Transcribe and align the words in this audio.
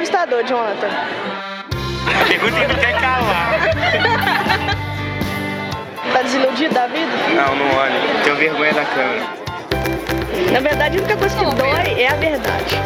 entrevistador, 0.00 0.42
Jonathan? 0.44 0.88
A 2.06 2.24
pergunta 2.26 2.58
que 2.58 2.66
não 2.66 2.74
quer 2.76 3.00
calar. 3.00 3.60
Tá 6.12 6.22
desiludido 6.22 6.74
da 6.74 6.86
vida? 6.86 7.12
Não, 7.34 7.54
não 7.56 7.76
olha. 7.76 8.00
Tenho 8.24 8.36
vergonha 8.36 8.72
da 8.72 8.84
câmera. 8.86 9.28
Na 10.52 10.60
verdade, 10.60 10.96
a 10.96 11.00
única 11.00 11.16
coisa 11.16 11.36
que 11.36 11.44
dói 11.54 12.02
é 12.02 12.08
a 12.08 12.16
verdade. 12.16 12.76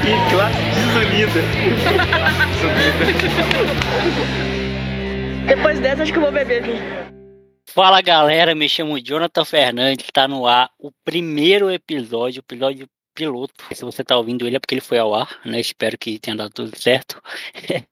Que 0.00 0.12
classe 0.30 0.56
desunida. 0.76 1.40
Depois 5.46 5.80
dessa, 5.80 6.02
acho 6.04 6.12
que 6.12 6.18
eu 6.18 6.22
vou 6.22 6.32
beber 6.32 6.62
vinho. 6.62 7.06
Fala 7.68 8.00
galera, 8.00 8.54
me 8.54 8.68
chamo 8.68 8.98
Jonathan 9.00 9.44
Fernandes, 9.44 10.06
tá 10.12 10.26
no 10.26 10.46
ar 10.46 10.70
o 10.78 10.90
primeiro 11.04 11.70
episódio, 11.70 12.40
o 12.40 12.44
episódio 12.44 12.88
piloto. 13.16 13.54
Se 13.74 13.84
você 13.84 14.04
tá 14.04 14.16
ouvindo 14.16 14.46
ele 14.46 14.56
é 14.56 14.60
porque 14.60 14.74
ele 14.74 14.80
foi 14.80 14.98
ao 14.98 15.14
ar, 15.14 15.40
né? 15.44 15.58
Espero 15.58 15.98
que 15.98 16.18
tenha 16.18 16.36
dado 16.36 16.52
tudo 16.52 16.78
certo. 16.78 17.20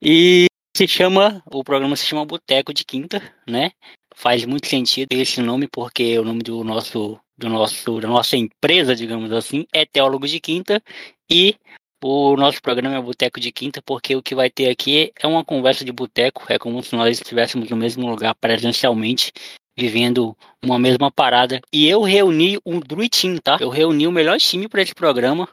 e 0.00 0.46
se 0.74 0.86
chama, 0.86 1.42
o 1.52 1.64
programa 1.64 1.96
se 1.96 2.06
chama 2.06 2.24
Boteco 2.24 2.72
de 2.72 2.84
Quinta, 2.84 3.20
né? 3.46 3.72
Faz 4.14 4.44
muito 4.44 4.68
sentido 4.68 5.12
esse 5.12 5.42
nome 5.42 5.68
porque 5.68 6.18
o 6.18 6.24
nome 6.24 6.42
do 6.42 6.64
nosso 6.64 7.18
do 7.36 7.48
nosso 7.48 8.00
da 8.00 8.08
nossa 8.08 8.36
empresa, 8.36 8.94
digamos 8.94 9.32
assim, 9.32 9.66
é 9.72 9.84
Teólogo 9.84 10.26
de 10.26 10.40
Quinta 10.40 10.82
e 11.30 11.56
o 12.02 12.36
nosso 12.36 12.62
programa 12.62 12.96
é 12.96 13.00
Boteco 13.00 13.40
de 13.40 13.50
Quinta, 13.50 13.82
porque 13.82 14.14
o 14.14 14.22
que 14.22 14.34
vai 14.34 14.48
ter 14.48 14.70
aqui 14.70 15.12
é 15.20 15.26
uma 15.26 15.44
conversa 15.44 15.84
de 15.84 15.90
boteco, 15.90 16.44
é 16.48 16.56
como 16.58 16.80
se 16.82 16.94
nós 16.94 17.20
estivéssemos 17.20 17.68
no 17.70 17.76
mesmo 17.76 18.08
lugar 18.08 18.36
presencialmente, 18.36 19.32
vivendo 19.78 20.36
uma 20.62 20.78
mesma 20.78 21.10
parada. 21.10 21.60
E 21.72 21.88
eu 21.88 22.02
reuni 22.02 22.58
um 22.66 22.80
Druitim, 22.80 23.36
tá? 23.36 23.58
Eu 23.60 23.68
reuni 23.68 24.06
o 24.06 24.12
melhor 24.12 24.38
time 24.38 24.68
para 24.68 24.82
esse 24.82 24.94
programa 24.94 25.48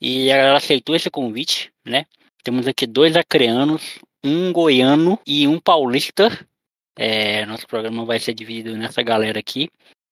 e 0.00 0.30
ela 0.30 0.56
aceitou 0.56 0.96
esse 0.96 1.10
convite, 1.10 1.70
né? 1.84 2.06
Temos 2.42 2.66
aqui 2.66 2.86
dois 2.86 3.14
acreanos, 3.14 3.98
um 4.24 4.50
goiano 4.52 5.18
e 5.26 5.46
um 5.46 5.60
paulista. 5.60 6.30
É, 6.96 7.44
nosso 7.44 7.66
programa 7.66 8.04
vai 8.04 8.18
ser 8.18 8.32
dividido 8.32 8.76
nessa 8.76 9.02
galera 9.02 9.38
aqui. 9.38 9.68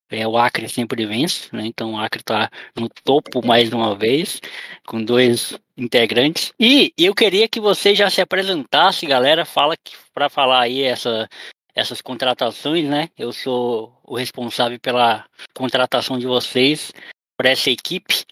É, 0.09 0.27
o 0.27 0.37
Acre 0.37 0.69
sempre 0.69 1.05
vence, 1.07 1.49
né? 1.53 1.67
Então 1.67 1.95
o 1.95 1.99
Acre 1.99 2.21
está 2.21 2.51
no 2.77 2.89
topo 3.05 3.45
mais 3.45 3.73
uma 3.73 3.97
vez, 3.97 4.41
com 4.87 5.03
dois 5.03 5.59
integrantes. 5.77 6.53
E 6.61 6.93
eu 6.97 7.15
queria 7.15 7.49
que 7.49 7.59
você 7.59 7.95
já 7.95 8.09
se 8.11 8.21
apresentasse, 8.21 9.07
galera. 9.07 9.45
Fala 9.45 9.75
para 10.15 10.29
falar 10.29 10.61
aí 10.61 10.83
essa, 10.83 11.29
essas 11.77 12.01
contratações, 12.01 12.89
né? 12.89 13.11
Eu 13.19 13.33
sou 13.35 13.93
o 14.03 14.17
responsável 14.17 14.81
pela 14.81 15.27
contratação 15.55 16.19
de 16.19 16.27
vocês 16.27 16.91
para 17.37 17.51
essa 17.51 17.71
equipe. 17.71 18.25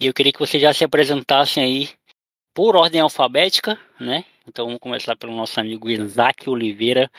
E 0.00 0.06
eu 0.06 0.14
queria 0.14 0.32
que 0.32 0.38
vocês 0.38 0.62
já 0.62 0.72
se 0.72 0.84
apresentassem 0.84 1.64
aí 1.64 1.90
por 2.54 2.76
ordem 2.76 3.00
alfabética, 3.00 3.76
né? 3.98 4.24
Então 4.46 4.66
vamos 4.66 4.80
começar 4.80 5.16
pelo 5.16 5.34
nosso 5.34 5.58
amigo 5.58 5.90
Isaac 5.90 6.48
Oliveira. 6.48 7.10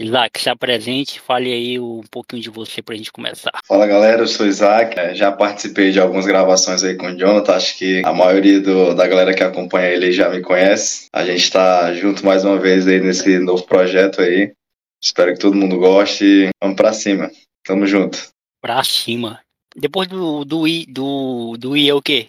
Isaac, 0.00 0.40
se 0.40 0.48
apresente, 0.48 1.20
fale 1.20 1.52
aí 1.52 1.78
um 1.78 2.02
pouquinho 2.08 2.40
de 2.42 2.50
você 2.50 2.80
para 2.80 2.94
a 2.94 2.96
gente 2.96 3.10
começar. 3.10 3.50
Fala 3.66 3.84
galera, 3.84 4.22
eu 4.22 4.28
sou 4.28 4.46
Isaac, 4.46 4.98
é, 4.98 5.12
já 5.12 5.32
participei 5.32 5.90
de 5.90 6.00
algumas 6.00 6.24
gravações 6.24 6.84
aí 6.84 6.96
com 6.96 7.06
o 7.06 7.18
Jonathan, 7.18 7.54
acho 7.54 7.76
que 7.76 8.02
a 8.04 8.12
maioria 8.12 8.60
do, 8.60 8.94
da 8.94 9.08
galera 9.08 9.34
que 9.34 9.42
acompanha 9.42 9.88
ele 9.88 10.12
já 10.12 10.28
me 10.28 10.40
conhece. 10.40 11.08
A 11.12 11.24
gente 11.24 11.42
está 11.42 11.92
junto 11.94 12.24
mais 12.24 12.44
uma 12.44 12.58
vez 12.58 12.86
aí 12.86 13.00
nesse 13.00 13.40
novo 13.40 13.64
projeto 13.64 14.20
aí. 14.20 14.52
Espero 15.02 15.32
que 15.32 15.40
todo 15.40 15.56
mundo 15.56 15.78
goste. 15.78 16.48
Vamos 16.62 16.76
para 16.76 16.92
cima. 16.92 17.30
Tamo 17.64 17.86
junto. 17.86 18.28
Pra 18.60 18.82
cima. 18.82 19.40
Depois 19.76 20.08
do 20.08 20.44
do 20.44 20.66
I 20.66 20.86
do 20.86 21.56
do 21.58 21.76
I 21.76 21.88
é 21.88 21.94
o 21.94 22.02
quê? 22.02 22.28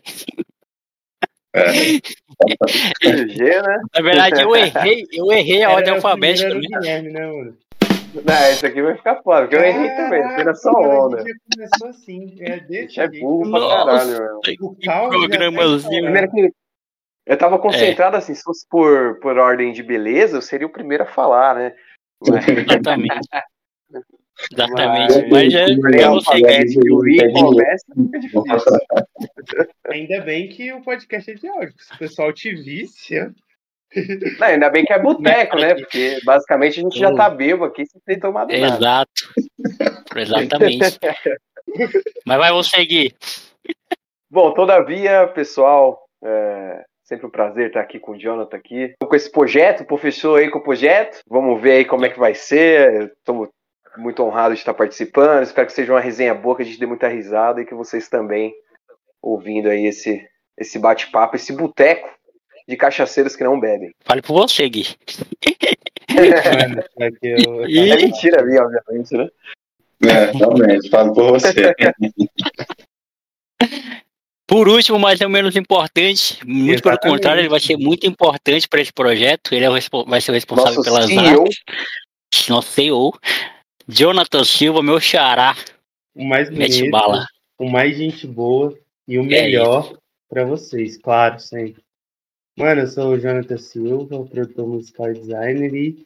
É. 1.54 1.64
G, 1.64 3.62
né? 3.62 3.82
Na 3.96 4.02
verdade, 4.02 4.42
eu 4.42 4.56
errei, 4.56 5.06
eu 5.12 5.32
errei 5.32 5.64
a 5.64 5.72
ordem 5.72 5.94
alfabética. 5.94 6.54
Né? 6.54 6.60
Guilherme, 6.60 7.10
né, 7.12 7.26
mano? 7.26 7.58
Não, 8.14 8.50
esse 8.50 8.66
aqui 8.66 8.82
vai 8.82 8.96
ficar 8.96 9.22
fora, 9.22 9.48
porque 9.48 9.56
eu 9.56 9.64
errei 9.64 9.90
também. 9.96 10.20
Isso 10.20 10.40
era 10.40 10.56
só 10.56 10.72
onda. 10.72 11.24
começou 11.54 11.88
assim. 11.90 12.36
É 12.40 12.54
A 12.54 12.58
desse 12.58 13.00
é 13.00 13.08
burro 13.08 13.52
pra 13.52 13.60
caralho, 13.60 14.10
meu. 14.10 14.38
O 14.38 14.42
Que 14.42 14.86
caos 14.86 15.14
já 15.14 15.22
tá 15.22 15.38
programazinho. 15.38 16.04
Primeiro 16.04 16.32
que 16.32 16.54
eu 17.26 17.38
tava 17.38 17.60
concentrado 17.60 18.18
assim, 18.18 18.34
se 18.34 18.42
fosse 18.42 18.66
por, 18.68 19.20
por 19.20 19.38
ordem 19.38 19.72
de 19.72 19.84
beleza, 19.84 20.38
eu 20.38 20.42
seria 20.42 20.66
o 20.66 20.72
primeiro 20.72 21.04
a 21.04 21.08
falar, 21.08 21.56
né? 21.56 21.76
Exatamente. 22.28 23.28
Exatamente. 24.54 25.14
Mas- 25.30 25.30
Mas 25.30 25.54
é, 25.54 25.64
Ordem 25.64 26.02
eu 26.02 26.12
não 26.12 26.22
sei. 26.22 26.34
alfabética 26.46 26.82
e 26.86 26.92
o 26.94 27.08
I 27.10 27.34
começa, 27.34 27.86
fica 27.94 28.20
difícil. 28.20 29.68
Ainda 29.90 30.22
bem 30.22 30.48
que 30.48 30.72
o 30.72 30.82
podcast 30.82 31.30
é 31.32 31.34
de 31.34 31.48
áudio. 31.48 31.74
Se 31.78 31.94
o 31.94 31.98
pessoal 31.98 32.32
te 32.34 32.56
visse, 32.56 33.20
ó. 33.20 33.30
Não, 34.40 34.48
ainda 34.48 34.70
bem 34.70 34.86
que 34.86 34.94
é 34.94 35.00
boteco, 35.00 35.58
né? 35.58 35.74
Porque 35.76 36.20
basicamente 36.24 36.80
a 36.80 36.84
gente 36.84 37.00
já 37.00 37.14
tá 37.14 37.28
bebo 37.30 37.66
aqui 37.66 37.86
sem 37.88 38.00
ter 38.06 38.18
tomado 38.20 38.50
nada. 38.56 38.76
Exato. 38.76 39.12
Exatamente. 40.16 41.00
Mas 42.26 42.38
vai 42.38 42.52
você 42.52 42.78
seguir. 42.78 43.16
Bom, 44.32 44.54
todavia, 44.54 45.28
pessoal, 45.28 46.08
é 46.24 46.86
sempre 47.10 47.26
um 47.26 47.30
prazer 47.32 47.68
estar 47.68 47.82
aqui 47.82 48.00
com 48.00 48.12
o 48.12 48.18
Jonathan 48.18 48.56
aqui. 48.56 48.94
Com 49.02 49.16
esse 49.16 49.32
projeto, 49.32 49.82
o 49.82 49.86
professor 49.86 50.40
aí 50.40 50.48
com 50.52 50.60
o 50.60 50.64
projeto. 50.64 51.22
Vamos 51.28 51.60
ver 51.60 51.72
aí 51.72 51.86
como 51.86 52.06
é 52.06 52.10
que 52.10 52.20
vai 52.20 52.36
ser. 52.36 53.12
Estou 53.18 53.52
muito 53.98 54.24
honrado 54.24 54.54
de 54.54 54.60
estar 54.60 54.76
participando. 54.76 55.42
Espero 55.42 55.66
que 55.66 55.74
seja 55.74 55.92
uma 55.92 56.00
resenha 56.00 56.36
boa, 56.36 56.56
que 56.56 56.62
a 56.62 56.66
gente 56.66 56.80
dê 56.80 56.86
muita 56.86 57.08
risada 57.08 57.60
e 57.62 57.66
que 57.66 57.74
vocês 57.74 58.08
também 58.08 58.54
ouvindo 59.22 59.68
aí 59.70 59.88
esse, 59.88 60.24
esse 60.56 60.78
bate-papo, 60.78 61.36
esse 61.36 61.52
boteco 61.52 62.08
de 62.68 62.78
cachaceiros 62.78 63.36
que 63.36 63.44
não 63.44 63.60
bebem. 63.60 63.90
Fale 64.06 64.22
por 64.22 64.34
você, 64.34 64.70
Gui. 64.70 64.86
É 66.16 67.08
eu- 67.24 67.66
E- 67.68 67.90
É 67.92 67.96
mentira 67.96 68.46
minha, 68.46 68.62
obviamente, 68.62 69.18
né? 69.18 69.28
É, 70.04 70.32
realmente, 70.38 70.90
falo 70.90 71.12
por 71.14 71.32
você. 71.32 71.74
Por 74.50 74.68
último, 74.68 74.98
mas 74.98 75.20
não 75.20 75.30
menos 75.30 75.56
importante, 75.56 76.44
muito 76.44 76.82
pelo 76.82 76.94
Exatamente. 76.96 77.16
contrário, 77.18 77.42
ele 77.42 77.50
vai 77.50 77.60
ser 77.60 77.78
muito 77.78 78.08
importante 78.08 78.68
para 78.68 78.82
esse 78.82 78.92
projeto. 78.92 79.54
Ele 79.54 79.64
é 79.64 79.70
o 79.70 80.06
vai 80.08 80.20
ser 80.20 80.32
o 80.32 80.34
responsável 80.34 80.74
Nosso 80.74 80.84
pelas 80.84 81.06
CEO. 81.06 81.44
artes. 81.44 82.50
Nosso 82.50 82.72
CEO. 82.72 83.14
Jonathan 83.88 84.44
Silva, 84.44 84.82
meu 84.82 85.00
xará. 85.00 85.56
o 86.16 86.26
mais 86.26 86.50
bonito, 86.50 86.90
bala. 86.90 87.28
o 87.60 87.70
mais 87.70 87.96
gente 87.96 88.26
boa 88.26 88.76
e 89.08 89.20
o 89.20 89.22
É 89.22 89.26
melhor 89.26 89.96
pra 90.28 90.44
vocês, 90.46 90.98
claro, 90.98 91.40
sempre. 91.40 91.84
Mano, 92.58 92.82
eu 92.82 92.88
sou 92.88 93.12
o 93.14 93.20
Jonathan 93.20 93.58
Silva, 93.58 94.26
produtor 94.26 94.68
musical 94.68 95.12
e 95.12 95.14
designer 95.14 95.76
e, 95.76 96.04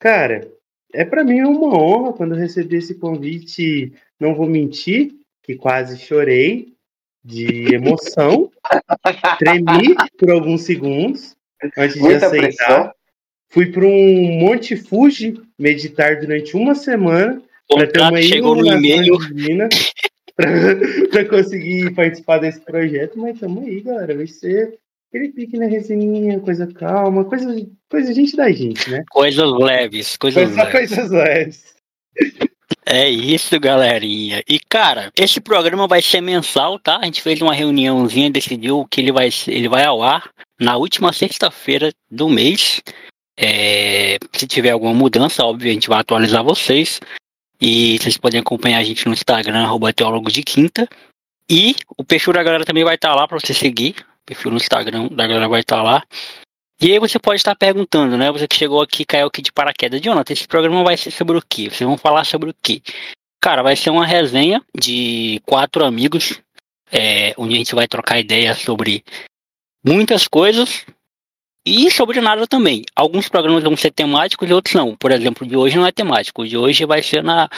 cara, 0.00 0.50
é 0.92 1.04
pra 1.04 1.22
mim 1.22 1.42
uma 1.42 1.78
honra 1.78 2.12
quando 2.12 2.34
eu 2.34 2.40
recebi 2.40 2.76
esse 2.76 2.96
convite, 2.96 3.92
não 4.18 4.34
vou 4.34 4.48
mentir, 4.48 5.12
que 5.44 5.54
quase 5.54 5.96
chorei 5.96 6.73
de 7.24 7.74
emoção, 7.74 8.50
tremi 9.38 9.94
por 10.18 10.30
alguns 10.30 10.62
segundos 10.62 11.34
antes 11.78 11.94
de 11.94 12.00
Muita 12.00 12.26
aceitar. 12.26 12.46
pressão. 12.46 12.92
Fui 13.50 13.66
para 13.66 13.86
um 13.86 14.38
Monte 14.40 14.76
Fuji 14.76 15.40
meditar 15.58 16.20
durante 16.20 16.56
uma 16.56 16.74
semana 16.74 17.40
O 17.70 17.76
para 17.76 17.86
ter 17.86 18.00
uma 18.00 18.10
contrato 18.10 18.26
chegou 18.28 18.54
no 18.56 18.66
iluminação 18.66 18.96
e-mail. 18.96 19.18
divina 19.18 19.68
para 21.10 21.24
conseguir 21.24 21.94
participar 21.94 22.38
desse 22.38 22.60
projeto, 22.60 23.18
mas 23.18 23.38
tamo 23.38 23.60
aí, 23.60 23.80
galera. 23.80 24.14
Vai 24.16 24.26
ser 24.26 24.78
aquele 25.08 25.28
pique 25.30 25.56
na 25.56 25.66
resenha, 25.66 26.40
coisa 26.40 26.66
calma, 26.66 27.24
coisa, 27.24 27.54
coisa 27.88 28.12
gente 28.12 28.36
da 28.36 28.50
gente, 28.50 28.90
né? 28.90 29.04
Coisas 29.10 29.48
leves, 29.58 30.16
coisas 30.16 30.42
Foi 30.42 30.52
só 30.52 30.64
leves. 30.64 30.72
coisas 30.90 31.10
leves. 31.12 31.74
É 32.86 33.08
isso, 33.08 33.58
galerinha. 33.58 34.42
E 34.46 34.60
cara, 34.60 35.10
esse 35.16 35.40
programa 35.40 35.86
vai 35.86 36.02
ser 36.02 36.20
mensal, 36.20 36.78
tá? 36.78 36.98
A 37.00 37.06
gente 37.06 37.22
fez 37.22 37.40
uma 37.40 37.54
reuniãozinha, 37.54 38.30
decidiu 38.30 38.86
que 38.90 39.00
ele 39.00 39.10
vai, 39.10 39.30
ele 39.48 39.68
vai 39.68 39.84
ao 39.84 40.02
ar 40.02 40.30
na 40.60 40.76
última 40.76 41.12
sexta-feira 41.12 41.90
do 42.10 42.28
mês. 42.28 42.82
É, 43.38 44.18
se 44.32 44.46
tiver 44.46 44.70
alguma 44.70 44.92
mudança, 44.92 45.44
óbvio, 45.44 45.70
a 45.70 45.74
gente 45.74 45.88
vai 45.88 46.00
atualizar 46.00 46.44
vocês. 46.44 47.00
E 47.60 47.98
vocês 47.98 48.18
podem 48.18 48.40
acompanhar 48.40 48.78
a 48.78 48.84
gente 48.84 49.06
no 49.06 49.14
Instagram, 49.14 49.62
arroba 49.62 49.92
teólogo 49.92 50.30
de 50.30 50.42
quinta. 50.42 50.86
E 51.48 51.74
o 51.96 52.04
perfil 52.04 52.34
da 52.34 52.42
galera 52.42 52.64
também 52.64 52.84
vai 52.84 52.96
estar 52.96 53.14
lá 53.14 53.26
para 53.26 53.40
você 53.40 53.54
seguir. 53.54 53.96
O 54.22 54.26
perfil 54.26 54.50
no 54.50 54.58
Instagram 54.58 55.08
da 55.08 55.26
galera 55.26 55.48
vai 55.48 55.60
estar 55.60 55.82
lá. 55.82 56.02
E 56.80 56.92
aí 56.92 56.98
você 56.98 57.18
pode 57.18 57.36
estar 57.36 57.54
perguntando, 57.54 58.16
né? 58.16 58.30
Você 58.32 58.48
que 58.48 58.56
chegou 58.56 58.82
aqui, 58.82 59.04
caiu 59.04 59.26
aqui 59.26 59.40
de 59.40 59.52
paraquedas. 59.52 60.00
Jonathan, 60.00 60.32
esse 60.32 60.46
programa 60.46 60.82
vai 60.82 60.96
ser 60.96 61.10
sobre 61.10 61.38
o 61.38 61.42
quê? 61.42 61.70
Vocês 61.70 61.86
vão 61.88 61.96
falar 61.96 62.24
sobre 62.24 62.50
o 62.50 62.54
quê? 62.62 62.82
Cara, 63.40 63.62
vai 63.62 63.76
ser 63.76 63.90
uma 63.90 64.06
resenha 64.06 64.62
de 64.76 65.40
quatro 65.46 65.84
amigos, 65.84 66.40
é, 66.90 67.34
onde 67.36 67.54
a 67.54 67.58
gente 67.58 67.74
vai 67.74 67.86
trocar 67.86 68.18
ideias 68.18 68.58
sobre 68.58 69.04
muitas 69.84 70.26
coisas 70.26 70.84
e 71.64 71.90
sobre 71.90 72.20
nada 72.20 72.46
também. 72.46 72.84
Alguns 72.94 73.28
programas 73.28 73.62
vão 73.62 73.76
ser 73.76 73.90
temáticos 73.90 74.48
e 74.48 74.52
outros 74.52 74.74
não. 74.74 74.96
Por 74.96 75.12
exemplo, 75.12 75.46
de 75.46 75.56
hoje 75.56 75.76
não 75.76 75.86
é 75.86 75.92
temático. 75.92 76.42
O 76.42 76.48
de 76.48 76.56
hoje 76.56 76.84
vai 76.84 77.02
ser 77.02 77.22
na 77.22 77.48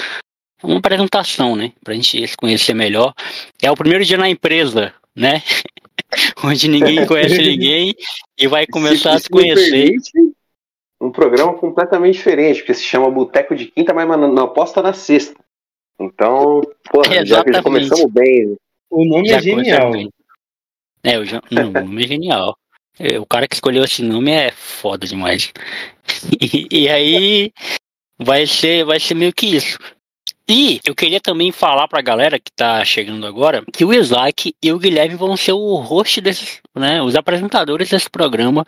uma 0.62 0.78
apresentação, 0.78 1.54
né? 1.54 1.72
Pra 1.84 1.94
gente 1.94 2.26
se 2.26 2.36
conhecer 2.36 2.74
melhor. 2.74 3.14
É 3.62 3.70
o 3.70 3.76
primeiro 3.76 4.04
dia 4.04 4.16
na 4.16 4.28
empresa, 4.28 4.94
né? 5.14 5.42
onde 6.44 6.68
ninguém 6.68 7.06
conhece 7.06 7.38
ninguém 7.42 7.94
e 8.38 8.46
vai 8.46 8.66
começar 8.66 9.14
a 9.14 9.18
se 9.18 9.28
conhecer. 9.28 9.70
permite, 9.70 10.10
Um 11.00 11.10
programa 11.10 11.54
completamente 11.54 12.14
diferente, 12.14 12.58
porque 12.60 12.74
se 12.74 12.82
chama 12.84 13.10
Boteco 13.10 13.54
de 13.54 13.66
Quinta, 13.66 13.92
mas 13.92 14.08
não, 14.08 14.44
aposta 14.44 14.82
na 14.82 14.92
sexta. 14.92 15.34
Então, 15.98 16.60
porra, 16.90 17.24
já, 17.24 17.42
já 17.50 17.62
começamos 17.62 18.12
bem. 18.12 18.56
O 18.90 19.04
nome 19.04 19.28
Já 19.28 19.38
é 19.38 19.42
genial. 19.42 19.92
É, 21.02 21.18
o, 21.18 21.24
Jo- 21.24 21.40
não, 21.50 21.68
o 21.70 21.72
nome 21.72 22.04
é 22.04 22.08
genial. 22.08 22.56
É, 22.98 23.18
O 23.18 23.26
cara 23.26 23.48
que 23.48 23.54
escolheu 23.54 23.84
esse 23.84 24.02
nome 24.02 24.30
é 24.30 24.50
foda 24.52 25.06
demais. 25.06 25.52
E, 26.40 26.68
e 26.70 26.88
aí 26.88 27.52
vai 28.16 28.46
ser, 28.46 28.84
vai 28.84 29.00
ser 29.00 29.14
meio 29.14 29.32
que 29.32 29.56
isso. 29.56 29.76
E 30.48 30.80
eu 30.84 30.94
queria 30.94 31.20
também 31.20 31.50
falar 31.50 31.88
pra 31.88 32.00
galera 32.00 32.38
que 32.38 32.52
tá 32.52 32.84
chegando 32.84 33.26
agora 33.26 33.64
que 33.72 33.84
o 33.84 33.92
Isaac 33.92 34.54
e 34.62 34.72
o 34.72 34.78
Guilherme 34.78 35.16
vão 35.16 35.36
ser 35.36 35.52
o 35.52 35.74
host 35.76 36.20
desses, 36.20 36.60
né, 36.74 37.02
os 37.02 37.16
apresentadores 37.16 37.88
desse 37.88 38.08
programa. 38.08 38.64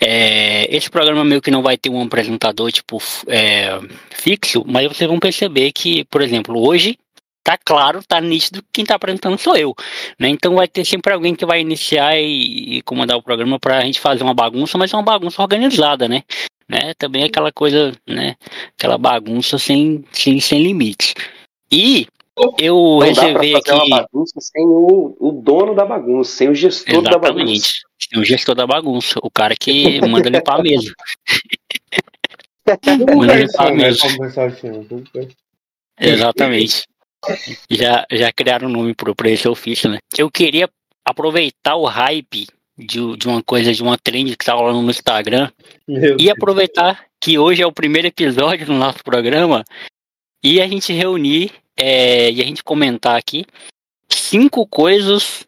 É, 0.00 0.74
esse 0.74 0.90
programa 0.90 1.22
meio 1.22 1.42
que 1.42 1.50
não 1.50 1.62
vai 1.62 1.76
ter 1.76 1.90
um 1.90 2.02
apresentador 2.02 2.72
tipo 2.72 3.02
é, 3.26 3.78
fixo, 4.10 4.64
mas 4.66 4.88
vocês 4.88 5.08
vão 5.08 5.18
perceber 5.18 5.72
que, 5.72 6.04
por 6.04 6.22
exemplo, 6.22 6.58
hoje 6.58 6.98
tá 7.42 7.58
claro, 7.58 8.02
tá 8.06 8.20
nítido 8.20 8.62
que 8.62 8.68
quem 8.72 8.84
tá 8.84 8.94
apresentando 8.94 9.38
sou 9.38 9.56
eu. 9.56 9.74
Né? 10.18 10.28
Então 10.28 10.54
vai 10.54 10.68
ter 10.68 10.84
sempre 10.84 11.12
alguém 11.12 11.34
que 11.34 11.46
vai 11.46 11.60
iniciar 11.60 12.18
e, 12.18 12.76
e 12.76 12.82
comandar 12.82 13.16
o 13.16 13.22
programa 13.22 13.58
pra 13.58 13.82
gente 13.82 14.00
fazer 14.00 14.22
uma 14.22 14.34
bagunça, 14.34 14.78
mas 14.78 14.92
uma 14.92 15.02
bagunça 15.02 15.42
organizada, 15.42 16.08
né? 16.08 16.22
né? 16.68 16.94
Também 16.94 17.24
aquela 17.24 17.50
coisa, 17.50 17.92
né? 18.06 18.36
Aquela 18.78 18.96
bagunça 18.96 19.58
sem, 19.58 20.04
sem, 20.12 20.38
sem 20.40 20.62
limites. 20.62 21.14
E 21.70 22.06
eu 22.58 23.00
Não 23.00 23.14
fazer 23.14 23.56
aqui. 23.56 23.72
uma 23.72 23.88
bagunça 23.88 24.40
sem 24.40 24.64
o, 24.64 25.16
o 25.18 25.32
dono 25.32 25.74
da 25.74 25.84
bagunça, 25.84 26.30
sem 26.32 26.48
o 26.48 26.54
gestor 26.54 27.02
da 27.02 27.18
bagunça. 27.18 27.32
Exatamente. 27.32 27.82
Tem 28.10 28.20
o 28.20 28.24
gestor 28.24 28.54
da 28.54 28.66
bagunça, 28.66 29.18
o 29.22 29.30
cara 29.30 29.54
que 29.58 30.00
manda 30.00 30.28
limpar 30.30 30.60
a 30.60 30.62
mesa. 30.62 30.92
Manda 33.16 33.34
limpar 33.34 33.68
a 33.68 33.72
mesa. 33.72 33.98
Garçom. 34.32 35.28
Exatamente. 35.98 36.84
Já, 37.70 38.06
já 38.10 38.32
criaram 38.32 38.68
um 38.68 38.72
nome 38.72 38.94
pra 38.94 39.30
esse 39.30 39.48
ofício, 39.48 39.90
né? 39.90 39.98
Eu 40.16 40.30
queria 40.30 40.68
aproveitar 41.04 41.76
o 41.76 41.84
hype 41.84 42.46
de, 42.78 43.16
de 43.16 43.28
uma 43.28 43.42
coisa, 43.42 43.72
de 43.72 43.82
uma 43.82 43.98
trend 43.98 44.36
que 44.36 44.44
tá 44.44 44.54
rolando 44.54 44.82
no 44.82 44.90
Instagram, 44.90 45.50
Meu 45.86 46.16
e 46.18 46.30
aproveitar 46.30 47.04
que 47.20 47.38
hoje 47.38 47.62
é 47.62 47.66
o 47.66 47.72
primeiro 47.72 48.08
episódio 48.08 48.66
do 48.66 48.72
nosso 48.72 49.04
programa 49.04 49.64
e 50.42 50.60
a 50.60 50.66
gente 50.66 50.92
reunir 50.92 51.52
é, 51.76 52.30
e 52.30 52.40
a 52.40 52.44
gente 52.44 52.64
comentar 52.64 53.16
aqui 53.16 53.44
cinco 54.08 54.66
coisas 54.66 55.46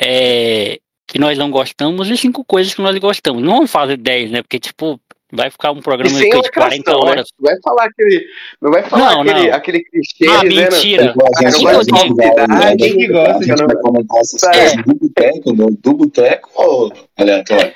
é, 0.00 0.80
que 1.06 1.18
nós 1.18 1.36
não 1.36 1.50
gostamos 1.50 2.08
e 2.08 2.16
cinco 2.16 2.44
coisas 2.44 2.72
que 2.74 2.80
nós 2.80 2.96
gostamos. 2.98 3.42
Não 3.42 3.54
vamos 3.54 3.70
fazer 3.70 3.96
10, 3.96 4.30
né? 4.30 4.42
Porque, 4.42 4.58
tipo, 4.58 5.00
vai 5.32 5.50
ficar 5.50 5.72
um 5.72 5.80
programa 5.80 6.14
de 6.18 6.28
40 6.30 6.36
lacração, 6.36 7.00
né? 7.04 7.10
horas. 7.10 7.28
Não 7.38 7.46
vai 7.50 7.60
falar 7.62 7.84
aquele. 7.84 8.26
Não 8.60 8.70
vai 8.70 8.82
falar 8.84 9.12
Não, 9.14 9.20
aquele, 9.22 9.48
não. 9.48 9.54
aquele 9.56 9.84
clichê 9.84 10.26
Ah, 10.28 10.42
mentira. 10.44 11.04
Igual 11.06 11.28
a 11.36 11.42
gente 11.42 11.52
não 11.56 11.64
vai 11.64 11.74
gosto 11.74 11.86
de 11.94 12.00
convidar, 12.00 12.48
né? 12.48 12.76
Quem 12.76 12.96
que 12.96 13.08
gosta? 13.08 13.36
A 13.38 13.42
gente 13.42 13.64
vai 13.66 13.76
comentar 13.76 14.20
essas 14.20 14.42
É. 14.42 14.50
coisas 14.50 14.76
do 14.84 14.94
boteco, 14.94 15.52
do, 15.52 15.70
do 15.70 15.92
boteco 15.94 16.50
ou 16.54 16.92
aleatório? 17.16 17.72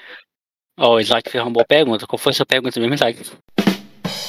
Ó, 0.78 0.94
o 0.96 1.00
Isaac 1.00 1.30
fez 1.30 1.42
uma 1.42 1.50
boa 1.52 1.64
pergunta. 1.64 2.06
Qual 2.06 2.18
foi 2.18 2.30
a 2.32 2.34
sua 2.34 2.46
pergunta 2.46 2.78
mesmo, 2.80 2.94
Isaac? 2.94 3.18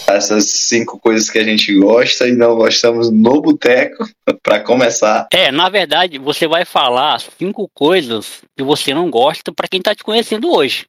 Essas 0.07 0.45
cinco 0.45 1.00
coisas 1.00 1.30
que 1.31 1.39
a 1.39 1.44
gente 1.44 1.74
gosta 1.80 2.27
e 2.27 2.31
não 2.33 2.56
gostamos 2.56 3.10
no 3.12 3.42
boteco, 3.42 4.07
pra 4.44 4.60
começar. 4.60 5.27
É, 5.33 5.51
na 5.51 5.68
verdade, 5.68 6.19
você 6.19 6.48
vai 6.48 6.63
falar 6.63 7.19
cinco 7.19 7.68
coisas 7.74 8.44
que 8.56 8.63
você 8.63 8.94
não 8.94 9.10
gosta 9.10 9.51
pra 9.51 9.68
quem 9.68 9.81
tá 9.81 9.95
te 9.95 10.04
conhecendo 10.04 10.51
hoje. 10.54 10.86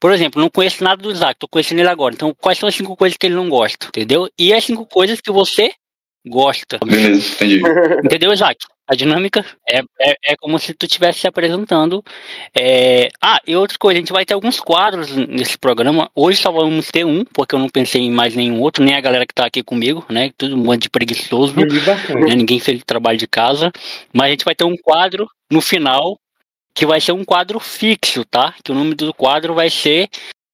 Por 0.00 0.12
exemplo, 0.12 0.40
não 0.40 0.48
conheço 0.48 0.82
nada 0.82 1.02
do 1.02 1.12
Isaac, 1.12 1.38
tô 1.38 1.46
conhecendo 1.46 1.80
ele 1.80 1.88
agora. 1.88 2.14
Então, 2.14 2.34
quais 2.34 2.58
são 2.58 2.68
as 2.68 2.74
cinco 2.74 2.96
coisas 2.96 3.18
que 3.18 3.26
ele 3.26 3.34
não 3.34 3.48
gosta, 3.48 3.86
entendeu? 3.86 4.28
E 4.38 4.52
as 4.52 4.64
cinco 4.64 4.86
coisas 4.86 5.20
que 5.20 5.30
você 5.30 5.70
gosta. 6.26 6.78
Beleza, 6.84 7.34
entendi. 7.34 7.62
Entendeu, 8.04 8.32
Isaac? 8.32 8.58
A 8.86 8.94
dinâmica 8.96 9.46
é, 9.68 9.78
é, 10.00 10.32
é 10.32 10.36
como 10.36 10.58
se 10.58 10.74
tu 10.74 10.84
estivesse 10.84 11.20
se 11.20 11.28
apresentando. 11.28 12.02
É... 12.58 13.08
Ah, 13.22 13.40
e 13.46 13.54
outra 13.54 13.78
coisa, 13.78 13.98
a 13.98 14.00
gente 14.00 14.12
vai 14.12 14.24
ter 14.24 14.34
alguns 14.34 14.58
quadros 14.58 15.14
nesse 15.14 15.56
programa. 15.56 16.10
Hoje 16.12 16.38
só 16.38 16.50
vamos 16.50 16.90
ter 16.90 17.06
um, 17.06 17.24
porque 17.24 17.54
eu 17.54 17.60
não 17.60 17.68
pensei 17.68 18.02
em 18.02 18.10
mais 18.10 18.34
nenhum 18.34 18.60
outro, 18.60 18.82
nem 18.82 18.94
a 18.94 19.00
galera 19.00 19.24
que 19.24 19.34
tá 19.34 19.46
aqui 19.46 19.62
comigo, 19.62 20.04
né? 20.10 20.32
Todo 20.36 20.56
mundo 20.56 20.76
de 20.76 20.90
preguiçoso 20.90 21.54
né? 21.54 22.34
Ninguém 22.34 22.58
fez 22.58 22.82
trabalho 22.84 23.16
de 23.16 23.28
casa. 23.28 23.70
Mas 24.12 24.26
a 24.26 24.30
gente 24.30 24.44
vai 24.44 24.56
ter 24.56 24.64
um 24.64 24.76
quadro 24.76 25.28
no 25.50 25.60
final 25.60 26.18
que 26.74 26.86
vai 26.86 27.00
ser 27.00 27.12
um 27.12 27.24
quadro 27.24 27.58
fixo, 27.60 28.24
tá? 28.24 28.54
Que 28.64 28.72
o 28.72 28.74
nome 28.74 28.94
do 28.94 29.12
quadro 29.14 29.54
vai 29.54 29.68
ser 29.70 30.08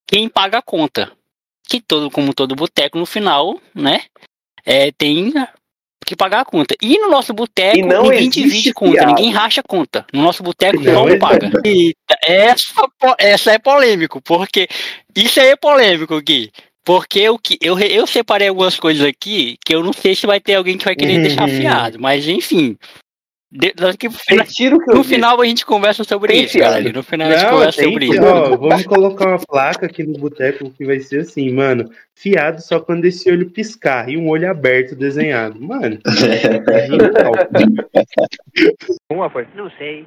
Quem 0.06 0.28
Paga 0.28 0.58
a 0.58 0.62
Conta. 0.62 1.12
Que 1.68 1.80
todo, 1.80 2.10
como 2.10 2.32
todo 2.32 2.54
boteco 2.54 2.98
no 2.98 3.06
final, 3.06 3.60
né? 3.74 4.02
É, 4.64 4.90
tem 4.92 5.32
que 6.04 6.14
pagar 6.14 6.40
a 6.42 6.44
conta. 6.44 6.76
E 6.80 6.98
no 7.00 7.08
nosso 7.10 7.34
boteco, 7.34 7.78
ninguém 7.84 8.30
divide 8.30 8.72
conta, 8.72 8.92
fiado. 8.92 9.06
ninguém 9.08 9.32
racha 9.32 9.60
conta. 9.62 10.06
No 10.12 10.22
nosso 10.22 10.40
boteco, 10.44 10.80
Não 10.80 11.18
paga. 11.18 11.50
E 11.64 11.92
essa, 12.22 12.72
essa 13.18 13.50
é 13.52 13.58
polêmico, 13.58 14.20
porque 14.22 14.68
isso 15.16 15.40
aí 15.40 15.48
é 15.48 15.56
polêmico, 15.56 16.20
Gui. 16.20 16.52
Porque 16.84 17.18
eu, 17.18 17.74
re- 17.74 17.88
eu 17.92 18.06
separei 18.06 18.46
algumas 18.46 18.78
coisas 18.78 19.04
aqui 19.04 19.56
que 19.66 19.74
eu 19.74 19.82
não 19.82 19.92
sei 19.92 20.14
se 20.14 20.24
vai 20.28 20.38
ter 20.38 20.54
alguém 20.54 20.78
que 20.78 20.84
vai 20.84 20.94
querer 20.94 21.20
deixar 21.20 21.48
Uhum. 21.48 21.56
fiado, 21.56 21.98
mas 22.00 22.28
enfim. 22.28 22.76
De- 23.50 23.72
que 23.96 24.08
eu 24.08 24.12
no 24.88 25.04
final 25.04 25.40
a 25.40 25.44
gente 25.46 25.64
conversa 25.64 26.02
sobre 26.02 26.32
Tem 26.32 26.44
isso, 26.44 26.54
fiado. 26.54 26.74
galera. 26.74 26.92
No 26.92 27.02
final 27.02 27.28
a 27.28 27.30
gente 27.32 27.42
Não, 27.44 27.50
conversa 27.52 27.80
tem 27.80 27.88
sobre 27.92 28.04
isso. 28.06 28.22
ó, 28.24 28.56
vamos 28.56 28.86
colocar 28.86 29.28
uma 29.28 29.38
placa 29.38 29.86
aqui 29.86 30.02
no 30.02 30.18
boteco 30.18 30.68
que 30.70 30.84
vai 30.84 30.98
ser 30.98 31.20
assim, 31.20 31.52
mano. 31.52 31.88
Fiado 32.14 32.60
só 32.60 32.80
quando 32.80 33.04
esse 33.04 33.30
olho 33.30 33.48
piscar 33.48 34.08
e 34.08 34.16
um 34.16 34.28
olho 34.28 34.50
aberto 34.50 34.96
desenhado. 34.96 35.60
Mano, 35.60 35.96
é. 35.96 36.86
Uma 39.12 39.30
foi. 39.30 39.46
Não 39.54 39.70
sei, 39.72 40.06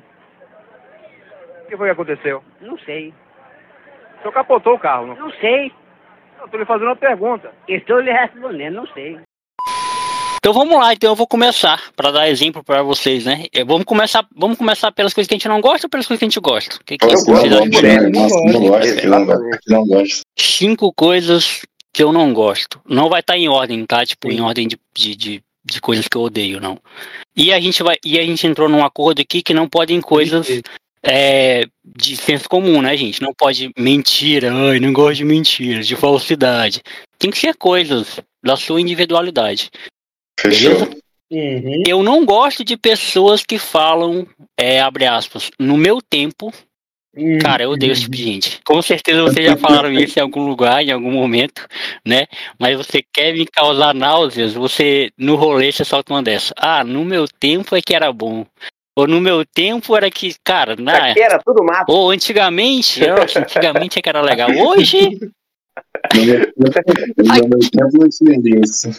O 1.65 1.69
que 1.69 1.77
foi 1.77 1.87
que 1.87 1.93
aconteceu? 1.93 2.43
não 2.61 2.77
sei, 2.79 3.13
O 4.17 4.21
senhor 4.21 4.33
capotou 4.33 4.75
o 4.75 4.79
carro. 4.79 5.07
Não? 5.07 5.15
não 5.15 5.31
sei. 5.39 5.71
Eu 6.41 6.47
tô 6.49 6.57
lhe 6.57 6.65
fazendo 6.65 6.87
uma 6.87 6.95
pergunta. 6.95 7.51
Estou 7.67 7.99
lhe 7.99 8.11
respondendo, 8.11 8.75
não 8.75 8.87
sei. 8.87 9.17
Então 10.39 10.53
vamos 10.53 10.77
lá, 10.77 10.93
então 10.93 11.09
eu 11.11 11.15
vou 11.15 11.27
começar 11.27 11.91
para 11.97 12.11
dar 12.11 12.29
exemplo 12.29 12.63
para 12.63 12.81
vocês, 12.81 13.25
né? 13.25 13.45
Eh, 13.53 13.65
Vamos 13.65 13.83
começar, 13.83 14.25
vamos 14.33 14.57
começar 14.57 14.89
pelas 14.91 15.13
coisas 15.13 15.27
que 15.27 15.33
a 15.33 15.37
gente 15.37 15.49
não 15.49 15.59
gosta 15.59 15.85
ou 15.85 15.89
pelas 15.89 16.07
coisas 16.07 16.19
que 16.19 16.25
a 16.25 16.29
gente 16.29 16.39
gosta? 16.39 16.75
O 16.77 16.83
que, 16.85 16.97
que 16.97 17.05
Eu 17.05 17.09
gosto, 17.09 17.45
eu 17.45 17.69
gosto. 17.69 17.83
Não 17.83 18.11
gosto, 18.11 18.45
não 18.45 18.67
gosto, 18.67 19.07
não 19.07 19.25
gosto, 19.25 19.61
não 19.67 19.85
gosto. 19.85 20.21
Cinco 20.37 20.93
coisas 20.93 21.61
que 21.93 22.01
eu 22.01 22.13
não 22.13 22.33
gosto. 22.33 22.79
Não 22.87 23.09
vai 23.09 23.19
estar 23.19 23.37
em 23.37 23.49
ordem, 23.49 23.85
tá? 23.85 24.05
Tipo, 24.05 24.31
em 24.31 24.39
ordem 24.39 24.67
de, 24.67 24.79
de, 24.95 25.15
de, 25.15 25.43
de 25.65 25.81
coisas 25.81 26.07
que 26.07 26.15
eu 26.15 26.21
odeio, 26.21 26.61
não. 26.61 26.79
E 27.35 27.51
a 27.51 27.59
gente 27.59 27.83
vai, 27.83 27.97
e 28.05 28.17
a 28.17 28.23
gente 28.23 28.47
entrou 28.47 28.69
num 28.69 28.83
acordo 28.83 29.21
aqui 29.21 29.41
que 29.41 29.53
não 29.53 29.67
podem 29.67 29.99
coisas 29.99 30.47
é, 31.03 31.65
de 31.83 32.15
senso 32.15 32.47
comum, 32.47 32.81
né, 32.81 32.95
gente? 32.95 33.21
Não 33.21 33.33
pode 33.33 33.71
mentira, 33.77 34.53
ai, 34.53 34.79
não 34.79 34.93
gosto 34.93 35.17
de 35.17 35.25
mentiras, 35.25 35.87
de 35.87 35.95
falsidade. 35.95 36.81
Tem 37.17 37.29
que 37.29 37.37
ser 37.37 37.55
coisas 37.55 38.19
da 38.43 38.55
sua 38.55 38.79
individualidade. 38.79 39.69
Fechou. 40.41 40.89
Uhum. 41.31 41.83
Eu 41.85 42.01
não 42.01 42.25
gosto 42.25 42.63
de 42.63 42.75
pessoas 42.75 43.45
que 43.45 43.59
falam, 43.59 44.25
é, 44.57 44.81
abre 44.81 45.05
aspas, 45.05 45.51
no 45.59 45.77
meu 45.77 46.01
tempo. 46.01 46.51
Cara, 47.41 47.63
eu 47.63 47.71
odeio 47.71 47.91
esse 47.91 48.03
tipo 48.03 48.15
de 48.15 48.23
gente. 48.23 48.61
Com 48.63 48.81
certeza 48.81 49.23
vocês 49.23 49.45
já 49.45 49.57
falaram 49.57 49.91
isso 49.91 50.17
em 50.17 50.21
algum 50.21 50.47
lugar, 50.47 50.81
em 50.83 50.91
algum 50.91 51.11
momento, 51.11 51.67
né? 52.05 52.25
Mas 52.57 52.77
você 52.77 53.03
quer 53.13 53.33
me 53.33 53.45
causar 53.45 53.93
náuseas, 53.93 54.53
você 54.53 55.11
no 55.17 55.35
rolê 55.35 55.71
você 55.71 55.83
solta 55.83 56.13
uma 56.13 56.23
dessa. 56.23 56.53
Ah, 56.55 56.83
no 56.83 57.03
meu 57.03 57.27
tempo 57.27 57.75
é 57.75 57.81
que 57.81 57.95
era 57.95 58.13
bom. 58.13 58.45
Ou 58.95 59.07
no 59.07 59.19
meu 59.19 59.45
tempo 59.45 59.95
era 59.95 60.09
que, 60.11 60.35
cara, 60.43 60.75
na, 60.77 61.09
Aqui 61.11 61.21
era 61.21 61.39
tudo 61.39 61.63
mato. 61.63 61.91
ou 61.91 62.11
antigamente, 62.11 63.05
nossa, 63.07 63.39
antigamente 63.39 63.97
é 63.97 64.01
que 64.01 64.09
era 64.09 64.21
legal. 64.21 64.49
Hoje, 64.51 65.19
No 66.15 66.25
meu 66.25 66.39
no 66.39 67.49
meu 67.49 67.59
tempo 67.59 67.97
não 67.99 68.09
tinha 68.09 68.61
isso. 68.63 68.89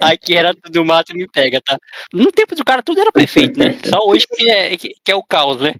aqui 0.00 0.34
era 0.34 0.54
tudo 0.54 0.84
mato 0.84 1.14
me 1.14 1.28
pega, 1.28 1.60
tá? 1.60 1.78
No 2.12 2.32
tempo 2.32 2.54
do 2.54 2.64
cara 2.64 2.82
tudo 2.82 3.00
era 3.00 3.12
perfeito, 3.12 3.58
né? 3.58 3.78
Só 3.86 4.06
hoje 4.06 4.26
que 4.26 4.50
é, 4.50 4.76
que, 4.76 4.94
que 5.02 5.12
é 5.12 5.14
o 5.14 5.22
caos, 5.22 5.60
né? 5.60 5.74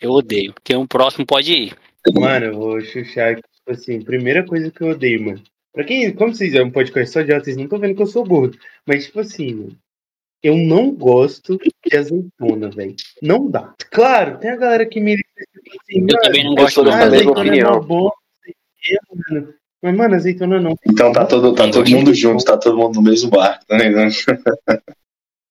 Eu 0.00 0.10
odeio. 0.10 0.54
Quem 0.64 0.76
é 0.76 0.78
um 0.78 0.86
próximo 0.86 1.26
pode 1.26 1.52
ir. 1.52 1.76
Mano, 2.14 2.46
eu 2.46 2.54
vou 2.54 2.80
chuchar 2.80 3.32
aqui, 3.32 3.42
tipo 3.42 3.72
assim, 3.72 4.02
primeira 4.02 4.44
coisa 4.44 4.70
que 4.70 4.82
eu 4.82 4.88
odeio, 4.88 5.22
mano. 5.22 5.42
Pra 5.72 5.84
quem, 5.84 6.12
como 6.12 6.34
vocês 6.34 6.54
é 6.54 6.62
um 6.62 6.70
podcast 6.70 7.12
só 7.12 7.22
de 7.22 7.38
vocês 7.38 7.56
não 7.56 7.64
estão 7.64 7.78
vendo 7.78 7.94
que 7.94 8.02
eu 8.02 8.06
sou 8.06 8.24
gordo. 8.24 8.58
Mas, 8.86 9.06
tipo 9.06 9.20
assim, 9.20 9.54
mano, 9.54 9.78
eu 10.42 10.56
não 10.56 10.92
gosto 10.92 11.58
de 11.58 11.96
azeitona, 11.96 12.70
velho. 12.70 12.94
Não 13.22 13.50
dá. 13.50 13.74
Claro, 13.90 14.38
tem 14.38 14.50
a 14.50 14.56
galera 14.56 14.86
que 14.86 15.00
me 15.00 15.16
tipo 15.16 15.76
assim, 15.82 16.06
Eu 16.08 16.20
também 16.20 16.44
não 16.44 16.54
gosto 16.54 16.82
não. 16.82 16.90
dessa 16.90 17.04
ah, 17.04 17.10
mesma 17.10 17.32
azeitona 17.32 17.56
é 17.56 17.66
opinião. 17.74 18.12
quê, 18.80 18.98
mano. 19.30 19.54
Mas, 19.82 19.96
mano, 19.96 20.14
azeitona 20.14 20.60
não. 20.60 20.76
Então 20.86 21.12
tá 21.12 21.24
todo, 21.24 21.54
tá 21.54 21.70
todo 21.70 21.90
mundo 21.90 22.12
junto, 22.14 22.44
tá 22.44 22.56
todo 22.56 22.76
mundo 22.76 22.96
no 22.96 23.02
mesmo 23.02 23.30
barco. 23.30 23.64
Tá 23.66 23.76
vendo? 23.76 23.98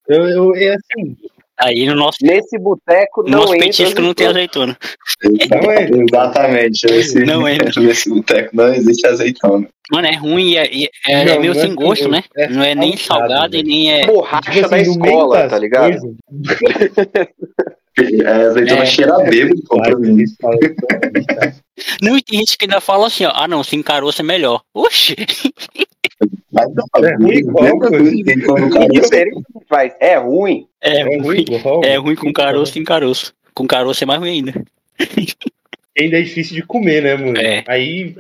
Eu, 0.07 0.27
eu, 0.27 0.55
é 0.55 0.75
assim, 0.75 1.17
Aí 1.60 1.88
no 1.88 1.96
nosso, 1.96 2.19
Nesse 2.22 2.57
boteco 2.60 3.24
no 3.24 3.29
não 3.29 3.39
nosso 3.39 3.55
entra 3.55 3.65
petisco 3.65 4.00
não 4.00 4.13
tem 4.13 4.27
azeitona. 4.27 4.77
Não 5.50 5.72
é? 5.72 5.89
Exatamente. 5.89 6.86
Esse, 6.86 7.25
Não 7.25 7.48
é. 7.48 7.57
Nesse 7.79 8.10
boteco 8.10 8.55
não 8.55 8.72
existe 8.74 9.07
azeitona. 9.07 9.67
Mano, 9.91 10.07
é 10.07 10.15
ruim 10.15 10.51
e 10.51 10.57
é, 10.57 10.84
é- 11.07 11.25
Não, 11.25 11.34
é 11.34 11.39
meio 11.39 11.51
é 11.53 11.55
sem 11.55 11.74
gosto, 11.74 12.03
sem 12.03 12.12
né? 12.12 12.24
gosto, 12.36 12.38
é 12.38 12.50
não 12.50 12.63
é 12.63 12.75
nem 12.75 12.96
salgado, 12.96 13.55
e 13.55 13.63
velho. 13.63 13.67
nem 13.67 13.91
é. 13.91 14.05
Borracha 14.05 14.51
Tipo 14.51 14.69
da 14.69 14.75
assim, 14.75 14.91
no 14.91 15.00
meio 15.00 15.13
escola, 15.15 15.50
tá 15.50 15.57
ligado? 15.57 16.15
É, 17.98 18.27
azeitona 18.27 18.84
É. 18.84 18.86
cheira 18.86 19.18
bêbado, 19.24 19.62
pô, 19.63 19.75
pra 19.77 19.86
claro, 19.92 20.00
mim. 20.00 20.24
Não, 22.01 22.20
tem 22.20 22.39
gente 22.39 22.58
que 22.58 22.66
ainda 22.66 22.82
fala 22.82 23.08
assim, 23.08 23.25
ó. 23.25 23.32
Ah, 23.36 23.48
não, 23.48 23.63
sem 23.63 23.84
caroço 23.84 24.22
é 24.22 24.25
melhor. 24.25 24.62
Oxi! 24.74 25.16
Mas 26.51 26.68
não, 26.74 26.86
É 27.08 27.16
ruim 27.16 27.38
igual, 27.38 27.77
cara- 27.80 27.98
Que 28.00 28.88
diferença 29.00 29.42
que 29.42 29.66
faz? 29.70 29.94
É 30.00 30.18
ruim. 30.18 30.68
É, 30.82 31.01
É 31.01 31.18
ruim. 31.20 31.46
É 31.84 31.98
ruim 31.98 32.16
com 32.16 32.34
caroço 32.34 32.74
sem 32.74 32.84
caroço. 32.84 33.32
Com 33.54 33.68
caroço 33.68 34.04
é 34.04 34.08
mais 34.08 34.20
ruim 34.20 34.30
ainda. 34.32 34.54
Ainda 36.00 36.18
é 36.18 36.22
difícil 36.22 36.56
de 36.56 36.63
comer, 36.63 37.04
né, 37.04 37.16
mano? 37.16 37.38
É. 37.39 37.63
Aí, 37.68 38.16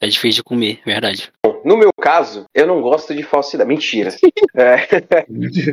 É 0.00 0.06
difícil 0.06 0.36
de 0.40 0.44
comer, 0.44 0.80
verdade. 0.86 1.30
No 1.64 1.76
meu 1.76 1.90
caso, 2.00 2.44
eu 2.54 2.66
não 2.66 2.80
gosto 2.80 3.14
de 3.14 3.22
falsidade. 3.22 3.68
Mentira. 3.68 4.10
É, 4.56 4.74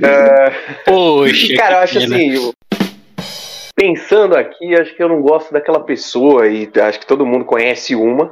é, 0.04 0.50
Poxa. 0.86 1.54
cara, 1.56 1.76
eu 1.76 1.80
acho 1.80 1.98
assim, 2.00 2.52
pensando 3.82 4.36
aqui, 4.38 4.76
acho 4.76 4.96
que 4.96 5.02
eu 5.02 5.10
não 5.10 5.24
gosto 5.24 5.52
daquela 5.52 5.80
pessoa, 5.80 6.48
e 6.48 6.70
acho 6.80 7.00
que 7.00 7.08
todo 7.08 7.26
mundo 7.26 7.44
conhece 7.46 7.96
uma, 7.96 8.32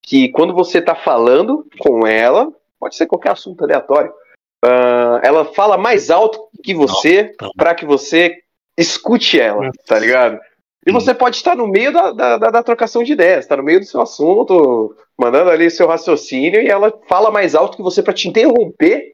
que 0.00 0.28
quando 0.28 0.54
você 0.54 0.80
tá 0.80 0.94
falando 0.94 1.66
com 1.80 2.06
ela, 2.06 2.52
pode 2.78 2.94
ser 2.94 3.06
qualquer 3.06 3.32
assunto 3.32 3.64
aleatório, 3.64 4.12
ah, 4.64 5.20
ela 5.24 5.44
fala 5.44 5.76
mais 5.76 6.08
alto 6.08 6.38
que 6.62 6.72
você 6.72 7.34
Não. 7.40 7.50
pra 7.56 7.74
que 7.74 7.84
você 7.84 8.36
escute 8.78 9.40
ela, 9.40 9.72
tá 9.88 9.98
ligado? 9.98 10.38
E 10.86 10.92
você 10.92 11.12
pode 11.12 11.34
estar 11.34 11.56
no 11.56 11.66
meio 11.66 11.92
da, 11.92 12.12
da, 12.12 12.38
da- 12.38 12.50
da 12.52 12.62
trocação 12.62 13.02
de 13.02 13.12
ideias, 13.12 13.44
tá 13.44 13.56
no 13.56 13.64
meio 13.64 13.80
do 13.80 13.86
seu 13.86 14.00
assunto, 14.00 14.94
mandando 15.18 15.50
ali 15.50 15.68
seu 15.68 15.88
raciocínio, 15.88 16.62
e 16.62 16.68
ela 16.68 16.96
fala 17.08 17.28
mais 17.32 17.56
alto 17.56 17.76
que 17.76 17.82
você 17.82 18.04
pra 18.04 18.12
te 18.14 18.28
interromper 18.28 19.12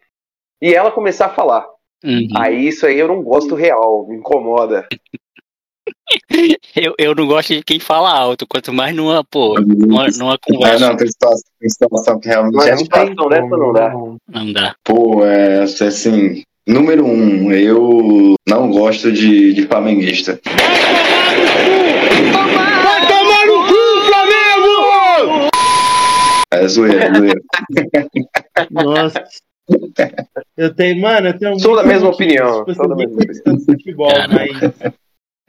e 0.61 0.75
ela 0.75 0.91
começar 0.91 1.27
a 1.27 1.35
falar. 1.35 1.67
Uhum. 2.05 2.29
Aí 2.37 2.69
isso 2.69 2.85
aí 2.85 2.99
eu 2.99 3.09
não 3.09 3.23
gosto 3.23 3.55
real, 3.55 4.07
me 4.07 4.17
incomoda. 4.17 4.87
Eu, 6.77 6.95
eu 6.99 7.15
não 7.15 7.27
gosto 7.27 7.55
de 7.55 7.63
quem 7.63 7.79
fala 7.81 8.11
alto, 8.11 8.47
quanto 8.47 8.73
mais 8.73 8.95
numa, 8.95 9.25
pô, 9.25 9.59
numa, 9.61 10.07
numa 10.19 10.35
Ah, 10.35 10.39
conversa. 10.41 10.89
não, 10.89 10.97
tem 10.97 11.07
situação, 11.09 11.43
tem 11.61 11.69
situação 11.69 12.21
que 12.21 12.29
realmente 12.29 12.55
Mas 12.55 12.67
é 12.67 12.71
não 12.73 12.79
situação 12.79 13.29
dessa 13.29 13.57
não 13.57 13.73
dá. 13.73 13.91
Não 14.29 14.53
dá. 14.53 14.75
Pô, 14.85 15.25
é 15.25 15.63
assim, 15.63 16.43
número 16.67 17.05
um, 17.05 17.51
eu 17.53 18.35
não 18.47 18.71
gosto 18.71 19.11
de, 19.13 19.53
de 19.55 19.67
flamenguista. 19.67 20.41
Vai 22.83 23.07
tomar 23.09 23.47
no 23.47 23.67
cu, 23.67 23.75
Flamengo! 24.07 25.49
É 26.53 26.69
zoeira, 26.69 27.05
é 27.05 27.15
zoeira. 27.15 27.41
Nossa. 28.71 29.25
Eu 30.57 30.75
tenho, 30.75 31.01
mano, 31.01 31.29
eu 31.29 31.39
tenho 31.39 31.59
Sou 31.61 31.75
da 31.77 31.83
muito 31.83 31.95
mesma 31.95 32.11
opinião, 32.11 32.65
Tipo, 32.65 32.75
sou 32.75 32.89
da 32.89 32.95
assim, 32.95 33.07
mesma 33.17 33.57
de 33.57 33.65
futebol, 33.65 34.11
mas. 34.29 34.93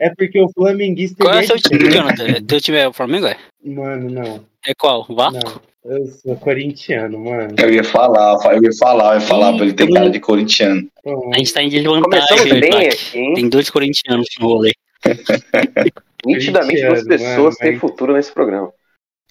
É 0.00 0.10
porque 0.14 0.40
o 0.40 0.48
flamenguista. 0.48 1.16
Qual 1.22 1.34
é 1.34 1.42
o 1.42 1.46
seu 1.46 1.56
time. 1.56 1.90
Jonathan? 1.90 2.42
Teu 2.46 2.60
time 2.60 2.78
é 2.78 2.88
o 2.88 2.92
Flamengo, 2.92 3.26
é? 3.26 3.36
Mano, 3.64 4.10
não. 4.10 4.44
É 4.66 4.74
qual? 4.74 5.06
Vasco? 5.08 5.38
Não. 5.44 5.74
Eu 5.84 6.06
sou 6.06 6.34
corintiano, 6.36 7.18
mano. 7.18 7.54
Eu 7.58 7.70
ia 7.70 7.84
falar, 7.84 8.38
eu 8.54 8.62
ia 8.62 8.72
falar, 8.72 9.14
eu 9.14 9.20
ia 9.20 9.26
falar 9.26 9.52
pra 9.52 9.64
ele 9.66 9.74
ter 9.74 9.92
cara 9.92 10.08
de 10.08 10.18
corintiano. 10.18 10.88
A 11.30 11.38
gente 11.38 11.52
tá 11.52 11.62
em 11.62 11.68
desvantagem, 11.68 12.58
bem 12.58 12.88
aqui, 12.88 13.18
hein? 13.18 13.34
Tem 13.34 13.48
dois 13.50 13.68
corintianos 13.68 14.26
no 14.40 14.46
rolê. 14.46 14.72
Nitidamente 16.24 16.86
duas 16.86 17.06
pessoas 17.06 17.56
têm 17.56 17.72
mas- 17.72 17.80
futuro 17.80 18.14
nesse 18.14 18.32
programa. 18.32 18.72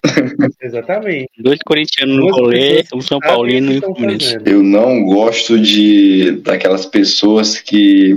Exatamente. 0.62 1.30
Dois 1.38 1.58
corintianos 1.66 2.16
no 2.16 2.30
rolê, 2.30 2.84
um 2.94 3.00
São 3.00 3.18
o 3.18 3.20
Paulino 3.20 3.72
e 3.72 3.78
um 3.78 3.80
Fluminense. 3.80 4.38
Eu 4.44 4.62
não 4.62 5.02
gosto 5.04 5.58
de 5.58 6.32
daquelas 6.42 6.86
pessoas 6.86 7.58
que 7.58 8.14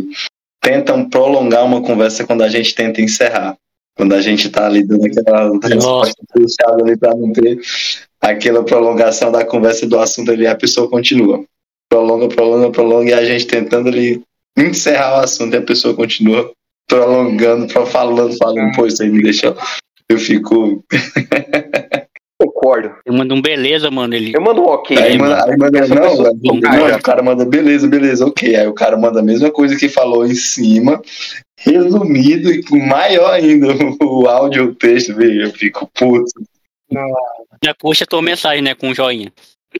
tentam 0.61 1.09
prolongar 1.09 1.65
uma 1.65 1.81
conversa 1.81 2.25
quando 2.25 2.43
a 2.43 2.49
gente 2.49 2.73
tenta 2.75 3.01
encerrar. 3.01 3.55
Quando 3.95 4.13
a 4.13 4.21
gente 4.21 4.49
tá 4.49 4.67
ali 4.67 4.83
dando 4.85 5.05
aquela 5.05 5.49
resposta 5.75 6.23
puxada 6.31 6.83
ali 6.83 6.95
pra 6.95 7.15
não 7.15 7.31
ter 7.33 7.59
aquela 8.21 8.63
prolongação 8.63 9.31
da 9.31 9.43
conversa 9.43 9.87
do 9.87 9.97
assunto 9.99 10.31
ali, 10.31 10.45
a 10.45 10.55
pessoa 10.55 10.87
continua. 10.89 11.43
Prolonga, 11.89 12.27
prolonga, 12.27 12.69
prolonga, 12.69 13.09
e 13.09 13.13
a 13.13 13.25
gente 13.25 13.47
tentando 13.47 13.89
ali 13.89 14.21
encerrar 14.57 15.17
o 15.19 15.23
assunto 15.23 15.53
e 15.53 15.57
a 15.57 15.61
pessoa 15.61 15.95
continua 15.95 16.51
prolongando, 16.87 17.67
pro- 17.67 17.85
falando, 17.85 18.37
falando, 18.37 18.75
pô, 18.75 18.85
isso 18.85 19.01
aí 19.01 19.09
me 19.09 19.21
deixa. 19.23 19.55
Eu 20.09 20.17
fico. 20.19 20.83
Concordo. 22.39 22.93
Ele 23.05 23.17
manda 23.17 23.33
um 23.33 23.41
beleza, 23.41 23.89
mano. 23.89 24.13
Ele. 24.13 24.35
Eu 24.35 24.41
mando 24.41 24.61
um 24.61 24.65
ok. 24.67 24.95
Aí 24.97 25.17
manda, 25.17 25.43
aí 25.45 25.57
manda 25.57 25.87
não, 25.87 26.01
pessoa- 26.01 26.29
aí, 26.29 26.61
não, 26.61 26.97
o 26.97 27.01
cara 27.01 27.23
manda 27.23 27.45
beleza, 27.45 27.87
beleza, 27.87 28.25
ok. 28.27 28.55
Aí 28.55 28.67
o 28.67 28.73
cara 28.73 28.95
manda 28.95 29.21
a 29.21 29.23
mesma 29.23 29.49
coisa 29.49 29.75
que 29.75 29.89
falou 29.89 30.23
em 30.25 30.35
cima, 30.35 31.01
resumido 31.57 32.51
e 32.51 32.63
com 32.63 32.77
maior 32.77 33.33
ainda 33.33 33.67
o 34.05 34.27
áudio, 34.27 34.65
o 34.65 34.75
texto, 34.75 35.15
velho. 35.15 35.45
Eu 35.45 35.51
fico 35.51 35.89
puto. 35.95 36.25
Já 37.63 37.73
puxa 37.73 38.03
a 38.03 38.07
tua 38.07 38.21
mensagem, 38.21 38.61
né? 38.61 38.75
Com 38.75 38.89
um 38.89 38.95
joinha. 38.95 39.31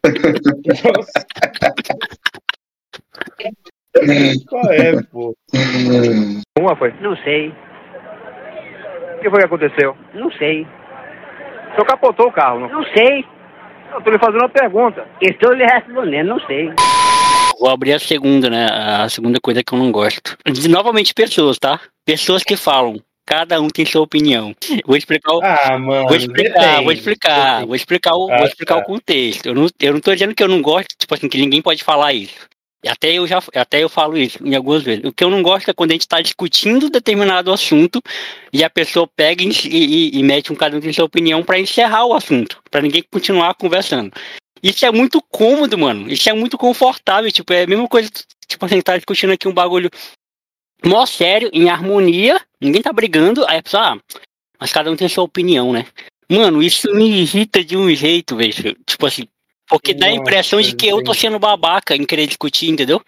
Qual 4.50 4.72
é, 4.72 5.02
pô? 5.04 5.36
Uma 6.60 6.76
foi. 6.76 6.94
Não 7.02 7.16
sei. 7.18 7.50
O 7.50 9.20
que 9.22 9.30
foi 9.30 9.40
que 9.40 9.46
aconteceu? 9.46 9.96
Não 10.14 10.32
sei. 10.32 10.66
Senhor 11.78 11.86
capotou 11.86 12.28
o 12.28 12.32
carro, 12.32 12.62
não? 12.62 12.70
Não 12.70 12.84
sei. 12.86 13.24
Eu 13.94 14.02
tô 14.02 14.10
lhe 14.10 14.18
fazendo 14.18 14.42
uma 14.42 14.50
pergunta. 14.50 15.08
Estou 15.22 15.54
lhe 15.54 15.64
respondendo, 15.64 16.28
não 16.28 16.40
sei. 16.42 16.72
Vou 17.60 17.70
abrir 17.70 17.94
a 17.94 18.00
segunda, 18.00 18.50
né? 18.50 18.68
A 18.70 19.08
segunda 19.10 19.40
coisa 19.40 19.64
que 19.64 19.74
eu 19.74 19.78
não 19.78 19.92
gosto. 19.92 20.36
De, 20.46 20.68
novamente, 20.68 21.14
pessoas, 21.14 21.58
tá? 21.60 21.80
Pessoas 22.04 22.44
que 22.44 22.58
falam. 22.58 23.00
Cada 23.26 23.62
um 23.62 23.68
tem 23.68 23.86
sua 23.86 24.02
opinião. 24.02 24.56
Vou 24.86 24.96
explicar 24.96 25.34
o. 25.34 25.42
Ah, 25.44 25.78
mano. 25.78 26.08
Vou 26.08 26.16
explicar, 26.16 26.60
depende. 26.60 26.84
vou 26.84 26.92
explicar, 26.94 27.66
vou 27.66 27.76
explicar 27.76 28.16
o, 28.16 28.32
Ah, 28.32 28.38
vou 28.38 28.48
explicar 28.48 28.76
tá. 28.76 28.82
o 28.82 28.84
contexto. 28.86 29.46
Eu 29.48 29.54
não, 29.54 29.68
eu 29.80 29.94
não 29.94 30.00
tô 30.00 30.14
dizendo 30.14 30.34
que 30.34 30.42
eu 30.42 30.48
não 30.48 30.62
gosto, 30.62 30.96
tipo 30.98 31.14
assim, 31.14 31.28
que 31.28 31.38
ninguém 31.38 31.62
pode 31.62 31.84
falar 31.84 32.14
isso. 32.14 32.48
Até 32.86 33.14
eu 33.14 33.26
já, 33.26 33.42
até 33.56 33.84
eu 33.84 33.90
falo 33.90 34.18
isso 34.18 34.38
em 34.46 34.56
algumas 34.56 34.84
vezes. 34.84 35.04
O 35.04 35.12
que 35.12 35.24
eu 35.24 35.30
não 35.30 35.42
gosto 35.42 35.70
é 35.70 35.74
quando 35.74 35.92
a 35.92 35.94
gente 35.94 36.08
tá 36.08 36.22
discutindo 36.22 36.90
determinado 36.90 37.52
assunto 37.52 38.02
e 38.54 38.64
a 38.64 38.70
pessoa 38.70 39.08
pega 39.08 39.44
e, 39.44 39.50
e- 39.66 40.20
e 40.20 40.24
mete 40.24 40.54
um 40.54 40.56
cada 40.56 40.78
um 40.78 40.94
sua 40.94 41.06
opinião 41.06 41.44
pra 41.44 41.60
encerrar 41.60 42.06
o 42.06 42.14
assunto, 42.14 42.62
pra 42.70 42.82
ninguém 42.82 43.04
continuar 43.12 43.56
conversando. 43.56 44.12
Isso 44.62 44.86
é 44.86 44.92
muito 44.92 45.22
cômodo, 45.22 45.78
mano. 45.78 46.12
Isso 46.12 46.30
é 46.30 46.34
muito 46.34 46.58
confortável. 46.58 47.32
Tipo, 47.32 47.54
é 47.54 47.64
a 47.64 47.68
mesma 47.68 47.88
coisa, 47.88 48.10
tipo 48.48 48.66
assim, 48.66 48.82
tá 48.82 48.96
discutindo 48.96 49.34
aqui 49.34 49.48
um 49.48 49.54
bagulho 49.54 49.90
mó 50.86 51.06
sério, 51.06 51.50
em 51.54 51.70
harmonia, 51.70 52.40
ninguém 52.62 52.82
tá 52.82 52.94
brigando, 52.94 53.44
aí 53.48 53.58
a 53.58 53.64
pessoa, 53.64 53.94
ah, 53.94 53.98
mas 54.60 54.72
cada 54.72 54.92
um 54.92 54.96
tem 54.96 55.10
sua 55.10 55.24
opinião, 55.24 55.74
né? 55.74 55.86
Mano, 56.30 56.62
isso 56.62 56.94
me 56.94 57.10
irrita 57.22 57.64
de 57.64 57.76
um 57.78 57.90
jeito, 57.96 58.36
velho. 58.36 58.54
Tipo 58.86 59.06
assim, 59.08 59.24
porque 59.70 59.94
dá 59.94 60.08
a 60.08 60.10
Nossa, 60.10 60.22
impressão 60.22 60.62
de 60.62 60.76
que 60.76 60.88
eu 60.88 61.04
tô 61.04 61.14
sendo 61.14 61.40
babaca 61.40 61.96
em 61.96 62.06
querer 62.06 62.28
discutir, 62.28 62.70
entendeu? 62.70 63.02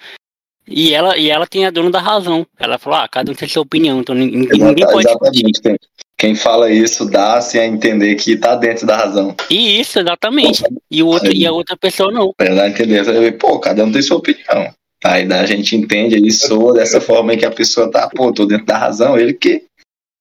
E 0.68 0.94
ela, 0.94 1.18
e 1.18 1.30
ela 1.30 1.48
tem 1.48 1.66
a 1.66 1.72
dona 1.72 1.89
da 1.89 2.00
razão. 2.00 2.46
Ela 2.60 2.78
falou, 2.78 3.00
ah, 3.00 3.08
cada 3.08 3.32
um 3.32 3.36
tem 3.36 3.48
sua 3.48 3.63
opinião, 3.63 4.00
então 4.00 4.13
ninguém, 4.13 4.48
ninguém 4.60 4.86
pode 4.86 5.08
discutir. 5.08 5.46
exatamente. 5.46 5.62
Quem, 5.62 5.78
quem 6.18 6.36
fala 6.36 6.70
isso 6.70 7.10
dá-se 7.10 7.58
a 7.58 7.66
entender 7.66 8.13
que 8.16 8.38
tá 8.38 8.56
dentro 8.56 8.86
da 8.86 8.98
razão. 8.98 9.36
E 9.50 9.80
isso, 9.80 10.00
exatamente. 10.00 10.63
E, 10.92 11.01
o 11.01 11.08
outro, 11.08 11.34
e 11.34 11.46
a 11.46 11.51
outra 11.51 11.75
pessoa 11.75 12.12
não. 12.12 12.34
Dá 12.38 12.63
a 12.63 12.70
entender. 12.70 13.32
Pô, 13.38 13.60
cada 13.60 13.84
um 13.84 13.92
tem 13.92 14.01
sua 14.01 14.18
opinião. 14.18 14.74
Aí 15.04 15.25
daí 15.25 15.39
a 15.39 15.46
gente 15.46 15.75
entende, 15.75 16.16
ele 16.16 16.32
soa 16.32 16.74
dessa 16.74 17.00
forma 17.00 17.34
em 17.34 17.38
que 17.38 17.46
a 17.46 17.51
pessoa 17.51 17.89
tá, 17.89 18.10
pô, 18.10 18.34
tô 18.34 18.46
dentro 18.46 18.66
da 18.66 18.78
razão, 18.78 19.18
ele 19.18 19.34
que 19.34 19.63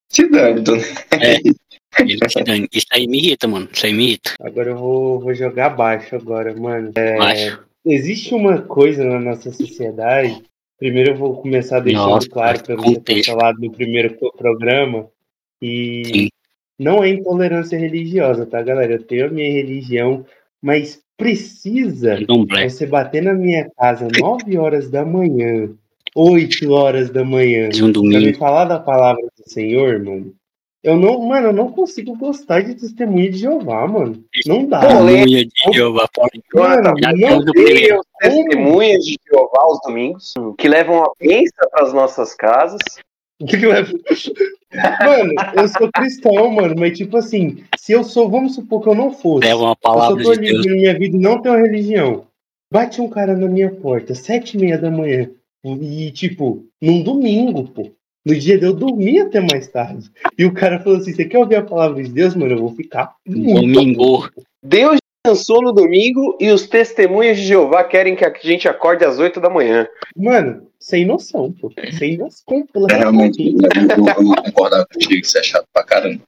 se 0.08 0.28
dane. 0.30 0.62
Tô... 0.62 0.76
Dane. 0.76 1.56
Isso 2.06 2.86
aí 2.92 3.06
me 3.06 3.18
irrita, 3.18 3.46
mano. 3.48 3.68
Isso 3.72 3.86
aí 3.86 3.92
me 3.92 4.04
irrita. 4.04 4.34
Agora 4.40 4.70
eu 4.70 4.76
vou, 4.76 5.20
vou 5.20 5.34
jogar 5.34 5.70
baixo 5.70 6.16
agora, 6.16 6.54
mano. 6.54 6.92
É, 6.96 7.16
Baixo. 7.16 7.60
existe 7.84 8.34
uma 8.34 8.60
coisa 8.62 9.04
na 9.04 9.18
nossa 9.20 9.52
sociedade. 9.52 10.42
Primeiro 10.78 11.10
eu 11.10 11.16
vou 11.16 11.40
começar 11.42 11.80
deixando 11.80 12.08
Nossa, 12.10 12.28
claro 12.28 12.62
para 12.62 12.76
você 12.76 13.00
ter 13.00 13.24
falado 13.24 13.56
no 13.60 13.70
primeiro 13.72 14.14
pro- 14.14 14.32
programa 14.32 15.08
que 15.60 16.02
Sim. 16.06 16.28
não 16.78 17.02
é 17.02 17.08
intolerância 17.10 17.76
religiosa, 17.76 18.46
tá, 18.46 18.62
galera? 18.62 18.92
Eu 18.94 19.02
tenho 19.02 19.26
a 19.26 19.30
minha 19.30 19.52
religião, 19.52 20.24
mas 20.62 21.00
precisa 21.16 22.16
você 22.62 22.86
bater 22.86 23.22
na 23.24 23.34
minha 23.34 23.68
casa 23.76 24.06
9 24.20 24.56
horas 24.56 24.88
da 24.88 25.04
manhã, 25.04 25.68
8 26.14 26.70
horas 26.70 27.10
da 27.10 27.24
manhã, 27.24 27.66
um 27.66 27.70
pra 27.70 27.86
me 27.86 27.92
domingo. 27.92 28.38
falar 28.38 28.66
da 28.66 28.78
palavra 28.78 29.20
do 29.22 29.50
Senhor, 29.52 29.98
mano. 30.02 30.32
Eu 30.88 30.96
não, 30.96 31.20
mano, 31.20 31.48
eu 31.48 31.52
não 31.52 31.70
consigo 31.70 32.16
gostar 32.16 32.62
de 32.62 32.74
testemunha 32.74 33.30
de 33.30 33.36
Jeová, 33.36 33.86
mano. 33.86 34.24
Não 34.46 34.64
dá. 34.64 34.80
Testemunha 34.80 35.26
de 35.26 35.50
Jeová, 35.74 36.08
pô. 36.14 36.26
Mano, 36.54 36.94
não 37.14 37.44
tem. 37.52 38.00
Testemunhas 38.18 39.04
de 39.04 39.18
Jeová 39.30 39.64
aos 39.64 39.80
domingos, 39.82 40.32
que 40.56 40.66
levam 40.66 41.04
a 41.04 41.10
bênção 41.20 41.68
para 41.70 41.84
as 41.84 41.92
nossas 41.92 42.34
casas. 42.34 42.80
O 43.38 43.44
que 43.44 43.58
que 43.58 43.66
leva? 43.66 43.92
Mano, 45.04 45.34
eu 45.56 45.68
sou 45.68 45.92
cristão, 45.92 46.50
mano, 46.50 46.74
mas 46.78 46.96
tipo 46.96 47.18
assim, 47.18 47.64
se 47.78 47.92
eu 47.92 48.02
sou, 48.02 48.30
vamos 48.30 48.54
supor 48.54 48.82
que 48.82 48.88
eu 48.88 48.94
não 48.94 49.12
fosse. 49.12 49.46
Leva 49.46 49.60
uma 49.60 49.72
Eu 49.72 49.74
só 49.74 49.92
palavra 49.92 50.24
tô 50.24 50.34
de 50.36 50.40
Deus. 50.40 50.64
na 50.64 50.72
minha 50.72 50.98
vida 50.98 51.16
e 51.18 51.20
não 51.20 51.42
tenho 51.42 51.56
religião. 51.56 52.24
Bate 52.72 53.02
um 53.02 53.10
cara 53.10 53.36
na 53.36 53.46
minha 53.46 53.70
porta, 53.70 54.14
sete 54.14 54.56
e 54.56 54.60
meia 54.60 54.78
da 54.78 54.90
manhã. 54.90 55.30
E, 55.62 56.10
tipo, 56.12 56.64
num 56.80 57.02
domingo, 57.02 57.64
pô. 57.64 57.90
No 58.24 58.34
dia 58.34 58.58
de 58.58 58.64
eu 58.64 58.72
dormir 58.74 59.20
até 59.20 59.40
mais 59.40 59.68
tarde. 59.68 60.10
E 60.36 60.44
o 60.44 60.52
cara 60.52 60.80
falou 60.80 60.98
assim: 60.98 61.12
Você 61.12 61.24
quer 61.24 61.38
ouvir 61.38 61.56
a 61.56 61.62
palavra 61.62 62.02
de 62.02 62.10
Deus, 62.10 62.34
mano? 62.34 62.52
Eu 62.52 62.58
vou 62.58 62.74
ficar. 62.74 63.14
Domingo. 63.26 64.28
Deus 64.62 64.98
descansou 65.24 65.62
no 65.62 65.72
domingo 65.72 66.36
e 66.40 66.50
os 66.50 66.66
testemunhas 66.66 67.36
de 67.38 67.44
Jeová 67.44 67.84
querem 67.84 68.16
que 68.16 68.24
a 68.24 68.32
gente 68.42 68.68
acorde 68.68 69.04
às 69.04 69.18
8 69.18 69.40
da 69.40 69.50
manhã. 69.50 69.86
Mano, 70.16 70.66
sem 70.78 71.04
noção, 71.04 71.52
pô. 71.52 71.72
Sem 71.98 72.16
noção. 72.16 72.64
É, 72.90 72.96
realmente, 72.96 73.42
eu, 73.42 73.96
eu, 73.98 74.06
eu 74.06 74.24
vou 74.24 74.36
concordar 74.36 74.86
contigo, 74.86 75.14
isso 75.14 75.38
é 75.38 75.42
chato 75.42 75.66
pra 75.72 75.84
caramba. 75.84 76.20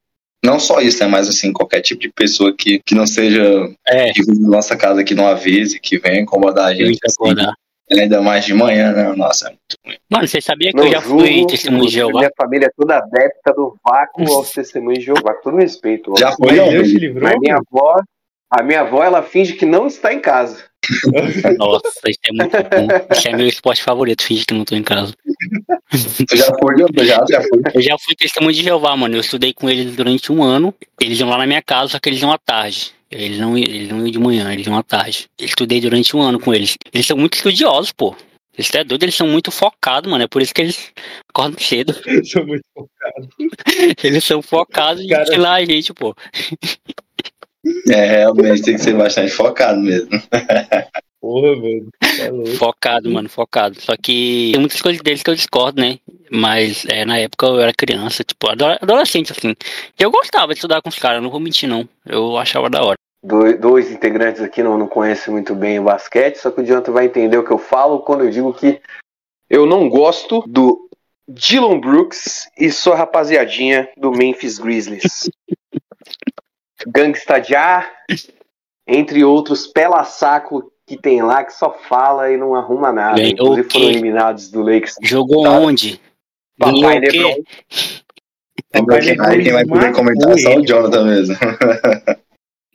Não 0.43 0.59
só 0.59 0.81
isso, 0.81 1.03
né? 1.03 1.07
Mas 1.09 1.29
assim, 1.29 1.53
qualquer 1.53 1.83
tipo 1.83 2.01
de 2.01 2.11
pessoa 2.11 2.55
que, 2.57 2.81
que 2.85 2.95
não 2.95 3.07
seja 3.07 3.71
É, 3.87 4.11
que 4.13 4.25
vive 4.25 4.41
na 4.41 4.49
nossa 4.49 4.77
casa, 4.77 5.05
que 5.05 5.15
não 5.15 5.27
avise, 5.27 5.79
que 5.79 5.99
venha 5.99 6.21
incomodar 6.21 6.69
a 6.69 6.73
eu 6.73 6.87
gente. 6.87 6.99
assim, 7.05 7.15
acordar. 7.19 7.55
Ainda 7.93 8.21
mais 8.23 8.45
de 8.45 8.55
manhã, 8.55 8.93
né? 8.93 9.13
Nossa, 9.17 9.47
é 9.47 9.51
muito 9.51 9.77
ruim. 9.85 9.97
Mano, 10.11 10.29
você 10.29 10.41
sabia 10.41 10.71
que 10.71 10.77
Não 10.77 10.85
eu 10.85 10.93
já 10.93 11.01
fui 11.01 11.47
testemunho 11.47 11.87
de 11.87 11.93
Jeová? 11.95 12.19
Minha 12.21 12.33
família 12.37 12.67
é 12.67 12.71
toda 12.77 12.99
adepta 12.99 13.53
do 13.53 13.77
vácuo 13.85 14.33
aos 14.33 14.51
testemunhos 14.53 15.01
de 15.01 15.07
Jeová. 15.07 15.35
Com 15.35 15.43
todo 15.51 15.57
respeito. 15.57 16.13
ó. 16.13 16.19
Já 16.19 16.33
foi, 16.33 16.53
Deus 16.53 16.89
te 16.89 16.99
livrou? 16.99 17.29
Mas 17.29 17.39
minha 17.41 17.57
avó, 17.57 17.97
a 18.51 18.63
minha 18.63 18.81
avó, 18.81 19.03
ela 19.03 19.23
finge 19.23 19.55
que 19.55 19.67
não 19.67 19.87
está 19.87 20.13
em 20.13 20.21
casa. 20.21 20.65
Nossa, 21.59 22.01
isso 22.09 22.19
é 22.25 22.33
muito 22.33 22.57
bom. 22.57 23.15
Isso 23.15 23.29
é 23.29 23.37
meu 23.37 23.47
esporte 23.47 23.83
favorito, 23.83 24.25
finge 24.25 24.45
que 24.47 24.55
não 24.55 24.65
tô 24.65 24.75
em 24.75 24.83
casa. 24.83 25.15
Tu 26.27 26.37
já 26.37 26.47
foi, 26.59 26.75
eu 26.81 27.05
já, 27.05 27.25
já 27.29 27.43
foi. 27.43 27.61
Eu 27.75 27.83
já 27.83 27.97
fui 27.99 28.15
testemunho 28.15 28.55
de 28.55 28.63
Jeová, 28.63 28.97
mano. 28.97 29.17
Eu 29.17 29.21
estudei 29.21 29.53
com 29.53 29.69
eles 29.69 29.95
durante 29.95 30.33
um 30.33 30.43
ano. 30.43 30.75
Eles 31.01 31.19
iam 31.21 31.29
lá 31.29 31.39
na 31.39 31.47
minha 31.47 31.63
casa, 31.63 31.93
só 31.93 31.99
que 32.01 32.09
eles 32.09 32.21
iam 32.23 32.33
à 32.33 32.39
tarde. 32.39 32.93
Eles 33.11 33.39
não, 33.39 33.59
eles 33.59 33.89
não 33.89 33.99
iam 33.99 34.11
de 34.11 34.19
manhã, 34.19 34.53
eles 34.53 34.67
iam 34.67 34.79
à 34.79 34.83
tarde. 34.83 35.29
Eu 35.39 35.47
estudei 35.47 35.81
durante 35.81 36.17
um 36.17 36.23
ano 36.23 36.39
com 36.39 36.55
eles. 36.55 36.77
Eles 36.93 37.07
são 37.07 37.17
muito 37.17 37.35
estudiosos, 37.35 37.91
pô. 37.93 38.15
Eles 38.57 38.73
é 38.75 38.85
doido, 38.85 39.03
eles 39.03 39.15
são 39.15 39.27
muito 39.27 39.51
focados, 39.51 40.11
mano. 40.11 40.23
É 40.23 40.29
por 40.29 40.43
isso 40.43 40.55
que 40.55 40.63
eles 40.63 40.93
acordam 41.29 41.59
cedo. 41.59 41.95
Sou 42.25 42.47
muito 42.47 42.65
focado. 42.75 43.29
Eles 44.05 44.25
são 44.25 44.43
focados 44.43 45.03
em 45.03 45.09
Cara. 45.09 45.23
ensinar 45.23 45.55
a 45.55 45.65
gente, 45.65 45.93
pô. 45.95 46.15
É, 47.89 48.05
realmente 48.07 48.63
tem 48.63 48.75
que 48.75 48.81
ser 48.81 48.95
bastante 48.95 49.33
focado 49.33 49.81
mesmo. 49.81 50.11
Porra, 51.21 51.55
mano. 51.57 51.89
Tá. 52.01 52.57
Focado, 52.59 53.11
mano, 53.11 53.29
focado. 53.29 53.81
Só 53.81 53.95
que 53.97 54.51
tem 54.53 54.61
muitas 54.61 54.81
coisas 54.81 55.03
deles 55.03 55.23
que 55.23 55.31
eu 55.31 55.35
discordo, 55.35 55.81
né? 55.81 55.99
Mas 56.31 56.85
é, 56.87 57.05
na 57.05 57.19
época 57.19 57.47
eu 57.47 57.61
era 57.61 57.73
criança, 57.75 58.25
tipo, 58.25 58.49
ado- 58.51 58.65
adolescente, 58.81 59.33
assim. 59.33 59.51
E 59.99 60.03
eu 60.03 60.11
gostava 60.11 60.49
de 60.49 60.55
estudar 60.55 60.81
com 60.81 60.89
os 60.89 60.99
caras, 60.99 61.23
não 61.23 61.31
vou 61.31 61.41
mentir, 61.41 61.69
não. 61.69 61.87
Eu 62.07 62.37
achava 62.39 62.71
da 62.71 62.83
hora. 62.83 62.97
Do- 63.23 63.59
Dois 63.59 63.91
integrantes 63.93 64.41
aqui 64.41 64.63
não, 64.63 64.79
não 64.79 64.89
conhecem 64.89 65.31
muito 65.33 65.55
bem 65.55 65.79
o 65.79 65.83
basquete, 65.85 66.37
só 66.37 66.51
que 66.51 66.63
o 66.63 66.65
Jonathan 66.65 66.93
vai 66.93 67.05
entender 67.05 67.37
o 67.37 67.45
que 67.45 67.53
eu 67.53 67.59
falo 67.59 68.01
quando 68.01 68.25
eu 68.25 68.31
digo 68.31 68.55
que 68.55 68.81
eu 69.51 69.67
não 69.67 69.89
gosto 69.91 70.43
do 70.47 70.89
Dylan 71.29 71.79
Brooks 71.81 72.49
e 72.59 72.71
sua 72.73 72.97
rapaziadinha 72.97 73.91
do 73.97 74.11
Memphis 74.11 74.59
Grizzlies. 74.59 75.29
Gangsta 76.87 77.43
Já, 77.43 77.91
entre 78.87 79.23
outros 79.23 79.67
pela 79.67 80.03
saco 80.05 80.73
que 80.91 80.97
tem 80.97 81.23
lá 81.23 81.45
que 81.45 81.53
só 81.53 81.73
fala 81.89 82.33
e 82.33 82.37
não 82.37 82.53
arruma 82.53 82.93
nada. 82.93 83.15
Ganhou 83.15 83.31
Inclusive 83.31 83.71
foram 83.71 83.91
eliminados 83.91 84.51
do 84.51 84.61
Lakers. 84.61 84.97
Jogou 85.01 85.45
Tá. 85.45 85.51
onde? 85.53 86.01
Papai? 86.59 86.99
LeBron. 86.99 87.35
Papai 88.73 88.99
Quem, 88.99 89.09
Lebron 89.11 89.27
aí 89.27 89.43
quem 89.45 89.53
vai 89.53 89.67
poder 89.67 89.93
comentar 89.93 90.33
é 90.33 90.39
só 90.39 90.57
o. 90.57 90.67
Jonathan 90.67 91.05
mesmo. 91.05 91.37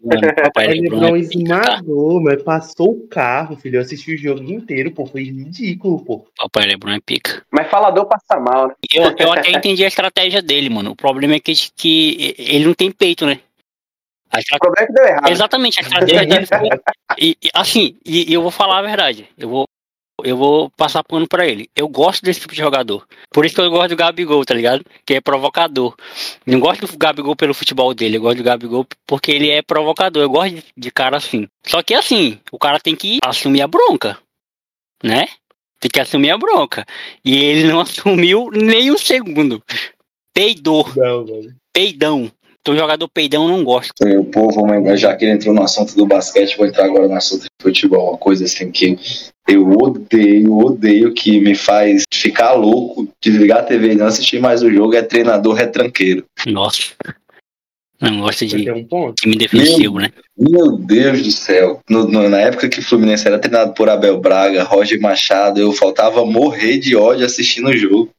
Mano, 0.02 0.22
papai 0.44 0.68
Lebron 0.68 1.16
é 1.16 1.20
esmagou, 1.20 2.22
mas 2.22 2.42
passou 2.42 2.92
o 2.92 3.08
carro, 3.10 3.58
filho. 3.58 3.78
Eu 3.78 3.82
assisti 3.82 4.16
o 4.16 4.18
jogo 4.18 4.42
inteiro, 4.44 4.92
pô. 4.92 5.06
Foi 5.06 5.24
ridículo, 5.24 6.00
pô. 6.06 6.26
Papai 6.38 6.68
Lebron 6.68 6.94
é 6.94 7.00
pica. 7.06 7.44
Mas 7.52 7.70
falador 7.70 8.06
passa 8.06 8.40
mal, 8.40 8.70
né? 8.70 8.76
Eu, 8.94 9.14
eu 9.20 9.34
até 9.34 9.52
entendi 9.52 9.84
a 9.84 9.90
estratégia 9.90 10.42
dele, 10.42 10.70
mano. 10.70 10.92
O 10.92 10.96
problema 10.96 11.36
é 11.36 11.40
que, 11.42 11.54
que 11.76 12.34
ele 12.38 12.64
não 12.64 12.74
tem 12.74 12.90
peito, 12.92 13.26
né? 13.26 13.42
A 14.32 14.40
O 14.40 14.60
problema 14.60 14.84
é 14.84 14.88
que 14.88 14.94
deu 14.94 15.06
errado. 15.06 15.30
Exatamente, 15.30 15.80
a 15.80 16.00
dele 16.00 16.46
foi. 16.46 16.70
E, 17.18 17.38
e, 17.42 17.50
assim, 17.54 17.98
e, 18.06 18.32
e 18.32 18.34
eu 18.34 18.42
vou 18.42 18.52
falar 18.52 18.80
a 18.80 18.82
verdade. 18.82 19.30
Eu 19.38 19.50
vou, 19.50 19.66
eu 20.24 20.36
vou 20.36 20.70
passar 20.72 21.04
pano 21.04 21.28
pra 21.28 21.46
ele. 21.46 21.70
Eu 21.76 21.88
gosto 21.88 22.24
desse 22.24 22.42
tipo 22.42 22.54
de 22.54 22.60
jogador. 22.60 23.06
Por 23.32 23.46
isso 23.46 23.56
que 23.56 23.62
eu 23.62 23.70
gosto 23.70 23.90
do 23.90 23.96
Gabigol, 23.96 24.44
tá 24.46 24.54
ligado? 24.54 24.84
Que 25.06 25.16
é 25.16 25.22
provocador. 25.22 25.96
Não 26.46 26.60
gosto 26.60 26.88
do 26.88 26.98
Gabigol 26.98 27.36
pelo 27.36 27.54
futebol 27.54 27.94
dele. 27.94 28.18
Eu 28.18 28.22
gosto 28.22 28.38
do 28.38 28.44
Gabigol 28.44 28.86
porque 29.06 29.32
ele 29.32 29.50
é 29.50 29.62
provocador. 29.62 30.24
Eu 30.24 30.30
gosto 30.30 30.56
de, 30.56 30.64
de 30.76 30.92
cara 30.92 31.18
assim. 31.18 31.48
Só 31.66 31.84
que 31.84 31.94
assim, 31.94 32.40
o 32.52 32.58
cara 32.58 32.80
tem 32.80 32.96
que 32.96 33.20
assumir 33.24 33.62
a 33.62 33.68
bronca. 33.68 34.18
Né? 35.04 35.28
Tem 35.80 35.90
que 35.92 36.00
assumir 36.00 36.32
a 36.32 36.38
bronca. 36.38 36.86
E 37.24 37.36
ele 37.36 37.68
não 37.68 37.82
assumiu 37.82 38.50
nem 38.52 38.92
um 38.92 38.98
segundo. 38.98 39.62
Peidou. 40.34 40.90
Não, 40.96 41.26
mano. 41.26 41.56
Peidão. 41.72 42.32
Então, 42.66 42.76
jogador 42.76 43.08
peidão 43.08 43.44
eu 43.44 43.56
não 43.56 43.64
gosto. 43.64 43.92
O 44.04 44.26
povo, 44.26 44.66
já 44.98 45.16
que 45.16 45.24
ele 45.24 45.34
entrou 45.34 45.54
no 45.54 45.62
assunto 45.62 45.96
do 45.96 46.08
basquete, 46.08 46.58
vou 46.58 46.66
entrar 46.66 46.86
agora 46.86 47.08
no 47.08 47.14
assunto 47.14 47.44
de 47.44 47.48
futebol. 47.62 48.10
Uma 48.10 48.18
coisa 48.18 48.46
assim 48.46 48.72
que 48.72 48.98
eu 49.48 49.70
odeio, 49.70 50.58
odeio, 50.58 51.14
que 51.14 51.40
me 51.40 51.54
faz 51.54 52.02
ficar 52.12 52.54
louco, 52.54 53.08
desligar 53.24 53.60
a 53.60 53.64
TV 53.64 53.92
e 53.92 53.96
não 53.96 54.08
assistir 54.08 54.40
mais 54.40 54.64
o 54.64 54.74
jogo, 54.74 54.96
é 54.96 55.04
treinador 55.04 55.54
retranqueiro. 55.54 56.26
Nossa. 56.48 56.94
Não 58.02 58.22
gosto 58.22 58.40
Você 58.40 58.58
de 58.58 58.72
um 58.72 58.84
ponto? 58.84 59.14
time 59.14 59.36
defensivo, 59.36 60.00
né? 60.00 60.10
Meu 60.36 60.72
Deus 60.76 61.22
do 61.22 61.32
céu. 61.32 61.82
No- 61.88 62.08
no- 62.08 62.28
na 62.28 62.42
época 62.42 62.68
que 62.68 62.80
o 62.80 62.84
Fluminense 62.84 63.28
era 63.28 63.38
treinado 63.38 63.76
por 63.76 63.90
Abel 63.90 64.20
Braga, 64.20 64.64
Roger 64.64 65.00
Machado, 65.00 65.60
eu 65.62 65.72
faltava 65.72 66.26
morrer 66.26 66.80
de 66.80 66.96
ódio 66.96 67.28
assistindo 67.28 67.70
o 67.70 67.78
jogo. 67.78 68.10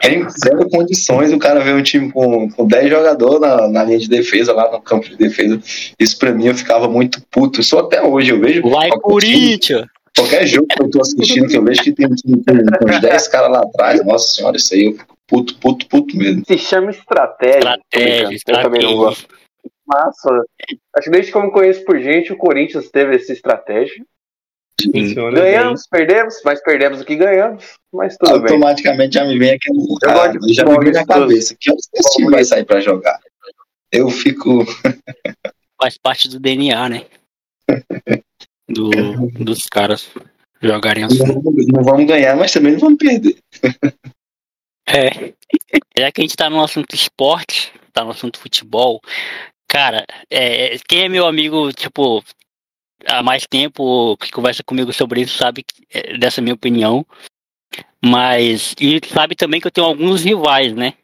Tem 0.00 0.28
zero 0.28 0.68
condições 0.70 1.32
o 1.32 1.38
cara 1.38 1.60
ver 1.60 1.74
um 1.74 1.82
time 1.82 2.10
com, 2.10 2.50
com 2.50 2.66
10 2.66 2.90
jogadores 2.90 3.40
na, 3.40 3.68
na 3.68 3.84
linha 3.84 3.98
de 3.98 4.08
defesa, 4.08 4.52
lá 4.52 4.70
no 4.72 4.80
campo 4.80 5.08
de 5.08 5.16
defesa. 5.16 5.60
Isso 5.98 6.18
pra 6.18 6.32
mim 6.32 6.46
eu 6.46 6.54
ficava 6.54 6.88
muito 6.88 7.22
puto. 7.30 7.60
Isso 7.60 7.78
até 7.78 8.02
hoje 8.02 8.30
eu 8.30 8.40
vejo. 8.40 8.62
Vai, 8.68 8.90
Corinthians! 8.90 9.86
Qualquer 10.16 10.46
jogo 10.46 10.66
que 10.66 10.82
eu 10.82 10.90
tô 10.90 11.00
assistindo, 11.00 11.46
que 11.46 11.56
eu 11.56 11.64
vejo 11.64 11.82
que 11.82 11.92
tem 11.92 12.06
um 12.06 12.14
time 12.14 12.42
com, 12.44 12.78
com 12.78 12.90
uns 12.90 13.00
10 13.02 13.28
caras 13.28 13.50
lá 13.50 13.60
atrás. 13.60 14.04
Nossa 14.04 14.34
senhora, 14.34 14.56
isso 14.56 14.74
aí 14.74 14.84
eu 14.86 14.92
fico 14.94 15.16
puto, 15.28 15.56
puto, 15.58 15.86
puto 15.86 16.16
mesmo. 16.16 16.42
Se 16.46 16.58
chama 16.58 16.90
estratégia. 16.90 17.58
Estratégia, 17.58 18.38
Eu 18.48 18.62
também 18.62 18.82
não 18.82 18.90
estratégia. 18.90 18.96
gosto. 18.96 19.28
Massa. 19.86 20.44
Acho 20.96 21.04
que 21.04 21.10
desde 21.10 21.30
que 21.32 21.38
eu 21.38 21.42
me 21.44 21.50
conheço 21.52 21.84
por 21.84 21.98
gente, 22.00 22.32
o 22.32 22.36
Corinthians 22.36 22.90
teve 22.90 23.14
essa 23.14 23.32
estratégia. 23.32 24.04
Funciona 24.84 25.40
Ganhamos, 25.40 25.86
perdemos, 25.90 26.40
mas 26.44 26.62
perdemos 26.62 27.00
o 27.00 27.04
que 27.04 27.16
ganhamos. 27.16 27.64
Mas 27.92 28.16
tudo 28.16 28.40
bem. 28.40 28.52
Automaticamente 28.52 29.14
já 29.14 29.24
me 29.24 29.38
vem 29.38 29.50
aquele. 29.50 29.78
Eu 29.78 30.10
Ah, 30.10 30.28
gosto 30.28 30.46
de 30.46 30.54
já 30.54 30.64
me 30.64 30.78
vem 30.78 30.92
na 30.92 31.06
cabeça. 31.06 31.56
Que 31.58 31.70
esse 31.72 32.16
time 32.16 32.30
vai 32.30 32.44
sair 32.44 32.64
pra 32.64 32.80
jogar? 32.80 33.18
Eu 33.90 34.08
fico. 34.10 34.64
Faz 35.80 35.96
parte 35.96 36.28
do 36.28 36.38
DNA, 36.38 36.88
né? 36.88 37.06
Do, 38.70 38.90
dos 39.42 39.64
caras 39.64 40.10
jogarem 40.60 41.04
assim. 41.04 41.26
Não, 41.26 41.40
não 41.42 41.82
vamos 41.82 42.06
ganhar, 42.06 42.36
mas 42.36 42.52
também 42.52 42.72
não 42.72 42.80
vamos 42.80 42.98
perder. 42.98 43.38
É. 44.86 45.32
Já 45.98 46.12
que 46.12 46.20
a 46.20 46.22
gente 46.22 46.36
tá 46.36 46.50
no 46.50 46.62
assunto 46.62 46.94
esporte, 46.94 47.72
tá 47.94 48.04
no 48.04 48.10
assunto 48.10 48.38
futebol, 48.38 49.00
cara, 49.66 50.04
é, 50.30 50.76
quem 50.86 51.04
é 51.04 51.08
meu 51.08 51.26
amigo, 51.26 51.72
tipo, 51.72 52.22
há 53.06 53.22
mais 53.22 53.46
tempo, 53.46 54.16
que 54.16 54.30
conversa 54.30 54.62
comigo 54.62 54.92
sobre 54.92 55.22
isso, 55.22 55.36
sabe 55.36 55.64
é, 55.92 56.16
dessa 56.16 56.40
minha 56.40 56.54
opinião. 56.54 57.06
Mas, 58.04 58.74
e 58.80 59.00
sabe 59.06 59.34
também 59.34 59.60
que 59.60 59.66
eu 59.66 59.70
tenho 59.70 59.86
alguns 59.86 60.22
rivais, 60.22 60.74
né? 60.74 60.94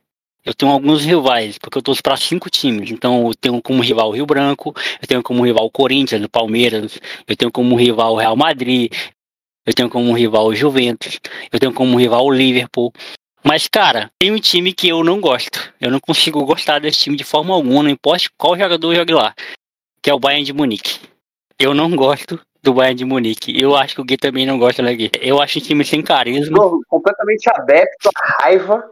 Eu 0.44 0.54
tenho 0.54 0.70
alguns 0.70 1.04
rivais, 1.04 1.56
porque 1.58 1.78
eu 1.78 1.82
torço 1.82 2.02
para 2.02 2.16
cinco 2.16 2.50
times. 2.50 2.90
Então, 2.90 3.28
eu 3.28 3.34
tenho 3.34 3.62
como 3.62 3.82
rival 3.82 4.10
o 4.10 4.12
Rio 4.12 4.26
Branco, 4.26 4.74
eu 5.00 5.08
tenho 5.08 5.22
como 5.22 5.44
rival 5.44 5.64
o 5.64 5.70
Corinthians, 5.70 6.22
o 6.22 6.28
Palmeiras, 6.28 7.00
eu 7.26 7.36
tenho 7.36 7.50
como 7.50 7.74
rival 7.76 8.12
o 8.12 8.18
Real 8.18 8.36
Madrid, 8.36 8.92
eu 9.66 9.72
tenho 9.72 9.88
como 9.88 10.12
rival 10.12 10.46
o 10.46 10.54
Juventus, 10.54 11.18
eu 11.50 11.58
tenho 11.58 11.72
como 11.72 11.98
rival 11.98 12.26
o 12.26 12.30
Liverpool. 12.30 12.92
Mas, 13.42 13.68
cara, 13.68 14.10
tem 14.18 14.32
um 14.32 14.38
time 14.38 14.72
que 14.72 14.88
eu 14.88 15.02
não 15.02 15.20
gosto. 15.20 15.72
Eu 15.80 15.90
não 15.90 16.00
consigo 16.00 16.44
gostar 16.44 16.78
desse 16.78 17.00
time 17.00 17.16
de 17.16 17.24
forma 17.24 17.54
alguma, 17.54 17.82
não 17.82 17.90
importa 17.90 18.28
qual 18.36 18.56
jogador 18.56 18.94
jogue 18.94 19.12
lá, 19.12 19.34
que 20.02 20.10
é 20.10 20.14
o 20.14 20.18
Bayern 20.18 20.44
de 20.44 20.52
Munique. 20.52 20.98
Eu 21.58 21.72
não 21.74 21.94
gosto 21.94 22.40
do 22.62 22.74
Bayern 22.74 22.96
de 22.96 23.04
Munique. 23.04 23.60
Eu 23.60 23.76
acho 23.76 23.94
que 23.94 24.00
o 24.00 24.04
Gui 24.04 24.16
também 24.16 24.46
não 24.46 24.58
gosta, 24.58 24.82
né, 24.82 24.94
Gui? 24.94 25.10
Eu 25.20 25.40
acho 25.40 25.58
um 25.58 25.62
time 25.62 25.84
sem 25.84 26.02
carisma. 26.02 26.58
Completamente 26.88 27.48
adepto 27.50 28.10
à 28.16 28.42
raiva. 28.42 28.84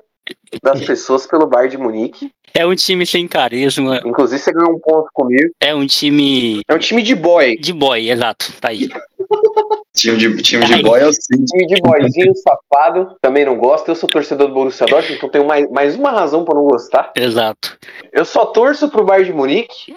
das 0.62 0.81
pessoas 0.87 1.27
pelo 1.27 1.46
Bayern 1.46 1.70
de 1.70 1.79
Munique. 1.79 2.31
É 2.55 2.66
um 2.66 2.75
time 2.75 3.07
sem 3.07 3.27
carisma. 3.27 4.01
Inclusive, 4.05 4.38
você 4.38 4.53
ganhou 4.53 4.75
um 4.75 4.79
ponto 4.79 5.09
comigo. 5.14 5.51
É 5.59 5.75
um 5.75 5.87
time. 5.87 6.61
É 6.68 6.75
um 6.75 6.79
time 6.79 7.03
de 7.03 7.14
boy. 7.14 7.57
De 7.57 7.72
boy, 7.72 8.11
exato. 8.11 8.53
Tá 8.61 8.68
aí. 8.68 8.88
Time 9.94 10.16
de, 10.16 10.42
time 10.42 10.64
de 10.64 10.83
boy 10.83 11.01
é 11.01 11.07
o 11.07 11.12
City. 11.12 11.44
Time 11.44 11.66
de 11.66 11.81
boyzinho 11.83 12.33
safado. 12.35 13.14
Também 13.20 13.44
não 13.44 13.57
gosto. 13.59 13.88
Eu 13.88 13.94
sou 13.94 14.09
torcedor 14.09 14.48
do 14.48 14.55
Borussia 14.55 14.87
Dortmund, 14.87 15.16
então 15.18 15.29
tenho 15.29 15.46
mais, 15.46 15.70
mais 15.70 15.96
uma 15.96 16.11
razão 16.11 16.46
pra 16.46 16.55
não 16.55 16.64
gostar. 16.64 17.12
Exato. 17.14 17.79
Eu 18.11 18.25
só 18.25 18.46
torço 18.46 18.88
pro 18.88 19.05
Bayern 19.05 19.31
de 19.31 19.37
Munique 19.37 19.94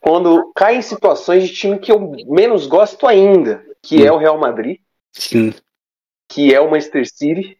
quando 0.00 0.52
cai 0.54 0.76
em 0.76 0.82
situações 0.82 1.48
de 1.48 1.54
time 1.54 1.78
que 1.78 1.90
eu 1.92 2.12
menos 2.26 2.66
gosto 2.66 3.06
ainda, 3.06 3.64
que 3.82 4.04
é 4.06 4.12
o 4.12 4.16
Real 4.18 4.38
Madrid, 4.38 4.78
Sim. 5.12 5.52
que 6.28 6.54
é 6.54 6.60
o 6.60 6.70
Manchester 6.70 7.06
City. 7.08 7.58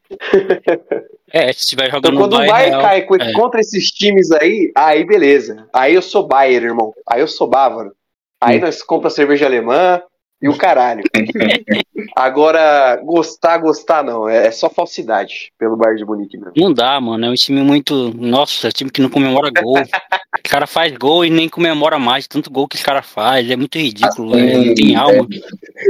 É, 1.33 1.53
se 1.53 1.61
estiver 1.61 1.89
Então, 1.89 2.01
jogando 2.01 2.19
quando 2.19 2.39
no 2.39 2.45
o 2.45 2.47
Bayern 2.47 2.77
Bayern. 2.77 3.07
cai 3.09 3.29
é. 3.29 3.33
contra 3.33 3.61
esses 3.61 3.91
times 3.91 4.31
aí, 4.31 4.71
aí 4.77 5.05
beleza. 5.05 5.69
Aí 5.73 5.95
eu 5.95 6.03
sou 6.03 6.27
Bayern, 6.27 6.67
irmão. 6.67 6.95
Aí 7.09 7.21
eu 7.21 7.29
sou 7.29 7.49
bávaro. 7.49 7.93
Aí 8.41 8.61
nós 8.61 8.83
compramos 8.83 9.15
cerveja 9.15 9.47
alemã 9.47 10.01
e 10.40 10.49
o 10.49 10.57
caralho. 10.57 11.03
Agora, 12.14 13.01
gostar, 13.05 13.59
gostar 13.59 14.05
não. 14.05 14.29
É 14.29 14.46
é 14.46 14.51
só 14.51 14.70
falsidade 14.70 15.53
pelo 15.59 15.77
Bayern 15.77 15.99
de 15.99 16.05
Munique 16.05 16.37
mesmo. 16.37 16.53
Não 16.57 16.72
dá, 16.72 17.01
mano. 17.01 17.27
É 17.27 17.31
um 17.31 17.35
time 17.35 17.62
muito. 17.62 18.12
Nossa, 18.14 18.66
é 18.66 18.68
um 18.68 18.72
time 18.72 18.90
que 18.90 19.01
não 19.01 19.11
comemora 19.11 19.51
gol. 19.51 19.77
o 20.38 20.49
cara 20.49 20.66
faz 20.66 20.92
gol 20.96 21.25
e 21.25 21.31
nem 21.31 21.49
comemora 21.49 21.99
mais, 21.99 22.27
tanto 22.27 22.51
gol 22.51 22.68
que 22.68 22.77
os 22.77 22.83
cara 22.83 23.03
faz. 23.03 23.51
É 23.51 23.57
muito 23.57 23.79
ridículo, 23.79 24.35
Assim, 24.35 24.49
é, 24.49 24.57
não 24.59 24.75
tem 24.75 24.96
alma. 24.96 25.27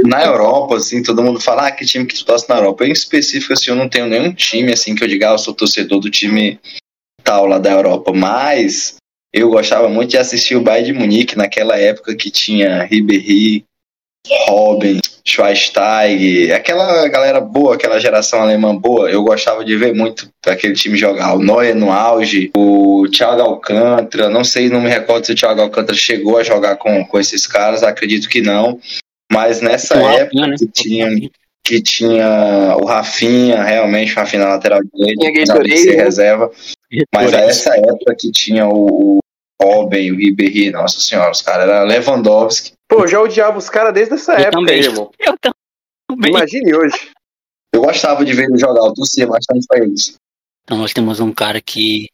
Na 0.05 0.23
Europa, 0.23 0.77
assim, 0.77 1.03
todo 1.03 1.23
mundo 1.23 1.39
fala, 1.39 1.67
ah, 1.67 1.71
que 1.71 1.85
time 1.85 2.05
que 2.05 2.15
tu 2.15 2.25
torce 2.25 2.49
na 2.49 2.57
Europa. 2.57 2.83
Eu, 2.83 2.89
em 2.89 2.93
específico, 2.93 3.53
assim, 3.53 3.71
eu 3.71 3.75
não 3.75 3.89
tenho 3.89 4.07
nenhum 4.07 4.33
time, 4.33 4.71
assim, 4.71 4.95
que 4.95 5.03
eu 5.03 5.07
diga, 5.07 5.29
ah, 5.29 5.33
eu 5.33 5.37
sou 5.37 5.53
torcedor 5.53 5.99
do 5.99 6.09
time 6.09 6.59
tal 7.23 7.45
lá 7.45 7.59
da 7.59 7.71
Europa. 7.71 8.11
Mas 8.13 8.95
eu 9.33 9.49
gostava 9.49 9.87
muito 9.89 10.11
de 10.11 10.17
assistir 10.17 10.55
o 10.55 10.61
Bayern 10.61 10.93
de 10.93 10.99
Munique 10.99 11.37
naquela 11.37 11.77
época 11.77 12.15
que 12.15 12.31
tinha 12.31 12.83
Ribéry, 12.83 13.65
Robin, 14.47 14.99
Schweinsteiger, 15.25 16.55
aquela 16.55 17.07
galera 17.09 17.41
boa, 17.41 17.75
aquela 17.75 17.99
geração 17.99 18.41
alemã 18.41 18.75
boa. 18.75 19.09
Eu 19.09 19.23
gostava 19.23 19.63
de 19.63 19.75
ver 19.75 19.93
muito 19.93 20.29
aquele 20.45 20.73
time 20.73 20.97
jogar. 20.97 21.35
O 21.35 21.39
Neuer 21.39 21.75
no 21.75 21.91
auge, 21.91 22.51
o 22.55 23.07
Thiago 23.11 23.41
Alcântara, 23.41 24.29
não 24.29 24.43
sei, 24.43 24.69
não 24.69 24.81
me 24.81 24.89
recordo 24.89 25.25
se 25.25 25.33
o 25.33 25.35
Thiago 25.35 25.61
Alcântara 25.61 25.97
chegou 25.97 26.37
a 26.37 26.43
jogar 26.43 26.77
com, 26.77 27.05
com 27.05 27.19
esses 27.19 27.45
caras, 27.45 27.83
acredito 27.83 28.29
que 28.29 28.41
não. 28.41 28.79
Mas 29.31 29.61
nessa 29.61 29.97
o 29.97 30.09
época 30.09 30.39
Rafinha, 30.39 30.47
né? 30.47 30.55
que 30.57 30.67
tinha, 30.67 31.29
que 31.63 31.81
tinha 31.81 32.77
o 32.81 32.85
Rafinha, 32.85 33.61
realmente, 33.61 34.13
o 34.13 34.15
Rafinha 34.15 34.43
na 34.43 34.49
lateral 34.51 34.79
apesar 34.79 35.63
de 35.63 35.77
ser 35.77 35.97
né? 35.97 36.03
reserva. 36.03 36.51
Mas 37.13 37.33
a 37.33 37.41
essa 37.41 37.75
época 37.75 38.15
que 38.17 38.31
tinha 38.31 38.65
o, 38.65 39.17
o 39.17 39.19
Robin, 39.61 40.11
o 40.11 40.15
Ribéry, 40.15 40.71
nossa 40.71 41.01
senhora, 41.01 41.31
os 41.31 41.41
caras 41.41 41.67
eram 41.67 41.85
Lewandowski. 41.85 42.76
Pô, 42.87 43.01
eu 43.01 43.07
já 43.07 43.21
odiava 43.21 43.57
os 43.57 43.69
caras 43.69 43.93
desde 43.93 44.13
essa 44.13 44.33
Eu 44.33 44.39
época 44.39 44.51
também. 44.59 44.75
aí, 44.75 44.85
irmão. 44.85 45.11
Eu 45.19 45.35
também. 46.07 46.31
Imagine 46.31 46.73
hoje. 46.73 47.11
Eu 47.73 47.81
gostava 47.81 48.23
de 48.23 48.33
ver 48.33 48.45
ele 48.45 48.57
jogar, 48.57 48.85
eu 48.85 48.93
torcia 48.93 49.27
bastante 49.27 49.67
pra 49.67 49.79
eles. 49.79 50.17
Então 50.63 50.77
nós 50.77 50.93
temos 50.93 51.19
um 51.19 51.33
cara 51.33 51.61
que 51.61 52.09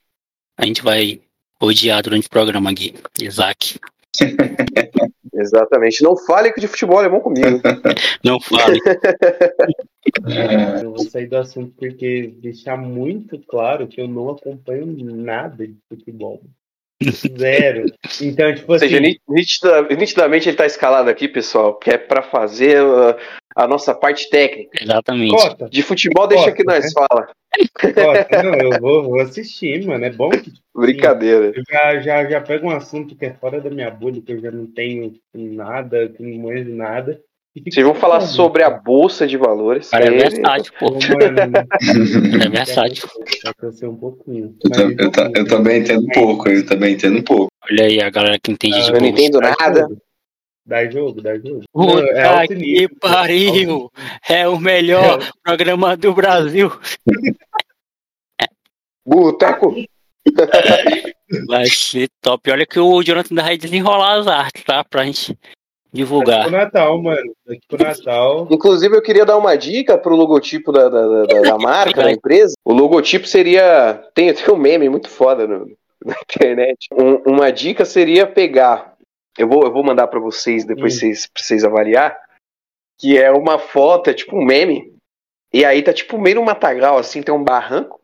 a 0.58 0.66
gente 0.66 0.82
vai 0.82 1.22
odiar 1.62 2.02
durante 2.02 2.26
o 2.26 2.30
programa 2.30 2.72
aqui, 2.72 2.96
Isaac. 3.22 3.80
Exatamente. 5.34 6.04
Não 6.04 6.16
fale 6.16 6.52
que 6.52 6.62
de 6.62 6.68
futebol 6.68 7.04
é 7.04 7.10
bom 7.10 7.20
comigo. 7.20 7.60
Não 8.24 8.40
fale. 8.40 8.80
Eu 10.82 10.92
vou 10.92 11.00
sair 11.00 11.28
do 11.28 11.38
assunto 11.38 11.74
porque 11.78 12.34
deixar 12.38 12.78
muito 12.78 13.40
claro 13.40 13.88
que 13.88 14.00
eu 14.00 14.08
não 14.08 14.30
acompanho 14.30 14.86
nada 15.16 15.68
de 15.68 15.76
futebol. 15.90 16.42
Zero. 17.12 17.86
Então, 18.22 18.54
tipo 18.54 18.72
Ou 18.72 18.80
seja, 18.80 18.98
assim, 18.98 19.06
ni- 19.06 19.20
nitida- 19.30 19.82
nitidamente 19.96 20.50
ele 20.50 20.58
tá 20.58 20.66
escalado 20.66 21.10
aqui, 21.10 21.28
pessoal, 21.28 21.76
que 21.76 21.90
é 21.90 21.98
pra 21.98 22.22
fazer 22.22 22.84
uh, 22.84 23.16
a 23.56 23.68
nossa 23.68 23.94
parte 23.94 24.30
técnica. 24.30 24.78
Exatamente. 24.82 25.32
cota, 25.32 25.70
De 25.70 25.82
futebol, 25.82 26.28
deixa 26.28 26.52
que 26.52 26.64
nós 26.64 26.84
né? 26.86 26.90
fala. 26.94 27.28
Não, 28.44 28.54
eu 28.56 28.80
vou, 28.80 29.04
vou 29.04 29.20
assistir, 29.20 29.86
mano. 29.86 30.06
É 30.06 30.10
bom 30.10 30.30
que 30.30 30.52
tipo, 30.52 30.58
Brincadeira. 30.76 31.52
eu 31.56 31.64
já, 31.70 32.00
já, 32.00 32.30
já 32.30 32.42
pego 32.42 32.68
um 32.68 32.72
assunto 32.72 33.16
que 33.16 33.26
é 33.26 33.34
fora 33.34 33.62
da 33.62 33.70
minha 33.70 33.92
bolha, 33.92 34.22
que 34.22 34.32
eu 34.32 34.40
já 34.42 34.50
não 34.52 34.66
tenho 34.66 35.14
nada, 35.34 36.10
que 36.10 36.24
não 36.24 36.44
manjo 36.44 36.74
nada. 36.74 37.22
Vocês 37.56 37.86
vão 37.86 37.94
falar 37.94 38.22
sobre 38.22 38.64
a 38.64 38.70
bolsa 38.72 39.28
de 39.28 39.38
valores. 39.38 39.90
Cara 39.90 40.08
é 40.08 40.10
versátil, 40.10 40.74
pô. 40.80 40.98
É 42.44 42.50
versátil. 42.50 43.08
já 43.44 43.54
cansei 43.54 43.88
um 43.88 43.96
pouquinho. 43.96 44.56
Eu, 44.64 44.72
ta- 44.72 45.04
eu 45.04 45.12
ta- 45.12 45.32
eu 45.36 45.48
também 45.48 45.82
entendo 45.82 46.08
pouco, 46.14 46.50
eu 46.50 46.66
também 46.66 46.96
entendo 46.96 47.20
um 47.20 47.24
pouco. 47.24 47.52
Olha 47.70 47.86
aí 47.86 48.02
a 48.02 48.10
galera 48.10 48.40
que 48.42 48.52
entende 48.52 48.82
de 48.84 48.92
Eu 48.92 49.00
não 49.00 49.08
entendo 49.08 49.40
nada. 49.40 49.88
Dá 50.66 50.90
jogo, 50.90 51.22
dá 51.22 51.38
jogo. 51.38 51.62
Puta 51.72 52.02
é 52.08 52.48
que 52.48 52.56
nível. 52.56 52.98
pariu! 53.00 53.92
É 54.28 54.48
o 54.48 54.58
melhor 54.58 55.20
programa 55.44 55.96
do 55.96 56.12
Brasil. 56.14 56.72
Boteco. 59.06 59.76
Vai 61.48 61.66
ser 61.68 62.08
top. 62.22 62.52
Olha 62.52 62.66
que 62.66 62.80
o 62.80 63.04
Jonathan 63.04 63.36
vai 63.36 63.58
desenrolar 63.58 64.20
as 64.20 64.28
artes, 64.28 64.64
tá? 64.64 64.84
Pra 64.84 65.06
gente 65.06 65.38
Daqui 65.94 66.04
divulgar. 66.04 66.42
pro 66.44 66.52
Natal, 66.52 67.02
mano. 67.02 67.34
Daqui 67.46 67.62
pro 67.68 67.84
Natal. 67.84 68.48
Inclusive, 68.50 68.96
eu 68.98 69.02
queria 69.02 69.26
dar 69.26 69.38
uma 69.38 69.56
dica 69.56 69.98
pro 69.98 70.16
logotipo 70.16 70.72
da, 70.72 70.90
da, 70.90 71.08
da- 71.26 71.42
da 71.42 71.58
marca, 71.58 72.02
da 72.04 72.12
empresa. 72.12 72.56
O 72.66 72.74
logotipo 72.74 73.28
seria. 73.28 74.04
Tem, 74.16 74.34
tem 74.34 74.54
um 74.54 74.58
meme 74.58 74.90
muito 74.90 75.10
foda 75.10 75.46
no- 75.46 75.68
na 76.04 76.16
internet. 76.22 76.88
Um- 76.92 77.34
uma 77.34 77.52
dica 77.52 77.86
seria 77.86 78.26
pegar. 78.26 78.94
Eu 79.38 79.48
vou, 79.48 79.64
eu 79.64 79.72
vou 79.72 79.84
mandar 79.84 80.08
pra 80.08 80.20
vocês 80.20 80.66
depois 80.66 80.96
Hum. 80.96 81.00
vocês, 81.00 81.28
pra 81.28 81.44
vocês 81.44 81.64
avaliar. 81.64 82.18
Que 83.00 83.18
é 83.18 83.32
uma 83.32 83.58
foto, 83.60 84.10
é 84.10 84.14
tipo 84.14 84.36
um 84.36 84.44
meme. 84.46 84.92
E 85.54 85.64
aí 85.64 85.84
tá 85.84 85.94
tipo 85.94 86.18
meio 86.18 86.38
num 86.38 86.44
matagal, 86.44 86.98
assim, 86.98 87.22
tem 87.22 87.34
um 87.34 87.44
barranco. 87.44 88.00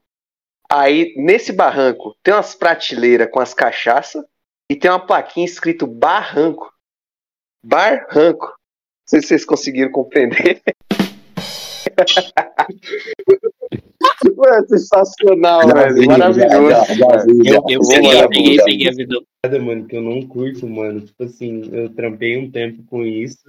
Aí, 0.72 1.14
nesse 1.18 1.52
barranco, 1.52 2.16
tem 2.22 2.32
umas 2.34 2.54
prateleiras 2.54 3.30
com 3.32 3.40
as 3.40 3.54
cachaças. 3.56 4.24
E 4.72 4.76
tem 4.76 4.92
uma 4.92 5.00
plaquinha 5.04 5.46
escrito 5.46 5.88
barranco. 5.88 6.72
Barranco. 7.64 8.46
Não 8.48 9.06
sei 9.06 9.22
se 9.22 9.28
vocês 9.30 9.46
conseguiram 9.46 9.92
compreender. 9.92 10.62
Mano, 14.36 14.68
sensacional, 14.70 15.68
Já 15.68 15.74
velho. 15.74 15.96
vi, 15.96 16.08
Maravilhoso. 16.08 16.70
já- 16.70 16.84
já 16.86 17.18
vi, 17.26 17.40
já 17.44 17.56
Eu, 17.56 17.64
peguei, 18.30 18.58
peguei, 18.64 18.88
a 18.88 18.92
vi. 18.92 19.06
visão. 19.06 19.22
nada, 19.44 19.60
mano, 19.60 19.86
que 19.86 19.96
eu 19.98 20.02
não 20.02 20.22
curto, 20.26 20.68
mano. 20.68 21.02
Tipo 21.02 21.24
assim, 21.24 21.70
eu 21.74 21.90
trampei 21.90 22.38
um 22.38 22.50
tempo 22.50 22.84
com 22.90 23.04
isso 23.06 23.40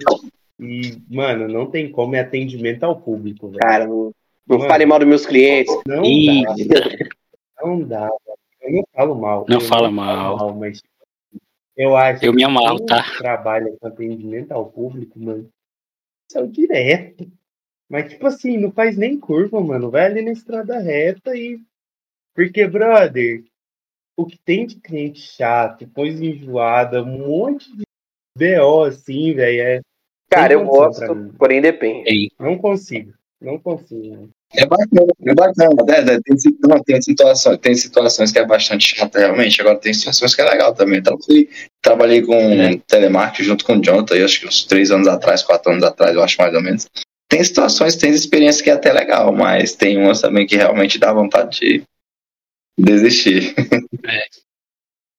e, 0.58 0.96
mano, 1.08 1.48
não 1.48 1.66
tem 1.66 1.90
como 1.90 2.14
é 2.16 2.20
atendimento 2.20 2.84
ao 2.84 2.96
público, 2.96 3.48
velho. 3.48 3.58
Cara, 3.60 3.86
não, 3.86 4.12
não 4.48 4.60
fale 4.60 4.86
mal 4.86 4.98
dos 4.98 5.08
meus 5.08 5.26
clientes. 5.26 5.74
Não 5.86 6.04
Ih. 6.04 6.42
dá, 6.44 6.54
não 7.62 7.82
dá. 7.82 8.10
Eu 8.62 8.72
não 8.72 8.84
falo 8.94 9.14
mal. 9.14 9.46
Não 9.48 9.60
fala 9.60 9.82
falo 9.82 9.92
mal. 9.92 10.54
mas 10.56 10.78
tipo, 10.78 10.88
eu 11.80 11.96
acho 11.96 12.22
Eu 12.22 12.32
me 12.32 12.38
que 12.38 12.44
amarro, 12.44 12.76
quem 12.76 12.86
tá? 12.86 13.02
trabalha 13.16 13.74
com 13.80 13.86
atendimento 13.86 14.52
ao 14.52 14.70
público, 14.70 15.18
mano, 15.18 15.48
isso 16.28 16.38
é 16.38 16.42
o 16.42 16.46
direto. 16.46 17.26
Mas, 17.88 18.12
tipo 18.12 18.26
assim, 18.26 18.58
não 18.58 18.70
faz 18.70 18.98
nem 18.98 19.18
curva, 19.18 19.60
mano. 19.60 19.90
Vai 19.90 20.04
ali 20.04 20.22
na 20.22 20.30
estrada 20.30 20.78
reta 20.78 21.34
e. 21.34 21.58
Porque, 22.34 22.66
brother, 22.66 23.42
o 24.14 24.26
que 24.26 24.38
tem 24.38 24.66
de 24.66 24.76
cliente 24.76 25.20
chato, 25.20 25.88
coisa 25.88 26.24
enjoada, 26.24 27.02
um 27.02 27.26
monte 27.26 27.74
de 27.74 27.82
BO 28.36 28.84
assim, 28.84 29.34
velho, 29.34 29.62
é. 29.62 29.80
Cara, 30.30 30.52
eu 30.52 30.64
gosto, 30.64 31.32
porém 31.38 31.62
depende. 31.62 32.30
Não 32.38 32.58
consigo. 32.58 33.14
Não 33.40 33.58
consigo. 33.58 34.30
É 34.56 34.66
bacana, 34.66 35.06
é 35.26 35.34
bacana. 35.34 35.70
né, 35.86 36.20
Tem, 36.24 36.36
não, 36.68 36.82
tem, 36.82 37.00
situações, 37.00 37.58
tem 37.58 37.74
situações 37.74 38.32
que 38.32 38.38
é 38.38 38.44
bastante 38.44 38.96
chata, 38.96 39.18
realmente. 39.20 39.60
Agora 39.60 39.78
tem 39.78 39.94
situações 39.94 40.34
que 40.34 40.40
é 40.42 40.44
legal 40.44 40.74
também. 40.74 41.00
Trabalhei, 41.02 41.48
trabalhei 41.80 42.22
com 42.22 42.34
É. 42.34 42.76
telemarketing 42.88 43.44
junto 43.44 43.64
com 43.64 43.76
o 43.76 43.80
Jonathan, 43.80 44.14
aí, 44.16 44.22
acho 44.24 44.40
que 44.40 44.46
uns 44.48 44.64
três 44.64 44.90
anos 44.90 45.06
atrás, 45.06 45.42
quatro 45.42 45.70
anos 45.70 45.84
atrás, 45.84 46.14
eu 46.14 46.22
acho 46.22 46.36
mais 46.40 46.52
ou 46.54 46.60
menos. 46.62 46.88
Tem 47.28 47.44
situações, 47.44 47.94
tem 47.94 48.10
experiências 48.10 48.60
que 48.60 48.70
é 48.70 48.72
até 48.72 48.92
legal, 48.92 49.32
mas 49.32 49.74
tem 49.76 49.96
umas 49.96 50.20
também 50.20 50.46
que 50.48 50.56
realmente 50.56 50.98
dá 50.98 51.12
vontade 51.12 51.60
de 51.60 51.82
desistir. 52.76 53.54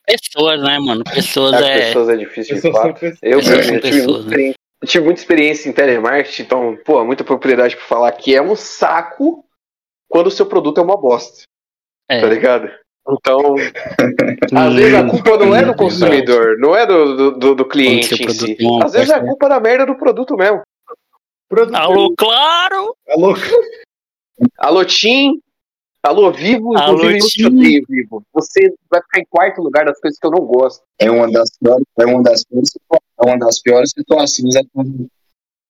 pessoas, 0.05 0.61
né, 0.61 0.77
mano? 0.79 1.05
Pessoas 1.05 1.53
As 1.53 1.61
é. 1.61 1.85
pessoas 1.87 2.09
é 2.09 2.17
difícil 2.17 2.55
de 2.55 2.59
Eu 2.59 2.61
sou 2.61 2.73
só 2.73 2.81
fato. 2.87 2.99
pessoa. 2.99 3.19
Eu, 3.21 3.39
Pessoas 3.39 4.25
eu 4.25 4.60
são 4.83 4.87
tive, 4.87 4.87
pessoas, 4.87 4.87
muita 4.87 4.87
experiência, 4.87 4.87
eu 4.87 4.87
tive 4.87 5.05
muita 5.05 5.21
experiência 5.21 5.69
em 5.69 5.73
telemarketing, 5.73 6.41
então, 6.43 6.77
pô, 6.85 7.05
muita 7.05 7.23
propriedade 7.23 7.75
pra 7.75 7.85
falar 7.85 8.11
que 8.13 8.35
é 8.35 8.41
um 8.41 8.55
saco 8.55 9.45
quando 10.09 10.27
o 10.27 10.31
seu 10.31 10.45
produto 10.45 10.79
é 10.79 10.83
uma 10.83 10.97
bosta, 10.97 11.43
é. 12.09 12.21
tá 12.21 12.27
ligado? 12.27 12.69
Então, 13.09 13.55
às 14.55 14.73
vezes 14.75 14.93
a 14.93 15.09
culpa 15.09 15.37
não 15.37 15.55
é 15.55 15.65
do 15.65 15.75
consumidor, 15.75 16.57
não 16.59 16.75
é 16.75 16.85
do, 16.85 17.31
do, 17.31 17.55
do- 17.55 17.65
cliente 17.65 18.13
em 18.13 18.29
si. 18.29 18.57
é 18.59 18.85
Às 18.85 18.93
vezes 18.93 19.09
é 19.09 19.15
a 19.15 19.21
culpa 19.25 19.49
da 19.49 19.59
merda 19.59 19.85
do 19.85 19.95
produto 19.95 20.35
mesmo. 20.35 20.61
Produto- 21.49 21.75
Alô, 21.75 22.13
claro! 22.15 22.95
Alô? 23.09 23.33
Alô, 24.57 24.85
Tim, 24.85 25.39
Alô, 26.03 26.31
vivo, 26.31 26.75
Alô, 26.75 27.11
inclusive 27.11 27.83
vivo. 27.87 28.23
Você 28.33 28.73
vai 28.89 29.01
ficar 29.03 29.19
em 29.19 29.25
quarto 29.29 29.61
lugar 29.61 29.85
das 29.85 29.99
coisas 29.99 30.17
que 30.19 30.25
eu 30.25 30.31
não 30.31 30.43
gosto. 30.45 30.83
É 30.99 31.11
uma 31.11 31.31
das 31.31 31.49
piores, 31.57 31.85
é 31.99 32.05
uma 32.05 32.23
das 32.23 32.43
piores, 32.43 32.69
situa- 32.71 32.99
é 33.23 33.25
uma 33.25 33.37
das 33.39 33.59
piores 33.61 33.91
situações 33.91 34.55
é 34.55 34.61
quando 34.73 35.07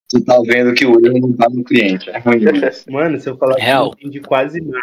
tu 0.09 0.23
tá 0.25 0.37
vendo 0.45 0.73
que 0.73 0.85
o 0.85 1.05
erro 1.05 1.19
não 1.19 1.33
tá 1.35 1.47
no 1.49 1.63
cliente. 1.63 2.09
É 2.09 2.19
ruim. 2.19 2.39
Mano, 2.89 3.19
se 3.19 3.29
eu 3.29 3.37
falar 3.37 3.55
que 3.55 3.61
eu 3.63 3.67
não 3.75 3.87
entendi 3.87 4.19
quase 4.21 4.59
nada. 4.61 4.81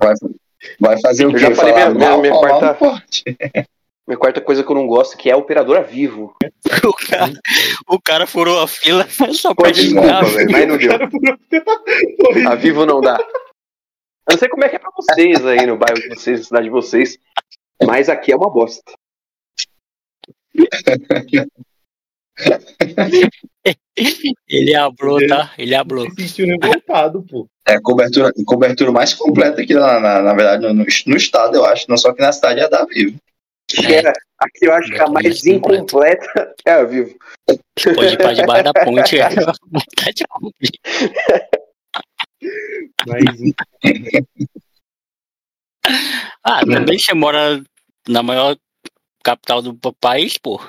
Vai, 0.00 0.14
vai 0.80 1.00
fazer 1.00 1.26
o 1.26 1.30
Eu 1.30 1.34
quê? 1.34 1.38
já 1.40 1.54
falei 1.54 1.72
Falar 1.74 1.90
minha- 1.94 2.08
mal, 2.10 2.20
minha 2.20 2.32
quarta-. 2.34 3.02
Minha 4.04 4.18
quarta 4.18 4.40
coisa 4.40 4.64
que 4.64 4.70
eu 4.70 4.74
não 4.74 4.88
gosto 4.88 5.16
que 5.16 5.30
é 5.30 5.32
a 5.32 5.36
operadora 5.36 5.82
vivo. 5.82 6.34
O 6.84 6.92
cara, 6.92 7.32
o 7.88 8.00
cara 8.00 8.26
furou 8.26 8.60
a 8.60 8.66
fila 8.66 9.06
só 9.32 9.54
pra 9.54 9.70
desculpa, 9.70 10.24
velho, 10.24 10.50
mas 10.50 10.68
não 10.68 10.76
deu. 10.76 10.90
A 12.50 12.54
vivo 12.56 12.84
não 12.84 13.00
dá. 13.00 13.16
Eu 13.18 14.32
não 14.32 14.38
sei 14.38 14.48
como 14.48 14.64
é 14.64 14.68
que 14.68 14.74
é 14.76 14.78
pra 14.80 14.90
vocês 14.96 15.44
aí 15.46 15.64
no 15.66 15.76
bairro 15.76 16.00
de 16.00 16.08
vocês, 16.08 16.40
na 16.40 16.44
cidade 16.46 16.64
de 16.64 16.70
vocês, 16.70 17.16
mas 17.84 18.08
aqui 18.08 18.32
é 18.32 18.36
uma 18.36 18.50
bosta. 18.50 18.92
Ele 24.48 24.74
abriu, 24.74 25.26
tá? 25.28 25.52
Ele 25.58 25.74
abriu. 25.74 26.10
Se 26.18 26.28
sentiu 26.28 26.46
revoltado, 26.46 27.22
pô. 27.22 27.46
É 27.68 27.74
a 27.74 27.80
cobertura, 27.80 28.32
cobertura 28.46 28.90
mais 28.90 29.14
completa 29.14 29.60
aqui, 29.62 29.74
na, 29.74 30.00
na, 30.00 30.22
na 30.22 30.34
verdade, 30.34 30.62
no, 30.72 30.74
no 30.74 31.16
estado, 31.16 31.56
eu 31.56 31.64
acho. 31.64 31.86
Não 31.88 31.96
só 31.96 32.12
que 32.12 32.20
na 32.22 32.32
cidade 32.32 32.60
é 32.60 32.68
da 32.68 32.84
Vivo. 32.86 33.18
Que 33.68 33.86
é- 33.94 34.12
aqui 34.38 34.66
eu 34.66 34.72
acho 34.72 34.90
que 34.90 35.00
a 35.00 35.06
mais 35.08 35.44
incompleta 35.46 36.54
é 36.64 36.72
a 36.72 36.84
vivo. 36.84 37.16
Pode 37.94 38.14
ir 38.14 38.18
pra 38.18 38.32
debaixo 38.34 38.64
da 38.64 38.72
ponte. 38.84 39.18
é. 39.18 39.28
Tá 39.28 40.10
de. 40.10 40.24
Mas 43.06 43.24
Ah, 46.44 46.60
também 46.66 46.98
você 46.98 47.14
mora 47.14 47.62
na 48.08 48.22
maior 48.22 48.56
capital 49.22 49.62
do 49.62 49.92
país, 49.94 50.36
pô. 50.38 50.60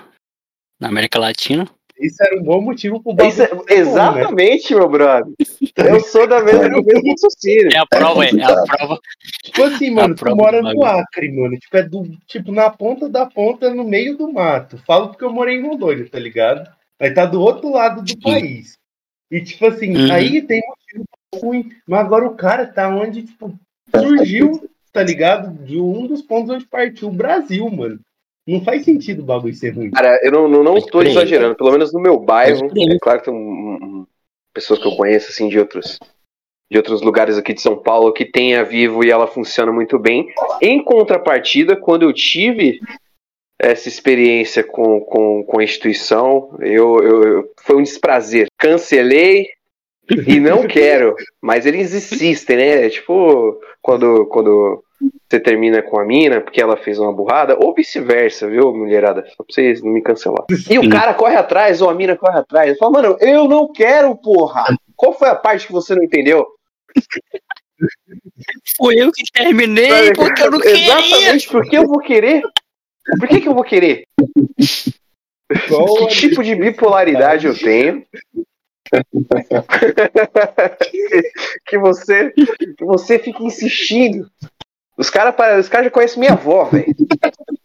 Na 0.79 0.89
América 0.89 1.17
Latina. 1.19 1.67
isso 1.99 2.21
era 2.21 2.37
um 2.39 2.43
bom 2.43 2.61
motivo 2.61 3.01
pro. 3.01 3.15
Isso 3.25 3.41
é- 3.41 3.49
exatamente, 3.69 4.73
meu 4.75 4.89
brother. 4.89 5.33
Eu 5.77 5.99
sou 6.01 6.27
da 6.27 6.43
mesma, 6.43 6.69
do 6.69 6.83
mesmo 6.83 7.09
raciocínio. 7.11 7.69
É 7.73 7.77
a 7.77 7.85
prova, 7.85 8.25
é, 8.25 8.29
é 8.29 8.43
a 8.43 8.63
prova. 8.63 8.99
Tipo 9.43 9.63
assim, 9.63 9.91
mano, 9.91 10.15
tu 10.15 10.35
mora 10.35 10.61
no. 10.61 10.83
Acre, 10.85 11.31
mano. 11.31 11.57
Tipo, 11.57 11.77
é 11.77 11.83
do, 11.83 12.03
tipo, 12.27 12.51
na 12.51 12.69
ponta 12.69 13.07
da 13.07 13.25
ponta, 13.25 13.73
no 13.73 13.83
meio 13.83 14.17
do 14.17 14.31
mato. 14.31 14.77
Falo 14.85 15.09
porque 15.09 15.23
eu 15.23 15.31
morei 15.31 15.57
em 15.57 15.61
Rondônia, 15.65 16.09
tá 16.09 16.19
ligado? 16.19 16.69
Aí 16.99 17.11
tá 17.13 17.25
do 17.25 17.39
outro 17.41 17.71
lado 17.71 18.01
do 18.03 18.19
país. 18.19 18.73
E, 19.31 19.41
tipo 19.41 19.65
assim, 19.65 19.95
Uhum. 19.95 20.11
aí 20.11 20.41
tem 20.41 20.61
motivo 20.67 21.05
ruim. 21.41 21.69
Mas 21.87 21.99
agora 22.01 22.25
o 22.27 22.35
cara 22.35 22.67
tá 22.67 22.89
onde, 22.89 23.23
tipo, 23.23 23.57
surgiu, 23.95 24.69
tá 24.91 25.01
ligado? 25.01 25.53
De 25.63 25.79
um 25.79 26.05
dos 26.07 26.21
pontos 26.21 26.49
onde 26.53 26.65
partiu 26.65 27.07
o 27.07 27.13
Brasil, 27.13 27.69
mano. 27.69 27.99
Não 28.47 28.61
faz 28.63 28.83
sentido 28.83 29.21
o 29.21 29.25
bagulho 29.25 29.53
ser 29.53 29.69
ruim. 29.71 29.91
Cara, 29.91 30.19
eu 30.21 30.31
não, 30.31 30.47
não, 30.47 30.63
não 30.63 30.77
estou 30.77 31.01
exagerando, 31.01 31.55
pelo 31.55 31.71
menos 31.71 31.93
no 31.93 31.99
meu 32.01 32.19
bairro. 32.19 32.65
É 32.65 32.97
claro 32.99 33.19
que 33.19 33.25
tem 33.25 33.33
um- 33.33 33.37
um- 33.73 34.07
pessoas 34.53 34.79
que 34.79 34.87
eu 34.87 34.95
conheço 34.95 35.29
assim 35.29 35.47
de 35.49 35.57
outros 35.59 35.97
de 36.71 36.77
outros 36.77 37.01
lugares 37.03 37.37
aqui 37.37 37.53
de 37.53 37.61
São 37.61 37.77
Paulo 37.77 38.11
que 38.11 38.25
tem 38.25 38.55
a 38.55 38.63
Vivo 38.63 39.03
e 39.05 39.11
ela 39.11 39.27
funciona 39.27 39.71
muito 39.71 39.99
bem. 39.99 40.27
Em 40.59 40.83
contrapartida, 40.83 41.75
quando 41.75 42.01
eu 42.03 42.11
tive 42.11 42.79
essa 43.59 43.87
experiência 43.87 44.63
com, 44.63 44.99
com, 45.01 45.43
com 45.43 45.59
a 45.59 45.63
instituição, 45.63 46.55
eu, 46.59 46.97
eu, 47.03 47.23
eu- 47.23 47.51
foi 47.61 47.75
um 47.77 47.83
desprazer. 47.83 48.47
Cancelei 48.57 49.49
e 50.27 50.39
não 50.39 50.65
quero, 50.67 51.15
mas 51.39 51.65
eles 51.67 51.93
insistem, 51.93 52.57
né? 52.57 52.89
Tipo, 52.89 53.59
quando, 53.81 54.25
quando 54.27 54.83
você 55.33 55.39
termina 55.39 55.81
com 55.81 55.99
a 55.99 56.05
mina 56.05 56.41
porque 56.41 56.61
ela 56.61 56.77
fez 56.77 56.99
uma 56.99 57.11
burrada, 57.11 57.57
ou 57.59 57.73
vice-versa, 57.73 58.47
viu, 58.47 58.71
mulherada? 58.71 59.25
Só 59.29 59.43
pra 59.43 59.45
vocês 59.49 59.81
não 59.81 59.91
me 59.91 60.01
cancelar. 60.01 60.45
E 60.69 60.77
o 60.77 60.87
cara 60.89 61.13
corre 61.15 61.35
atrás, 61.35 61.81
ou 61.81 61.89
a 61.89 61.95
mina 61.95 62.15
corre 62.15 62.37
atrás. 62.37 62.69
Eu 62.69 62.77
falo, 62.77 62.91
mano, 62.91 63.17
eu 63.19 63.47
não 63.47 63.71
quero, 63.71 64.15
porra! 64.15 64.65
Qual 64.95 65.17
foi 65.17 65.29
a 65.29 65.35
parte 65.35 65.65
que 65.65 65.73
você 65.73 65.95
não 65.95 66.03
entendeu? 66.03 66.45
Foi 68.77 68.95
eu 68.95 69.11
que 69.11 69.23
terminei 69.33 70.13
porque 70.13 70.43
eu 70.43 70.51
não 70.51 70.59
queria. 70.59 70.99
Exatamente, 70.99 71.49
porque 71.49 71.77
eu 71.77 71.87
vou 71.87 71.99
querer. 71.99 72.43
Por 73.19 73.27
que, 73.27 73.41
que 73.41 73.47
eu 73.47 73.55
vou 73.55 73.63
querer? 73.63 74.03
Que 75.49 76.07
tipo 76.07 76.43
de 76.43 76.55
bipolaridade 76.55 77.47
eu 77.47 77.57
tenho? 77.57 78.05
que 81.65 81.79
você 81.79 82.31
que 82.31 82.85
você 82.85 83.17
fica 83.17 83.41
insistindo. 83.43 84.29
Os 84.97 85.09
caras 85.09 85.33
os 85.59 85.69
cara 85.69 85.85
já 85.85 85.91
conhecem 85.91 86.19
minha 86.19 86.33
avó, 86.33 86.65
velho. 86.65 86.85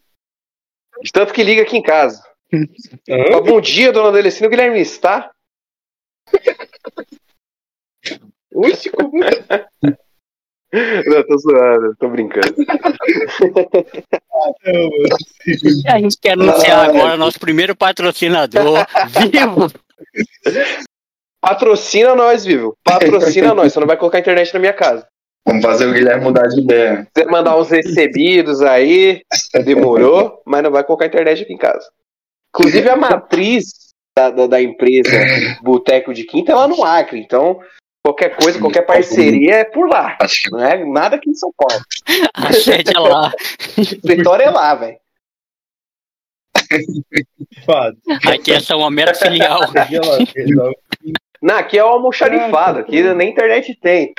De 1.03 1.13
tanto 1.13 1.33
que 1.33 1.45
liga 1.45 1.63
aqui 1.63 1.77
em 1.77 1.83
casa. 1.83 2.23
Bom 3.45 3.61
dia, 3.61 3.93
dona 3.93 4.11
Delecina. 4.11 4.49
O 4.49 4.51
Guilherme 4.51 4.81
está? 4.81 5.31
Oxe, 8.53 8.91
como 8.91 9.13
Não, 10.71 11.27
tô 11.27 11.39
zoando, 11.39 11.97
tô 11.99 12.11
brincando. 12.11 12.55
A 15.87 15.99
gente 15.99 16.19
quer 16.21 16.33
anunciar 16.33 16.91
agora 16.91 17.17
nosso 17.17 17.41
primeiro 17.41 17.75
patrocinador. 17.75 18.87
Vivo! 19.09 19.73
Patrocina 21.41 22.15
nós, 22.15 22.45
Vivo. 22.45 22.77
Patrocina 22.85 23.55
nós. 23.55 23.73
Você 23.73 23.81
não 23.81 23.87
vai 23.87 23.97
colocar 23.97 24.19
internet 24.19 24.53
na 24.53 24.61
minha 24.61 24.75
casa. 24.75 25.09
Vamos 25.49 25.63
fazer 25.63 25.87
o 25.87 25.95
Guilherme 25.95 26.25
mudar 26.25 26.47
de 26.47 26.61
ideia. 26.61 27.09
Você 27.11 27.25
mandar 27.25 27.57
uns 27.57 27.71
recebidos 27.71 28.61
aí, 28.61 29.23
demorou, 29.65 30.43
mas 30.45 30.63
não 30.63 30.71
vai 30.71 30.85
colocar 30.85 31.07
internet 31.07 31.43
aqui 31.43 31.55
em 31.55 31.59
casa. 31.59 31.89
Inclusive 32.55 32.87
a 32.91 32.97
matriz 32.97 33.95
da, 34.15 34.29
da, 34.29 34.47
da 34.47 34.61
empresa 34.61 35.11
Boteco 35.63 36.13
de 36.13 36.25
Quinta 36.25 36.53
é 36.53 36.55
lá 36.55 36.69
no 36.69 36.85
Acre, 36.85 37.19
então 37.19 37.61
qualquer 38.05 38.37
coisa, 38.37 38.61
qualquer 38.61 38.83
parceria 38.83 39.55
é 39.55 39.65
por 39.65 39.89
lá. 39.89 40.19
Não 40.53 40.63
é 40.63 40.85
nada 40.85 41.17
aqui 41.17 41.31
em 41.31 41.35
São 41.35 41.51
Paulo. 41.57 41.83
A 42.35 42.53
sede 42.53 42.95
é 42.95 43.01
lá. 43.01 43.33
O 43.79 43.81
escritório 43.81 44.45
é 44.45 44.51
lá, 44.51 44.75
velho. 44.75 44.99
Aqui 48.27 48.53
é 48.53 48.61
só 48.61 48.77
uma 48.77 48.91
mera 48.91 49.15
filial. 49.15 49.61
Não, 51.41 51.57
aqui 51.57 51.79
é 51.79 51.85
o 51.85 51.89
almoxarifado, 51.89 52.81
aqui 52.81 53.03
nem 53.15 53.31
internet 53.31 53.75
tem. 53.81 54.13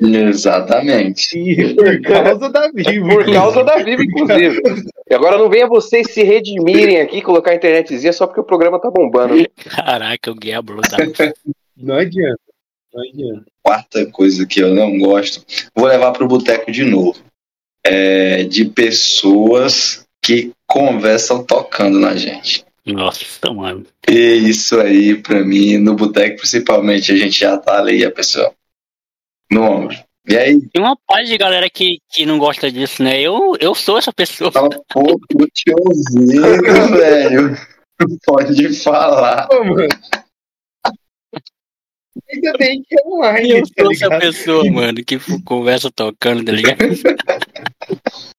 Exatamente. 0.00 1.36
E 1.36 1.74
por 1.74 2.00
causa 2.02 2.48
da 2.48 2.70
Vivo. 2.72 3.08
Por 3.08 3.32
causa 3.32 3.64
da 3.64 3.76
Vivo, 3.78 4.02
inclusive. 4.02 4.62
E 5.10 5.14
agora 5.14 5.36
não 5.36 5.48
venha 5.48 5.66
vocês 5.66 6.12
se 6.12 6.22
redimirem 6.22 7.00
aqui, 7.00 7.20
colocar 7.20 7.50
a 7.50 7.56
internetzinha 7.56 8.12
só 8.12 8.26
porque 8.26 8.40
o 8.40 8.44
programa 8.44 8.80
tá 8.80 8.90
bombando. 8.90 9.34
Caraca, 9.56 10.30
o 10.30 10.34
Gabriel 10.34 10.80
tá. 10.88 11.32
Não 11.76 11.96
adianta. 11.96 12.40
Não 12.94 13.02
adianta. 13.02 13.44
Quarta 13.62 14.06
coisa 14.06 14.46
que 14.46 14.60
eu 14.60 14.72
não 14.72 14.98
gosto, 14.98 15.44
vou 15.74 15.88
levar 15.88 16.12
pro 16.12 16.28
boteco 16.28 16.70
de 16.70 16.84
novo. 16.84 17.18
É 17.84 18.44
de 18.44 18.66
pessoas 18.66 20.06
que 20.22 20.52
conversam 20.66 21.44
tocando 21.44 21.98
na 21.98 22.14
gente. 22.14 22.64
Nossa, 22.86 23.52
mano. 23.52 23.84
E 24.08 24.14
isso 24.14 24.78
aí, 24.80 25.14
pra 25.16 25.44
mim, 25.44 25.76
no 25.76 25.94
boteco 25.94 26.38
principalmente, 26.38 27.12
a 27.12 27.16
gente 27.16 27.38
já 27.38 27.56
tá 27.56 27.78
ali, 27.78 28.04
a 28.04 28.10
pessoa 28.10 28.52
no 29.50 29.62
ombro. 29.62 29.96
E 30.28 30.36
aí, 30.36 30.60
Tem 30.68 30.82
uma 30.82 30.96
parte 31.06 31.28
de 31.28 31.38
galera 31.38 31.70
que, 31.70 31.98
que 32.10 32.26
não 32.26 32.38
gosta 32.38 32.70
disso, 32.70 33.02
né? 33.02 33.18
Eu, 33.20 33.56
eu 33.58 33.74
sou 33.74 33.96
essa 33.96 34.12
pessoa. 34.12 34.52
pô, 34.52 34.68
tô 35.28 35.46
te 35.52 35.72
ouvindo, 35.72 36.96
velho. 36.96 37.56
Pode 38.26 38.74
falar. 38.74 39.48
Mano. 39.50 39.88
Ainda 42.30 42.52
bem 42.58 42.82
que 42.82 42.94
é 42.94 43.06
online, 43.06 43.50
Eu 43.50 43.62
tá 43.62 43.68
sou 43.84 43.92
essa 43.92 44.04
ligado? 44.04 44.20
pessoa, 44.20 44.70
mano, 44.70 45.04
que 45.04 45.18
conversa 45.44 45.90
tocando, 45.90 46.44
tá 46.44 46.52
ligado? 46.52 46.78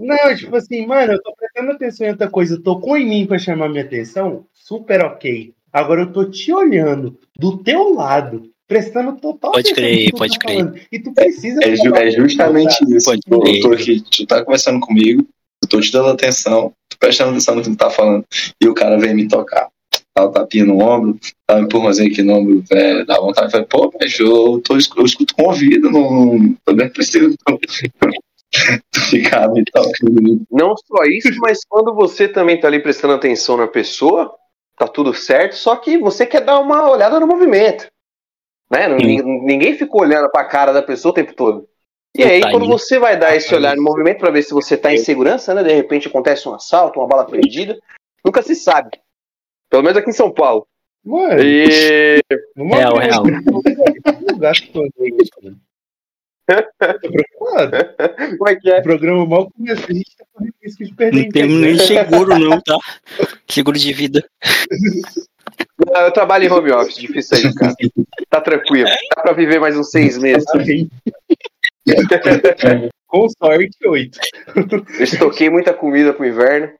Não, 0.00 0.36
tipo 0.36 0.56
assim, 0.56 0.86
mano, 0.86 1.12
eu 1.12 1.22
tô 1.22 1.34
prestando 1.36 1.72
atenção 1.72 2.06
em 2.06 2.10
outra 2.10 2.28
coisa. 2.30 2.60
Tocou 2.60 2.96
em 2.96 3.06
mim 3.06 3.26
pra 3.26 3.38
chamar 3.38 3.68
minha 3.68 3.84
atenção, 3.84 4.46
super 4.52 5.04
ok. 5.04 5.54
Agora 5.72 6.02
eu 6.02 6.12
tô 6.12 6.24
te 6.24 6.52
olhando 6.52 7.18
do 7.36 7.62
teu 7.62 7.94
lado, 7.94 8.50
prestando 8.66 9.12
total 9.20 9.52
Pode 9.52 9.72
atenção 9.72 9.90
crer, 9.90 10.10
tu 10.10 10.16
pode 10.16 10.38
tá 10.38 10.46
crer. 10.46 10.56
falando. 10.58 10.80
E 10.90 10.98
tu 10.98 11.12
precisa. 11.14 11.60
É, 11.64 11.76
ju- 11.76 11.94
é 11.94 12.10
justamente 12.10 12.84
isso. 12.94 13.06
Pode 13.10 13.20
Eu 13.30 13.40
crer. 13.40 13.60
tô 13.60 13.72
aqui, 13.72 14.00
tu 14.10 14.26
tá 14.26 14.44
conversando 14.44 14.80
comigo, 14.80 15.26
eu 15.62 15.68
tô 15.68 15.80
te 15.80 15.92
dando 15.92 16.08
atenção, 16.10 16.72
tô 16.88 16.96
prestando 16.98 17.30
atenção 17.30 17.54
no 17.56 17.62
que 17.62 17.70
tu 17.70 17.76
tá 17.76 17.90
falando, 17.90 18.24
e 18.62 18.68
o 18.68 18.74
cara 18.74 18.98
vem 18.98 19.14
me 19.14 19.28
tocar. 19.28 19.68
Dá 20.16 20.26
um 20.28 20.30
tapinha 20.30 20.64
no 20.64 20.78
ombro, 20.80 21.18
dá 21.48 21.56
um 21.56 21.62
empurrãozinho 21.64 22.10
aqui 22.12 22.22
no 22.22 22.34
ombro, 22.34 22.62
velho, 22.70 23.04
dá 23.04 23.18
vontade 23.18 23.46
de 23.48 23.52
falar, 23.52 23.64
pô, 23.64 23.92
mas 24.00 24.16
eu, 24.18 24.60
tô, 24.64 24.74
eu 24.74 25.04
escuto 25.04 25.34
com 25.34 25.42
o 25.42 25.46
ouvido, 25.46 25.90
não, 25.90 26.54
eu 26.66 26.76
nem 26.76 26.88
preciso 26.88 27.34
tu, 27.44 27.58
tu 28.92 29.00
ficar 29.10 29.48
me 29.48 29.64
tocando. 29.64 30.42
Não 30.50 30.74
só 30.76 31.02
isso, 31.04 31.32
mas 31.40 31.64
quando 31.68 31.92
você 31.92 32.28
também 32.28 32.60
tá 32.60 32.68
ali 32.68 32.78
prestando 32.80 33.14
atenção 33.14 33.56
na 33.56 33.66
pessoa, 33.66 34.32
tá 34.78 34.86
tudo 34.86 35.12
certo, 35.12 35.56
só 35.56 35.74
que 35.76 35.98
você 35.98 36.24
quer 36.24 36.42
dar 36.44 36.60
uma 36.60 36.88
olhada 36.88 37.18
no 37.18 37.26
movimento. 37.26 37.86
Né? 38.70 38.98
Sim. 38.98 39.22
Ninguém 39.44 39.76
fica 39.76 39.96
olhando 39.96 40.30
pra 40.30 40.44
cara 40.44 40.72
da 40.72 40.82
pessoa 40.82 41.12
o 41.12 41.14
tempo 41.14 41.34
todo. 41.34 41.68
E 42.16 42.22
aí, 42.22 42.40
Tá 42.40 42.50
quando 42.50 42.66
você 42.66 42.98
vai 42.98 43.18
dar 43.18 43.34
esse 43.34 43.52
olhar 43.54 43.74
no 43.74 43.82
movimento 43.82 44.20
pra 44.20 44.30
ver 44.30 44.42
se 44.42 44.54
você 44.54 44.76
tá 44.76 44.92
em 44.92 44.98
segurança, 44.98 45.52
né? 45.52 45.62
De 45.64 45.72
repente 45.72 46.06
acontece 46.06 46.48
um 46.48 46.54
assalto, 46.54 47.00
uma 47.00 47.08
bala 47.08 47.26
perdida, 47.26 47.76
nunca 48.24 48.40
se 48.40 48.54
sabe. 48.54 49.00
Pelo 49.68 49.82
menos 49.82 49.98
aqui 49.98 50.10
em 50.10 50.14
São 50.14 50.30
Paulo. 50.30 50.66
Mano, 51.04 51.42
E 51.42 52.20
numa 52.56 52.76
Real, 52.76 52.96
vez, 52.96 53.06
real. 53.06 53.24
preocupado. 57.00 57.72
como 58.38 58.48
é 58.48 58.56
que 58.56 58.70
é? 58.70 58.80
O 58.80 58.82
programa 58.82 59.26
mal 59.26 59.50
começou, 59.50 59.86
a 59.88 59.92
gente 59.92 60.16
tá 60.16 60.24
correndo 60.32 60.54
risco 60.62 60.84
de 60.84 60.94
perder 60.94 61.20
a 61.20 61.22
Não 61.24 61.28
temos 61.30 61.60
nem 61.60 61.78
seguro, 61.78 62.38
não, 62.38 62.60
tá? 62.60 62.76
Seguro 63.48 63.78
de 63.78 63.92
vida. 63.92 64.24
Eu 65.78 66.12
trabalho 66.12 66.44
em 66.44 66.50
home 66.50 66.72
office, 66.72 66.96
difícil 66.96 67.50
de 67.50 67.54
casa. 67.54 67.76
Tá 68.30 68.40
tranquilo. 68.40 68.88
Dá 69.16 69.22
pra 69.22 69.32
viver 69.32 69.60
mais 69.60 69.76
uns 69.76 69.90
seis 69.90 70.16
meses. 70.18 70.44
Com 73.06 73.28
sorte, 73.28 73.76
oito. 73.86 74.18
Eu 74.98 75.04
estoquei 75.04 75.50
muita 75.50 75.72
comida 75.72 76.12
pro 76.12 76.26
inverno. 76.26 76.70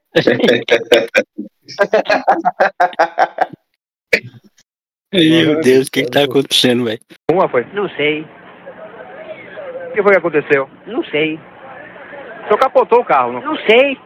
Meu 5.13 5.61
Deus, 5.61 5.87
o 5.87 5.91
que, 5.91 6.03
que 6.03 6.11
tá 6.11 6.23
acontecendo, 6.23 6.85
velho? 6.85 6.99
Uma 7.31 7.47
foi. 7.47 7.65
Não 7.73 7.87
sei. 7.89 8.21
O 9.89 9.93
que 9.93 10.03
foi 10.03 10.11
que 10.11 10.17
aconteceu? 10.17 10.69
Não 10.87 11.03
sei. 11.05 11.35
O 11.35 12.47
senhor 12.47 12.59
capotou 12.59 12.99
o 12.99 13.05
carro, 13.05 13.33
não? 13.33 13.41
Não 13.41 13.57
sei. 13.57 13.97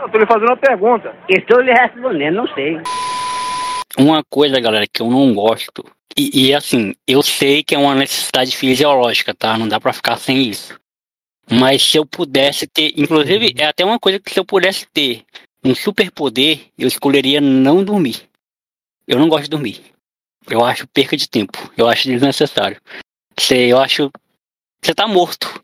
Eu 0.00 0.08
tô 0.08 0.18
lhe 0.18 0.26
fazendo 0.26 0.48
uma 0.48 0.56
pergunta. 0.56 1.14
Estou 1.28 1.60
lhe 1.60 1.72
respondendo, 1.72 2.36
não 2.36 2.48
sei. 2.48 2.80
Uma 3.98 4.22
coisa, 4.24 4.60
galera, 4.60 4.86
que 4.86 5.02
eu 5.02 5.10
não 5.10 5.34
gosto, 5.34 5.84
e, 6.16 6.48
e, 6.48 6.54
assim, 6.54 6.94
eu 7.06 7.22
sei 7.22 7.62
que 7.62 7.74
é 7.74 7.78
uma 7.78 7.94
necessidade 7.94 8.56
fisiológica, 8.56 9.34
tá? 9.34 9.56
Não 9.56 9.68
dá 9.68 9.80
pra 9.80 9.92
ficar 9.92 10.16
sem 10.18 10.48
isso. 10.48 10.78
Mas 11.50 11.82
se 11.82 11.96
eu 11.96 12.06
pudesse 12.06 12.66
ter, 12.66 12.92
inclusive, 12.96 13.54
é 13.56 13.66
até 13.66 13.84
uma 13.84 13.98
coisa 13.98 14.20
que 14.20 14.32
se 14.32 14.38
eu 14.38 14.44
pudesse 14.44 14.86
ter 14.92 15.24
um 15.64 15.74
superpoder, 15.74 16.60
eu 16.78 16.86
escolheria 16.86 17.40
não 17.40 17.82
dormir. 17.84 18.28
Eu 19.06 19.18
não 19.18 19.28
gosto 19.28 19.44
de 19.44 19.50
dormir. 19.50 19.82
Eu 20.48 20.64
acho 20.64 20.86
perca 20.88 21.16
de 21.16 21.28
tempo. 21.28 21.72
Eu 21.76 21.88
acho 21.88 22.08
desnecessário. 22.08 22.80
Você, 23.38 23.72
eu 23.72 23.78
acho. 23.78 24.10
Você 24.82 24.94
tá 24.94 25.06
morto. 25.06 25.62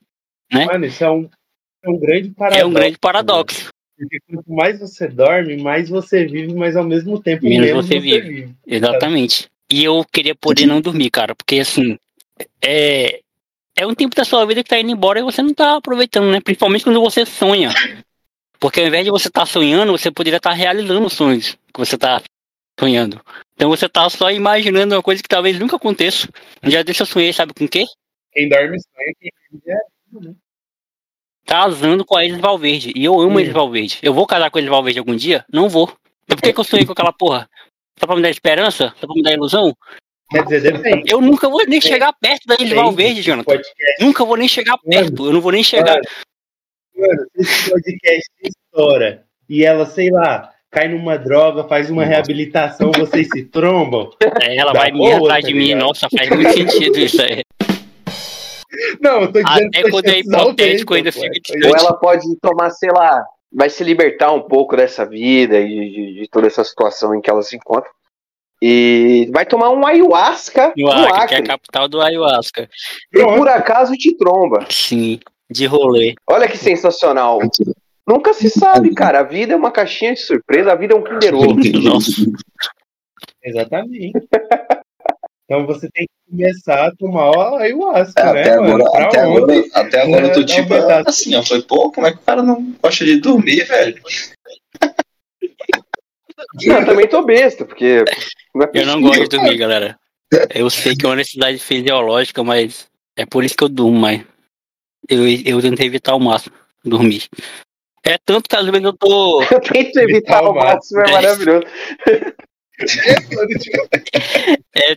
Mano, 0.52 0.86
isso 0.86 1.02
é 1.02 1.10
um, 1.10 1.28
é 1.82 1.90
um 1.90 1.98
grande 1.98 2.30
paradoxo. 2.30 2.60
É 2.60 2.66
um 2.66 2.72
grande 2.72 2.98
paradoxo. 2.98 3.68
Porque 3.96 4.18
quanto 4.28 4.52
mais 4.52 4.78
você 4.78 5.08
dorme, 5.08 5.56
mais 5.56 5.88
você 5.88 6.26
vive, 6.26 6.54
mas 6.54 6.76
ao 6.76 6.84
mesmo 6.84 7.20
tempo 7.20 7.44
Menos 7.44 7.66
menos 7.66 7.86
você 7.86 7.94
você, 7.94 8.00
vive. 8.00 8.28
vive. 8.28 8.54
Exatamente. 8.66 9.48
E 9.70 9.82
eu 9.82 10.04
queria 10.12 10.34
poder 10.34 10.66
não 10.66 10.80
dormir, 10.80 11.10
cara, 11.10 11.34
porque 11.34 11.58
assim, 11.58 11.98
é, 12.62 13.20
é 13.74 13.86
um 13.86 13.94
tempo 13.94 14.14
da 14.14 14.24
sua 14.24 14.44
vida 14.46 14.62
que 14.62 14.68
tá 14.68 14.78
indo 14.78 14.90
embora 14.90 15.18
e 15.18 15.22
você 15.22 15.42
não 15.42 15.54
tá 15.54 15.76
aproveitando, 15.76 16.30
né? 16.30 16.40
Principalmente 16.40 16.84
quando 16.84 17.00
você 17.00 17.24
sonha. 17.24 17.70
Porque 18.60 18.80
ao 18.80 18.86
invés 18.86 19.04
de 19.04 19.10
você 19.10 19.28
estar 19.28 19.46
sonhando, 19.46 19.92
você 19.92 20.10
poderia 20.10 20.36
estar 20.36 20.52
realizando 20.52 21.06
os 21.06 21.12
sonhos 21.12 21.58
que 21.72 21.78
você 21.78 21.96
tá 21.98 22.22
sonhando. 22.78 23.20
Então 23.54 23.68
você 23.68 23.88
tá 23.88 24.08
só 24.08 24.30
imaginando 24.30 24.94
uma 24.94 25.02
coisa 25.02 25.22
que 25.22 25.28
talvez 25.28 25.58
nunca 25.58 25.76
aconteça. 25.76 26.28
Dia 26.62 26.84
desse 26.84 27.02
eu 27.02 27.06
sonhei, 27.06 27.32
sabe 27.32 27.52
com 27.54 27.64
o 27.64 27.68
quê? 27.68 27.84
Quem 28.32 28.48
dorme 28.48 28.78
sonha, 28.78 29.12
quem 29.18 29.30
vive 29.50 29.70
é. 29.70 30.45
Casando 31.46 32.04
com 32.04 32.16
a 32.16 32.24
Elis 32.24 32.40
Valverde. 32.40 32.92
E 32.94 33.04
eu 33.04 33.20
amo 33.20 33.38
a 33.38 33.40
Elis 33.40 33.52
Valverde. 33.52 33.98
Eu 34.02 34.12
vou 34.12 34.26
casar 34.26 34.50
com 34.50 34.58
a 34.58 34.60
Elis 34.60 34.70
Valverde 34.70 34.98
algum 34.98 35.14
dia? 35.14 35.44
Não 35.52 35.68
vou. 35.68 35.92
Então 36.24 36.36
por 36.36 36.42
que, 36.42 36.52
que 36.52 36.60
eu 36.60 36.64
sonhei 36.64 36.84
com 36.84 36.92
aquela 36.92 37.12
porra? 37.12 37.48
Só 37.98 38.06
pra 38.06 38.16
me 38.16 38.22
dar 38.22 38.30
esperança? 38.30 38.92
Só 39.00 39.06
pra 39.06 39.14
me 39.14 39.22
dar 39.22 39.32
ilusão? 39.32 39.72
Quer 40.30 40.44
dizer, 40.44 40.72
depende. 40.72 41.12
Eu 41.12 41.20
nunca 41.20 41.48
vou 41.48 41.64
nem 41.66 41.80
chegar 41.80 42.12
perto 42.20 42.46
da 42.46 42.54
Elis. 42.54 42.72
Valverde, 42.72 43.22
Jonathan. 43.22 43.44
Podcast, 43.44 44.04
Nunca 44.04 44.24
vou 44.24 44.36
nem 44.36 44.48
chegar 44.48 44.76
perto. 44.78 45.26
Eu 45.26 45.32
não 45.32 45.40
vou 45.40 45.52
nem 45.52 45.62
chegar. 45.62 46.00
mano, 46.96 47.26
se 47.36 47.42
esse 47.42 47.70
podcast 47.70 48.30
estoura 48.42 49.24
e 49.48 49.64
ela, 49.64 49.86
sei 49.86 50.10
lá, 50.10 50.52
cai 50.70 50.88
numa 50.88 51.16
droga, 51.16 51.64
faz 51.64 51.88
uma 51.90 52.04
reabilitação, 52.04 52.90
vocês 52.90 53.28
se 53.32 53.44
trombam. 53.44 54.10
É, 54.42 54.56
ela 54.56 54.72
vai 54.72 54.90
me 54.90 55.12
atrás 55.12 55.44
tá 55.44 55.48
de 55.48 55.54
mim. 55.54 55.74
Nossa, 55.74 56.08
faz 56.10 56.28
muito 56.28 56.52
sentido 56.52 56.98
isso 56.98 57.22
aí. 57.22 57.42
Não, 59.00 59.22
eu 59.22 59.32
tô 59.32 59.42
dizendo 59.42 59.68
Até 59.68 59.82
que 59.82 59.90
quando 59.90 60.06
é 60.06 60.10
aumentam, 60.10 60.40
hipotético, 60.40 60.94
ainda 60.94 61.12
pô. 61.12 61.20
fica 61.20 61.34
Ou 61.34 61.40
distante. 61.42 61.84
ela 61.84 61.94
pode 61.94 62.36
tomar, 62.40 62.70
sei 62.70 62.90
lá, 62.90 63.24
vai 63.52 63.70
se 63.70 63.82
libertar 63.84 64.32
um 64.32 64.42
pouco 64.42 64.76
dessa 64.76 65.04
vida 65.06 65.58
e 65.60 65.68
de, 65.68 66.20
de 66.20 66.28
toda 66.30 66.46
essa 66.46 66.62
situação 66.64 67.14
em 67.14 67.20
que 67.20 67.30
ela 67.30 67.42
se 67.42 67.56
encontra. 67.56 67.90
E 68.62 69.28
vai 69.32 69.44
tomar 69.44 69.70
um 69.70 69.86
ayahuasca 69.86 70.72
No 70.76 70.86
no 70.86 71.14
Acre, 71.14 71.28
que 71.28 71.34
é 71.34 71.38
a 71.38 71.42
capital 71.42 71.88
do 71.88 72.00
Ayahuasca. 72.00 72.68
E 73.12 73.22
por 73.22 73.48
acaso 73.48 73.92
te 73.94 74.16
tromba. 74.16 74.64
Sim, 74.70 75.20
de 75.50 75.66
rolê. 75.66 76.14
Olha 76.26 76.48
que 76.48 76.56
sensacional. 76.56 77.38
Nunca 78.06 78.32
se 78.32 78.48
sabe, 78.48 78.94
cara. 78.94 79.20
A 79.20 79.24
vida 79.24 79.52
é 79.52 79.56
uma 79.56 79.70
caixinha 79.70 80.14
de 80.14 80.20
surpresa, 80.20 80.72
a 80.72 80.76
vida 80.76 80.94
é 80.94 80.96
um 80.96 81.02
Kinder 81.02 81.34
Ovo. 81.34 81.56
Exatamente. 83.44 84.12
Então 85.48 85.64
você 85.64 85.88
tem 85.90 86.04
que 86.06 86.30
começar 86.30 86.86
a 86.88 86.94
tomar 86.96 87.30
o 87.30 87.56
ayahuasca, 87.56 88.20
É, 88.20 88.32
né, 88.32 88.40
até 88.40 88.56
mano? 88.56 88.74
agora, 88.74 88.90
Pra 88.90 89.04
até 89.06 89.20
agora, 89.20 89.64
até 89.74 90.00
agora 90.02 90.26
eu 90.26 90.32
tô 90.32 90.40
É, 90.40 90.44
tipo 90.44 90.60
um 90.62 90.66
pedaço. 90.68 91.08
assim, 91.08 91.34
ó. 91.36 91.42
Foi, 91.44 91.62
pô, 91.62 91.92
como 91.92 92.06
é 92.08 92.10
que 92.12 92.18
o 92.18 92.22
cara 92.22 92.42
não 92.42 92.72
gosta 92.82 93.04
de 93.04 93.20
dormir, 93.20 93.64
velho? 93.64 94.02
Eu 96.62 96.84
também 96.84 97.08
tô 97.08 97.22
besta, 97.24 97.64
porque. 97.64 98.04
Não 98.54 98.66
é 98.66 98.70
Eu 98.74 98.86
não 98.86 99.00
gosto 99.00 99.22
de 99.22 99.28
dormir, 99.28 99.56
galera. 99.56 99.98
Eu 100.54 100.68
sei 100.68 100.94
que 100.94 101.06
é 101.06 101.08
uma 101.08 101.16
necessidade 101.16 101.58
fisiológica, 101.58 102.44
mas 102.44 102.86
é 103.16 103.24
por 103.24 103.42
isso 103.42 103.56
que 103.56 103.64
eu 103.64 103.68
durmo, 103.70 103.98
mas 104.00 104.22
eu, 105.08 105.26
eu 105.26 105.62
tento 105.62 105.80
evitar 105.80 106.12
ao 106.12 106.20
máximo 106.20 106.54
dormir. 106.84 107.26
É 108.04 108.18
tanto 108.24 108.48
que 108.50 108.54
às 108.56 108.66
vezes 108.66 108.82
eu 108.84 108.92
tô. 108.92 109.42
Eu 109.50 109.60
tento 109.60 109.96
evitar 109.98 110.42
o 110.42 110.52
máximo, 110.54 111.00
é 111.00 111.08
É. 111.08 111.12
maravilhoso. 111.12 111.66
É, 114.74 114.96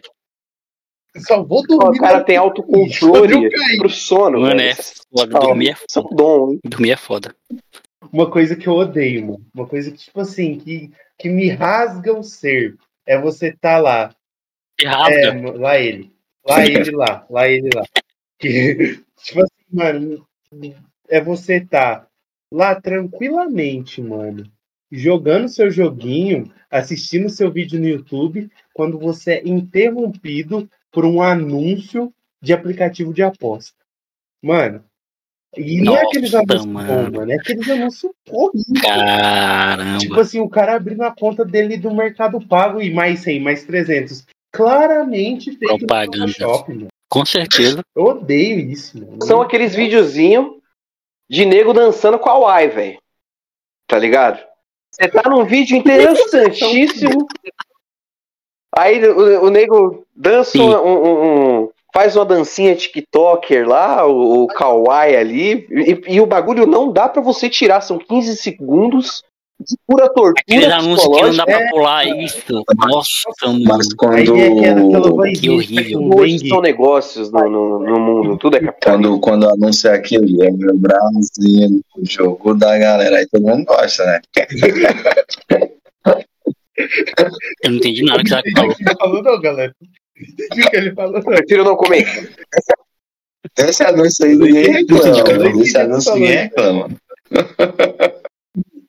Só 1.17 1.43
vou 1.43 1.59
O 1.61 1.63
dormir. 1.67 1.99
cara 1.99 2.23
tem 2.23 2.37
autocontrole 2.37 3.49
pro 3.77 3.89
sono. 3.89 4.39
mano, 4.41 4.57
velho. 4.57 4.69
é 4.69 4.75
foda. 4.75 5.39
Dormir 5.39 5.69
é 5.69 5.71
é 5.71 5.75
foda. 5.75 6.15
dom? 6.15 6.57
Dormir 6.65 6.91
é 6.91 6.95
foda. 6.97 7.35
Uma 8.11 8.29
coisa 8.29 8.55
que 8.55 8.67
eu 8.67 8.73
odeio, 8.73 9.25
mano. 9.25 9.45
Uma 9.53 9.67
coisa 9.67 9.91
que, 9.91 9.97
tipo 9.97 10.19
assim, 10.21 10.57
que, 10.59 10.91
que 11.17 11.29
me 11.29 11.49
rasga 11.49 12.13
o 12.13 12.23
ser. 12.23 12.75
É 13.05 13.19
você 13.19 13.51
tá 13.51 13.77
lá. 13.77 14.15
Que 14.77 14.85
É, 14.87 14.89
rasga. 14.89 15.33
mo- 15.33 15.51
lá 15.57 15.77
ele. 15.79 16.11
Lá 16.47 16.65
ele 16.65 16.91
lá. 16.91 17.25
Lá 17.29 17.47
ele 17.47 17.69
lá. 17.75 17.83
Que, 18.39 19.03
tipo 19.23 19.41
assim, 19.41 19.65
mano. 19.71 20.25
É 21.09 21.19
você 21.21 21.59
tá 21.59 22.07
lá 22.51 22.79
tranquilamente, 22.79 24.01
mano. 24.01 24.45
Jogando 24.91 25.47
seu 25.49 25.69
joguinho, 25.69 26.51
assistindo 26.69 27.29
seu 27.29 27.51
vídeo 27.51 27.79
no 27.79 27.87
YouTube, 27.87 28.49
quando 28.73 28.97
você 28.97 29.33
é 29.33 29.47
interrompido 29.47 30.67
por 30.91 31.05
um 31.05 31.21
anúncio 31.21 32.13
de 32.41 32.53
aplicativo 32.53 33.13
de 33.13 33.21
aposta. 33.21 33.77
Mano. 34.41 34.83
E 35.57 35.81
não 35.81 35.93
é 35.93 36.03
Nossa, 36.03 36.07
aqueles 36.09 36.35
anúncios 36.35 36.65
mano. 36.65 37.11
mano. 37.11 37.31
É 37.31 37.35
aqueles 37.35 37.69
anúncios 37.69 38.11
horríveis. 38.29 38.81
Caramba. 38.81 39.97
Tipo 39.97 40.19
assim, 40.19 40.39
o 40.39 40.49
cara 40.49 40.75
abrindo 40.75 41.01
a 41.01 41.11
conta 41.15 41.43
dele 41.43 41.77
do 41.77 41.93
Mercado 41.93 42.39
Pago 42.47 42.81
e 42.81 42.93
mais 42.93 43.21
100, 43.21 43.39
mais 43.39 43.63
300. 43.63 44.25
Claramente 44.51 45.51
feito 45.57 45.85
Propaganda. 45.85 46.17
no 46.25 46.27
Photoshop, 46.33 46.73
mano. 46.73 46.87
Com 47.09 47.25
certeza. 47.25 47.81
Eu 47.95 48.03
odeio 48.03 48.59
isso, 48.59 48.99
mano. 48.99 49.25
São 49.25 49.41
aqueles 49.41 49.73
videozinhos 49.75 50.57
de 51.27 51.45
nego 51.45 51.73
dançando 51.73 52.19
com 52.19 52.29
a 52.29 52.39
Uai, 52.39 52.69
velho. 52.69 52.99
Tá 53.87 53.97
ligado? 53.97 54.39
Você 54.91 55.07
tá 55.07 55.27
num 55.27 55.45
vídeo 55.45 55.75
interessantíssimo. 55.77 57.27
Aí 58.77 59.03
o, 59.07 59.45
o 59.45 59.49
nego 59.49 60.05
dança 60.15 60.57
um, 60.57 60.69
um- 60.69 61.61
um- 61.63 61.69
faz 61.93 62.15
uma 62.15 62.25
dancinha 62.25 62.75
TikToker 62.75 63.67
lá, 63.67 64.05
o, 64.05 64.43
o 64.43 64.47
Kawaii 64.47 65.15
ali, 65.15 65.67
e, 65.71 66.15
e 66.15 66.21
o 66.21 66.25
bagulho 66.27 66.65
não 66.67 66.91
dá 66.91 67.09
pra 67.09 67.21
você 67.21 67.49
tirar, 67.49 67.81
são 67.81 67.97
15 67.97 68.37
segundos 68.37 69.23
de 69.59 69.75
pura 69.85 70.07
tortura 70.07 70.35
Aqueles 70.39 70.71
anúncios 70.71 71.13
que 71.17 71.21
não 71.21 71.35
dá 71.35 71.43
pra 71.45 71.61
É. 71.61 71.69
pular 71.69 72.07
isso. 72.07 72.41
Nossa, 72.87 73.09
mano. 73.47 73.59
Mas 73.67 73.87
Aí 73.89 73.95
quando. 73.97 74.37
é 74.39 74.47
aquela, 74.47 74.87
aquela 74.87 75.09
vozinha 75.11 75.33
Que 75.41 75.49
horrível. 75.49 76.09
Hoje 76.15 76.37
dengue. 76.37 76.47
são 76.49 76.61
negócios 76.61 77.31
no, 77.31 77.49
no, 77.49 77.79
no 77.79 77.99
mundo, 77.99 78.37
tudo 78.37 78.55
é 78.55 78.61
capital. 78.61 78.93
Quando, 78.93 79.19
quando 79.19 79.49
anuncia 79.49 79.91
aquilo, 79.93 80.43
é 80.43 80.49
meu 80.51 80.77
Brasil, 80.77 81.81
o 81.97 82.05
jogo 82.05 82.53
da 82.53 82.77
galera, 82.77 83.17
aí 83.17 83.27
todo 83.27 83.41
mundo 83.47 83.65
gosta, 83.65 84.05
né? 84.05 84.21
Eu 87.63 87.71
não 87.71 87.77
entendi 87.77 88.03
nada 88.03 88.23
que 88.23 88.29
você 88.29 88.41
falou. 88.55 88.75
Ele 88.79 88.95
falou, 88.97 89.23
não, 89.23 89.41
galera. 89.41 89.75
Entendi 90.17 90.67
o 90.67 90.69
que 90.69 90.77
ele 90.77 90.93
falou, 90.93 91.13
não. 91.13 91.21
prefiro 91.21 91.63
não 91.63 91.75
comer. 91.75 92.05
Esse 93.57 93.83
anúncio 93.83 94.25
aí 94.25 94.35
ninguém 94.35 94.71
reclama. 94.71 95.61
Esse 95.61 95.77
anúncio 95.77 96.13
ninguém 96.15 96.35
reclama. 96.35 96.89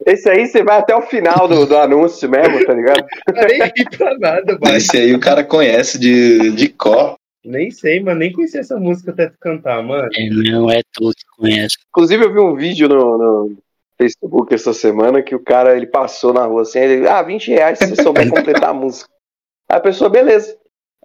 Esse 0.06 0.28
aí 0.28 0.46
você 0.46 0.62
vai 0.62 0.78
até 0.78 0.94
o 0.94 1.02
final 1.02 1.46
do, 1.46 1.66
do 1.66 1.76
anúncio 1.76 2.28
mesmo, 2.28 2.64
tá 2.64 2.72
ligado? 2.72 3.04
Não 3.34 3.42
nem 3.46 3.60
ri 3.60 3.84
pra 3.96 4.18
nada, 4.18 4.58
mano. 4.60 4.76
Esse 4.76 4.96
aí 4.96 5.14
o 5.14 5.20
cara 5.20 5.44
conhece 5.44 5.98
de, 5.98 6.50
de 6.52 6.68
cor. 6.70 7.16
Nem 7.44 7.70
sei, 7.70 8.00
mano. 8.00 8.18
Nem 8.18 8.32
conhecia 8.32 8.60
essa 8.60 8.76
música 8.76 9.12
até 9.12 9.28
tu 9.28 9.36
cantar, 9.40 9.82
mano. 9.82 10.08
É, 10.14 10.28
não 10.30 10.70
é 10.70 10.80
tu 10.92 11.10
que 11.10 11.24
conhece. 11.36 11.76
Inclusive, 11.88 12.24
eu 12.24 12.32
vi 12.32 12.40
um 12.40 12.56
vídeo 12.56 12.88
no, 12.88 13.18
no 13.18 13.56
Facebook 14.00 14.54
essa 14.54 14.72
semana 14.72 15.22
que 15.22 15.34
o 15.34 15.42
cara 15.42 15.76
ele 15.76 15.86
passou 15.86 16.32
na 16.32 16.46
rua 16.46 16.62
assim, 16.62 16.78
ele, 16.78 17.06
ah, 17.06 17.20
20 17.22 17.48
reais 17.48 17.78
se 17.78 17.86
você 17.86 18.02
souber 18.02 18.28
completar 18.32 18.70
a 18.70 18.74
música. 18.74 19.10
Aí 19.68 19.76
a 19.76 19.80
pessoa, 19.80 20.08
beleza. 20.08 20.56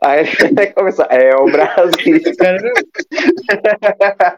Aí 0.01 0.21
ele 0.21 0.67
começa, 0.73 1.03
é 1.03 1.35
o 1.35 1.45
Brasil. 1.45 2.21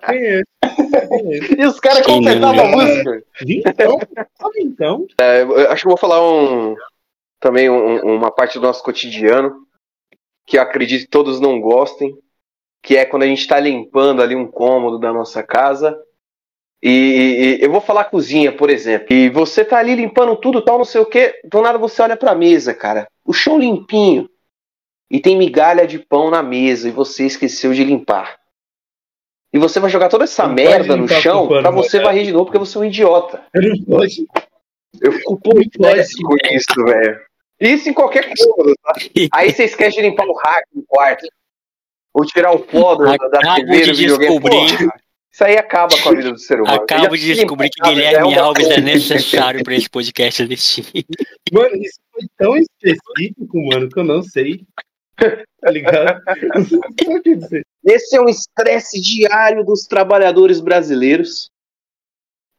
Conheço. 0.06 1.56
E 1.56 1.66
os 1.66 1.80
caras 1.80 2.06
completavam 2.06 2.66
a 2.66 2.72
não, 2.72 2.78
música. 2.78 3.24
Então, 3.46 4.00
então? 4.58 5.08
É, 5.22 5.42
eu 5.44 5.72
acho 5.72 5.84
que 5.84 5.88
eu 5.88 5.92
vou 5.92 5.98
falar 5.98 6.22
um, 6.28 6.76
também 7.40 7.70
um- 7.70 8.16
uma 8.16 8.32
parte 8.32 8.60
do 8.60 8.66
nosso 8.66 8.84
cotidiano 8.84 9.56
que 10.48 10.58
eu 10.58 10.62
acredito 10.62 11.02
que 11.02 11.10
todos 11.10 11.40
não 11.40 11.60
gostem, 11.60 12.18
que 12.82 12.96
é 12.98 13.06
quando 13.06 13.24
a 13.24 13.28
gente 13.28 13.42
está 13.42 13.60
limpando 13.60 14.22
ali 14.22 14.36
um 14.36 14.48
cômodo 14.50 14.98
da 14.98 15.14
nossa 15.14 15.44
casa. 15.44 15.96
E, 16.82 17.58
e 17.60 17.64
eu 17.64 17.72
vou 17.72 17.82
falar 17.82 18.06
cozinha, 18.06 18.52
por 18.52 18.70
exemplo. 18.70 19.08
E 19.12 19.30
você 19.30 19.66
tá 19.66 19.78
ali 19.78 19.96
limpando 19.96 20.36
tudo, 20.36 20.62
tal, 20.62 20.78
não 20.78 20.86
sei 20.86 21.02
o 21.02 21.06
que. 21.06 21.34
Do 21.44 21.62
nada 21.62 21.78
você 21.78 22.02
olha 22.02 22.16
pra 22.16 22.36
mesa, 22.36 22.74
cara. 22.74 23.08
O 23.26 23.34
chão 23.34 23.60
limpinho. 23.60 24.30
E 25.10 25.20
tem 25.20 25.38
migalha 25.38 25.88
de 25.88 26.00
pão 26.00 26.30
na 26.30 26.44
mesa 26.44 26.90
e 26.90 26.92
você 26.92 27.26
esqueceu 27.26 27.74
de 27.74 27.84
limpar. 27.84 28.38
E 29.54 29.58
você 29.58 29.80
vai 29.80 29.90
jogar 29.90 30.10
toda 30.10 30.26
essa 30.26 30.46
Não 30.46 30.54
merda 30.54 30.96
no 30.98 31.08
chão 31.08 31.48
pano 31.48 31.62
pra 31.62 31.72
você 31.72 31.98
molhado. 31.98 32.10
varrer 32.14 32.26
de 32.26 32.34
novo 32.34 32.46
porque 32.46 32.60
você 32.60 32.78
é 32.78 32.82
um 32.82 32.86
idiota. 32.86 33.42
Eu 33.54 33.62
não 33.62 33.84
pode. 33.86 34.28
Eu 35.02 35.12
fico 35.14 35.40
muito 35.54 35.80
péssimo 35.80 36.30
com 36.30 36.36
isso, 36.52 36.86
velho. 36.86 37.20
Isso 37.60 37.90
em 37.90 37.94
qualquer 37.94 38.32
cômodo, 38.38 38.76
tá? 38.84 38.94
Aí 39.34 39.52
você 39.52 39.64
esquece 39.64 39.98
de 39.98 40.04
limpar 40.04 40.28
o 40.28 40.34
rack 40.34 40.68
no 40.76 40.84
quarto. 40.86 41.26
Ou 42.14 42.26
tirar 42.26 42.52
o 42.52 42.60
pó 42.60 42.96
da 42.96 43.14
Acabo 43.14 43.56
TV 43.56 43.82
de 43.82 43.92
do 44.08 44.18
videogame. 44.18 44.90
Isso 45.32 45.44
aí 45.44 45.58
acaba 45.58 45.96
com 46.02 46.10
a 46.10 46.16
vida 46.16 46.32
do 46.32 46.40
ser 46.40 46.62
humano. 46.62 46.82
Acabo 46.82 47.16
de 47.16 47.36
descobrir 47.36 47.70
que 47.70 47.82
Guilherme 47.82 48.34
é 48.34 48.40
Alves 48.40 48.68
é 48.70 48.82
necessário 48.82 49.64
pra 49.64 49.76
esse 49.76 49.90
podcast 49.90 50.42
existir. 50.42 51.06
Mano, 51.52 51.76
isso 51.76 52.00
foi 52.12 52.28
tão 52.38 52.58
específico, 52.58 53.68
mano, 53.68 53.90
que 53.90 54.00
eu 54.00 54.04
não 54.04 54.24
sei. 54.24 54.66
Tá 55.62 55.72
ligado? 55.72 56.22
Não 56.54 56.66
sei 56.66 56.78
o 56.78 57.22
que 57.22 57.36
dizer. 57.36 57.66
Esse 57.84 58.16
é 58.16 58.22
um 58.22 58.30
estresse 58.30 59.02
diário 59.02 59.64
dos 59.64 59.86
trabalhadores 59.86 60.60
brasileiros. 60.60 61.50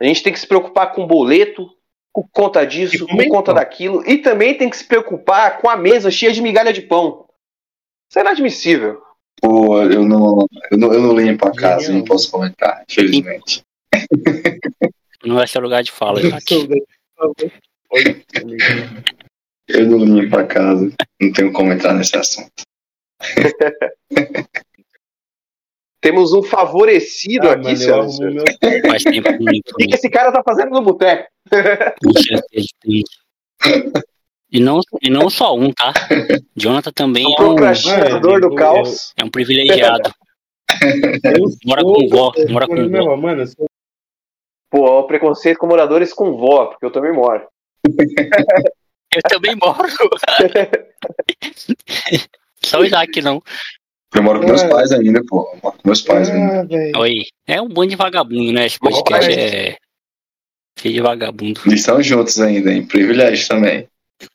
A 0.00 0.04
gente 0.04 0.22
tem 0.22 0.32
que 0.32 0.40
se 0.40 0.46
preocupar 0.46 0.92
com 0.92 1.06
boleto, 1.06 1.68
com 2.12 2.26
conta 2.32 2.64
disso, 2.66 3.06
com 3.06 3.28
conta 3.28 3.52
daquilo. 3.52 4.02
E 4.08 4.18
também 4.18 4.56
tem 4.56 4.70
que 4.70 4.76
se 4.76 4.84
preocupar 4.84 5.58
com 5.58 5.68
a 5.68 5.76
mesa 5.76 6.10
cheia 6.10 6.32
de 6.32 6.42
migalha 6.42 6.72
de 6.72 6.82
pão. 6.82 7.28
Isso 8.08 8.18
é 8.18 8.22
inadmissível. 8.22 9.02
Pô, 9.40 9.82
eu 9.82 10.04
não, 10.06 10.46
eu 10.70 10.78
não, 10.78 10.92
eu 10.92 11.00
não 11.02 11.18
limpo 11.18 11.46
a 11.46 11.52
casa, 11.54 11.92
não 11.92 12.04
posso 12.04 12.30
comentar, 12.30 12.84
infelizmente. 12.90 13.62
Não 15.24 15.40
é 15.40 15.46
seu 15.46 15.60
lugar 15.60 15.82
de 15.82 15.90
fala, 15.92 16.20
Eu 16.20 16.26
Isaac. 16.28 16.68
não 19.86 19.98
limpo 20.04 20.36
a 20.38 20.44
casa, 20.46 20.92
não 21.20 21.32
tenho 21.32 21.52
como 21.52 21.72
entrar 21.72 21.94
nesse 21.94 22.16
assunto. 22.16 22.50
Temos 26.00 26.32
um 26.32 26.44
favorecido 26.44 27.48
Ah, 27.48 27.54
aqui, 27.54 27.76
senhoras 27.76 28.14
e 28.14 28.16
senhores. 28.16 28.44
meu 28.62 28.80
Faz 28.88 29.02
tempo 29.02 29.32
muito. 29.42 29.70
O 29.74 29.76
que, 29.76 29.86
que 29.88 29.94
esse 29.94 30.08
cara 30.08 30.30
tá 30.32 30.42
fazendo 30.44 30.70
no 30.70 30.82
boteco? 30.82 31.28
Tem. 31.50 33.02
E 34.50 34.60
não, 34.60 34.80
e 35.02 35.10
não 35.10 35.28
só 35.28 35.54
um, 35.56 35.70
tá? 35.72 35.92
Jonathan 36.56 36.92
também 36.92 37.26
O 37.26 37.28
é 37.28 37.32
um, 37.32 37.34
procrastinador 37.36 38.40
do 38.40 38.46
eu- 38.48 38.54
caos. 38.54 39.12
é 39.16 39.24
um 39.24 39.30
privilegiado. 39.30 40.10
Mora 41.64 41.82
com 41.82 42.08
vó, 42.08 42.32
mora 42.50 42.66
com 42.66 42.88
vó. 42.90 43.16
Mano, 43.16 43.46
sou 43.46 43.66
Pô, 44.70 45.00
o 45.00 45.04
preconceito 45.06 45.58
com 45.58 45.66
moradores 45.66 46.12
com 46.12 46.36
vó, 46.36 46.66
porque 46.66 46.84
eu 46.84 46.90
também 46.92 47.12
moro. 47.12 47.46
Eu 49.10 49.22
também 49.22 49.56
moro. 49.56 49.88
Só 52.62 52.80
o 52.80 52.84
Isaac 52.84 53.22
não. 53.22 53.42
Eu 54.14 54.22
moro 54.22 54.40
com 54.40 54.46
meus 54.46 54.62
É. 54.62 54.68
pais 54.68 54.92
ainda, 54.92 55.22
pô. 55.26 55.50
Eu 55.54 55.60
moro 55.62 55.76
com 55.78 55.88
meus 55.88 56.02
pais 56.02 56.28
ainda. 56.28 56.60
Ah, 56.60 56.64
velho. 56.64 56.98
Oi. 56.98 57.14
É 57.46 57.60
um 57.62 57.68
bando 57.68 57.88
de 57.88 57.96
vagabundo, 57.96 58.52
né? 58.52 58.66
Esse 58.66 58.78
podcast 58.78 59.30
é 59.32 59.76
cheio 60.78 60.94
de 60.94 61.00
vagabundo. 61.00 61.60
Eles 61.66 61.80
estão 61.80 62.02
juntos 62.02 62.38
ainda, 62.38 62.70
hein? 62.70 62.86
Privilégio 62.86 63.48
também. 63.48 63.88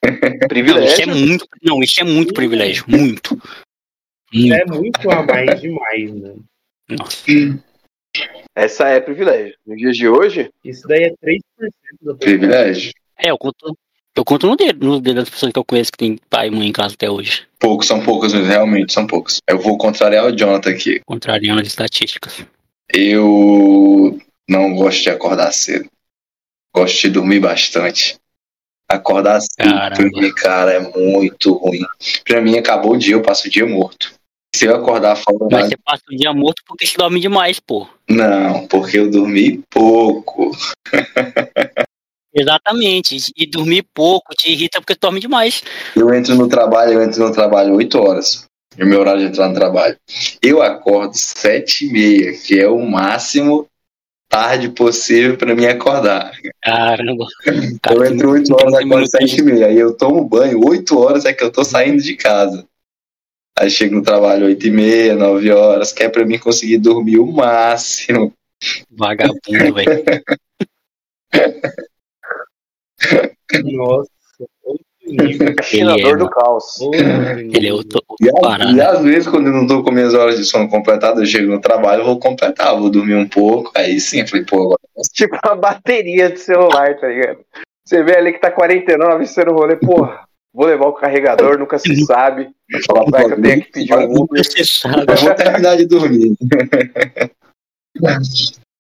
Não, 0.04 0.12
isso 0.14 0.44
é 0.44 0.48
Privilégio. 0.48 1.08
muito. 1.16 1.48
Não, 1.62 1.84
isso 1.84 2.00
é 2.00 2.04
muito 2.04 2.34
privilégio. 2.34 2.86
Muito. 2.88 3.42
Muito. 4.34 4.54
É 4.54 4.66
muito 4.66 5.12
a 5.12 5.24
mais 5.24 5.62
demais, 5.62 6.12
mano. 6.12 6.44
Nossa. 6.90 7.24
Essa 8.56 8.88
é 8.90 9.00
privilégio. 9.00 9.56
No 9.66 9.76
dia 9.76 9.92
de 9.92 10.08
hoje, 10.08 10.50
Isso 10.64 10.88
daí 10.88 11.04
é 11.04 11.10
3% 11.12 11.42
da 12.02 12.16
Privilégio. 12.16 12.92
É, 13.18 13.32
eu 13.32 13.38
conto. 13.38 13.78
Eu 14.16 14.24
conto 14.24 14.46
no 14.46 14.56
dedo, 14.56 14.86
no 14.86 15.02
dedo 15.02 15.16
das 15.16 15.30
pessoas 15.30 15.52
que 15.52 15.58
eu 15.58 15.66
conheço 15.66 15.92
que 15.92 15.98
tem 15.98 16.20
pai 16.30 16.48
e 16.48 16.52
mãe 16.52 16.68
em 16.68 16.72
casa 16.72 16.94
até 16.94 17.10
hoje. 17.10 17.48
Poucos, 17.58 17.88
são 17.88 18.04
poucos, 18.04 18.32
mas 18.32 18.48
realmente 18.48 18.94
são 18.94 19.08
poucos. 19.08 19.40
Eu 19.50 19.58
vou 19.58 19.76
contrariar 19.76 20.28
o 20.28 20.32
Jonathan 20.36 20.70
aqui. 20.70 21.02
Contrariando 21.04 21.62
as 21.62 21.68
estatísticas. 21.68 22.46
Eu 22.94 24.20
não 24.48 24.76
gosto 24.76 25.02
de 25.02 25.10
acordar 25.10 25.52
cedo. 25.52 25.90
Gosto 26.76 27.02
de 27.02 27.10
dormir 27.10 27.40
bastante. 27.40 28.16
Acordar 28.90 29.40
mim, 30.00 30.34
cara, 30.36 30.74
é 30.74 30.80
muito 30.80 31.54
ruim. 31.54 31.82
Pra 32.26 32.42
mim, 32.42 32.58
acabou 32.58 32.94
o 32.94 32.98
dia, 32.98 33.16
eu 33.16 33.22
passo 33.22 33.48
o 33.48 33.52
dia 33.52 33.66
morto. 33.66 34.14
Se 34.56 34.66
eu 34.66 34.76
acordar 34.76 35.16
falando 35.16 35.48
Mas 35.52 35.68
você 35.68 35.78
passa 35.78 36.04
o 36.12 36.16
dia 36.16 36.32
morto 36.32 36.62
porque 36.68 36.86
você 36.86 36.96
dorme 36.96 37.20
demais, 37.20 37.60
pô. 37.60 37.88
Não, 38.08 38.68
porque 38.68 39.00
eu 39.00 39.10
dormi 39.10 39.64
pouco. 39.70 40.52
Exatamente. 42.36 43.18
E 43.36 43.48
dormir 43.48 43.86
pouco 43.94 44.34
te 44.36 44.52
irrita 44.52 44.80
porque 44.80 44.96
tu 44.96 45.02
dorme 45.02 45.20
demais. 45.20 45.64
Eu 45.96 46.14
entro 46.14 46.36
no 46.36 46.48
trabalho, 46.48 46.94
eu 46.94 47.04
entro 47.04 47.28
no 47.28 47.34
trabalho 47.34 47.76
8 47.76 48.00
horas. 48.00 48.46
É 48.78 48.84
o 48.84 48.88
meu 48.88 49.00
horário 49.00 49.22
de 49.22 49.28
entrar 49.28 49.50
no 49.50 49.56
trabalho. 49.56 49.96
Eu 50.42 50.62
acordo 50.62 51.14
sete 51.16 51.86
e 51.86 51.92
meia, 51.92 52.34
que 52.34 52.60
é 52.60 52.68
o 52.68 52.80
máximo 52.80 53.68
tarde 54.34 54.70
possível 54.70 55.38
pra 55.38 55.54
mim 55.54 55.68
acordar. 55.68 56.32
Caramba. 56.60 57.28
eu 57.46 57.80
Cara, 57.80 58.10
entro 58.10 58.32
8 58.32 58.46
tem 58.46 58.56
horas, 58.56 58.74
30 58.74 58.76
acordo 58.78 58.88
minutos 58.88 59.12
sete 59.12 59.40
e 59.40 59.44
meia. 59.44 59.68
Aí 59.68 59.78
eu 59.78 59.96
tomo 59.96 60.28
banho, 60.28 60.60
8 60.66 60.98
horas 60.98 61.26
é 61.26 61.34
que 61.34 61.44
eu 61.44 61.52
tô 61.52 61.64
saindo 61.64 62.02
de 62.02 62.16
casa. 62.16 62.68
Aí 63.60 63.70
chego 63.70 63.94
no 63.96 64.02
trabalho 64.02 64.48
8 64.48 64.66
e 64.66 64.72
meia, 64.72 65.16
9 65.16 65.52
horas, 65.52 65.94
que 65.94 66.02
é 66.02 66.10
pra 66.10 66.26
mim 66.26 66.40
conseguir 66.40 66.80
dormir 66.80 67.20
o 67.20 67.32
máximo. 67.32 68.34
Vagabundo, 68.90 69.76
velho. 69.76 70.04
Nossa, 73.72 74.10
Ele 75.06 76.02
é, 76.02 76.16
do 76.16 76.30
caos. 76.30 76.80
Ele 76.82 77.68
é 77.68 77.70
E, 77.70 77.72
outro 77.72 78.02
a- 78.38 78.42
parada. 78.42 78.72
e 78.72 78.82
às 78.82 79.02
vezes, 79.04 79.28
quando 79.28 79.48
eu 79.48 79.54
não 79.54 79.68
tô 79.68 79.84
com 79.84 79.92
minhas 79.92 80.14
horas 80.14 80.38
de 80.38 80.46
sono 80.46 80.70
completadas, 80.70 81.20
eu 81.20 81.26
chego 81.26 81.52
no 81.52 81.60
trabalho, 81.60 82.06
vou 82.06 82.18
completar, 82.20 82.78
vou 82.78 82.90
dormir 82.90 83.16
um 83.16 83.28
pouco. 83.28 83.72
Aí 83.76 84.00
sim, 84.00 84.22
eu 84.22 84.28
falei, 84.28 84.46
pô, 84.46 84.62
agora 84.64 84.80
Tipo 85.14 85.38
a 85.44 85.56
bateria 85.56 86.30
do 86.30 86.38
celular, 86.40 86.98
tá 87.00 87.08
ligado? 87.08 87.40
Você 87.86 88.02
vê 88.04 88.16
ali 88.18 88.32
que 88.32 88.40
tá 88.40 88.50
49, 88.50 89.26
você 89.28 89.44
no 89.44 89.52
rolê, 89.54 89.76
porra, 89.76 90.22
vou 90.54 90.68
levar 90.68 90.86
o 90.88 90.94
carregador, 90.94 91.60
nunca 91.60 91.78
se 91.78 92.06
sabe. 92.06 92.50
falar 92.86 93.04
Vai 93.12 93.26
que 93.26 93.34
eu 93.34 93.42
tenho 93.42 93.62
que 93.62 93.72
pedir 93.72 93.94
um 93.96 94.22
Uber. 94.22 94.42
Eu 95.10 95.18
vou 95.18 95.36
terminar 95.36 95.76
de 95.76 95.86
dormir. 95.86 96.34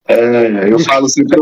É, 0.06 0.70
eu 0.70 0.80
falo 0.80 1.08
sempre. 1.08 1.38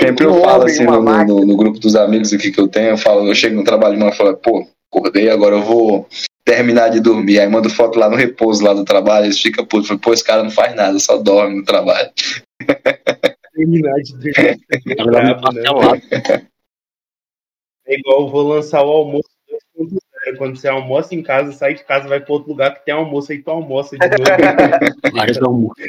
Sempre 0.00 0.24
eu 0.26 0.40
falo 0.40 0.64
assim 0.64 0.84
no, 0.84 0.92
no- 1.26 1.46
no 1.46 1.56
grupo 1.56 1.78
dos 1.78 1.94
amigos 1.96 2.32
aqui 2.32 2.50
que 2.50 2.60
eu 2.60 2.68
tenho, 2.68 2.90
eu 2.90 2.98
falo, 2.98 3.26
eu 3.28 3.34
chego 3.34 3.56
no 3.56 3.64
trabalho 3.64 3.94
de 3.94 4.00
manhã 4.00 4.12
e 4.12 4.16
falo, 4.16 4.36
pô, 4.36 4.66
acordei, 4.90 5.28
agora 5.28 5.56
eu 5.56 5.62
vou 5.62 6.08
terminar 6.44 6.88
de 6.90 7.00
dormir. 7.00 7.40
Aí 7.40 7.48
mando 7.48 7.68
foto 7.68 7.98
lá 7.98 8.08
no 8.08 8.16
repouso 8.16 8.64
lá 8.64 8.72
do 8.72 8.84
trabalho, 8.84 9.26
eles 9.26 9.40
ficam 9.40 9.64
putos, 9.66 9.88
falo, 9.88 10.00
pô, 10.00 10.12
esse 10.12 10.24
cara 10.24 10.42
não 10.42 10.50
faz 10.50 10.74
nada, 10.74 10.98
só 10.98 11.16
dorme 11.18 11.56
no 11.58 11.64
trabalho. 11.64 12.10
Terminar 13.54 13.94
de 14.00 14.12
dormir. 14.14 14.60
É 17.86 17.94
igual 17.98 18.22
eu 18.22 18.28
vou 18.28 18.48
lançar 18.48 18.82
o 18.82 18.90
almoço 18.90 19.28
2.0. 19.78 19.98
Quando 20.38 20.56
você 20.56 20.68
almoça 20.68 21.14
em 21.14 21.22
casa, 21.22 21.52
sai 21.52 21.74
de 21.74 21.84
casa, 21.84 22.08
vai 22.08 22.18
pra 22.18 22.32
outro 22.32 22.48
lugar 22.48 22.74
que 22.74 22.84
tem 22.84 22.94
almoço, 22.94 23.30
aí 23.30 23.42
tu 23.42 23.50
almoça 23.50 23.96
de 23.98 24.08
novo. 24.08 24.22
Vários 25.12 25.42
almoços. 25.42 25.84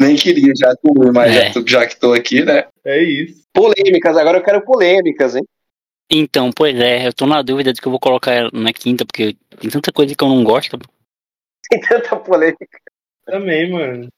Nem 0.00 0.16
queria 0.16 0.52
já 0.56 0.74
comer, 0.76 1.12
mas 1.12 1.32
É. 1.34 1.46
já, 1.48 1.52
tô- 1.52 1.66
já 1.66 1.86
que 1.86 1.98
tô 1.98 2.12
aqui, 2.12 2.44
né? 2.44 2.66
é 2.84 3.02
isso. 3.02 3.44
Polêmicas, 3.52 4.16
agora 4.16 4.38
eu 4.38 4.42
quero 4.42 4.60
polêmicas, 4.64 5.34
hein? 5.36 5.44
Então, 6.10 6.50
pois 6.54 6.78
é, 6.78 7.06
eu 7.06 7.12
tô 7.12 7.26
na 7.26 7.42
dúvida 7.42 7.72
de 7.72 7.80
que 7.80 7.88
eu 7.88 7.90
vou 7.90 7.98
colocar 7.98 8.32
ela 8.32 8.50
na 8.52 8.72
quinta, 8.72 9.04
porque 9.04 9.36
tem 9.58 9.70
tanta 9.70 9.90
coisa 9.92 10.14
que 10.14 10.22
eu 10.22 10.28
não 10.28 10.44
gosto. 10.44 10.78
Tem 11.68 11.80
tanta 11.80 12.16
polêmica. 12.16 12.78
Também, 13.24 13.70
mano. 13.70 14.08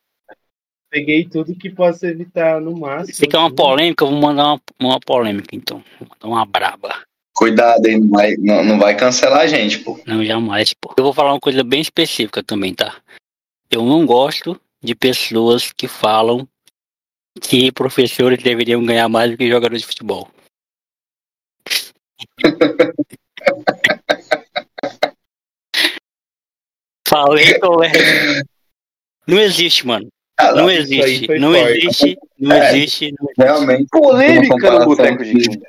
Peguei 0.90 1.26
tudo 1.26 1.54
que 1.54 1.70
posso 1.70 2.06
evitar 2.06 2.60
no 2.60 2.76
máximo. 2.78 3.14
Se 3.14 3.26
quer 3.26 3.38
uma 3.38 3.54
polêmica, 3.54 4.04
eu 4.04 4.10
vou 4.10 4.20
mandar 4.20 4.52
uma, 4.52 4.60
uma 4.80 5.00
polêmica, 5.00 5.54
então. 5.54 5.82
Vou 5.98 6.08
mandar 6.08 6.28
uma 6.28 6.44
braba. 6.46 7.02
Cuidado 7.39 7.86
aí, 7.86 7.97
não 7.97 8.09
vai, 8.09 8.34
não, 8.36 8.64
não 8.64 8.78
vai 8.80 8.97
cancelar 8.97 9.43
a 9.43 9.47
gente, 9.47 9.78
pô. 9.78 9.97
Não, 10.05 10.24
jamais, 10.24 10.74
pô. 10.74 10.93
Eu 10.99 11.05
vou 11.05 11.12
falar 11.14 11.32
uma 11.32 11.39
coisa 11.39 11.62
bem 11.62 11.80
específica 11.80 12.43
também, 12.43 12.74
tá? 12.74 12.97
Eu 13.70 13.84
não 13.84 14.05
gosto 14.05 14.61
de 14.82 14.93
pessoas 14.97 15.70
que 15.70 15.86
falam 15.86 16.49
que 17.41 17.70
professores 17.70 18.43
deveriam 18.43 18.84
ganhar 18.84 19.09
mais 19.09 19.30
do 19.30 19.36
que 19.36 19.47
jogadores 19.49 19.82
de 19.82 19.86
futebol. 19.86 20.28
Falei, 27.07 27.59
colega. 27.61 28.43
Não 29.26 29.39
existe, 29.39 29.86
mano. 29.86 30.09
Ah, 30.39 30.53
Não 30.53 30.70
isso 30.70 30.93
aí 30.93 31.01
existe. 31.01 31.39
Não 31.39 31.53
forte. 31.53 31.86
existe. 31.86 32.18
Não 32.39 32.53
É. 32.53 32.76
existe. 32.78 33.12
não 33.18 33.28
existe. 33.28 33.39
Realmente. 33.39 33.86
Polêmica 33.91 34.70
no 34.78 34.84
Boteco 34.84 35.24
de 35.24 35.32
Quinta. 35.32 35.68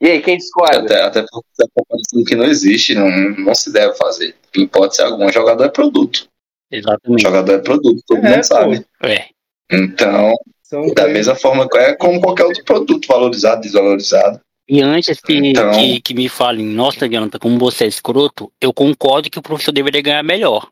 E 0.00 0.06
aí, 0.08 0.20
quem 0.22 0.36
discorda? 0.36 0.78
Até, 0.80 1.02
até 1.02 1.22
porque 1.30 1.46
essa 1.58 1.70
comparação 1.74 2.24
que 2.24 2.34
não 2.34 2.44
existe, 2.44 2.94
não, 2.94 3.08
não 3.38 3.54
se 3.54 3.72
deve 3.72 3.94
fazer. 3.94 4.34
Em 4.56 4.62
hipótese 4.62 5.02
alguma, 5.02 5.32
jogador 5.32 5.64
é 5.64 5.68
produto. 5.68 6.28
Exatamente. 6.70 7.22
Jogador 7.22 7.52
é 7.52 7.58
produto, 7.58 8.02
todo 8.06 8.18
É, 8.18 8.22
mundo 8.30 8.36
pô. 8.36 8.42
sabe. 8.42 8.86
É. 9.02 9.26
Então, 9.70 10.32
São 10.62 10.92
da 10.94 11.06
mesma 11.08 11.34
forma, 11.34 11.68
é 11.76 11.94
como 11.94 12.20
qualquer 12.20 12.44
outro 12.44 12.64
produto, 12.64 13.06
valorizado, 13.06 13.60
desvalorizado. 13.62 14.40
E 14.68 14.80
antes 14.82 15.20
que, 15.20 15.34
Então- 15.34 15.70
que, 15.72 16.00
que 16.00 16.14
me 16.14 16.28
falem, 16.28 16.64
nossa, 16.66 17.08
Jonathan, 17.08 17.38
como 17.38 17.58
você 17.58 17.84
é 17.84 17.86
escroto, 17.88 18.50
eu 18.60 18.72
concordo 18.72 19.30
que 19.30 19.38
o 19.38 19.42
professor 19.42 19.72
deveria 19.72 20.00
ganhar 20.02 20.22
melhor. 20.22 20.68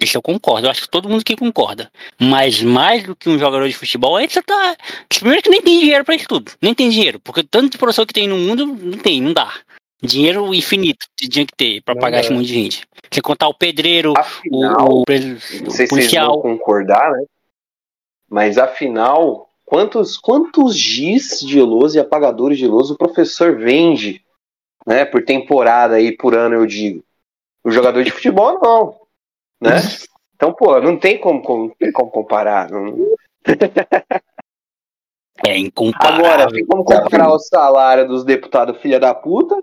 Isso 0.00 0.16
eu 0.16 0.22
concordo, 0.22 0.66
eu 0.66 0.70
acho 0.70 0.82
que 0.82 0.88
todo 0.90 1.08
mundo 1.08 1.22
aqui 1.22 1.34
concorda. 1.36 1.90
Mas 2.20 2.62
mais 2.62 3.02
do 3.02 3.16
que 3.16 3.28
um 3.28 3.38
jogador 3.38 3.66
de 3.68 3.74
futebol, 3.74 4.16
aí 4.16 4.28
você 4.28 4.40
tá. 4.42 4.76
Primeiro 5.08 5.42
que 5.42 5.50
nem 5.50 5.60
tem 5.60 5.80
dinheiro 5.80 6.04
pra 6.04 6.14
isso 6.14 6.26
tudo. 6.28 6.52
Nem 6.62 6.72
tem 6.72 6.88
dinheiro. 6.88 7.18
Porque 7.18 7.42
tanto 7.42 7.72
de 7.72 7.78
professor 7.78 8.06
que 8.06 8.14
tem 8.14 8.28
no 8.28 8.36
mundo, 8.36 8.64
não 8.66 8.98
tem, 8.98 9.20
não 9.20 9.32
dá. 9.32 9.52
Dinheiro 10.00 10.54
infinito 10.54 11.06
tinha 11.16 11.44
que 11.44 11.56
ter 11.56 11.82
pra 11.82 11.94
Não 11.94 12.00
pagar 12.00 12.18
dá. 12.18 12.20
esse 12.20 12.32
monte 12.32 12.46
de 12.46 12.54
gente. 12.54 12.86
Você 13.10 13.20
contar 13.20 13.48
o 13.48 13.54
pedreiro, 13.54 14.14
Afinal, 14.16 14.88
o, 14.88 15.02
o, 15.02 15.04
não 15.04 15.04
o 15.04 15.04
sei 15.08 15.18
se 15.18 15.68
vocês 15.70 15.76
vão 15.78 15.88
policial. 15.88 16.40
concordar, 16.42 17.10
né? 17.10 17.24
Mas 18.30 18.58
afinal, 18.58 19.48
quantos, 19.64 20.16
quantos 20.16 20.76
giz 20.76 21.40
de 21.40 21.60
luz 21.60 21.94
e 21.94 21.98
apagadores 21.98 22.58
de 22.58 22.68
luz 22.68 22.90
o 22.90 22.96
professor 22.96 23.56
vende, 23.58 24.22
né? 24.86 25.04
Por 25.04 25.24
temporada 25.24 25.96
aí, 25.96 26.12
por 26.16 26.36
ano, 26.36 26.54
eu 26.54 26.66
digo. 26.66 27.02
O 27.64 27.70
jogador 27.72 28.04
de 28.04 28.10
futebol, 28.12 28.60
não. 28.62 29.07
Né? 29.60 29.76
Então, 30.34 30.52
pô, 30.52 30.80
não 30.80 30.96
tem 30.98 31.18
como, 31.18 31.42
como, 31.42 31.74
não 31.80 31.92
como 31.92 32.10
comparar. 32.10 32.70
não- 32.70 32.96
É 35.46 35.56
incomparável. 35.56 36.26
Agora, 36.26 36.50
tem 36.50 36.66
como 36.66 36.84
comparar 36.84 37.32
o 37.32 37.38
salário 37.38 38.06
dos 38.06 38.24
deputados 38.24 38.80
filha 38.80 38.98
da 38.98 39.14
puta 39.14 39.56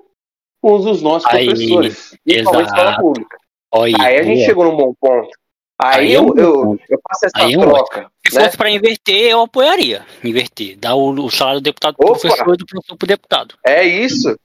com 0.61 0.73
os 0.73 0.85
dos 0.85 1.01
nossos 1.01 1.29
Aí, 1.31 1.45
professores. 1.45 2.17
Principalmente 2.23 2.67
escola 2.67 2.97
pública. 2.99 3.37
Olha 3.73 3.95
Aí 3.99 4.17
a 4.19 4.23
gente 4.23 4.45
chegou 4.45 4.63
num 4.65 4.75
bom 4.77 4.93
ponto. 4.99 5.29
Aí, 5.77 5.99
Aí 5.99 6.13
é 6.13 6.17
eu, 6.17 6.33
eu, 6.37 6.79
eu 6.89 6.99
faço 7.07 7.25
essa 7.25 7.45
Aí 7.45 7.53
é 7.53 7.57
troca. 7.57 8.09
Se 8.27 8.35
né? 8.35 8.45
fosse 8.45 8.57
pra 8.57 8.69
inverter, 8.69 9.31
eu 9.31 9.41
apoiaria. 9.41 10.05
Inverter. 10.23 10.77
Dar 10.77 10.95
o, 10.95 11.09
o 11.11 11.29
salário 11.29 11.59
do 11.59 11.63
deputado 11.65 11.97
pro 11.97 12.07
Opa! 12.07 12.19
professor 12.19 12.53
e 12.53 12.57
do 12.57 12.65
professor 12.65 12.97
pro 12.97 13.07
deputado. 13.07 13.55
É 13.65 13.83
isso. 13.83 14.37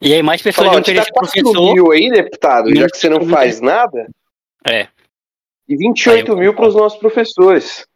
E 0.00 0.14
aí 0.14 0.22
mais 0.22 0.40
pessoas 0.40 0.68
dá 0.70 0.82
ser 0.82 0.94
4 0.94 1.12
professor. 1.12 1.74
mil 1.74 1.92
aí, 1.92 2.10
deputado, 2.10 2.74
já 2.74 2.88
que 2.88 2.96
você 2.96 3.08
não 3.10 3.28
faz 3.28 3.60
nada. 3.60 4.08
É. 4.68 4.88
E 5.68 5.76
28 5.76 6.24
Aí 6.24 6.28
eu 6.28 6.36
mil 6.36 6.54
para 6.54 6.68
os 6.68 6.74
nossos 6.74 6.98
professores. 6.98 7.86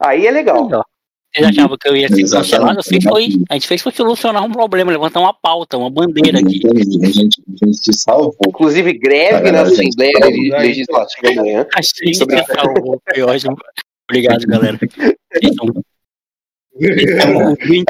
Aí 0.00 0.26
é 0.26 0.30
legal. 0.30 0.68
Vocês 0.68 1.46
achavam 1.48 1.76
que 1.76 1.88
eu 1.88 1.96
ia 1.96 2.08
ser 2.08 2.22
cancelado? 2.30 2.82
Fiz 2.82 3.04
foi. 3.04 3.28
A 3.50 3.54
gente 3.54 3.66
fez 3.68 3.82
foi 3.82 3.92
solucionar 3.92 4.42
um 4.44 4.50
problema, 4.50 4.90
levantar 4.90 5.20
uma 5.20 5.34
pauta, 5.34 5.76
uma 5.76 5.90
bandeira 5.90 6.38
aqui. 6.38 6.60
A 6.66 6.78
gente, 6.78 7.42
a 7.62 7.66
gente 7.66 7.80
te 7.82 7.92
salvou. 7.92 8.34
Inclusive, 8.46 8.92
greve 8.94 9.50
na 9.52 9.64
gente? 9.68 9.80
Assembleia. 9.80 10.58
Legislativa 10.60 11.32
amanhã. 11.40 11.66
Achei 11.74 12.14
Sobre- 12.14 12.42
que 12.42 12.52
salvou. 12.54 13.02
Foi 13.12 13.22
ótimo. 13.22 13.56
Obrigado, 14.08 14.46
galera. 14.46 14.78
Vocês 15.32 15.54
são 15.54 15.82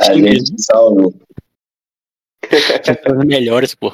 A 0.01 0.15
gente 0.15 0.45
te 0.45 0.63
salvou. 0.63 1.15
Melhores, 3.27 3.75
pô. 3.75 3.93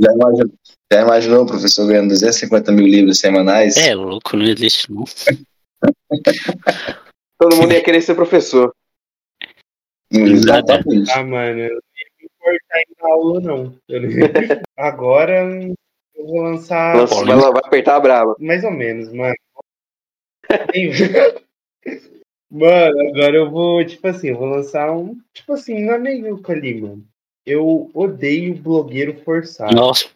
Já 0.00 0.12
imaginou, 0.12 0.52
já 0.92 1.00
imaginou 1.02 1.42
o 1.42 1.46
professor 1.46 1.86
ganhando 1.86 2.08
250 2.08 2.72
mil 2.72 2.86
livros 2.86 3.18
semanais? 3.18 3.76
É 3.76 3.94
louco, 3.94 4.34
não 4.36 4.44
existe 4.46 4.90
não. 4.90 5.04
Todo 7.38 7.56
mundo 7.56 7.72
ia 7.72 7.82
querer 7.82 8.00
ser 8.02 8.14
professor. 8.14 8.74
Exatamente. 10.10 11.10
Ah, 11.10 11.22
mano, 11.22 11.60
eu 11.60 11.68
não 11.68 11.76
ia 11.76 12.06
me 12.18 12.26
importar 12.26 12.80
em 12.80 12.94
dar 12.98 13.08
aula, 13.08 13.40
não. 13.40 13.74
Eu 13.88 14.00
Agora 14.76 15.46
eu 16.14 16.26
vou 16.26 16.42
lançar 16.42 16.96
Lança- 16.96 17.24
vai, 17.24 17.36
vai 17.36 17.62
apertar 17.64 17.96
a 17.96 18.00
brava. 18.00 18.36
mais 18.38 18.62
ou 18.64 18.70
menos, 18.70 19.10
mano. 19.12 19.34
Mano, 22.52 23.00
agora 23.10 23.36
eu 23.36 23.48
vou, 23.48 23.86
tipo 23.86 24.08
assim, 24.08 24.30
eu 24.30 24.36
vou 24.36 24.48
lançar 24.48 24.90
um. 24.90 25.16
Tipo 25.32 25.52
assim, 25.52 25.84
não 25.84 25.94
é 25.94 25.98
meio 25.98 26.40
ali, 26.48 26.80
mano. 26.80 27.06
Eu 27.44 27.90
odeio 27.94 28.54
blogueiro 28.54 29.20
forçado. 29.22 29.74
Nossa, 29.74 30.08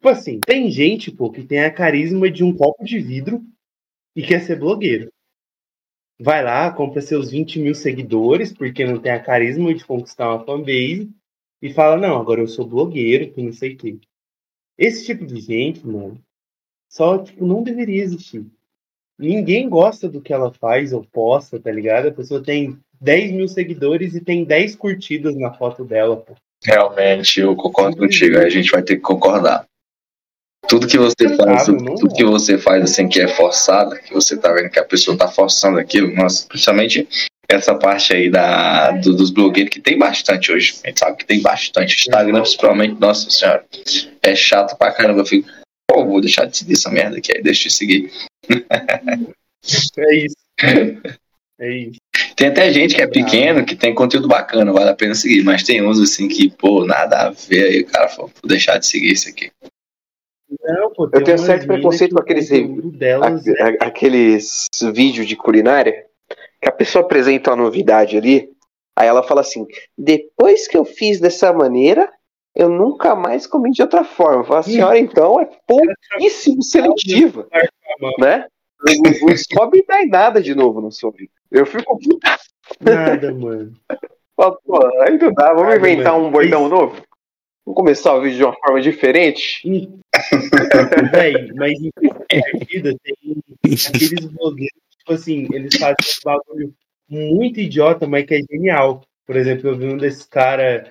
Tipo 0.00 0.08
assim, 0.08 0.40
tem 0.40 0.70
gente, 0.70 1.12
pô, 1.12 1.30
que 1.30 1.44
tem 1.44 1.60
a 1.60 1.70
carisma 1.70 2.30
de 2.30 2.42
um 2.42 2.56
copo 2.56 2.82
de 2.82 2.98
vidro 2.98 3.44
e 4.16 4.22
quer 4.22 4.40
ser 4.40 4.58
blogueiro. 4.58 5.12
Vai 6.18 6.42
lá, 6.42 6.72
compra 6.72 7.02
seus 7.02 7.30
20 7.30 7.58
mil 7.58 7.74
seguidores, 7.74 8.50
porque 8.50 8.86
não 8.86 8.98
tem 8.98 9.12
a 9.12 9.22
carisma 9.22 9.74
de 9.74 9.84
conquistar 9.84 10.34
uma 10.34 10.42
fanbase, 10.42 11.10
e 11.60 11.70
fala, 11.70 11.98
não, 11.98 12.18
agora 12.18 12.40
eu 12.40 12.48
sou 12.48 12.66
blogueiro, 12.66 13.30
que 13.30 13.42
não 13.42 13.52
sei 13.52 13.74
o 13.74 13.76
quê. 13.76 13.98
Esse 14.78 15.04
tipo 15.04 15.26
de 15.26 15.38
gente, 15.38 15.86
mano, 15.86 16.18
só, 16.88 17.18
tipo, 17.18 17.44
não 17.44 17.62
deveria 17.62 18.02
existir. 18.02 18.46
Ninguém 19.18 19.68
gosta 19.68 20.08
do 20.08 20.22
que 20.22 20.32
ela 20.32 20.50
faz 20.50 20.94
ou 20.94 21.04
posta, 21.04 21.60
tá 21.60 21.70
ligado? 21.70 22.08
A 22.08 22.12
pessoa 22.12 22.42
tem 22.42 22.78
10 22.98 23.32
mil 23.32 23.48
seguidores 23.48 24.14
e 24.14 24.24
tem 24.24 24.46
10 24.46 24.76
curtidas 24.76 25.36
na 25.36 25.52
foto 25.52 25.84
dela, 25.84 26.16
pô. 26.16 26.34
Realmente, 26.64 27.40
eu 27.40 27.56
concordo 27.56 27.96
contigo. 27.96 28.38
A 28.38 28.48
gente 28.48 28.70
vai 28.70 28.82
ter 28.82 28.96
que 28.96 29.02
concordar. 29.02 29.64
Tudo 30.68 30.86
que 30.86 30.98
você 30.98 31.28
faz, 31.36 31.66
dá, 31.66 31.74
tudo, 31.96 32.14
que 32.14 32.24
você 32.24 32.58
faz 32.58 32.82
assim 32.84 33.08
que 33.08 33.20
é 33.20 33.26
forçado, 33.26 33.96
que 33.98 34.12
você 34.12 34.36
tá 34.36 34.52
vendo 34.52 34.70
que 34.70 34.78
a 34.78 34.84
pessoa 34.84 35.16
tá 35.16 35.26
forçando 35.26 35.78
aquilo, 35.78 36.14
nossa, 36.14 36.46
principalmente 36.46 37.08
essa 37.48 37.74
parte 37.74 38.12
aí 38.12 38.30
da, 38.30 38.92
do- 38.92 39.16
dos 39.16 39.30
blogueiros, 39.30 39.72
que 39.72 39.80
tem 39.80 39.98
bastante 39.98 40.52
hoje. 40.52 40.78
A 40.84 40.88
gente 40.88 41.00
sabe 41.00 41.16
que 41.16 41.24
tem 41.24 41.40
bastante. 41.42 41.96
Instagram, 42.06 42.42
principalmente, 42.42 43.00
nossa 43.00 43.28
senhora, 43.30 43.64
é 44.22 44.36
chato 44.36 44.76
pra 44.76 44.92
caramba. 44.92 45.20
Eu 45.22 45.26
fico, 45.26 45.48
pô, 45.90 46.04
vou 46.04 46.20
deixar 46.20 46.44
de 46.44 46.56
seguir 46.58 46.74
essa 46.74 46.90
merda 46.90 47.16
aqui, 47.18 47.32
aí 47.34 47.42
deixa 47.42 47.68
de 47.68 47.74
seguir. 47.74 48.12
É 49.98 50.14
isso. 50.14 50.36
É 51.58 51.68
isso. 51.76 51.98
Tem 52.40 52.48
até 52.48 52.72
gente 52.72 52.94
que 52.94 53.02
é 53.02 53.06
pequeno, 53.06 53.66
que 53.66 53.76
tem 53.76 53.94
conteúdo 53.94 54.26
bacana, 54.26 54.72
vale 54.72 54.88
a 54.88 54.94
pena 54.94 55.14
seguir, 55.14 55.44
mas 55.44 55.62
tem 55.62 55.86
uns 55.86 56.00
assim 56.00 56.26
que, 56.26 56.48
pô, 56.50 56.86
nada 56.86 57.26
a 57.26 57.30
ver 57.32 57.64
aí, 57.64 57.80
o 57.82 57.86
cara 57.86 58.08
falou, 58.08 58.30
vou 58.42 58.48
deixar 58.48 58.78
de 58.78 58.86
seguir 58.86 59.12
isso 59.12 59.28
aqui. 59.28 59.50
Não, 60.64 60.90
pô, 60.90 61.04
Eu 61.04 61.10
tem 61.10 61.24
tenho 61.24 61.38
certo 61.38 61.66
preconceito 61.66 62.14
com 62.14 62.22
aqueles 62.22 62.48
delas 62.94 63.46
A- 63.46 63.68
a- 63.68 63.86
aqueles 63.88 64.68
vídeos 64.94 65.26
de 65.26 65.36
culinária 65.36 66.06
que 66.62 66.66
a 66.66 66.72
pessoa 66.72 67.04
apresenta 67.04 67.50
uma 67.50 67.62
novidade 67.62 68.16
ali, 68.16 68.48
aí 68.96 69.06
ela 69.06 69.22
fala 69.22 69.42
assim: 69.42 69.66
depois 69.98 70.66
que 70.66 70.78
eu 70.78 70.84
fiz 70.86 71.20
dessa 71.20 71.52
maneira, 71.52 72.10
eu 72.56 72.70
nunca 72.70 73.14
mais 73.14 73.46
comi 73.46 73.70
de 73.70 73.82
outra 73.82 74.02
forma. 74.02 74.44
Fala, 74.44 74.60
a 74.60 74.62
senhora 74.62 74.98
então 74.98 75.38
é 75.38 75.46
pouquíssimo 75.66 76.62
seletiva, 76.62 77.46
né? 78.18 78.46
Não 78.82 79.28
não 79.28 79.36
sobe 79.36 79.84
mais 79.86 80.08
nada 80.08 80.40
de 80.40 80.54
novo 80.54 80.80
no 80.80 80.90
seu 80.90 81.10
vídeo. 81.10 81.30
Eu 81.50 81.66
fico 81.66 81.98
Nada, 82.80 83.34
mano. 83.34 83.72
Falo, 84.36 84.58
pô, 84.64 85.02
aí 85.02 85.18
não 85.18 85.32
dá, 85.34 85.48
vamos 85.52 85.74
Nada, 85.74 85.76
inventar 85.76 86.12
mano. 86.14 86.26
um 86.26 86.30
bordão 86.30 86.68
novo? 86.68 87.02
Vamos 87.66 87.76
começar 87.76 88.14
o 88.14 88.22
vídeo 88.22 88.38
de 88.38 88.44
uma 88.44 88.56
forma 88.56 88.80
diferente? 88.80 89.62
Véi, 91.12 91.52
mas 91.54 91.72
em 91.72 91.90
contrapartida 91.90 92.94
tem 93.02 93.74
aqueles 93.74 94.24
blogueiros, 94.26 94.80
tipo 94.98 95.12
assim, 95.12 95.46
eles 95.52 95.76
fazem 95.76 95.96
um 95.98 96.24
bagulho 96.24 96.74
muito 97.08 97.60
idiota, 97.60 98.06
mas 98.06 98.24
que 98.24 98.34
é 98.34 98.40
genial. 98.50 99.02
Por 99.26 99.36
exemplo, 99.36 99.68
eu 99.68 99.76
vi 99.76 99.86
um 99.86 99.98
desses 99.98 100.24
caras 100.24 100.88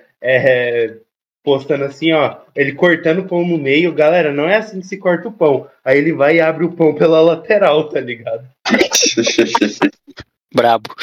postando 1.42 1.84
assim, 1.84 2.12
ó, 2.12 2.36
ele 2.54 2.72
cortando 2.72 3.20
o 3.20 3.28
pão 3.28 3.44
no 3.44 3.58
meio. 3.58 3.92
Galera, 3.92 4.32
não 4.32 4.48
é 4.48 4.56
assim 4.56 4.80
que 4.80 4.86
se 4.86 4.96
corta 4.98 5.28
o 5.28 5.32
pão. 5.32 5.66
Aí 5.84 5.98
ele 5.98 6.12
vai 6.12 6.36
e 6.36 6.40
abre 6.40 6.64
o 6.64 6.72
pão 6.72 6.94
pela 6.94 7.20
lateral, 7.20 7.88
tá 7.88 8.00
ligado? 8.00 8.46
brabo. 10.54 10.94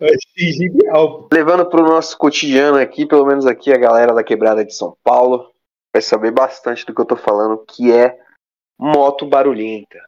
Eu 0.00 0.08
achei 0.08 0.52
genial. 0.52 1.28
Levando 1.32 1.66
para 1.68 1.80
o 1.82 1.86
nosso 1.86 2.16
cotidiano 2.16 2.78
aqui, 2.78 3.06
pelo 3.06 3.26
menos 3.26 3.46
aqui 3.46 3.72
a 3.72 3.76
galera 3.78 4.14
da 4.14 4.24
quebrada 4.24 4.64
de 4.64 4.74
São 4.74 4.96
Paulo 5.02 5.52
vai 5.92 6.00
saber 6.02 6.30
bastante 6.32 6.84
do 6.86 6.94
que 6.94 7.00
eu 7.00 7.04
tô 7.04 7.16
falando, 7.16 7.64
que 7.66 7.92
é 7.92 8.18
moto 8.78 9.26
barulhenta. 9.26 9.98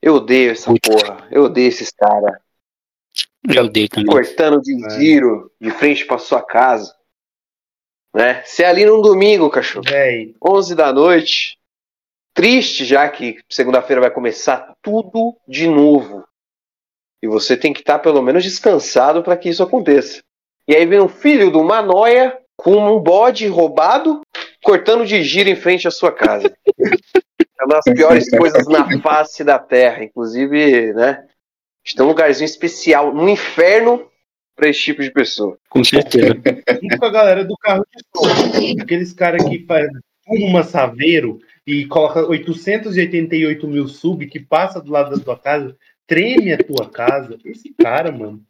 Eu 0.00 0.14
odeio 0.16 0.52
essa 0.52 0.70
Putz. 0.70 0.88
porra. 0.88 1.28
Eu 1.30 1.44
odeio 1.44 1.68
esses 1.68 1.90
caras 1.92 2.40
Eu 3.48 3.64
odeio 3.64 3.88
também. 3.88 4.06
cortando 4.06 4.60
de 4.60 4.84
É. 4.86 4.90
giro 4.90 5.52
de 5.60 5.70
frente 5.70 6.04
pra 6.06 6.18
sua 6.18 6.42
casa. 6.42 6.94
Né? 8.14 8.42
Se 8.44 8.62
é 8.62 8.66
ali 8.66 8.84
num 8.84 9.00
domingo, 9.00 9.48
cachorro, 9.50 9.84
Véi, 9.88 10.34
11 10.44 10.74
da 10.74 10.92
noite, 10.92 11.58
triste 12.34 12.84
já 12.84 13.08
que 13.08 13.38
segunda-feira 13.48 14.00
vai 14.00 14.10
começar 14.10 14.74
tudo 14.82 15.36
de 15.46 15.66
novo. 15.66 16.24
E 17.22 17.28
você 17.28 17.56
tem 17.56 17.72
que 17.72 17.80
estar 17.80 17.98
pelo 18.00 18.22
menos 18.22 18.42
descansado 18.42 19.22
para 19.22 19.36
que 19.36 19.48
isso 19.48 19.62
aconteça. 19.62 20.22
E 20.66 20.74
aí 20.74 20.84
vem 20.86 21.00
o 21.00 21.08
filho 21.08 21.50
do 21.50 21.62
Manoia 21.62 22.36
com 22.56 22.76
um 22.76 23.00
bode 23.00 23.46
roubado 23.46 24.20
cortando 24.62 25.04
de 25.04 25.22
giro 25.22 25.48
em 25.48 25.56
frente 25.56 25.86
à 25.86 25.90
sua 25.90 26.12
casa. 26.12 26.52
É 27.60 27.64
uma 27.64 27.76
das 27.76 27.94
piores 27.94 28.28
coisas 28.36 28.66
na 28.66 29.00
face 29.00 29.44
da 29.44 29.56
Terra. 29.56 30.02
Inclusive, 30.02 30.92
né? 30.94 31.24
Tem 31.94 32.04
um 32.04 32.08
lugarzinho 32.08 32.44
especial 32.44 33.14
no 33.14 33.28
inferno 33.28 34.10
para 34.56 34.68
esse 34.68 34.80
tipo 34.80 35.00
de 35.00 35.12
pessoa. 35.12 35.56
Com 35.70 35.84
certeza. 35.84 36.34
junto 36.34 36.98
com 36.98 37.04
a 37.04 37.10
galera 37.10 37.44
do 37.44 37.56
carro 37.56 37.86
de 37.94 38.04
som. 38.16 38.82
Aqueles 38.82 39.12
caras 39.12 39.44
que 39.48 39.64
faz 39.64 39.88
uma 40.26 40.64
saveiro 40.64 41.38
e 41.66 41.86
coloca 41.86 42.26
888 42.26 43.68
mil 43.68 43.88
sub 43.88 44.26
que 44.26 44.40
passa 44.40 44.80
do 44.80 44.90
lado 44.90 45.16
da 45.16 45.22
tua 45.22 45.38
casa, 45.38 45.76
treme 46.06 46.52
a 46.52 46.58
tua 46.58 46.88
casa. 46.90 47.38
Esse 47.44 47.72
cara, 47.74 48.10
mano, 48.10 48.42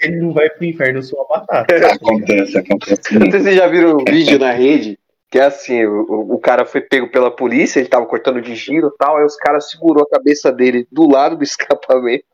ele 0.00 0.16
não 0.16 0.32
vai 0.32 0.50
pro 0.50 0.64
inferno 0.64 1.02
sua 1.02 1.24
batata. 1.28 1.74
Acontece, 1.94 2.58
acontece. 2.58 3.18
Não 3.18 3.30
sei 3.30 3.40
se 3.40 3.44
vocês 3.44 3.56
já 3.56 3.66
viram 3.66 3.98
um 3.98 4.04
vídeo 4.04 4.38
na 4.38 4.52
rede 4.52 4.98
que 5.30 5.38
é 5.38 5.44
assim, 5.44 5.84
o, 5.84 6.34
o 6.34 6.38
cara 6.38 6.64
foi 6.64 6.80
pego 6.80 7.10
pela 7.10 7.30
polícia, 7.30 7.80
ele 7.80 7.88
tava 7.88 8.06
cortando 8.06 8.40
de 8.40 8.54
giro 8.54 8.88
e 8.88 8.96
tal, 8.96 9.16
aí 9.16 9.24
os 9.24 9.36
caras 9.36 9.70
segurou 9.70 10.04
a 10.04 10.08
cabeça 10.08 10.52
dele 10.52 10.86
do 10.90 11.08
lado 11.08 11.36
do 11.36 11.42
escapamento 11.44 12.24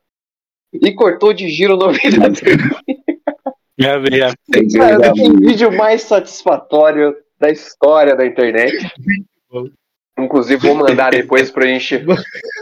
e 0.73 0.95
cortou 0.95 1.33
de 1.33 1.49
giro 1.49 1.77
no 1.77 1.91
vida 1.93 2.29
dele. 2.29 2.63
Já 3.79 3.99
vi, 3.99 4.19
já. 4.19 4.35
Tem 4.53 4.69
que 4.69 4.79
Cara, 4.79 4.99
não 4.99 5.15
tem 5.15 5.37
vídeo 5.37 5.73
mais 5.73 6.03
satisfatório 6.03 7.17
da 7.39 7.51
história 7.51 8.15
da 8.15 8.27
internet. 8.27 8.77
Inclusive, 10.25 10.67
vou 10.67 10.75
mandar 10.75 11.11
depois 11.11 11.51
pra 11.51 11.67
gente 11.67 12.05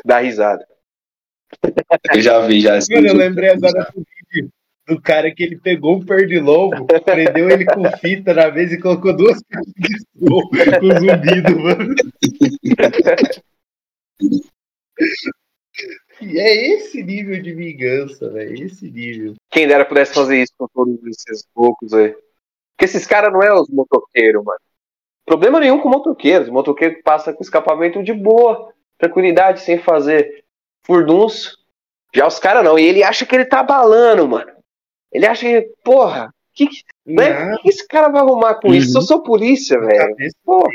dar 0.04 0.20
risada. 0.20 0.66
Eu 2.12 2.20
já 2.20 2.40
vi, 2.46 2.60
já. 2.60 2.78
Mano, 2.90 3.08
eu 3.08 3.14
lembrei 3.14 3.50
agora 3.50 3.90
do 3.94 4.04
vídeo 4.32 4.50
do 4.90 5.00
cara 5.00 5.32
que 5.32 5.42
ele 5.42 5.56
pegou 5.56 5.96
um 5.96 6.04
pernilongo, 6.04 6.86
prendeu 7.04 7.48
ele 7.48 7.64
com 7.64 7.84
fita 7.98 8.34
na 8.34 8.50
mesa 8.50 8.74
e 8.74 8.80
colocou 8.80 9.16
duas 9.16 9.40
caixas 9.42 9.72
de 9.76 9.98
som 9.98 10.40
com 10.48 10.98
zumbido, 10.98 11.60
mano. 11.60 11.94
E 16.20 16.38
é 16.38 16.74
esse 16.74 17.02
nível 17.02 17.40
de 17.40 17.54
vingança, 17.54 18.28
velho. 18.30 18.66
Esse 18.66 18.90
nível. 18.90 19.34
Quem 19.50 19.66
dera 19.66 19.84
pudesse 19.84 20.12
fazer 20.12 20.42
isso 20.42 20.52
com 20.58 20.66
todos 20.68 20.98
esses 21.06 21.46
loucos 21.56 21.94
aí. 21.94 22.10
Porque 22.10 22.84
esses 22.84 23.06
caras 23.06 23.32
não 23.32 23.42
é 23.42 23.52
os 23.52 23.68
motoqueiros, 23.70 24.44
mano. 24.44 24.60
Problema 25.30 25.60
nenhum 25.60 25.78
com 25.78 25.88
motoqueiros. 25.88 26.48
O 26.48 26.52
motoqueiro 26.52 27.00
passa 27.04 27.32
com 27.32 27.40
escapamento 27.40 28.02
de 28.02 28.12
boa, 28.12 28.72
tranquilidade, 28.98 29.60
sem 29.60 29.78
fazer 29.78 30.42
furdunço. 30.84 31.56
Já 32.12 32.26
os 32.26 32.40
caras 32.40 32.64
não. 32.64 32.76
E 32.76 32.84
ele 32.84 33.04
acha 33.04 33.24
que 33.24 33.36
ele 33.36 33.44
tá 33.44 33.60
abalando, 33.60 34.26
mano. 34.26 34.50
Ele 35.12 35.24
acha 35.26 35.46
que, 35.46 35.70
porra, 35.84 36.34
que, 36.52 36.66
que- 36.66 36.82
né? 37.06 37.54
Que 37.62 37.68
esse 37.68 37.86
cara 37.86 38.08
vai 38.08 38.22
arrumar 38.22 38.56
com 38.56 38.74
isso? 38.74 38.98
Eu 38.98 39.02
sou 39.02 39.22
polícia, 39.22 39.78
velho. 39.78 40.16
Porra, 40.44 40.68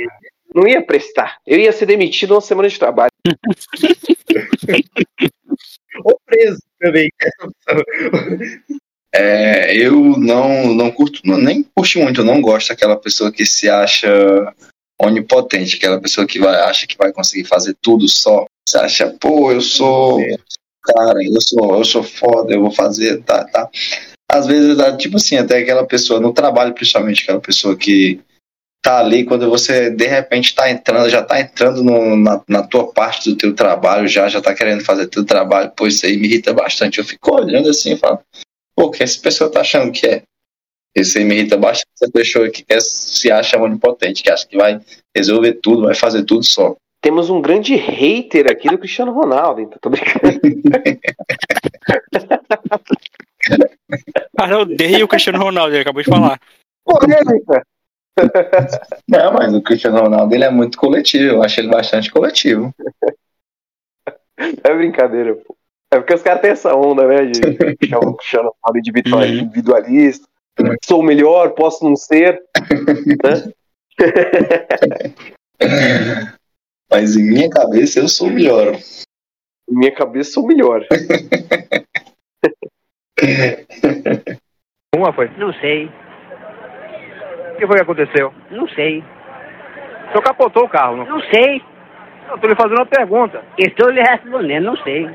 não 0.54 0.66
ia 0.66 0.82
prestar. 0.82 1.36
Eu 1.46 1.60
ia 1.60 1.74
ser 1.74 1.86
demitido 1.86 2.32
uma 2.34 2.40
semana 2.40 2.70
de 2.70 2.80
trabalho. 2.80 3.12
ou 6.06 6.18
preso 6.26 6.62
também. 6.80 7.10
É, 9.18 9.74
eu 9.78 10.18
não, 10.18 10.74
não 10.74 10.92
curto, 10.92 11.22
não- 11.24 11.38
nem 11.38 11.64
curto 11.64 12.00
muito, 12.00 12.20
eu 12.22 12.26
não 12.26 12.42
gosto 12.42 12.68
daquela 12.70 12.98
pessoa 12.98 13.32
que 13.32 13.46
se 13.46 13.70
acha 13.70 14.10
onipotente, 15.02 15.78
aquela 15.78 16.02
pessoa 16.02 16.28
que 16.28 16.38
vai, 16.40 16.56
acha 16.62 16.86
que 16.86 16.98
vai 16.98 17.14
conseguir 17.14 17.46
fazer 17.46 17.76
tudo 17.82 18.08
só. 18.10 18.46
Você 18.68 18.78
acha, 18.78 19.16
pô, 19.20 19.52
eu 19.52 19.62
sou 19.62 20.20
cara, 20.84 21.24
eu 21.24 21.42
sou, 21.42 21.78
eu 21.78 21.86
sou 21.86 22.04
foda, 22.04 22.54
eu 22.54 22.62
vou 22.62 22.72
fazer, 22.72 23.22
tá, 23.24 23.44
tá. 23.46 23.70
Às 24.30 24.46
vezes, 24.48 24.78
é 24.80 24.96
tipo 24.98 25.18
assim, 25.18 25.38
até 25.38 25.60
aquela 25.60 25.86
pessoa, 25.86 26.20
no 26.20 26.34
trabalho 26.34 26.74
principalmente, 26.74 27.24
aquela 27.24 27.40
pessoa 27.40 27.76
que 27.76 28.20
tá 28.84 29.00
ali, 29.00 29.24
quando 29.24 29.50
você 29.50 29.90
de 29.90 30.06
repente 30.06 30.54
tá 30.54 30.70
entrando, 30.70 31.10
já 31.10 31.24
tá 31.24 31.40
entrando 31.40 31.84
no- 31.84 32.16
na, 32.16 32.42
na 32.48 32.62
tua 32.64 32.92
parte 32.92 33.30
do 33.30 33.36
teu 33.36 33.56
trabalho, 33.56 34.08
já, 34.08 34.28
já 34.28 34.40
tá 34.42 34.54
querendo 34.54 34.84
fazer 34.84 35.08
teu 35.08 35.26
trabalho, 35.26 35.72
pô, 35.76 35.88
isso 35.88 36.06
aí 36.06 36.18
me 36.18 36.28
irrita 36.28 36.54
bastante. 36.54 37.00
Eu 37.00 37.06
fico 37.06 37.34
olhando 37.34 37.70
assim 37.70 37.94
e 37.94 37.98
falo, 37.98 38.20
pô, 38.76 38.86
o 38.86 38.92
que 38.92 39.04
essa 39.04 39.22
pessoa 39.22 39.52
tá 39.52 39.62
achando 39.62 39.92
que 39.92 40.06
é? 40.06 40.24
Isso 40.96 41.18
aí 41.18 41.24
me 41.24 41.36
irrita 41.36 41.58
bastante, 41.58 41.90
essa 42.02 42.12
pessoa 42.12 42.50
que 42.50 42.64
quer, 42.64 42.82
se 42.82 43.32
acha 43.32 43.60
onipotente, 43.60 44.24
que 44.24 44.32
acha 44.32 44.48
que 44.48 44.58
vai 44.58 44.80
resolver 45.16 45.54
tudo, 45.54 45.84
vai 45.84 45.96
fazer 45.96 46.24
tudo 46.24 46.44
só. 46.44 46.76
Temos 47.02 47.30
um 47.30 47.42
grande 47.42 47.76
hater 47.76 48.50
aqui 48.50 48.70
do 48.70 48.78
Cristiano 48.78 49.12
Ronaldo, 49.12 49.62
então 49.62 49.78
tô 49.80 49.90
brincando. 49.90 50.40
Cara, 54.38 54.54
eu 54.54 54.60
odeio 54.62 55.06
o 55.06 55.08
Cristiano 55.08 55.38
Ronaldo, 55.38 55.74
ele 55.74 55.82
acabou 55.82 56.02
de 56.02 56.10
falar. 56.10 56.40
Polêmica. 56.84 57.66
Não, 59.08 59.34
mas 59.34 59.54
o 59.54 59.62
Cristiano 59.62 60.00
Ronaldo 60.00 60.34
ele 60.34 60.46
é 60.46 60.50
muito 60.50 60.78
coletivo, 60.78 61.26
eu 61.26 61.44
acho 61.44 61.60
ele 61.60 61.68
bastante 61.68 62.10
coletivo. 62.12 62.74
É 64.38 64.74
brincadeira, 64.74 65.36
pô. 65.36 65.56
É 65.94 65.98
porque 65.98 66.14
os 66.14 66.22
caras 66.22 66.42
têm 66.42 66.52
essa 66.52 66.76
onda, 66.76 67.08
né? 67.08 67.26
De 67.26 67.88
chamar 67.88 68.10
o 68.10 68.16
Cristiano 68.18 68.54
Ronaldo 68.64 68.82
de 68.82 68.92
Uhum. 69.14 69.24
individualista. 69.44 70.28
Sou 70.84 71.00
o 71.02 71.04
melhor, 71.04 71.52
posso 71.52 71.88
não 71.88 71.96
ser. 71.96 72.42
né? 73.24 73.52
Mas 76.92 77.16
em 77.16 77.24
minha 77.24 77.50
cabeça 77.50 78.00
eu 78.00 78.08
sou 78.08 78.28
o 78.28 78.32
melhor. 78.32 78.76
Em 78.76 79.76
minha 79.76 79.92
cabeça, 79.94 80.32
sou 80.32 80.44
o 80.44 80.48
melhor. 80.48 80.86
Uma 84.96 85.12
foi. 85.14 85.30
Não 85.38 85.54
sei, 85.56 85.86
O 85.88 87.58
que 87.58 87.68
foi 87.68 87.76
que 87.78 87.84
aconteceu? 87.84 88.34
não 88.52 88.68
sei, 88.70 89.00
O 89.00 90.12
senhor 90.12 90.24
capotou 90.24 90.64
o 90.66 90.70
carro, 90.70 90.98
não? 90.98 91.06
não 91.06 91.22
sei. 91.30 91.62
Eu 92.30 92.38
tô 92.40 92.48
lhe 92.48 92.56
fazendo 92.56 92.78
uma 92.80 92.86
pergunta. 92.86 93.44
Estou 93.58 93.90
lhe 93.90 94.02
respondendo, 94.02 94.66
não 94.66 94.78
sei. 94.78 95.08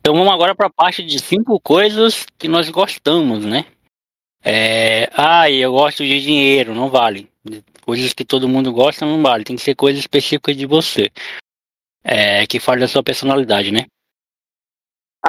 Então 0.00 0.14
vamos 0.14 0.32
agora 0.32 0.54
para 0.54 0.66
a 0.66 0.72
parte 0.72 1.04
de 1.04 1.18
cinco 1.18 1.60
coisas 1.60 2.24
que 2.38 2.48
nós 2.48 2.68
gostamos, 2.70 3.44
né? 3.44 3.66
É... 4.42 5.08
Ah, 5.12 5.50
eu 5.50 5.72
gosto 5.72 6.02
de 6.04 6.20
dinheiro, 6.20 6.74
não 6.74 6.88
vale. 6.88 7.30
Coisas 7.82 8.12
que 8.14 8.24
todo 8.24 8.48
mundo 8.48 8.72
gosta 8.72 9.04
não 9.04 9.22
vale. 9.22 9.44
Tem 9.44 9.56
que 9.56 9.62
ser 9.62 9.74
coisas 9.74 10.00
específicas 10.00 10.56
de 10.56 10.64
você. 10.66 11.10
É... 12.02 12.46
Que 12.46 12.58
fale 12.58 12.80
da 12.80 12.88
sua 12.88 13.02
personalidade, 13.02 13.70
né? 13.70 13.86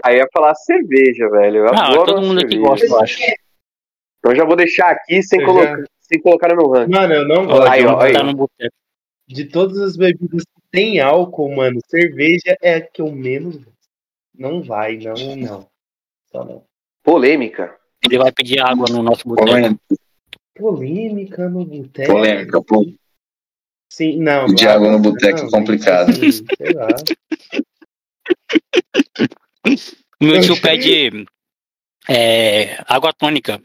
Ah, 0.01 0.13
eu 0.13 0.19
ia 0.19 0.27
falar 0.31 0.55
cerveja, 0.55 1.29
velho. 1.29 1.57
Eu 1.57 1.67
Ah, 1.73 1.87
adoro 1.87 2.05
todo 2.13 2.21
mundo 2.25 2.39
aqui 2.39 2.51
cerveja. 2.53 2.69
gosta, 2.69 2.85
eu 2.85 2.99
acho. 3.01 3.19
Então 4.19 4.35
já 4.35 4.45
vou 4.45 4.55
deixar 4.55 4.89
aqui 4.91 5.21
sem, 5.21 5.43
colocar, 5.43 5.77
já- 5.79 5.85
sem 5.99 6.21
colocar 6.21 6.47
no 6.49 6.55
meu 6.55 6.69
ranking. 6.69 6.91
Mano, 6.91 7.13
eu 7.13 7.27
não 7.27 7.45
gosto. 7.45 7.67
Aí, 7.67 7.85
ó, 7.85 7.99
aí. 7.99 8.13
Tá 8.13 8.23
no 8.23 8.33
boteco. 8.33 8.73
De 9.27 9.45
todas 9.45 9.77
as 9.79 9.97
bebidas 9.97 10.43
que 10.43 10.61
tem 10.71 11.01
álcool, 11.01 11.53
mano, 11.55 11.79
cerveja 11.87 12.55
é 12.61 12.75
a 12.75 12.81
que 12.81 13.01
eu 13.01 13.11
menos 13.11 13.57
gosto. 13.57 13.71
Não 14.41 14.63
vai, 14.63 14.97
não, 14.97 15.35
não. 15.35 15.69
Só 16.31 16.43
não. 16.43 16.65
Polêmica. 17.03 17.77
Ele 18.03 18.17
vai 18.17 18.31
pedir 18.31 18.59
água 18.59 18.87
no 18.89 19.03
nosso 19.03 19.27
boteco. 19.27 19.47
Polêmica, 19.47 19.77
Polêmica 20.57 21.47
no 21.49 21.63
boteco. 21.63 22.11
polêmica, 22.11 22.63
pô. 22.63 22.91
Sim, 23.87 24.17
não. 24.17 24.47
De 24.47 24.65
não, 24.65 24.71
água 24.71 24.91
no 24.93 24.99
boteco 24.99 25.45
é 25.45 25.49
complicado. 25.51 26.09
assim, 26.09 26.31
sei 26.31 26.73
lá. 26.73 26.87
O 30.19 30.25
meu 30.25 30.41
tio 30.41 30.59
pede 30.59 31.27
é, 32.09 32.83
água 32.87 33.13
tônica. 33.13 33.61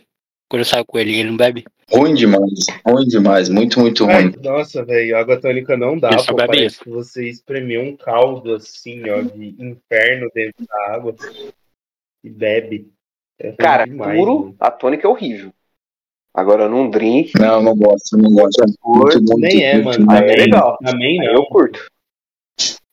Quando 0.47 0.61
eu 0.61 0.66
saio 0.66 0.85
com 0.85 0.99
ele, 0.99 1.18
ele 1.18 1.31
não 1.31 1.39
bebe. 1.39 1.64
Ruim 1.91 2.14
demais, 2.14 2.51
ruim 2.84 3.07
demais, 3.07 3.49
muito, 3.49 3.78
muito 3.78 4.05
Ai, 4.07 4.24
ruim. 4.24 4.34
nossa, 4.43 4.84
velho, 4.84 5.16
água 5.16 5.41
tônica 5.41 5.76
não 5.76 5.97
dá, 5.99 6.11
pô. 6.26 6.34
Parece 6.34 6.64
isso. 6.66 6.84
que 6.84 6.91
você 6.91 7.28
espremeu 7.28 7.80
um 7.82 7.97
caldo 7.97 8.55
assim, 8.55 9.09
ó, 9.09 9.22
de 9.22 9.55
inferno 9.59 10.28
dentro 10.34 10.66
da 10.66 10.95
água 10.95 11.14
e 12.24 12.28
bebe. 12.30 12.91
É 13.39 13.53
Cara, 13.53 13.84
demais, 13.84 14.18
puro, 14.18 14.39
mano. 14.41 14.57
a 14.59 14.70
tônica 14.70 15.07
é 15.07 15.11
horrível. 15.11 15.53
Agora, 16.34 16.68
num 16.68 16.91
drink, 16.91 17.32
Não, 17.39 17.62
não 17.62 17.74
gosto, 17.76 18.16
não 18.18 18.30
gosto. 18.32 18.62
É 18.62 18.66
muito, 18.84 19.22
muito, 19.22 19.39
Nem 19.39 19.62
é, 19.64 19.78
muito, 19.80 20.01
mano. 20.03 20.11
aí 20.11 20.18
muito 20.20 20.30
é 20.30 20.34
Também, 20.34 20.45
legal. 20.45 20.78
também 20.84 21.20
Aí 21.20 21.26
não. 21.26 21.34
eu 21.34 21.45
curto. 21.47 21.87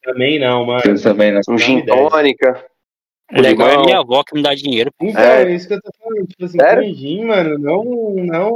Também 0.04 0.40
não, 0.40 0.66
mano. 0.66 0.82
Eu 0.86 1.02
também 1.02 1.32
não. 1.32 1.42
Um 1.50 1.58
gin 1.58 1.86
tônica. 1.86 2.66
O 3.32 3.42
legal 3.42 3.68
é 3.68 3.72
limão. 3.72 3.86
minha 3.86 4.00
avó 4.00 4.24
que 4.24 4.36
me 4.36 4.44
dá 4.44 4.54
dinheiro. 4.54 4.92
Então, 5.02 5.22
É. 5.22 5.44
é 5.44 5.56
isso 5.56 5.68
que 5.68 5.74
eu 5.74 5.82
tô 5.82 5.92
falando. 6.00 6.28
Tipo 6.28 6.46
assim, 6.46 6.58
Sério? 6.60 7.28
mano, 7.28 7.58
não, 7.60 7.84
não, 8.26 8.52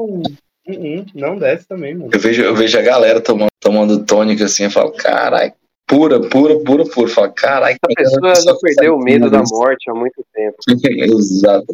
uh-uh, 0.68 1.06
não 1.16 1.38
desce 1.38 1.68
também, 1.68 1.96
mano. 1.96 2.10
Eu 2.14 2.20
vejo, 2.20 2.42
eu 2.44 2.56
vejo 2.56 2.78
a 2.78 2.82
galera 2.82 3.22
tomando, 3.22 3.50
tomando 3.60 4.04
tônica 4.06 4.46
assim, 4.46 4.66
eu 4.66 4.72
falo, 4.72 4.92
caralho, 4.92 5.54
pura, 5.88 6.20
pura, 6.20 6.60
pura, 6.60 6.84
pura. 6.86 7.08
Fala, 7.10 7.30
caralho, 7.30 7.78
Essa 7.98 8.20
pessoa 8.20 8.36
já 8.36 8.56
perdeu 8.62 8.96
o 8.96 9.00
medo 9.00 9.32
da 9.32 9.42
morte 9.50 9.90
há 9.90 9.94
muito 9.96 10.24
tempo. 10.34 10.58
Exato. 11.18 11.66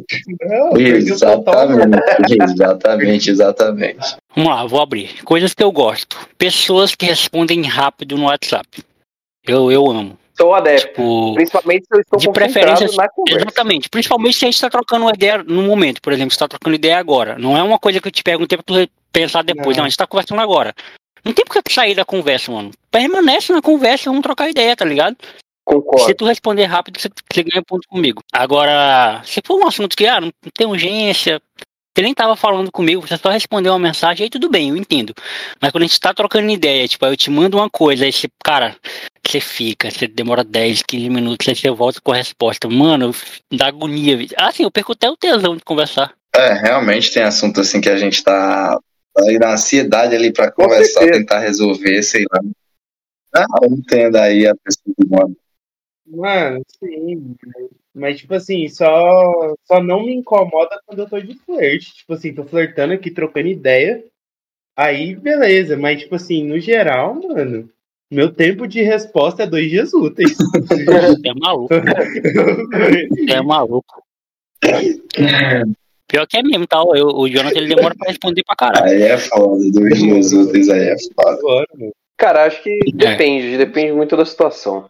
Não, 0.41 0.69
mano. 0.71 0.77
Exatamente, 0.87 2.43
exatamente, 2.43 3.29
exatamente. 3.31 4.15
Vamos 4.35 4.49
lá, 4.51 4.65
vou 4.65 4.81
abrir. 4.81 5.23
Coisas 5.23 5.53
que 5.53 5.63
eu 5.63 5.71
gosto. 5.71 6.17
Pessoas 6.37 6.95
que 6.95 7.05
respondem 7.05 7.63
rápido 7.63 8.15
no 8.17 8.25
WhatsApp. 8.25 8.67
Eu, 9.45 9.71
eu 9.71 9.85
amo. 9.89 10.17
Sou 10.35 10.53
adepto. 10.53 10.87
Tipo, 10.89 11.33
Principalmente 11.35 11.85
se 11.85 11.95
eu 11.95 12.01
estou 12.01 12.19
de 12.19 12.31
preferência, 12.31 12.87
na 12.95 13.09
conversa. 13.09 13.41
exatamente. 13.41 13.89
Principalmente 13.89 14.37
se 14.37 14.45
a 14.45 14.47
gente 14.47 14.55
está 14.55 14.69
trocando 14.69 15.05
uma 15.05 15.13
ideia 15.13 15.43
no 15.43 15.63
momento, 15.63 16.01
por 16.01 16.11
exemplo, 16.11 16.31
está 16.31 16.47
trocando 16.47 16.75
ideia 16.75 16.97
agora. 16.97 17.37
Não 17.37 17.57
é 17.57 17.61
uma 17.63 17.77
coisa 17.79 17.99
que 18.01 18.07
eu 18.07 18.11
te 18.11 18.23
perguntei 18.23 18.57
pra 18.57 18.63
tu 18.63 18.89
pensar 19.11 19.43
depois. 19.43 19.77
Não. 19.77 19.81
Não, 19.81 19.85
a 19.85 19.89
gente 19.89 19.97
tá 19.97 20.07
conversando 20.07 20.41
agora. 20.41 20.73
Não 21.23 21.31
tem 21.31 21.45
por 21.45 21.53
que 21.53 21.61
tu 21.63 21.71
sair 21.71 21.95
da 21.95 22.03
conversa, 22.03 22.51
mano. 22.51 22.71
Permanece 22.91 23.53
na 23.53 23.61
conversa, 23.61 24.09
vamos 24.09 24.23
trocar 24.23 24.49
ideia, 24.49 24.75
tá 24.75 24.83
ligado? 24.85 25.15
Se 25.21 25.39
Concordo. 25.63 26.13
tu 26.15 26.25
responder 26.25 26.65
rápido, 26.65 26.99
você, 26.99 27.07
você 27.31 27.43
ganha 27.43 27.63
ponto 27.65 27.87
comigo. 27.87 28.21
Agora, 28.33 29.21
se 29.23 29.41
for 29.45 29.57
um 29.57 29.67
assunto 29.67 29.95
que 29.95 30.05
ah, 30.05 30.19
não 30.19 30.31
tem 30.53 30.67
urgência, 30.67 31.41
você 31.95 32.01
nem 32.01 32.13
tava 32.13 32.35
falando 32.35 32.71
comigo, 32.71 33.07
você 33.07 33.17
só 33.17 33.29
respondeu 33.29 33.71
uma 33.71 33.79
mensagem, 33.79 34.23
aí 34.23 34.29
tudo 34.29 34.49
bem, 34.49 34.69
eu 34.69 34.77
entendo. 34.77 35.13
Mas 35.61 35.71
quando 35.71 35.83
a 35.83 35.87
gente 35.87 35.99
tá 35.99 36.11
trocando 36.13 36.49
ideia, 36.49 36.87
tipo, 36.87 37.05
aí 37.05 37.11
eu 37.11 37.17
te 37.17 37.29
mando 37.29 37.57
uma 37.57 37.69
coisa, 37.69 38.03
aí 38.03 38.11
você, 38.11 38.27
cara, 38.43 38.75
você 39.25 39.39
fica, 39.39 39.91
você 39.91 40.07
demora 40.07 40.43
10, 40.43 40.81
15 40.81 41.09
minutos, 41.09 41.47
aí 41.47 41.55
você 41.55 41.69
volta 41.69 42.01
com 42.01 42.11
a 42.11 42.15
resposta. 42.15 42.67
Mano, 42.67 43.13
dá 43.51 43.67
agonia. 43.67 44.17
Assim, 44.37 44.63
eu 44.63 44.71
perco 44.71 44.93
até 44.93 45.07
o 45.09 45.15
tesão 45.15 45.55
de 45.55 45.63
conversar. 45.63 46.15
É, 46.35 46.53
realmente 46.53 47.13
tem 47.13 47.21
assunto 47.21 47.61
assim 47.61 47.79
que 47.79 47.89
a 47.89 47.97
gente 47.97 48.23
tá 48.23 48.79
aí 49.19 49.37
na 49.37 49.53
ansiedade 49.53 50.15
ali 50.15 50.33
pra 50.33 50.51
conversar, 50.51 51.01
tentar 51.01 51.39
resolver, 51.39 52.01
sei 52.01 52.25
lá. 52.31 52.39
Ah, 53.35 53.45
eu 53.63 53.71
entendo 53.71 54.15
aí 54.15 54.47
a 54.47 54.55
pessoa 54.55 54.95
que 54.95 55.07
manda. 55.07 55.35
Mano, 56.07 56.61
sim. 56.79 57.35
Mas, 57.95 58.19
tipo 58.19 58.33
assim, 58.33 58.67
só, 58.67 59.53
só 59.65 59.81
não 59.81 60.03
me 60.03 60.13
incomoda 60.13 60.79
quando 60.85 60.99
eu 60.99 61.09
tô 61.09 61.19
de 61.19 61.35
flerte. 61.35 61.93
Tipo 61.93 62.13
assim, 62.13 62.33
tô 62.33 62.43
flertando 62.43 62.93
aqui, 62.93 63.11
trocando 63.11 63.47
ideia. 63.47 64.03
Aí, 64.75 65.15
beleza. 65.15 65.77
Mas, 65.77 66.01
tipo 66.01 66.15
assim, 66.15 66.43
no 66.43 66.59
geral, 66.59 67.13
mano, 67.15 67.69
meu 68.11 68.31
tempo 68.31 68.67
de 68.67 68.81
resposta 68.81 69.43
é 69.43 69.47
dois 69.47 69.69
dias 69.69 69.93
úteis. 69.93 70.35
Você 70.37 71.29
é 71.29 71.33
maluco, 71.35 71.69
você 73.09 73.33
é 73.33 73.41
maluco. 73.41 74.03
Pior 76.07 76.27
que 76.27 76.37
é 76.37 76.43
mesmo, 76.43 76.67
tá? 76.67 76.77
Eu, 76.95 77.07
o 77.07 77.27
Jonathan 77.27 77.57
ele 77.57 77.75
demora 77.75 77.95
pra 77.95 78.07
responder 78.07 78.43
pra 78.43 78.55
caralho. 78.55 78.85
Aí 78.85 79.01
é 79.01 79.17
foda, 79.17 79.71
dois 79.71 79.99
dias 79.99 80.31
úteis 80.31 80.69
aí 80.69 80.89
é 80.89 80.95
foda. 81.15 81.91
Cara, 82.17 82.45
acho 82.45 82.61
que 82.61 82.79
depende, 82.93 83.57
depende 83.57 83.93
muito 83.93 84.15
da 84.15 84.25
situação. 84.25 84.87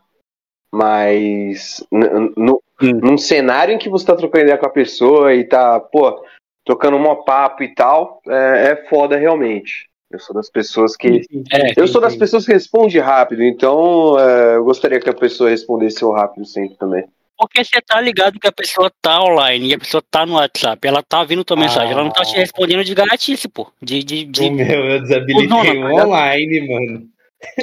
Mas 0.74 1.86
n- 1.92 2.32
n- 2.36 2.60
Hum. 2.82 3.00
num 3.02 3.18
cenário 3.18 3.74
em 3.74 3.78
que 3.78 3.88
você 3.90 4.06
tá 4.06 4.16
trocando 4.16 4.44
ideia 4.44 4.58
com 4.58 4.66
a 4.66 4.70
pessoa 4.70 5.34
e 5.34 5.44
tá, 5.44 5.80
pô, 5.80 6.22
trocando 6.66 6.98
um 6.98 7.24
papo 7.24 7.64
e 7.64 7.74
tal, 7.74 8.22
é, 8.28 8.72
é 8.72 8.90
foda 8.90 9.16
realmente. 9.16 9.88
Eu 10.12 10.20
sou 10.20 10.36
das 10.36 10.50
pessoas 10.50 10.98
que. 10.98 11.22
É, 11.52 11.80
Eu 11.80 11.88
sou 11.88 12.02
das 12.02 12.16
pessoas 12.16 12.46
que 12.46 12.52
respondem 12.52 13.00
rápido, 13.00 13.44
então 13.44 14.20
é, 14.20 14.56
eu 14.58 14.64
gostaria 14.64 15.00
que 15.00 15.10
a 15.10 15.14
pessoa 15.14 15.50
respondesse 15.50 16.02
eu 16.02 16.12
rápido 16.12 16.46
sempre 16.46 16.76
também. 16.76 17.06
Porque 17.38 17.64
você 17.64 17.82
tá 17.82 18.00
ligado 18.00 18.40
que 18.40 18.48
a 18.48 18.52
pessoa 18.52 18.92
tá 19.02 19.24
online 19.24 19.70
e 19.70 19.74
a 19.74 19.80
pessoa 19.80 20.04
tá 20.10 20.26
no 20.26 20.36
WhatsApp, 20.36 20.88
ela 20.88 21.02
tá 21.02 21.24
vindo 21.24 21.44
tua 21.44 21.58
mensagem, 21.58 21.92
ela 21.92 22.04
não 22.04 22.12
tá 22.12 22.24
te 22.24 22.36
respondendo 22.36 22.84
de 22.84 22.94
gatice, 22.94 23.48
pô. 23.48 23.68
De, 23.82 24.04
de, 24.04 24.24
de... 24.24 24.44
O 24.44 24.52
meu, 24.52 24.86
eu 24.86 25.02
desabilitei 25.02 25.48
Não, 25.48 25.60
o 25.62 25.64
não, 25.64 25.90
não. 25.90 26.06
online, 26.06 26.68
mano. 26.68 27.13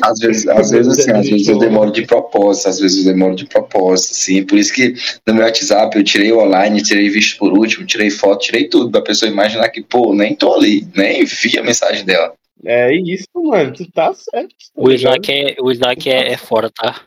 Às 0.02 0.18
vezes, 0.18 0.46
às 0.48 0.70
vezes 0.72 0.98
assim, 0.98 1.10
às 1.12 1.28
vezes 1.28 1.48
eu 1.48 1.58
demoro 1.58 1.90
de 1.90 2.06
propósito, 2.06 2.68
às 2.68 2.78
vezes 2.80 3.04
eu 3.04 3.12
demoro 3.12 3.34
de 3.34 3.46
propósito, 3.46 4.12
assim. 4.12 4.44
Por 4.44 4.58
isso 4.58 4.72
que 4.72 4.94
no 5.26 5.34
meu 5.34 5.44
WhatsApp 5.44 5.96
eu 5.96 6.04
tirei 6.04 6.32
o 6.32 6.40
online, 6.40 6.82
tirei 6.82 7.08
visto 7.08 7.38
por 7.38 7.52
último, 7.52 7.86
tirei 7.86 8.10
foto, 8.10 8.44
tirei 8.44 8.68
tudo, 8.68 8.90
pra 8.90 9.02
pessoa 9.02 9.30
imaginar 9.30 9.68
que, 9.68 9.82
pô, 9.82 10.14
nem 10.14 10.34
tô 10.34 10.54
ali, 10.54 10.86
nem 10.94 11.24
vi 11.24 11.58
a 11.58 11.62
mensagem 11.62 12.04
dela. 12.04 12.32
É 12.64 12.94
isso, 12.94 13.26
mano. 13.34 13.72
Tu 13.72 13.90
tá 13.90 14.12
certo. 14.12 14.48
tá 14.48 14.54
O? 14.74 14.90
Isaac, 14.90 15.32
é, 15.32 15.56
o 15.60 15.70
Isaac 15.70 16.10
é, 16.10 16.32
é 16.32 16.36
fora, 16.36 16.70
tá? 16.70 17.00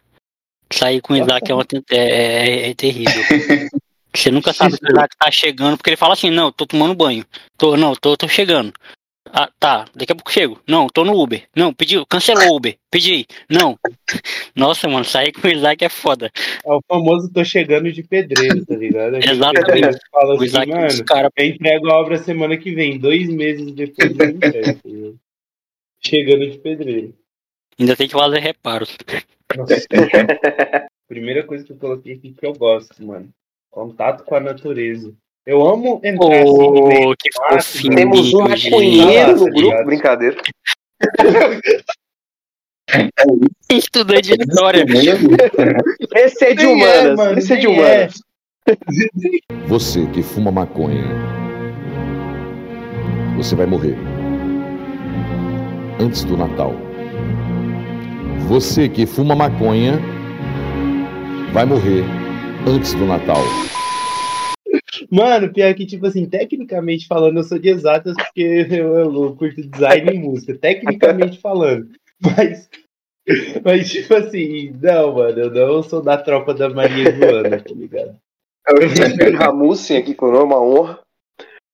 Sair 0.71 1.01
com 1.01 1.13
o 1.13 1.17
Isaac 1.17 1.51
é, 1.51 1.53
uma, 1.53 1.65
tent- 1.65 1.91
é, 1.91 1.97
é, 1.97 2.69
é 2.69 2.73
terrível. 2.73 3.13
Você 4.15 4.29
nunca 4.29 4.53
sabe 4.53 4.75
se 4.75 4.83
o 4.83 4.91
Isaac 4.91 5.15
tá 5.17 5.31
chegando, 5.31 5.77
porque 5.77 5.89
ele 5.89 5.97
fala 5.97 6.13
assim, 6.13 6.29
não, 6.29 6.51
tô 6.51 6.67
tomando 6.67 6.93
banho. 6.93 7.25
Tô, 7.57 7.75
não, 7.75 7.93
tô, 7.95 8.15
tô 8.15 8.27
chegando. 8.27 8.71
Ah, 9.31 9.49
tá, 9.57 9.85
daqui 9.95 10.11
a 10.11 10.15
pouco 10.15 10.31
chego. 10.31 10.59
Não, 10.67 10.87
tô 10.87 11.03
no 11.05 11.19
Uber. 11.19 11.47
Não, 11.55 11.73
pediu, 11.73 12.05
cancelou 12.05 12.51
o 12.51 12.55
Uber. 12.57 12.77
Pedi. 12.91 13.25
Não. 13.49 13.77
Nossa, 14.55 14.87
mano, 14.87 15.05
sair 15.05 15.31
com 15.31 15.47
o 15.47 15.51
Isaac 15.51 15.83
é 15.83 15.89
foda. 15.89 16.29
É 16.65 16.71
o 16.71 16.81
famoso 16.87 17.31
tô 17.31 17.43
chegando 17.43 17.91
de 17.91 18.03
pedreiro, 18.03 18.65
tá 18.65 18.75
ligado? 18.75 19.15
Exatamente. 19.15 19.97
Fala 20.11 20.33
O 20.33 20.35
assim, 20.35 20.45
Isaac 20.45 20.71
é 20.71 20.75
mano, 20.75 21.05
cara. 21.05 21.29
eu 21.35 21.45
entrego 21.45 21.89
a 21.89 21.99
obra 21.99 22.17
semana 22.17 22.57
que 22.57 22.75
vem, 22.75 22.99
dois 22.99 23.27
meses 23.29 23.71
depois 23.73 24.11
eu 24.19 24.29
entrego. 24.29 24.79
tá? 25.13 25.19
Chegando 26.05 26.51
de 26.51 26.57
pedreiro. 26.59 27.17
Ainda 27.79 27.95
tem 27.95 28.07
que 28.07 28.13
fazer 28.13 28.39
reparos. 28.39 28.95
Nossa. 29.55 29.75
Primeira 31.07 31.43
coisa 31.43 31.63
que 31.63 31.71
eu 31.71 31.77
coloquei 31.77 32.13
aqui 32.13 32.33
que 32.33 32.45
eu 32.45 32.53
gosto, 32.53 33.03
mano. 33.03 33.29
Contato 33.71 34.23
com 34.25 34.35
a 34.35 34.39
natureza. 34.39 35.13
Eu 35.45 35.61
amo 35.67 35.99
entrar 36.03 36.37
assim 36.37 36.87
meio 36.87 37.09
Ô, 37.09 37.15
que 37.17 37.29
fofinho. 37.33 37.95
Temos 37.95 38.33
um 38.33 38.43
maconheiro 38.43 39.35
no 39.35 39.45
grupo, 39.45 39.59
ligado? 39.59 39.85
brincadeira. 39.85 40.37
Estudante 43.69 44.37
de 44.37 44.43
história. 44.43 44.85
Esse 46.15 46.45
é 46.45 46.53
de 46.53 46.63
é, 46.63 46.67
humanas, 46.67 47.17
mano, 47.17 47.37
esse 47.39 47.53
é 47.53 47.55
de 47.57 47.67
nem 47.67 47.75
humanas. 47.75 48.13
Você 49.67 50.05
que 50.07 50.23
fuma 50.23 50.51
maconha, 50.51 51.03
você 53.35 53.55
vai 53.55 53.65
morrer 53.65 53.97
antes 55.99 56.23
do 56.23 56.37
Natal. 56.37 56.73
Você 58.47 58.87
que 58.87 59.05
fuma 59.05 59.35
maconha, 59.35 59.99
vai 61.51 61.65
morrer 61.65 62.05
antes 62.67 62.93
do 62.93 63.05
Natal. 63.05 63.43
Mano, 65.13 65.53
pior 65.53 65.71
que, 65.75 65.85
tipo 65.85 66.07
assim, 66.07 66.27
tecnicamente 66.27 67.05
falando, 67.05 67.37
eu 67.37 67.43
sou 67.43 67.59
de 67.59 67.69
exatas 67.69 68.15
porque 68.15 68.41
eu, 68.71 68.97
eu 68.97 69.35
curto 69.35 69.61
design 69.61 70.11
e 70.11 70.17
música. 70.17 70.57
Tecnicamente 70.57 71.39
falando. 71.39 71.87
Mas, 72.19 72.69
mas, 73.65 73.91
tipo 73.91 74.15
assim, 74.15 74.71
não, 74.81 75.15
mano, 75.15 75.37
eu 75.39 75.51
não 75.51 75.83
sou 75.83 76.01
da 76.01 76.17
tropa 76.17 76.53
da 76.53 76.69
Maria 76.69 77.11
Joana, 77.11 77.59
tá 77.59 77.73
ligado? 77.73 78.17
O 78.69 79.37
Ramussen 79.37 79.97
aqui 79.97 80.15
com 80.15 80.27
o 80.27 80.31
nome, 80.31 80.45
uma 80.45 80.61
honra. 80.61 80.99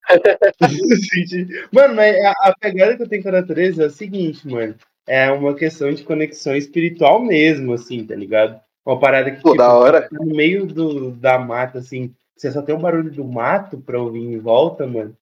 mano, 1.71 1.95
mas 1.95 2.15
a, 2.25 2.31
a 2.31 2.55
pegada 2.59 2.97
que 2.97 3.03
eu 3.03 3.07
tenho 3.07 3.21
com 3.21 3.29
a 3.29 3.33
natureza 3.33 3.83
é 3.83 3.87
o 3.87 3.91
seguinte, 3.91 4.47
mano. 4.47 4.73
É 5.07 5.29
uma 5.29 5.53
questão 5.53 5.93
de 5.93 6.03
conexão 6.03 6.55
espiritual 6.55 7.21
mesmo, 7.21 7.73
assim, 7.73 8.03
tá 8.03 8.15
ligado? 8.15 8.59
Uma 8.83 8.99
parada 8.99 9.29
que, 9.29 9.41
Pô, 9.41 9.51
tipo, 9.51 9.61
da 9.61 9.71
hora. 9.71 10.01
tá 10.01 10.09
no 10.11 10.35
meio 10.35 10.65
do, 10.65 11.11
da 11.11 11.37
mata, 11.37 11.77
assim, 11.77 12.11
você 12.41 12.51
só 12.51 12.61
tem 12.61 12.75
o 12.75 12.79
barulho 12.79 13.11
do 13.11 13.25
mato 13.25 13.79
pra 13.81 14.01
ouvir 14.01 14.19
em 14.21 14.39
volta, 14.39 14.87
mano. 14.87 15.17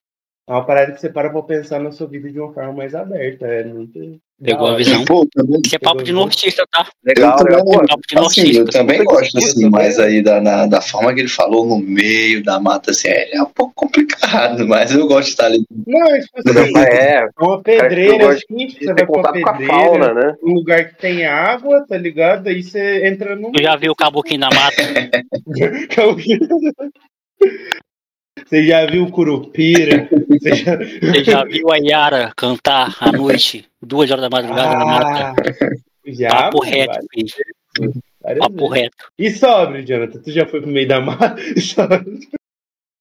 É 0.47 0.51
uma 0.53 0.65
parada 0.65 0.93
que 0.93 0.99
você 1.01 1.09
para 1.11 1.29
pra 1.31 1.43
pensar 1.43 1.79
na 1.81 1.91
sua 1.91 2.07
vida 2.07 2.31
de 2.31 2.39
uma 2.39 2.53
forma 2.53 2.73
mais 2.73 2.95
aberta. 2.95 3.47
É 3.47 3.63
muito. 3.65 4.21
Pegou 4.43 4.67
a 4.67 4.75
visão. 4.75 5.03
Pô, 5.03 5.27
também, 5.33 5.59
Isso 5.65 5.75
é 5.75 5.79
papo 5.79 6.03
de 6.03 6.11
nortista, 6.13 6.63
tá? 6.71 6.87
Legal, 7.03 7.31
eu 7.31 7.37
também, 7.37 7.55
legal. 7.55 7.65
Pô, 7.65 7.87
Papo 7.87 8.01
de 8.07 8.17
assim, 8.19 8.41
eu 8.41 8.53
nortista. 8.53 8.65
também 8.79 9.03
gosto, 9.03 9.37
assim, 9.37 9.53
também. 9.55 9.69
mas 9.71 9.97
aí 9.99 10.21
da, 10.21 10.39
na- 10.39 10.67
da 10.67 10.79
forma 10.79 11.11
que 11.13 11.21
ele 11.21 11.27
falou, 11.27 11.65
no 11.65 11.79
meio 11.79 12.43
da 12.43 12.59
mata, 12.59 12.91
assim, 12.91 13.07
é, 13.07 13.35
é 13.35 13.41
um 13.41 13.47
pouco 13.49 13.73
complicado, 13.75 14.67
mas 14.69 14.93
eu 14.93 15.07
gosto 15.07 15.23
de 15.25 15.29
estar 15.31 15.45
ali. 15.47 15.65
Não, 15.87 16.15
é 16.15 16.19
tipo 16.19 16.37
assim, 16.49 16.77
É, 16.77 17.15
é 17.23 17.27
uma 17.39 17.61
pedreira, 17.63 18.29
assim, 18.29 18.67
tipo, 18.67 18.79
você 18.79 18.85
vai 18.85 18.95
pra 18.95 19.07
contato 19.07 19.41
com 19.41 19.49
a 19.49 19.53
pedreira, 19.53 19.73
fauna, 19.73 20.13
né? 20.13 20.33
um 20.43 20.53
lugar 20.53 20.87
que 20.89 20.95
tem 21.01 21.25
água, 21.25 21.83
tá 21.89 21.97
ligado? 21.97 22.45
Aí 22.47 22.61
você 22.61 23.07
entra 23.07 23.35
num. 23.35 23.51
Tu 23.51 23.63
já 23.63 23.75
viu 23.75 23.91
o 23.91 23.95
caboquinho 23.95 24.41
da 24.41 24.49
mata? 24.51 24.83
Você 28.47 28.63
já 28.65 28.85
viu 28.85 29.03
o 29.03 29.11
Curupira? 29.11 30.07
Você 30.29 30.55
já... 30.55 30.77
Você 30.77 31.23
já 31.23 31.43
viu 31.43 31.71
a 31.71 31.77
Yara 31.77 32.31
cantar 32.37 32.95
à 33.01 33.11
noite, 33.11 33.65
duas 33.81 34.09
horas 34.11 34.21
da 34.23 34.29
madrugada 34.29 34.77
na 34.77 34.85
mata? 34.85 35.33
Ah, 35.41 35.75
já, 36.05 36.29
Papo 36.29 36.59
mano, 36.59 36.71
reto, 36.71 36.87
várias- 36.93 37.05
filho. 37.13 37.93
Papo 38.39 38.69
vezes. 38.69 38.83
reto. 38.83 39.11
E 39.17 39.31
sobre, 39.31 39.83
Jonathan? 39.85 40.21
Tu 40.21 40.31
já 40.31 40.45
foi 40.47 40.61
pro 40.61 40.69
meio 40.69 40.87
da 40.87 40.99
mata? 41.01 41.35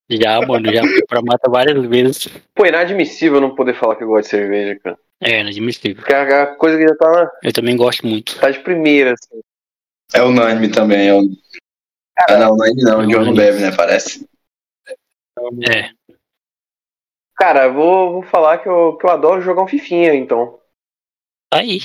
Já, 0.09 0.39
mano, 0.39 0.71
já 0.73 0.81
fui 0.83 1.05
pra 1.05 1.21
mata 1.21 1.51
várias 1.51 1.85
vezes. 1.85 2.29
Pô, 2.55 2.65
é 2.65 2.69
inadmissível 2.69 3.41
não 3.41 3.53
poder 3.53 3.73
falar 3.73 3.97
que 3.97 4.03
eu 4.05 4.07
gosto 4.07 4.23
de 4.23 4.29
cerveja, 4.29 4.79
cara. 4.81 4.97
É, 5.19 5.41
inadmissível. 5.41 5.97
Porque 5.97 6.13
é 6.13 6.41
a 6.43 6.55
coisa 6.55 6.77
que 6.77 6.87
já 6.87 6.95
tá, 6.95 7.31
Eu 7.43 7.51
também 7.51 7.75
gosto 7.75 8.07
muito. 8.07 8.39
tá 8.39 8.49
de 8.49 8.59
primeira, 8.59 9.11
assim. 9.13 9.41
É 10.13 10.21
unânime 10.23 10.69
também. 10.71 11.09
É 11.09 11.13
o... 11.13 11.23
Ah, 12.19 12.37
não, 12.37 12.53
unânime 12.53 12.83
não, 12.83 12.99
o 13.01 13.07
John 13.07 13.25
não 13.25 13.33
bebe, 13.33 13.59
né? 13.59 13.75
Parece. 13.75 14.25
É. 15.69 15.89
Cara, 17.35 17.65
eu 17.65 17.73
vou, 17.73 18.13
vou 18.13 18.23
falar 18.23 18.59
que 18.59 18.69
eu, 18.69 18.95
que 18.95 19.05
eu 19.05 19.09
adoro 19.09 19.41
jogar 19.41 19.63
um 19.63 19.67
fifinha, 19.67 20.15
então. 20.15 20.57
Tá 21.49 21.59
aí. 21.59 21.79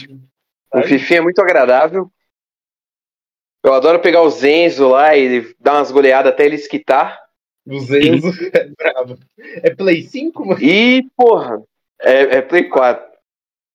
Um 0.74 0.82
fifinha 0.82 1.20
é 1.20 1.22
muito 1.22 1.40
agradável. 1.40 2.10
Eu 3.64 3.74
adoro 3.74 4.00
pegar 4.00 4.22
o 4.22 4.30
Zenzo 4.30 4.88
lá 4.88 5.16
e 5.16 5.54
dar 5.60 5.74
umas 5.74 5.92
goleadas 5.92 6.32
até 6.32 6.44
ele 6.44 6.56
esquitar. 6.56 7.20
O 7.64 7.78
Zenzo 7.78 8.28
é 8.52 8.68
bravo. 8.68 9.18
É 9.38 9.74
Play 9.74 10.02
5, 10.02 10.44
mano? 10.44 10.60
E, 10.60 11.08
porra, 11.16 11.62
é, 12.00 12.38
é 12.38 12.42
Play 12.42 12.68
4. 12.68 13.06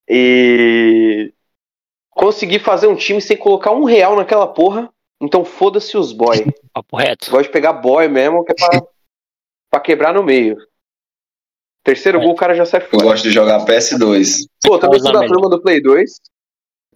E. 0.10 1.34
Consegui 2.10 2.60
fazer 2.60 2.88
um 2.88 2.96
time 2.96 3.22
sem 3.22 3.38
colocar 3.38 3.72
um 3.72 3.84
real 3.84 4.16
naquela 4.16 4.48
porra. 4.48 4.92
Então 5.22 5.46
foda-se 5.46 5.96
os 5.98 6.12
boy. 6.12 6.38
Papo 6.74 6.98
reto. 6.98 7.32
Gosto 7.32 7.46
de 7.46 7.52
pegar 7.52 7.74
boy 7.74 8.08
mesmo, 8.08 8.44
que 8.44 8.52
é 8.52 8.56
pra, 8.56 8.88
pra 9.70 9.80
quebrar 9.80 10.14
no 10.14 10.24
meio. 10.24 10.58
Terceiro 11.88 12.20
gol, 12.20 12.32
o 12.32 12.36
cara 12.36 12.54
já 12.54 12.66
sai 12.66 12.82
Eu 12.82 12.88
fora. 12.90 13.04
gosto 13.06 13.24
de 13.24 13.32
jogar 13.32 13.64
PS2. 13.66 14.46
Pô, 14.62 14.78
também 14.78 15.00
sou 15.00 15.14
da 15.14 15.26
turma 15.26 15.50
do 15.50 15.62
Play 15.62 15.82
2. 15.82 16.20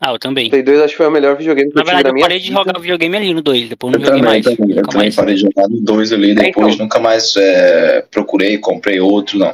Ah, 0.02 0.12
eu 0.12 0.20
também. 0.20 0.50
Play 0.50 0.62
2 0.64 0.82
acho 0.82 0.92
que 0.94 0.98
foi 0.98 1.08
o 1.08 1.12
melhor 1.12 1.38
videogame 1.38 1.70
que 1.72 1.76
Na 1.76 1.82
eu 1.82 1.86
tive 1.86 2.04
na 2.04 2.10
eu 2.10 2.14
minha 2.14 2.26
parei 2.26 2.39
de 2.39 2.50
vida. 2.50 2.58
jogar 2.60 2.78
videogame 2.80 3.16
ali 3.16 3.34
no 3.34 3.42
2, 3.42 3.70
depois 3.70 3.94
Eu 3.94 4.00
não 4.02 4.06
joguei 4.06 4.22
também, 4.22 4.34
mais. 4.44 4.46
também. 4.58 4.70
Eu 4.72 4.76
Nunca 4.76 4.92
também 4.92 5.06
mais. 5.08 5.16
parei 5.16 5.36
de 5.36 5.42
jogar 5.44 5.70
no 5.70 5.80
2 5.82 6.12
ali, 6.12 6.36
depois 6.36 6.74
então. 6.74 6.86
nunca 6.86 7.00
mais 7.00 7.36
é, 7.38 8.02
procurei, 8.12 8.58
comprei 8.58 9.00
outro, 9.00 9.38
não. 9.39 9.54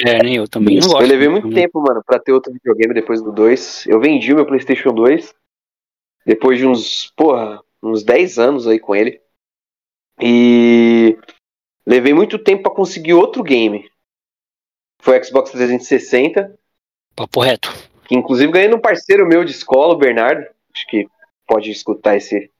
É, 0.00 0.22
nem 0.22 0.36
eu 0.36 0.48
também. 0.48 0.78
Não 0.78 0.88
gosto. 0.88 1.02
Eu 1.02 1.06
levei 1.08 1.28
muito 1.28 1.48
também. 1.48 1.64
tempo, 1.64 1.82
mano, 1.82 2.02
pra 2.06 2.18
ter 2.18 2.32
outro 2.32 2.50
videogame 2.54 2.94
depois 2.94 3.20
do 3.20 3.30
2. 3.30 3.84
Eu 3.86 4.00
vendi 4.00 4.32
o 4.32 4.36
meu 4.36 4.46
PlayStation 4.46 4.94
2 4.94 5.34
depois 6.24 6.58
de 6.58 6.66
uns, 6.66 7.12
porra, 7.14 7.60
uns 7.82 8.02
10 8.02 8.38
anos 8.38 8.66
aí 8.66 8.78
com 8.78 8.96
ele. 8.96 9.20
E 10.22 11.18
levei 11.86 12.14
muito 12.14 12.38
tempo 12.38 12.62
pra 12.62 12.72
conseguir 12.72 13.12
outro 13.12 13.42
game. 13.42 13.89
Foi 15.00 15.18
o 15.18 15.24
Xbox 15.24 15.50
360, 15.50 16.54
Papo 17.16 17.40
reto. 17.40 17.72
que 18.06 18.14
inclusive 18.14 18.52
ganhei 18.52 18.68
num 18.68 18.78
parceiro 18.80 19.26
meu 19.26 19.44
de 19.44 19.50
escola, 19.52 19.94
o 19.94 19.98
Bernardo. 19.98 20.44
Acho 20.74 20.86
que 20.88 21.06
pode 21.46 21.70
escutar 21.70 22.16
esse 22.16 22.50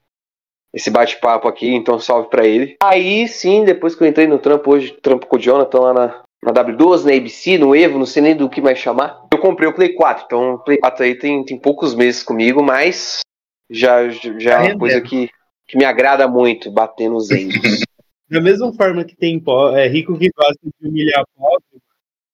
esse 0.72 0.88
bate-papo 0.88 1.48
aqui, 1.48 1.68
então 1.74 1.98
salve 1.98 2.28
pra 2.30 2.46
ele. 2.46 2.76
Aí 2.82 3.26
sim, 3.26 3.64
depois 3.64 3.94
que 3.94 4.04
eu 4.04 4.06
entrei 4.06 4.26
no 4.28 4.38
trampo 4.38 4.72
hoje, 4.72 4.92
trampo 5.02 5.26
com 5.26 5.36
o 5.36 5.38
Jonathan 5.38 5.80
lá 5.80 5.92
na, 5.92 6.22
na 6.44 6.52
W12, 6.52 7.04
na 7.04 7.12
ABC, 7.16 7.58
no 7.58 7.74
Evo, 7.74 7.98
não 7.98 8.06
sei 8.06 8.22
nem 8.22 8.36
do 8.36 8.48
que 8.48 8.60
mais 8.60 8.78
chamar. 8.78 9.26
Eu 9.32 9.38
comprei 9.38 9.68
o 9.68 9.74
Play 9.74 9.94
4, 9.94 10.24
então 10.26 10.54
o 10.54 10.58
Play 10.58 10.78
4 10.78 11.04
aí 11.04 11.14
tem, 11.16 11.44
tem 11.44 11.58
poucos 11.58 11.94
meses 11.94 12.22
comigo, 12.22 12.62
mas 12.62 13.20
já, 13.68 14.08
já 14.08 14.52
é 14.52 14.54
uma 14.54 14.62
rendendo. 14.62 14.78
coisa 14.78 15.00
que, 15.00 15.28
que 15.66 15.76
me 15.76 15.84
agrada 15.84 16.28
muito, 16.28 16.70
bater 16.70 17.10
nos 17.10 17.30
ends. 17.30 17.54
Da 18.30 18.40
mesma 18.40 18.72
forma 18.72 19.04
que 19.04 19.16
tem 19.16 19.42
é, 19.74 19.88
rico 19.88 20.16
que 20.16 20.30
gosta 20.30 20.60
de 20.62 20.88
humilhar 20.88 21.24
pobre, 21.36 21.64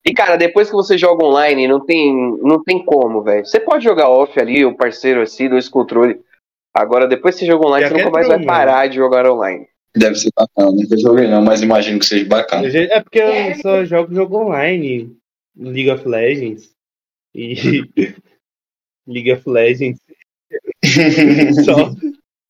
E 0.07 0.15
cara, 0.15 0.37
depois 0.37 0.71
que 0.71 0.77
você 0.77 0.97
joga 0.97 1.25
online, 1.25 1.67
não 1.67 1.85
tem, 1.85 2.15
não 2.41 2.63
tem 2.63 2.85
como, 2.85 3.23
velho. 3.23 3.45
Você 3.45 3.59
pode 3.59 3.83
jogar 3.83 4.09
off 4.09 4.39
ali, 4.39 4.65
o 4.65 4.77
parceiro 4.77 5.21
assim, 5.21 5.49
dois 5.49 5.69
controles. 5.69 6.17
Agora, 6.73 7.09
depois 7.09 7.35
que 7.35 7.41
você 7.41 7.47
joga 7.47 7.67
online, 7.67 7.87
Já 7.87 7.89
você 7.89 7.97
nunca 7.97 8.11
mais 8.11 8.29
vai 8.29 8.45
parar 8.45 8.87
de 8.87 8.97
jogar 8.97 9.29
online. 9.29 9.67
Deve 9.97 10.15
ser 10.15 10.31
bacana, 10.37 10.71
nunca 10.71 10.97
joguei 10.97 11.27
não, 11.27 11.43
mas 11.43 11.61
imagino 11.61 11.99
que 11.99 12.07
seja 12.07 12.25
bacana. 12.25 12.69
é 12.69 13.01
porque 13.01 13.19
eu 13.19 13.55
só 13.57 13.85
jogo 13.85 14.15
jogo 14.15 14.37
online. 14.37 15.17
League 15.57 15.91
of 15.91 16.07
Legends. 16.07 16.71
E. 17.35 17.83
League 19.09 19.33
of 19.33 19.49
Legends. 19.49 19.99
Só. 21.65 21.93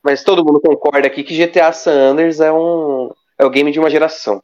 Mas 0.03 0.23
todo 0.23 0.43
mundo 0.43 0.61
concorda 0.61 1.07
aqui 1.07 1.23
que 1.23 1.37
GTA 1.37 1.71
San 1.71 2.11
Andreas 2.11 2.39
é 2.39 2.51
um 2.51 3.11
é 3.39 3.45
o 3.45 3.49
game 3.49 3.71
de 3.71 3.79
uma 3.79 3.89
geração. 3.89 4.43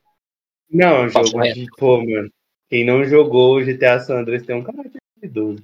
Não, 0.69 0.95
é 0.95 1.05
um 1.05 1.09
jogo 1.09 1.41
de. 1.41 1.67
Pô, 1.77 1.97
mano. 2.03 2.29
Quem 2.69 2.85
não 2.85 3.05
jogou 3.05 3.57
o 3.57 3.63
GTA 3.65 3.99
San 3.99 4.19
Andreas 4.19 4.43
tem 4.43 4.55
um 4.55 4.63
caráter 4.63 4.91
idoso. 5.21 5.63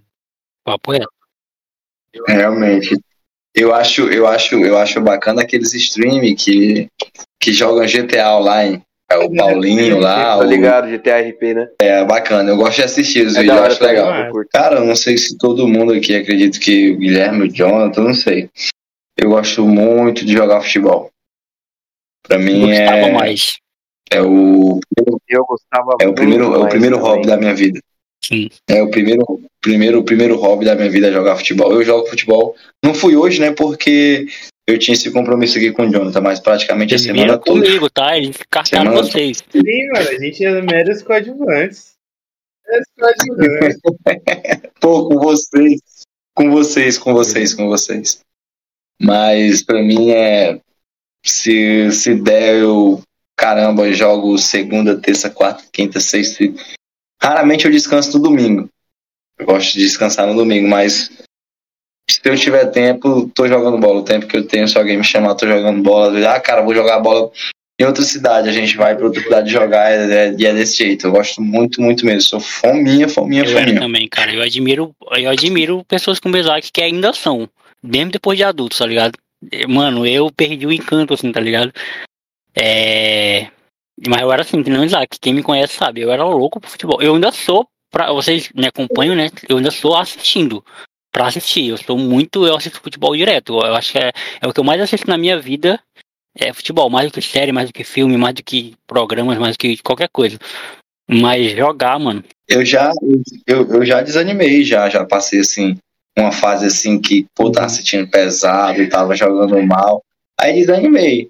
Papo 0.63 0.91
reto. 0.91 1.07
Realmente. 2.27 2.97
Eu 3.55 3.73
acho, 3.73 4.03
eu 4.09 4.27
acho, 4.27 4.55
eu 4.63 4.77
acho 4.77 5.01
bacana 5.01 5.41
aqueles 5.41 5.73
stream 5.73 6.21
que, 6.35 6.87
que 7.41 7.51
jogam 7.51 7.85
GTA 7.85 8.35
online. 8.37 8.81
É 9.11 9.17
o 9.17 9.33
Paulinho 9.33 9.97
lá, 9.99 10.37
Tá 10.37 10.37
o, 10.37 10.43
ligado? 10.43 10.87
GTA 10.87 11.19
RP, 11.19 11.41
né? 11.55 11.67
é 11.81 12.05
bacana. 12.05 12.51
Eu 12.51 12.57
gosto 12.57 12.75
de 12.75 12.83
assistir 12.83 13.25
os 13.25 13.35
É 13.35 13.41
vídeos, 13.41 13.57
eu 13.57 13.63
acho 13.65 13.83
legal. 13.83 14.13
eu. 14.27 14.45
Cara, 14.53 14.75
eu 14.77 14.85
não 14.85 14.95
sei 14.95 15.17
se 15.17 15.35
todo 15.35 15.67
mundo 15.67 15.93
aqui 15.93 16.15
acredita 16.15 16.59
que 16.59 16.91
o 16.91 16.97
Guilherme, 16.97 17.47
o 17.47 17.51
Jonathan, 17.51 18.01
eu 18.01 18.05
não 18.09 18.13
sei. 18.13 18.49
Eu 19.17 19.29
gosto 19.31 19.65
muito 19.65 20.23
de 20.23 20.33
jogar 20.33 20.61
futebol. 20.61 21.09
Pra 22.21 22.37
mim 22.37 22.67
Gostava 22.67 22.97
é, 22.97 23.11
mais. 23.11 23.53
é 24.11 24.21
o 24.21 24.79
Eu 25.29 25.45
gostava 25.45 25.95
é 26.01 26.07
o 26.07 26.13
primeiro, 26.13 26.49
muito 26.49 26.61
é 26.61 26.65
o 26.65 26.69
primeiro 26.69 26.95
também. 26.97 27.11
hobby 27.11 27.27
da 27.27 27.37
minha 27.37 27.53
vida. 27.53 27.79
Sim. 28.23 28.49
É 28.67 28.81
o 28.81 28.89
primeiro, 28.89 29.23
primeiro, 29.61 30.03
primeiro 30.03 30.35
hobby 30.37 30.65
da 30.65 30.75
minha 30.75 30.89
vida 30.89 31.07
é 31.07 31.11
jogar 31.11 31.35
futebol. 31.37 31.71
Eu 31.71 31.83
jogo 31.83 32.07
futebol. 32.07 32.55
Não 32.83 32.93
fui 32.93 33.15
hoje, 33.15 33.39
né? 33.39 33.51
Porque 33.51 34.27
eu 34.67 34.77
tinha 34.77 34.93
esse 34.93 35.09
compromisso 35.11 35.57
aqui 35.57 35.71
com 35.71 35.83
o 35.87 35.91
Jonathan, 35.91 36.21
mas 36.21 36.39
praticamente 36.39 36.93
a 36.93 36.99
semana 36.99 37.37
toda. 37.37 37.65
comigo, 37.65 37.89
tá? 37.89 38.17
Eles 38.17 38.37
cartaram 38.49 38.91
Semana- 38.91 39.07
vocês. 39.07 39.43
Sim, 39.51 39.87
mano, 39.93 40.09
a 40.09 40.19
gente 40.19 40.45
é 40.45 40.61
meros 40.61 41.01
coadjuvantes. 41.01 41.93
É 42.67 42.79
coadjuvantes. 42.99 43.79
Pô, 44.79 45.07
com 45.09 45.15
vocês. 45.19 45.81
Com 46.35 46.51
vocês, 46.51 46.97
com 46.97 47.13
vocês, 47.13 47.53
com 47.53 47.67
vocês. 47.67 48.21
Mas 49.01 49.63
pra 49.63 49.81
mim 49.81 50.11
é. 50.11 50.59
Se, 51.25 51.91
se 51.91 52.15
der, 52.15 52.59
eu. 52.61 53.01
Caramba, 53.39 53.89
jogo 53.93 54.37
segunda, 54.37 54.97
terça, 54.97 55.29
quarta, 55.29 55.63
quinta, 55.71 55.97
sexta. 56.01 56.43
Raramente 57.23 57.63
eu 57.65 57.71
descanso 57.71 58.17
no 58.17 58.23
domingo. 58.23 58.69
Eu 59.39 59.45
gosto 59.45 59.73
de 59.73 59.79
descansar 59.79 60.27
no 60.27 60.35
domingo, 60.35 60.67
mas 60.67 61.09
se 62.09 62.19
eu 62.25 62.35
tiver 62.35 62.65
tempo, 62.65 63.31
tô 63.33 63.47
jogando 63.47 63.77
bola. 63.77 64.01
O 64.01 64.03
tempo 64.03 64.27
que 64.27 64.35
eu 64.35 64.45
tenho, 64.45 64.67
se 64.67 64.77
alguém 64.77 64.97
me 64.97 65.05
chamar, 65.05 65.35
tô 65.35 65.47
jogando 65.47 65.81
bola. 65.81 66.11
Vezes, 66.11 66.27
Ah, 66.27 66.37
cara, 66.41 66.61
vou 66.61 66.75
jogar 66.75 66.99
bola 66.99 67.31
em 67.79 67.85
outra 67.85 68.03
cidade. 68.03 68.49
A 68.49 68.51
gente 68.51 68.75
vai 68.75 68.93
pra 68.97 69.05
outra 69.05 69.23
cidade 69.23 69.49
jogar 69.49 69.89
é- 69.89 70.27
é- 70.27 70.35
e 70.37 70.45
é, 70.45 70.53
desse 70.53 70.79
jeito. 70.79 71.07
Eu 71.07 71.11
gosto 71.13 71.41
muito, 71.41 71.81
muito 71.81 72.05
mesmo. 72.05 72.21
Sou 72.23 72.39
fominha, 72.41 73.07
fominha, 73.07 73.43
Eu 73.43 73.47
fominha. 73.57 73.79
também, 73.79 74.09
cara. 74.09 74.33
Eu 74.33 74.41
admiro, 74.41 74.93
eu 75.15 75.29
admiro 75.29 75.85
pessoas 75.85 76.19
o 76.21 76.37
Isaac 76.37 76.69
que 76.73 76.81
ainda 76.81 77.13
são, 77.13 77.47
mesmo 77.81 78.11
depois 78.11 78.37
de 78.37 78.43
adultos, 78.43 78.79
tá 78.79 78.85
ligado? 78.85 79.17
Mano, 79.69 80.05
eu 80.05 80.29
perdi 80.29 80.67
o 80.67 80.73
encanto, 80.73 81.13
assim, 81.13 81.31
tá 81.31 81.39
ligado? 81.39 81.71
É. 82.59 83.47
Mas 84.07 84.21
eu 84.21 84.31
era 84.31 84.41
assim, 84.41 84.63
que 84.63 84.69
não 84.69 84.83
Isaac. 84.83 85.17
Quem 85.19 85.33
me 85.33 85.43
conhece 85.43 85.73
sabe, 85.73 86.01
eu 86.01 86.11
era 86.11 86.23
louco 86.23 86.59
pro 86.59 86.69
futebol. 86.69 87.01
Eu 87.01 87.15
ainda 87.15 87.31
sou, 87.31 87.67
pra, 87.91 88.11
vocês 88.11 88.49
me 88.53 88.67
acompanham, 88.67 89.15
né? 89.15 89.29
Eu 89.47 89.57
ainda 89.57 89.71
sou 89.71 89.95
assistindo. 89.95 90.63
Pra 91.11 91.27
assistir. 91.27 91.67
Eu 91.67 91.77
sou 91.77 91.97
muito. 91.97 92.45
Eu 92.45 92.55
assisto 92.55 92.81
futebol 92.81 93.15
direto. 93.15 93.53
Eu 93.53 93.75
acho 93.75 93.93
que 93.93 93.97
é, 93.97 94.11
é 94.41 94.47
o 94.47 94.53
que 94.53 94.59
eu 94.59 94.63
mais 94.63 94.79
assisto 94.79 95.07
na 95.07 95.17
minha 95.17 95.39
vida. 95.39 95.79
É 96.37 96.53
futebol, 96.53 96.89
mais 96.89 97.11
do 97.11 97.13
que 97.13 97.21
série, 97.21 97.51
mais 97.51 97.69
do 97.69 97.73
que 97.73 97.83
filme, 97.83 98.15
mais 98.15 98.35
do 98.35 98.43
que 98.43 98.75
programas, 98.85 99.37
mais 99.37 99.57
do 99.57 99.59
que 99.59 99.77
qualquer 99.81 100.09
coisa. 100.09 100.37
Mas 101.09 101.51
jogar, 101.51 101.97
mano. 101.99 102.23
Eu 102.47 102.63
já, 102.63 102.91
eu, 103.47 103.67
eu 103.67 103.83
já 103.83 104.01
desanimei, 104.01 104.63
já, 104.63 104.87
já 104.89 105.03
passei 105.03 105.39
assim, 105.39 105.75
uma 106.17 106.31
fase 106.31 106.67
assim 106.67 107.01
que, 107.01 107.25
pô, 107.35 107.51
tava 107.51 107.67
sentindo 107.69 108.09
pesado 108.09 108.79
e 108.81 108.87
tava 108.87 109.15
jogando 109.15 109.61
mal. 109.65 110.03
Aí 110.39 110.53
desanimei. 110.53 111.29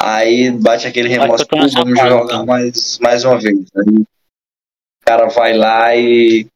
Aí 0.00 0.50
bate 0.50 0.86
aquele 0.86 1.08
remorso, 1.08 1.46
pô, 1.46 1.56
vamos 1.56 1.72
fase, 1.72 1.94
jogar 2.08 2.24
então. 2.24 2.46
mais, 2.46 2.98
mais 3.00 3.24
uma 3.24 3.38
vez. 3.38 3.58
Aí 3.76 3.94
o 3.98 4.06
cara 5.04 5.26
vai 5.28 5.54
lá 5.56 5.96
e, 5.96 6.46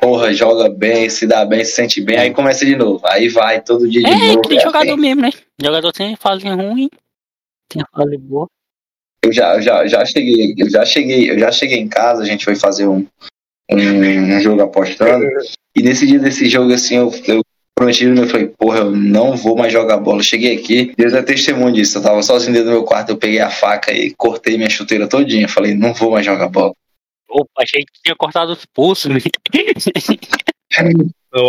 porra, 0.00 0.32
joga 0.32 0.68
bem, 0.70 1.08
se 1.10 1.26
dá 1.26 1.44
bem, 1.44 1.64
se 1.64 1.72
sente 1.72 2.00
bem, 2.00 2.18
aí 2.18 2.32
começa 2.32 2.64
de 2.64 2.74
novo. 2.76 3.00
Aí 3.06 3.28
vai 3.28 3.60
todo 3.60 3.88
dia 3.88 4.00
de 4.02 4.06
É, 4.06 4.34
novo. 4.34 4.54
é 4.54 4.60
jogador 4.60 4.92
assim. 4.92 5.00
mesmo, 5.00 5.20
né? 5.22 5.30
Jogador 5.60 5.92
tem 5.92 6.16
fase 6.16 6.48
ruim, 6.48 6.88
tem 7.68 7.82
fase 7.94 8.16
boa. 8.16 8.46
Eu 9.22 9.30
já, 9.32 9.56
eu 9.56 9.62
já, 9.62 9.86
já 9.86 10.04
cheguei, 10.06 10.54
eu 10.56 10.70
já 10.70 10.84
cheguei, 10.86 11.30
eu 11.30 11.38
já 11.38 11.52
cheguei 11.52 11.78
em 11.78 11.88
casa, 11.88 12.22
a 12.22 12.26
gente 12.26 12.44
foi 12.46 12.56
fazer 12.56 12.86
um, 12.88 13.06
um, 13.70 13.76
um 14.36 14.40
jogo 14.40 14.62
apostando. 14.62 15.26
E 15.76 15.84
nesse 15.84 16.04
dia 16.04 16.18
desse 16.18 16.48
jogo, 16.48 16.72
assim, 16.72 16.96
eu, 16.96 17.12
eu 17.28 17.44
prometi, 17.80 18.04
eu 18.04 18.26
falei, 18.26 18.46
porra, 18.46 18.80
eu 18.80 18.90
não 18.90 19.34
vou 19.36 19.56
mais 19.56 19.72
jogar 19.72 19.96
bola. 19.96 20.18
Eu 20.18 20.24
cheguei 20.24 20.54
aqui, 20.54 20.92
Deus 20.96 21.14
é 21.14 21.22
testemunho 21.22 21.72
disso. 21.72 21.96
Eu 21.96 22.02
tava 22.02 22.22
sozinho 22.22 22.52
dentro 22.52 22.68
do 22.68 22.72
meu 22.72 22.84
quarto, 22.84 23.10
eu 23.10 23.16
peguei 23.16 23.40
a 23.40 23.48
faca 23.48 23.90
e 23.90 24.12
cortei 24.14 24.58
minha 24.58 24.68
chuteira 24.68 25.08
todinha. 25.08 25.48
Falei, 25.48 25.74
não 25.74 25.94
vou 25.94 26.10
mais 26.10 26.26
jogar 26.26 26.48
bola. 26.48 26.74
Opa, 27.30 27.62
achei 27.62 27.82
que 27.82 28.02
tinha 28.04 28.14
cortado 28.14 28.52
os 28.52 28.66
pulsos, 28.66 29.10
né? 29.10 29.18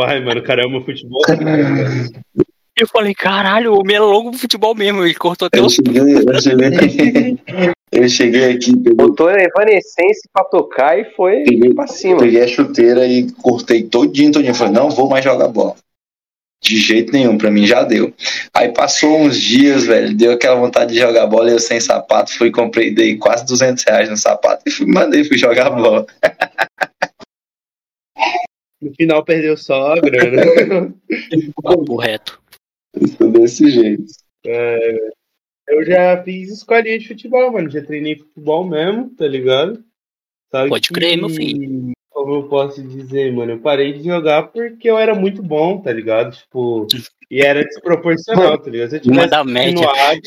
Ai, 0.08 0.22
mano, 0.22 0.42
caramba, 0.42 0.82
futebol. 0.82 1.22
Eu 2.80 2.88
falei, 2.88 3.14
caralho, 3.14 3.74
o 3.74 3.80
homem 3.80 3.98
é 3.98 4.00
louco 4.00 4.32
pro 4.32 4.40
futebol 4.40 4.74
mesmo. 4.74 5.04
Ele 5.04 5.14
cortou 5.14 5.48
até 5.48 5.60
Eu 5.60 5.66
os 5.66 5.74
cheguei, 5.74 6.02
eu 6.02 6.42
cheguei, 6.42 7.38
eu 7.92 8.10
cheguei 8.10 8.52
aqui, 8.54 8.76
peguei, 8.76 8.94
Botou 8.94 9.28
a 9.28 9.36
Evanescence 9.36 10.22
pra 10.34 10.46
tocar 10.46 10.98
e 10.98 11.04
foi 11.14 11.44
peguei, 11.44 11.74
pra 11.74 11.86
cima. 11.86 12.20
peguei 12.20 12.42
a 12.42 12.48
chuteira 12.48 13.06
e 13.06 13.30
cortei 13.34 13.84
todinho, 13.84 14.32
todinho. 14.32 14.56
Falei, 14.56 14.74
não 14.74 14.90
vou 14.90 15.08
mais 15.10 15.24
jogar 15.24 15.50
bola. 15.50 15.76
De 16.62 16.78
jeito 16.78 17.12
nenhum, 17.12 17.38
pra 17.38 17.50
mim 17.50 17.66
já 17.66 17.84
deu. 17.84 18.14
Aí 18.54 18.72
passou 18.72 19.20
uns 19.20 19.40
dias, 19.40 19.86
velho, 19.86 20.16
deu 20.16 20.34
aquela 20.34 20.60
vontade 20.60 20.94
de 20.94 21.00
jogar 21.00 21.26
bola 21.26 21.50
e 21.50 21.54
eu 21.54 21.60
sem 21.60 21.80
sapato, 21.80 22.38
fui 22.38 22.52
comprei, 22.52 22.94
dei 22.94 23.18
quase 23.18 23.46
200 23.46 23.84
reais 23.84 24.10
no 24.10 24.16
sapato 24.16 24.64
e 24.68 24.72
fui, 24.72 24.86
mandei, 24.86 25.24
fui 25.24 25.38
jogar 25.38 25.72
bola. 25.72 26.06
No 28.82 28.94
final 28.96 29.24
perdeu 29.24 29.56
só 29.56 29.94
a 29.94 30.00
grana. 30.00 30.94
papo 31.64 31.96
reto. 31.98 32.42
Isso 33.00 33.30
desse 33.30 33.70
jeito. 33.70 34.06
É, 34.46 35.12
eu 35.70 35.86
já 35.86 36.22
fiz 36.24 36.50
escolinha 36.52 36.98
de 36.98 37.08
futebol, 37.08 37.52
mano. 37.52 37.70
Já 37.70 37.84
treinei 37.84 38.18
futebol 38.18 38.68
mesmo, 38.68 39.10
tá 39.16 39.28
ligado? 39.28 39.84
Só 40.52 40.68
Pode 40.68 40.88
que, 40.88 40.94
crer, 40.94 41.18
meu 41.18 41.30
filho. 41.30 41.92
Como 42.12 42.36
eu 42.36 42.44
posso 42.50 42.84
dizer, 42.84 43.34
mano? 43.34 43.54
Eu 43.54 43.60
parei 43.60 43.94
de 43.94 44.04
jogar 44.04 44.44
porque 44.44 44.90
eu 44.90 44.98
era 44.98 45.16
muito 45.16 45.42
bom, 45.42 45.82
tá 45.82 45.92
ligado? 45.92 46.36
Tipo, 46.36 46.86
e 47.30 47.42
era 47.42 47.64
desproporcional, 47.64 48.58
tá 48.58 48.70
ligado? 48.70 48.90
Se 48.90 48.96
eu 48.98 49.02
tivesse 49.02 49.30
continuado, 49.30 50.22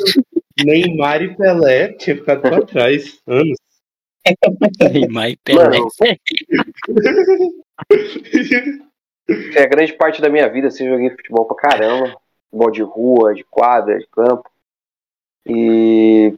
Neymar 0.65 1.23
e 1.23 1.37
Pelé 1.37 1.93
tinha 1.93 2.17
ficado 2.17 2.41
pra 2.41 2.63
trás. 2.63 3.21
Anos. 3.27 3.59
Neymar 4.81 5.31
e 5.31 5.37
Pelé. 5.37 5.79
É, 9.57 9.67
grande 9.67 9.95
parte 9.95 10.21
da 10.21 10.29
minha 10.29 10.47
vida, 10.51 10.69
assim, 10.69 10.85
eu 10.85 10.93
joguei 10.93 11.09
futebol 11.09 11.47
pra 11.47 11.57
caramba. 11.57 12.15
Futebol 12.51 12.71
de 12.71 12.83
rua, 12.83 13.35
de 13.35 13.43
quadra, 13.45 13.99
de 13.99 14.07
campo. 14.09 14.51
E 15.47 16.35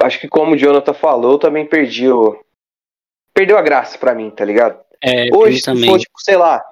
acho 0.00 0.20
que 0.20 0.28
como 0.28 0.52
o 0.52 0.56
Jonathan 0.56 0.94
falou, 0.94 1.32
eu 1.32 1.38
também 1.38 1.66
perdi 1.66 2.08
o. 2.08 2.40
Perdeu 3.34 3.58
a 3.58 3.62
graça 3.62 3.98
pra 3.98 4.14
mim, 4.14 4.30
tá 4.30 4.44
ligado? 4.44 4.80
É, 5.02 5.34
Hoje, 5.34 5.60
se 5.60 5.86
for, 5.86 5.98
tipo, 5.98 6.20
sei 6.20 6.36
lá. 6.36 6.62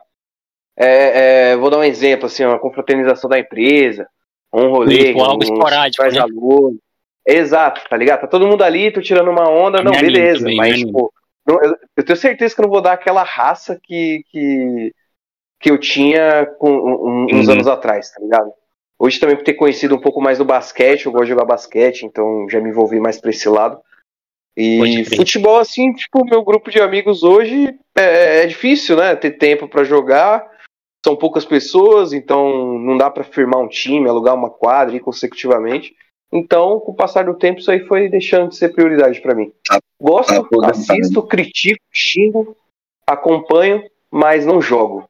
é, 0.77 1.51
é, 1.53 1.57
vou 1.57 1.71
dar 1.71 1.79
um 1.79 1.85
exemplo, 1.85 2.27
assim, 2.27 2.45
uma 2.45 2.59
confraternização 2.59 3.31
da 3.31 3.39
empresa, 3.39 4.09
um 4.53 4.69
rolê, 4.71 5.11
Isso, 5.13 5.21
algo 5.21 5.41
um 5.41 5.45
esporádico, 5.45 6.03
faz 6.03 6.15
né? 6.15 6.21
aluno. 6.21 6.79
Exato, 7.27 7.83
tá 7.89 7.97
ligado? 7.97 8.21
Tá 8.21 8.27
todo 8.27 8.47
mundo 8.47 8.63
ali, 8.63 8.93
tô 8.93 9.01
tirando 9.01 9.31
uma 9.31 9.49
onda, 9.49 9.83
não, 9.83 9.93
beleza. 9.93 10.41
também, 10.41 10.57
mas, 10.57 10.79
tipo, 10.79 11.13
não- 11.47 11.59
eu, 11.63 11.75
eu 11.97 12.05
tenho 12.05 12.17
certeza 12.17 12.55
que 12.55 12.61
eu 12.61 12.65
não 12.65 12.71
vou 12.71 12.81
dar 12.81 12.93
aquela 12.93 13.23
raça 13.23 13.79
que, 13.83 14.23
que, 14.31 14.93
que 15.61 15.71
eu 15.71 15.79
tinha 15.79 16.47
com, 16.59 16.71
um- 16.71 17.25
uns 17.33 17.47
Uhum. 17.47 17.55
anos 17.55 17.67
atrás, 17.67 18.11
tá 18.11 18.21
ligado? 18.21 18.53
Hoje 18.99 19.19
também 19.21 19.37
por 19.37 19.45
ter 19.45 19.55
conhecido 19.55 19.95
um 19.97 20.01
pouco 20.01 20.21
mais 20.21 20.39
do 20.39 20.45
basquete, 20.45 21.07
eu 21.07 21.13
gosto 21.13 21.25
de 21.25 21.31
jogar 21.31 21.45
basquete, 21.45 22.05
então 22.05 22.47
já 22.49 22.61
me 22.61 22.71
envolvi 22.71 22.99
mais 23.01 23.21
pra 23.21 23.31
esse 23.31 23.49
lado. 23.49 23.79
E 24.57 25.05
futebol, 25.17 25.59
assim, 25.59 25.93
tipo, 25.93 26.25
meu 26.25 26.43
grupo 26.43 26.71
de 26.71 26.81
amigos 26.81 27.23
hoje 27.23 27.79
é, 27.95 28.43
é 28.43 28.47
difícil, 28.47 28.97
né? 28.97 29.15
Ter 29.15 29.33
tempo 29.33 29.69
pra 29.69 29.85
jogar. 29.85 30.51
São 31.05 31.15
poucas 31.15 31.45
pessoas, 31.45 32.13
então 32.13 32.79
não 32.79 32.97
dá 32.97 33.11
pra 33.11 33.23
firmar 33.23 33.61
um 33.61 33.69
time, 33.69 34.09
alugar 34.09 34.35
uma 34.35 34.51
quadra 34.51 34.97
e 34.97 35.01
consecutivamente. 35.01 35.95
Então, 36.33 36.81
com 36.81 36.93
o 36.93 36.97
passar 36.97 37.27
do 37.27 37.35
tempo, 37.35 37.61
isso 37.61 37.71
aí 37.71 37.81
foi 37.87 38.09
deixando 38.09 38.49
de 38.49 38.57
ser 38.57 38.71
prioridade 38.71 39.21
pra 39.21 39.35
mim. 39.35 39.53
Gosto, 40.01 40.31
tá 40.31 40.41
aposentado. 40.41 41.01
assisto, 41.01 41.23
critico, 41.23 41.81
xingo, 41.93 42.57
acompanho, 43.07 43.85
mas 44.11 44.45
não 44.45 44.61
jogo. 44.61 45.09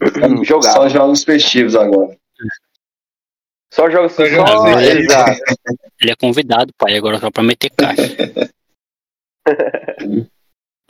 Jogar. 0.44 0.72
Só 0.72 0.88
jogos 0.88 1.24
festivos 1.24 1.74
agora. 1.74 2.16
Só 3.70 3.90
jogo 3.90 4.08
só, 4.08 4.22
exato. 4.24 5.40
Ele 6.00 6.10
é 6.10 6.16
convidado, 6.16 6.72
pai, 6.76 6.96
agora 6.96 7.18
só 7.18 7.30
pra 7.30 7.42
meter 7.42 7.70
caixa. 7.70 8.16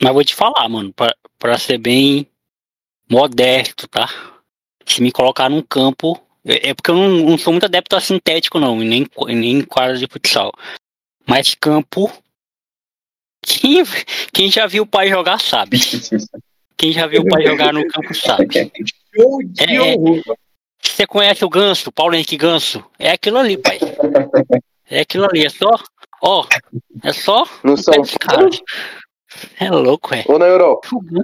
Mas 0.01 0.13
vou 0.13 0.23
te 0.23 0.33
falar, 0.33 0.69
mano, 0.69 0.93
pra, 0.93 1.13
pra 1.37 1.57
ser 1.57 1.77
bem 1.77 2.25
modesto, 3.09 3.87
tá? 3.87 4.07
Se 4.85 5.01
me 5.01 5.11
colocar 5.11 5.49
num 5.49 5.61
campo. 5.61 6.21
É 6.45 6.69
é 6.69 6.73
porque 6.73 6.89
eu 6.89 6.95
não, 6.95 7.09
não 7.09 7.37
sou 7.37 7.51
muito 7.51 7.65
adepto 7.65 7.97
a 7.97 8.01
sintético, 8.01 8.59
não, 8.59 8.81
e 8.81 8.87
nem, 8.87 9.05
nem 9.27 9.61
quadra 9.61 9.97
de 9.97 10.07
futsal. 10.07 10.53
Mas 11.27 11.53
campo. 11.53 12.11
Quem, 13.41 13.83
quem 14.33 14.49
já 14.49 14.65
viu 14.65 14.83
o 14.83 14.87
pai 14.87 15.09
jogar 15.09 15.39
sabe. 15.39 15.79
Quem 16.77 16.93
já 16.93 17.05
viu 17.07 17.23
o 17.23 17.27
pai 17.27 17.45
jogar 17.45 17.73
no 17.73 17.85
campo 17.87 18.15
sabe. 18.15 18.47
É, 19.59 19.75
é. 19.75 19.95
Você 20.81 21.05
conhece 21.07 21.43
o 21.45 21.49
Ganso, 21.49 21.91
Paulo 21.91 22.15
Henrique 22.15 22.37
Ganso? 22.37 22.83
É 22.97 23.11
aquilo 23.11 23.37
ali, 23.37 23.57
pai. 23.57 23.79
É 24.89 25.01
aquilo 25.01 25.25
ali, 25.25 25.45
é 25.45 25.49
só. 25.49 25.69
Ó, 26.21 26.45
é 27.03 27.13
só. 27.13 27.45
No 27.63 27.77
São. 27.77 27.93
É 29.59 29.69
louco, 29.69 30.13
é. 30.15 30.23
ou 30.27 30.39
na 30.39 30.45
Europa? 30.45 30.87
O 30.93 31.01
Gan- 31.01 31.21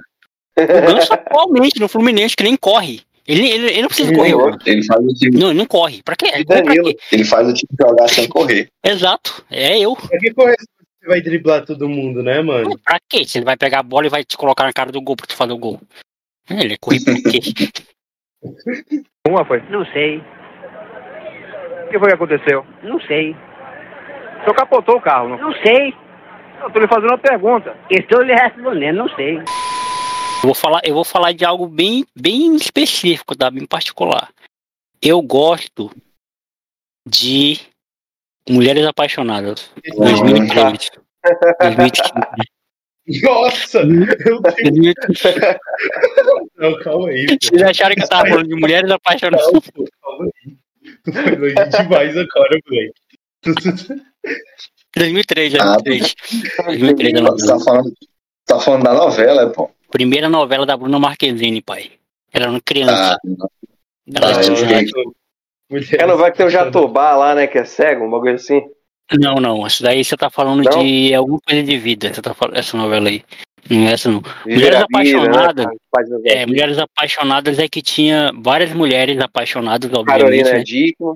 o 0.58 0.66
Ganso 0.94 1.12
atualmente 1.12 1.80
no 1.80 1.88
Fluminense, 1.88 2.36
que 2.36 2.44
nem 2.44 2.56
corre. 2.56 3.02
Ele, 3.26 3.48
ele, 3.48 3.66
ele 3.72 3.82
não 3.82 3.88
precisa 3.88 4.14
correr. 4.14 4.36
mano. 4.36 4.56
Ele 4.64 4.84
faz 4.84 5.04
o 5.04 5.08
time, 5.14 5.38
Não, 5.38 5.48
ele 5.50 5.58
não 5.58 5.66
corre. 5.66 6.00
Pra 6.02 6.14
quê? 6.14 6.26
E 6.26 6.30
Corre 6.44 6.44
pra 6.44 6.60
Danilo? 6.62 6.84
quê? 6.94 6.98
ele 7.12 7.24
faz 7.24 7.48
o 7.48 7.52
time 7.52 7.68
jogar 7.80 8.08
sem 8.08 8.28
correr. 8.28 8.68
Exato. 8.84 9.44
É 9.50 9.78
eu. 9.80 9.96
Pra 9.96 10.18
que 10.18 10.32
correr 10.32 10.54
se 10.60 10.66
você 11.00 11.08
vai 11.08 11.20
driblar 11.20 11.64
todo 11.66 11.88
mundo, 11.88 12.22
né, 12.22 12.40
mano? 12.40 12.78
Pra 12.84 13.00
quê? 13.08 13.24
Se 13.24 13.38
ele 13.38 13.44
vai 13.44 13.56
pegar 13.56 13.80
a 13.80 13.82
bola 13.82 14.06
e 14.06 14.10
vai 14.10 14.24
te 14.24 14.36
colocar 14.36 14.64
na 14.64 14.72
cara 14.72 14.92
do 14.92 15.00
gol 15.00 15.16
pra 15.16 15.26
tu 15.26 15.34
fazer 15.34 15.52
o 15.52 15.58
gol. 15.58 15.80
É, 16.48 16.60
Ele 16.60 16.74
é 16.74 16.76
correr 16.78 17.00
pra 17.02 17.14
quê? 17.14 17.40
Uma 19.26 19.44
foi. 19.44 19.60
Não 19.70 19.84
sei, 19.86 20.18
O 20.18 21.88
que 21.90 21.98
foi 21.98 22.08
que 22.08 22.14
aconteceu? 22.14 22.66
não 22.82 23.00
sei, 23.00 23.32
O 23.32 24.40
senhor 24.44 24.54
capotou 24.56 24.96
o 24.96 25.00
carro, 25.00 25.28
não? 25.30 25.38
não 25.38 25.52
sei. 25.62 25.94
Eu 26.62 26.70
tô 26.70 26.80
lhe 26.80 26.88
fazendo 26.88 27.10
uma 27.10 27.18
pergunta. 27.18 27.76
Estou 27.90 28.22
lhe 28.22 28.34
respondendo, 28.34 28.96
não 28.96 29.08
sei. 29.10 29.36
Eu 29.38 30.42
vou 30.42 30.54
falar, 30.54 30.80
eu 30.84 30.94
vou 30.94 31.04
falar 31.04 31.32
de 31.32 31.44
algo 31.44 31.66
bem, 31.66 32.04
bem 32.16 32.54
específico, 32.56 33.36
tá? 33.36 33.50
Bem 33.50 33.66
particular. 33.66 34.30
Eu 35.02 35.20
gosto 35.22 35.90
de 37.06 37.60
Mulheres 38.48 38.86
Apaixonadas. 38.86 39.70
2003. 39.98 40.90
2005. 41.60 42.10
Nossa! 43.22 43.80
Eu 44.24 44.42
tenho... 44.42 44.92
Não, 46.58 46.78
calma 46.80 47.08
aí. 47.08 47.26
pô. 47.26 47.36
Vocês 47.42 47.62
acharam 47.62 47.94
que 47.94 48.02
eu 48.02 48.08
tava 48.08 48.28
falando 48.28 48.48
de 48.48 48.54
Mulheres 48.56 48.90
Apaixonadas? 48.90 49.46
Não, 49.52 49.60
pô, 49.60 49.84
calma 50.02 50.24
aí. 50.24 50.56
Tu 51.04 51.12
foi 51.12 51.36
longe 51.36 51.54
demais 51.70 52.16
agora, 52.16 52.58
moleque. 52.68 54.02
2003, 54.96 55.54
Ah, 55.56 55.76
2003. 55.76 56.14
2003 56.66 57.14
a 57.14 57.20
Você 57.20 57.46
tá 57.46 57.52
novela. 57.54 57.64
falando, 57.64 57.92
tá 58.46 58.60
falando 58.60 58.82
da 58.84 58.94
novela, 58.94 59.50
pô. 59.50 59.70
Primeira 59.90 60.28
novela 60.28 60.66
da 60.66 60.76
Bruna 60.76 60.98
Marquezine, 60.98 61.62
pai. 61.62 61.92
Era 62.32 62.50
uma 62.50 62.60
criança. 62.60 63.14
Ah, 63.14 63.18
Ela 64.14 64.30
Ah, 64.36 64.40
tinha- 64.40 64.56
Mulher- 65.68 65.84
Ela 65.98 66.16
vai 66.16 66.30
que 66.30 66.36
tem 66.38 66.46
o 66.46 66.50
Jatobá 66.50 67.16
lá, 67.16 67.34
né? 67.34 67.46
Que 67.46 67.58
é 67.58 67.64
cego, 67.64 68.04
um 68.06 68.10
bagulho 68.10 68.34
assim. 68.34 68.62
Não, 69.12 69.36
não. 69.36 69.66
Isso 69.66 69.82
daí 69.82 70.04
você 70.04 70.16
tá 70.16 70.28
falando 70.28 70.64
Não? 70.64 70.82
de 70.82 71.14
alguma 71.14 71.40
coisa 71.40 71.62
de 71.62 71.78
vida. 71.78 72.12
Você 72.12 72.20
tá 72.20 72.34
falando 72.34 72.56
essa 72.56 72.76
novela 72.76 73.08
aí. 73.08 73.22
Não 73.70 73.88
é 73.88 73.92
essa 73.92 74.10
não. 74.10 74.22
Mulheres 74.44 74.78
vida, 74.78 74.84
Apaixonadas. 74.84 75.66
Né? 75.66 75.72
É, 76.26 76.46
Mulheres 76.46 76.78
Apaixonadas 76.78 77.58
é 77.58 77.68
que 77.68 77.82
tinha 77.82 78.32
várias 78.34 78.72
mulheres 78.72 79.18
apaixonadas, 79.20 79.90
obviamente. 79.92 80.20
Carolina 80.20 80.52
né? 80.52 80.64
Dickman. 80.64 81.14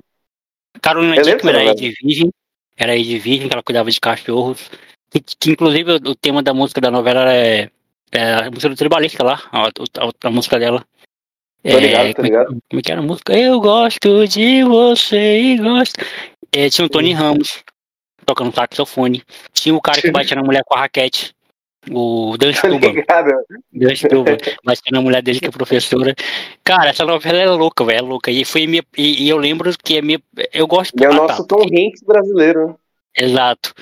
Carolina 0.81 1.21
Dickman 1.21 1.55
era 1.55 1.69
aí 1.69 1.75
de 1.75 1.93
virgem. 2.01 2.31
Era 2.77 2.91
aí 2.93 3.03
de 3.03 3.19
virgem, 3.19 3.47
que 3.47 3.53
ela 3.53 3.63
cuidava 3.63 3.91
de 3.91 3.99
cachorros. 3.99 4.69
Que, 5.09 5.19
que, 5.21 5.51
inclusive 5.51 5.93
o, 5.93 6.15
tema 6.15 6.41
da 6.41 6.53
música 6.53 6.81
da 6.81 6.89
novela 6.89 7.31
é, 7.33 7.69
é 8.11 8.33
a 8.33 8.49
música 8.49 8.69
do 8.69 8.75
Tribalista 8.75 9.23
lá, 9.23 9.41
a, 9.51 9.67
a, 9.67 10.27
a 10.27 10.31
música 10.31 10.57
dela. 10.57 10.83
Tô 11.63 11.77
ligado, 11.77 12.07
tô 12.07 12.15
como, 12.15 12.25
é, 12.25 12.29
ligado. 12.29 12.47
como 12.47 12.79
é 12.79 12.81
que 12.81 12.91
era 12.91 13.01
a 13.01 13.03
música? 13.03 13.37
Eu 13.37 13.59
gosto 13.59 14.27
de 14.27 14.63
você 14.63 15.39
e 15.39 15.57
gosto. 15.57 15.99
É, 16.51 16.69
tinha 16.69 16.85
o 16.85 16.89
Tony 16.89 17.13
Ramos 17.13 17.63
tocando 18.33 18.53
saxofone. 18.53 19.23
Tinha 19.53 19.75
o 19.75 19.81
cara 19.81 20.01
que 20.01 20.11
batia 20.11 20.35
na 20.35 20.43
mulher 20.43 20.63
com 20.65 20.75
a 20.75 20.81
raquete. 20.81 21.33
O 21.89 22.37
Dan 22.37 22.51
Tô 22.51 22.57
Stuban. 22.67 22.93
Dan 23.73 23.95
Stuban. 23.95 24.37
Na 24.91 25.01
mulher 25.01 25.21
dele 25.23 25.39
que 25.39 25.47
é 25.47 25.51
professora. 25.51 26.13
Cara, 26.63 26.89
essa 26.89 27.03
novela 27.05 27.39
é 27.39 27.45
louca, 27.47 27.83
velho. 27.83 27.97
É 27.97 28.01
louca. 28.01 28.29
E, 28.31 28.45
foi 28.45 28.67
minha, 28.67 28.83
e, 28.95 29.23
e 29.25 29.29
eu 29.29 29.37
lembro 29.37 29.71
que 29.83 29.97
é 29.97 30.01
minha. 30.01 30.21
Eu 30.53 30.67
gosto 30.67 30.93
É 31.03 31.07
o 31.09 31.11
Ah, 31.13 31.15
tá. 31.15 31.21
nosso 31.27 31.47
Tom 31.47 31.61
Hanks 31.63 32.03
brasileiro. 32.05 32.67
né? 32.67 32.75
Exato. 33.17 33.73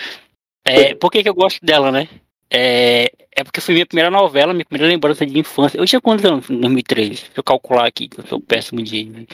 É, 0.66 0.94
por 0.96 1.12
que, 1.12 1.24
que 1.24 1.30
eu 1.30 1.34
gosto 1.34 1.60
dela, 1.66 1.92
né? 1.92 2.08
É, 2.50 3.12
é 3.36 3.44
porque 3.44 3.60
foi 3.62 3.74
minha 3.74 3.86
primeira 3.86 4.10
novela, 4.10 4.54
minha 4.54 4.66
primeira 4.66 4.92
lembrança 4.92 5.26
de 5.26 5.38
infância. 5.38 5.78
Eu 5.78 5.86
tinha 5.86 6.00
quantos 6.02 6.24
anos 6.26 6.50
em 6.50 6.60
2003? 6.60 7.10
Deixa 7.10 7.26
eu 7.36 7.44
calcular 7.44 7.86
aqui, 7.86 8.08
que 8.08 8.20
eu 8.22 8.26
sou 8.28 8.40
péssimo 8.40 8.82
de, 8.82 9.28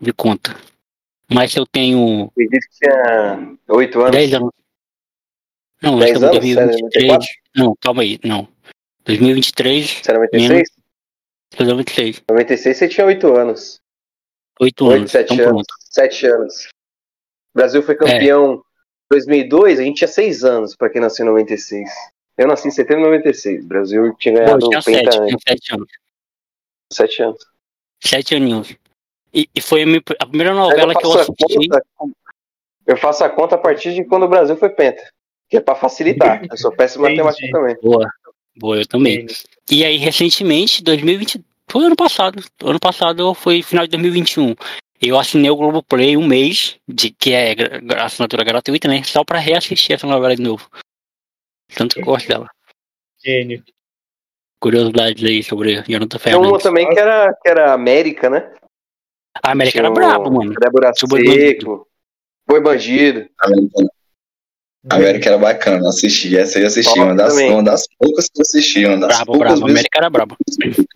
de 0.00 0.12
conta. 0.12 0.56
Mas 1.32 1.52
se 1.52 1.58
eu 1.58 1.66
tenho 1.66 2.30
Ele 2.36 2.48
disse 2.48 2.68
que 2.68 2.86
tinha 2.86 3.56
8 3.68 4.00
anos. 4.00 4.10
10 4.12 4.34
anos. 4.34 4.50
Não, 5.82 5.98
acho 5.98 6.06
10 6.06 6.18
que 6.18 6.24
é 6.24 6.28
anos? 6.28 6.38
2023. 6.38 7.06
94? 7.08 7.28
Não, 7.56 7.76
calma 7.80 8.02
aí, 8.02 8.18
não. 8.24 8.48
2023, 9.04 9.90
Você 10.02 10.10
era 10.10 10.18
96? 10.20 10.70
2026. 11.56 12.22
96 12.28 12.76
você 12.76 12.88
tinha 12.88 13.06
8 13.06 13.36
anos. 13.36 13.80
8 14.60 14.84
8, 14.84 14.96
anos. 14.96 15.10
7 15.10 15.24
Então 15.34 15.36
anos. 15.48 15.66
pronto. 15.66 15.74
7 15.90 16.26
anos. 16.26 16.54
O 17.54 17.58
Brasil 17.58 17.82
foi 17.82 17.94
campeão 17.94 18.54
em 18.54 18.62
2002, 19.10 19.78
a 19.78 19.82
gente 19.82 19.96
tinha 19.98 20.08
6 20.08 20.44
anos, 20.44 20.74
pra 20.76 20.88
quem 20.90 21.00
nasceu 21.00 21.24
em 21.24 21.28
96. 21.28 21.88
Eu 22.36 22.48
nasci 22.48 22.66
em 22.68 22.70
setembro 22.70 23.02
de 23.04 23.10
96. 23.10 23.64
O 23.64 23.68
Brasil 23.68 24.14
tinha 24.16 24.34
ganhado 24.34 24.52
eu 24.64 24.66
o 24.66 24.70
tinha 24.70 24.82
Penta 24.82 25.12
7, 25.12 25.20
antes. 25.22 25.44
tinha 25.44 25.56
7 25.56 25.72
anos. 25.74 25.88
7 26.92 27.22
anos. 27.22 27.46
7 28.02 28.34
aninhos. 28.34 28.76
E, 29.34 29.48
e 29.54 29.60
foi 29.60 29.82
a, 29.82 29.86
minha- 29.86 30.02
a 30.20 30.26
primeira 30.26 30.54
novela 30.54 30.92
eu, 30.92 30.98
que 30.98 31.06
eu 31.06 31.12
assisti. 31.12 31.68
conta, 31.68 31.82
eu 32.86 32.96
faço 32.96 33.24
a 33.24 33.28
conta 33.28 33.56
a 33.56 33.58
partir 33.58 33.92
de 33.94 34.04
quando 34.04 34.24
o 34.24 34.28
Brasil 34.28 34.56
foi 34.56 34.68
penta. 34.70 35.02
Que 35.48 35.56
é 35.58 35.60
pra 35.60 35.74
facilitar. 35.74 36.42
Eu 36.50 36.56
sou 36.56 36.70
péssimo 36.74 37.06
em 37.06 37.14
Entendi. 37.14 37.24
matemática 37.24 37.58
também. 37.58 37.76
Boa. 37.82 38.08
Boa, 38.56 38.76
eu 38.78 38.86
também. 38.86 39.26
E 39.70 39.84
aí, 39.84 39.96
recentemente, 39.96 40.82
2020, 40.82 41.44
foi 41.68 41.84
ano 41.84 41.96
passado. 41.96 42.42
Ano 42.62 42.78
passado 42.78 43.34
foi 43.34 43.62
final 43.62 43.84
de 43.84 43.90
2021. 43.90 44.54
Eu 45.02 45.18
assinei 45.18 45.50
o 45.50 45.56
Globoplay 45.56 46.16
um 46.16 46.26
mês, 46.26 46.76
de, 46.88 47.10
que 47.10 47.32
é 47.32 47.54
assinatura 47.98 48.44
gratuita, 48.44 48.86
né? 48.88 49.02
Só 49.02 49.24
pra 49.24 49.38
reassistir 49.40 49.94
essa 49.96 50.06
novela 50.06 50.34
de 50.36 50.40
novo. 50.42 50.66
Tanto 51.74 51.94
que 51.96 52.00
eu 52.00 52.04
gosto 52.04 52.28
dela. 52.28 52.48
Gênio. 53.22 53.62
Curiosidades 54.60 55.22
aí 55.28 55.42
sobre 55.42 55.82
Jonathan 55.88 56.18
Tem 56.18 56.34
uma 56.34 56.42
Fernandes. 56.42 56.62
também 56.62 56.88
que 56.88 56.98
era, 56.98 57.34
que 57.42 57.48
era 57.48 57.74
América, 57.74 58.30
né? 58.30 58.50
A 59.42 59.52
América 59.52 59.78
era 59.78 59.92
Tinha 59.92 60.04
o 60.04 60.08
brabo, 60.08 60.30
mano. 60.30 60.54
Débora 60.54 60.92
Tinha 60.92 61.32
Seco, 61.32 61.86
Boi 62.46 62.60
Bandido. 62.60 63.26
América, 63.40 63.84
América 64.90 65.28
era 65.30 65.38
bacana, 65.38 65.88
assisti. 65.88 66.36
Essa 66.36 66.58
aí 66.58 66.64
eu 66.64 66.68
assisti. 66.68 66.98
Uma 66.98 67.14
das, 67.14 67.34
uma 67.34 67.62
das 67.62 67.86
poucas 67.98 68.28
que 68.28 68.38
eu 68.38 68.42
assisti. 68.42 68.84
Uma 68.86 68.98
das 68.98 69.16
Brabo, 69.16 69.32
poucas 69.32 69.48
brabo. 69.52 69.66
A. 69.66 69.70
América 69.70 69.98
era 69.98 70.10
brabo. 70.10 70.36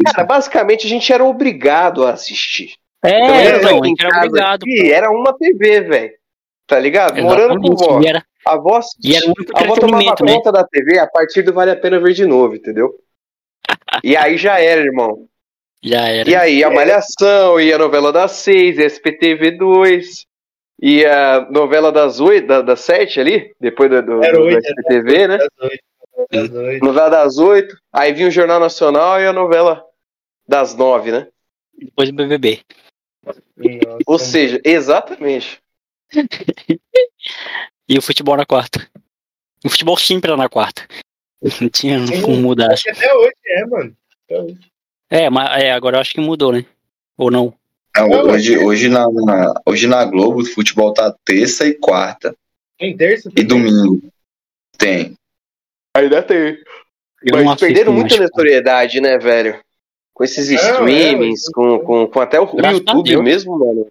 Cara, 0.06 0.24
basicamente 0.24 0.86
a 0.86 0.90
gente 0.90 1.12
era 1.12 1.24
obrigado 1.24 2.04
a 2.04 2.12
assistir. 2.12 2.74
É, 3.02 3.56
então, 3.56 3.82
a 3.82 3.86
gente 3.86 4.04
era 4.04 4.16
obrigado. 4.18 4.62
aqui, 4.62 4.92
era 4.92 5.10
uma 5.10 5.32
TV, 5.32 5.80
velho. 5.82 6.12
Tá 6.66 6.78
ligado? 6.78 7.22
Morando 7.22 7.60
com 7.60 7.76
vó. 7.76 8.00
Era, 8.04 8.22
A 8.46 8.58
e 9.02 9.16
era 9.16 9.26
único 9.26 9.56
a 9.56 9.80
tomava 9.80 10.04
né? 10.04 10.34
conta 10.34 10.52
da 10.52 10.64
TV 10.64 10.98
a 10.98 11.06
partir 11.06 11.42
do 11.42 11.52
Vale 11.52 11.70
a 11.70 11.76
Pena 11.76 11.98
Ver 11.98 12.12
de 12.12 12.26
novo, 12.26 12.56
entendeu? 12.56 12.94
E 14.04 14.16
aí 14.16 14.36
já 14.36 14.60
era, 14.60 14.82
irmão. 14.82 15.26
Já 15.82 16.06
era. 16.08 16.28
E 16.28 16.34
aí, 16.34 16.64
a 16.64 16.70
Malhação, 16.70 17.60
e 17.60 17.72
a 17.72 17.78
novela 17.78 18.12
das 18.12 18.32
seis, 18.32 18.78
SPTV 18.78 19.52
2, 19.52 20.26
e 20.80 21.04
a 21.04 21.48
novela 21.50 21.92
das 21.92 22.20
oito, 22.20 22.46
da, 22.46 22.62
das 22.62 22.80
sete 22.80 23.20
ali, 23.20 23.54
depois 23.60 23.90
do, 23.90 24.02
do, 24.02 24.24
Era 24.24 24.38
do 24.38 24.44
oito, 24.44 24.58
SPTV, 24.58 25.28
né? 25.28 25.38
Das 25.38 25.48
oito. 25.60 25.84
Das 26.30 26.50
oito. 26.50 26.84
Novela 26.84 27.08
das 27.08 27.38
oito, 27.38 27.76
aí 27.92 28.12
vinha 28.12 28.28
o 28.28 28.32
Jornal 28.32 28.60
Nacional 28.60 29.20
e 29.20 29.26
a 29.26 29.32
novela 29.32 29.84
das 30.46 30.74
nove, 30.74 31.12
né? 31.12 31.28
Depois 31.76 32.10
do 32.10 32.14
BBB. 32.14 32.60
Nossa, 33.24 33.42
Ou 34.06 34.18
seja, 34.18 34.60
exatamente. 34.64 35.60
E 37.90 37.96
o 37.96 38.02
futebol 38.02 38.36
na 38.36 38.44
quarta. 38.44 38.86
O 39.64 39.70
futebol 39.70 39.96
sempre 39.96 40.30
era 40.30 40.36
na 40.36 40.48
quarta. 40.48 40.86
Não 41.58 41.70
tinha 41.70 41.98
como 42.20 42.36
mudar. 42.36 42.70
acho 42.72 42.82
que 42.84 42.90
até 42.90 43.14
hoje 43.14 43.32
é, 43.46 43.64
mano. 43.64 43.96
Até 44.24 44.42
hoje. 44.42 44.58
É, 45.10 45.30
mas 45.30 45.62
é, 45.62 45.72
agora 45.72 45.96
eu 45.96 46.00
acho 46.00 46.12
que 46.14 46.20
mudou, 46.20 46.52
né? 46.52 46.64
Ou 47.16 47.30
não? 47.30 47.54
Não, 47.96 48.08
hoje, 48.30 48.56
hoje, 48.58 48.88
na, 48.88 49.06
na- 49.10 49.54
hoje 49.66 49.86
na 49.86 50.04
Globo 50.04 50.40
o 50.40 50.44
futebol 50.44 50.92
tá 50.92 51.14
terça 51.24 51.66
e 51.66 51.74
quarta. 51.74 52.34
Tem 52.78 52.96
terça 52.96 53.30
E 53.36 53.42
domingo. 53.42 54.00
Tem. 54.76 55.14
Ainda 55.96 56.22
tem. 56.22 56.58
Eu 57.22 57.34
Mas 57.36 57.46
assisto 57.46 57.58
perderam 57.66 57.92
muita 57.92 58.16
notoriedade, 58.16 59.00
né, 59.00 59.18
velho? 59.18 59.58
Com 60.14 60.22
esses 60.22 60.48
Não, 60.48 60.56
streamings, 60.56 61.48
é, 61.48 61.52
com, 61.52 61.78
com, 61.80 62.06
com 62.06 62.20
até 62.20 62.38
o 62.38 62.46
Graças 62.54 62.80
a 62.86 62.92
YouTube 62.92 63.22
mesmo, 63.22 63.58
mano. 63.58 63.86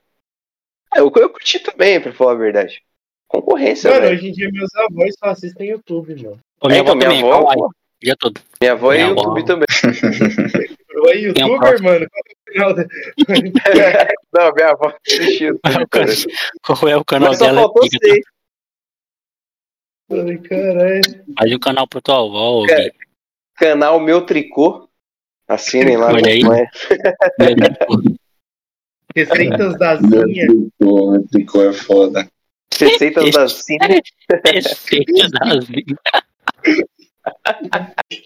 É, 0.95 0.99
eu, 1.01 1.11
eu 1.13 1.29
curti 1.29 1.59
também, 1.59 1.99
pra 1.99 2.13
falar 2.13 2.31
a 2.33 2.35
verdade. 2.35 2.81
Concorrência, 3.27 3.89
Mano, 3.91 4.03
velho. 4.03 4.15
hoje 4.17 4.29
em 4.29 4.31
dia 4.31 4.49
meus 4.51 4.73
avós 4.75 5.15
só 5.19 5.25
assistem 5.31 5.69
YouTube, 5.71 6.15
mano. 6.23 6.39
Minha 6.63 6.77
É, 6.77 6.79
então, 6.81 6.93
avó 6.93 6.99
também, 7.01 7.07
minha 7.09 7.19
avó, 7.33 7.39
kawaii. 7.43 7.57
pô. 7.59 7.65
O 7.67 8.05
dia 8.05 8.15
todo. 8.17 8.41
Minha 8.61 8.71
avó 8.73 8.93
é 8.93 8.97
Minha 8.97 9.09
avó. 9.09 9.21
YouTube 9.21 9.45
também. 9.45 9.67
Tem 11.11 11.45
um 11.45 11.49
youtuber, 11.49 11.83
mano. 11.83 12.07
É 12.49 12.73
da- 12.73 12.85
Não, 14.33 14.53
minha 14.53 14.69
avó. 14.71 14.93
Qual 15.61 15.77
é 15.77 15.77
o 15.83 15.87
canal, 15.89 16.17
qual 16.63 16.87
é 16.89 16.97
o 16.97 17.05
canal 17.05 17.29
Mas 17.29 17.37
só 17.39 17.45
dela? 17.45 17.61
faltou 17.61 17.83
tá? 17.83 17.89
seis. 18.01 18.25
Ai, 20.11 20.37
caralho. 20.37 21.25
Faz 21.37 21.51
um 21.53 21.59
canal 21.59 21.87
pra 21.87 22.01
tua 22.01 22.15
avó, 22.15 22.65
É. 22.69 22.91
Canal 23.55 23.99
Meu 23.99 24.25
Tricô. 24.25 24.87
Assinem 25.47 25.97
lá. 25.97 26.07
Olha 26.07 26.29
aí. 26.29 26.41
é? 26.41 26.67
Receitas 29.15 29.77
da 29.79 29.95
Zinha. 29.95 30.45
tricô, 30.47 31.11
meu 31.11 31.27
tricô 31.27 31.63
é 31.63 31.73
foda. 31.73 32.29
Receitas 32.77 33.31
da 33.31 33.47
Cine. 33.47 34.01
Receita 34.45 35.27
das 35.31 35.65
vidas. 35.65 35.97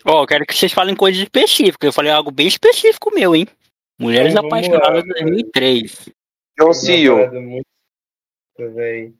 Ó, 0.05 0.23
eu 0.23 0.27
quero 0.27 0.45
que 0.45 0.55
vocês 0.55 0.71
falem 0.73 0.95
coisas 0.95 1.21
específicas. 1.21 1.87
Eu 1.87 1.93
falei 1.93 2.11
algo 2.11 2.31
bem 2.31 2.47
específico 2.47 3.13
meu, 3.13 3.35
hein? 3.35 3.47
Mulheres 3.99 4.33
Então, 4.33 4.45
Apaixonadas 4.47 5.03
lá, 5.05 5.13
2003. 5.13 6.09
John 6.59 6.71
muito- 7.41 7.65
véi. 8.75 9.13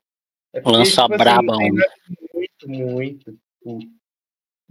É 0.54 0.62
Lança 0.66 1.04
tipo 1.04 1.14
assim, 1.14 1.18
braba, 1.24 1.58
nada 1.58 1.90
Muito, 2.34 2.70
muito. 2.70 3.32
tipo, 3.32 3.80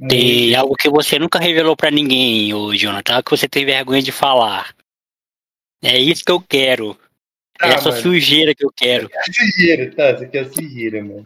Tem 0.09 0.55
algo 0.55 0.75
que 0.77 0.89
você 0.91 1.19
nunca 1.19 1.39
revelou 1.39 1.77
pra 1.77 1.91
ninguém, 1.91 2.53
ô 2.55 2.75
Jonathan, 2.75 3.23
que 3.23 3.31
você 3.31 3.49
tem 3.49 3.65
vergonha 3.65 4.03
de 4.03 4.13
falar. 4.13 4.75
É 5.83 5.99
isso 5.99 6.25
que 6.25 6.33
eu 6.33 6.41
quero. 6.41 6.95
Tá, 7.59 7.69
é 7.69 7.73
essa 7.75 7.89
mano. 7.91 8.01
sujeira 8.03 8.55
que 8.55 8.65
eu 8.65 8.71
quero. 8.75 9.09
Sujeira, 9.35 9.95
tá? 9.95 10.13
Isso 10.13 10.25
aqui 10.25 10.39
é 10.39 10.45
sujeira, 10.45 11.03
mano. 11.05 11.25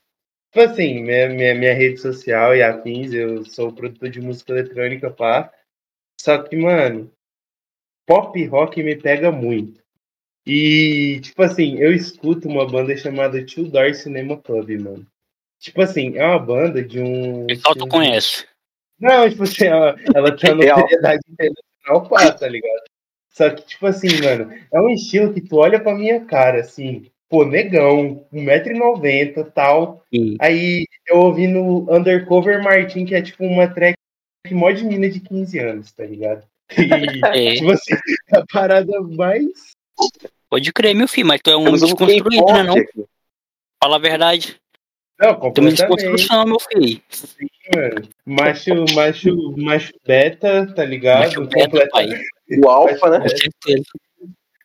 Tipo 0.54 0.70
assim, 0.70 1.02
minha, 1.02 1.28
minha, 1.30 1.52
minha 1.52 1.74
rede 1.74 2.00
social 2.00 2.54
e 2.54 2.62
afins, 2.62 3.12
eu 3.12 3.44
sou 3.44 3.72
produtor 3.72 4.08
de 4.08 4.20
música 4.20 4.52
eletrônica, 4.52 5.10
pá. 5.10 5.52
Só 6.20 6.40
que, 6.40 6.54
mano, 6.54 7.10
pop 8.06 8.46
rock 8.46 8.80
me 8.80 8.94
pega 8.94 9.32
muito. 9.32 9.82
E, 10.46 11.18
tipo 11.22 11.42
assim, 11.42 11.78
eu 11.80 11.92
escuto 11.92 12.48
uma 12.48 12.64
banda 12.70 12.96
chamada 12.96 13.44
Two 13.44 13.68
Door 13.68 13.94
Cinema 13.94 14.40
Club, 14.40 14.80
mano. 14.80 15.04
Tipo 15.58 15.82
assim, 15.82 16.16
é 16.16 16.24
uma 16.24 16.38
banda 16.38 16.84
de 16.84 17.00
um. 17.00 17.48
Só 17.56 17.74
tu 17.74 17.88
conhece. 17.88 18.46
Não, 19.00 19.28
tipo 19.28 19.42
assim, 19.42 19.64
ela, 19.64 19.96
ela 20.14 20.36
tem 20.36 20.52
uma 20.52 20.62
Real. 20.62 20.78
notoriedade 20.78 21.20
internacional, 21.32 22.08
pá, 22.08 22.32
tá 22.32 22.46
ligado? 22.46 22.84
Só 23.28 23.50
que, 23.50 23.62
tipo 23.62 23.86
assim, 23.86 24.22
mano, 24.22 24.56
é 24.72 24.80
um 24.80 24.90
estilo 24.90 25.34
que 25.34 25.40
tu 25.40 25.56
olha 25.56 25.80
pra 25.80 25.96
minha 25.96 26.24
cara, 26.24 26.60
assim, 26.60 27.10
pô, 27.34 27.44
negão, 27.44 28.24
1,90m 28.32 29.50
tal. 29.52 30.04
Sim. 30.14 30.36
Aí 30.40 30.86
eu 31.08 31.16
ouvi 31.18 31.48
no 31.48 31.84
Undercover 31.92 32.62
Martin, 32.62 33.04
que 33.04 33.14
é 33.16 33.20
tipo 33.20 33.44
uma 33.44 33.66
track 33.66 33.96
mó 34.52 34.70
de 34.70 34.84
mina 34.84 35.10
de 35.10 35.18
15 35.18 35.58
anos, 35.58 35.90
tá 35.92 36.04
ligado? 36.04 36.44
E, 36.78 36.78
É, 37.26 37.54
tipo 37.54 37.72
assim, 37.72 37.94
a 38.32 38.44
parada 38.52 39.00
mais. 39.00 39.46
pode 40.48 40.72
crer, 40.72 40.94
meu 40.94 41.08
filho, 41.08 41.26
mas 41.26 41.40
tu 41.42 41.50
é 41.50 41.56
um 41.56 41.72
desconstruído, 41.72 42.44
né? 42.46 42.62
Não? 42.62 42.76
Fala 43.82 43.96
a 43.96 43.98
verdade. 43.98 44.56
Não, 45.20 45.28
Tem 45.28 45.34
uma 45.34 45.40
completamente. 45.40 45.76
desconstrução, 45.76 46.44
meu 46.44 46.58
filho. 46.60 47.00
mano. 47.74 48.08
Macho, 48.26 48.70
macho, 48.94 49.54
macho 49.56 49.92
beta, 50.06 50.72
tá 50.74 50.84
ligado? 50.84 51.24
Macho 51.24 51.46
beta, 51.46 51.88
pai. 51.90 52.08
O 52.62 52.68
Alpha, 52.68 53.10
né? 53.10 53.20
Com 53.20 53.28
certeza. 53.28 53.84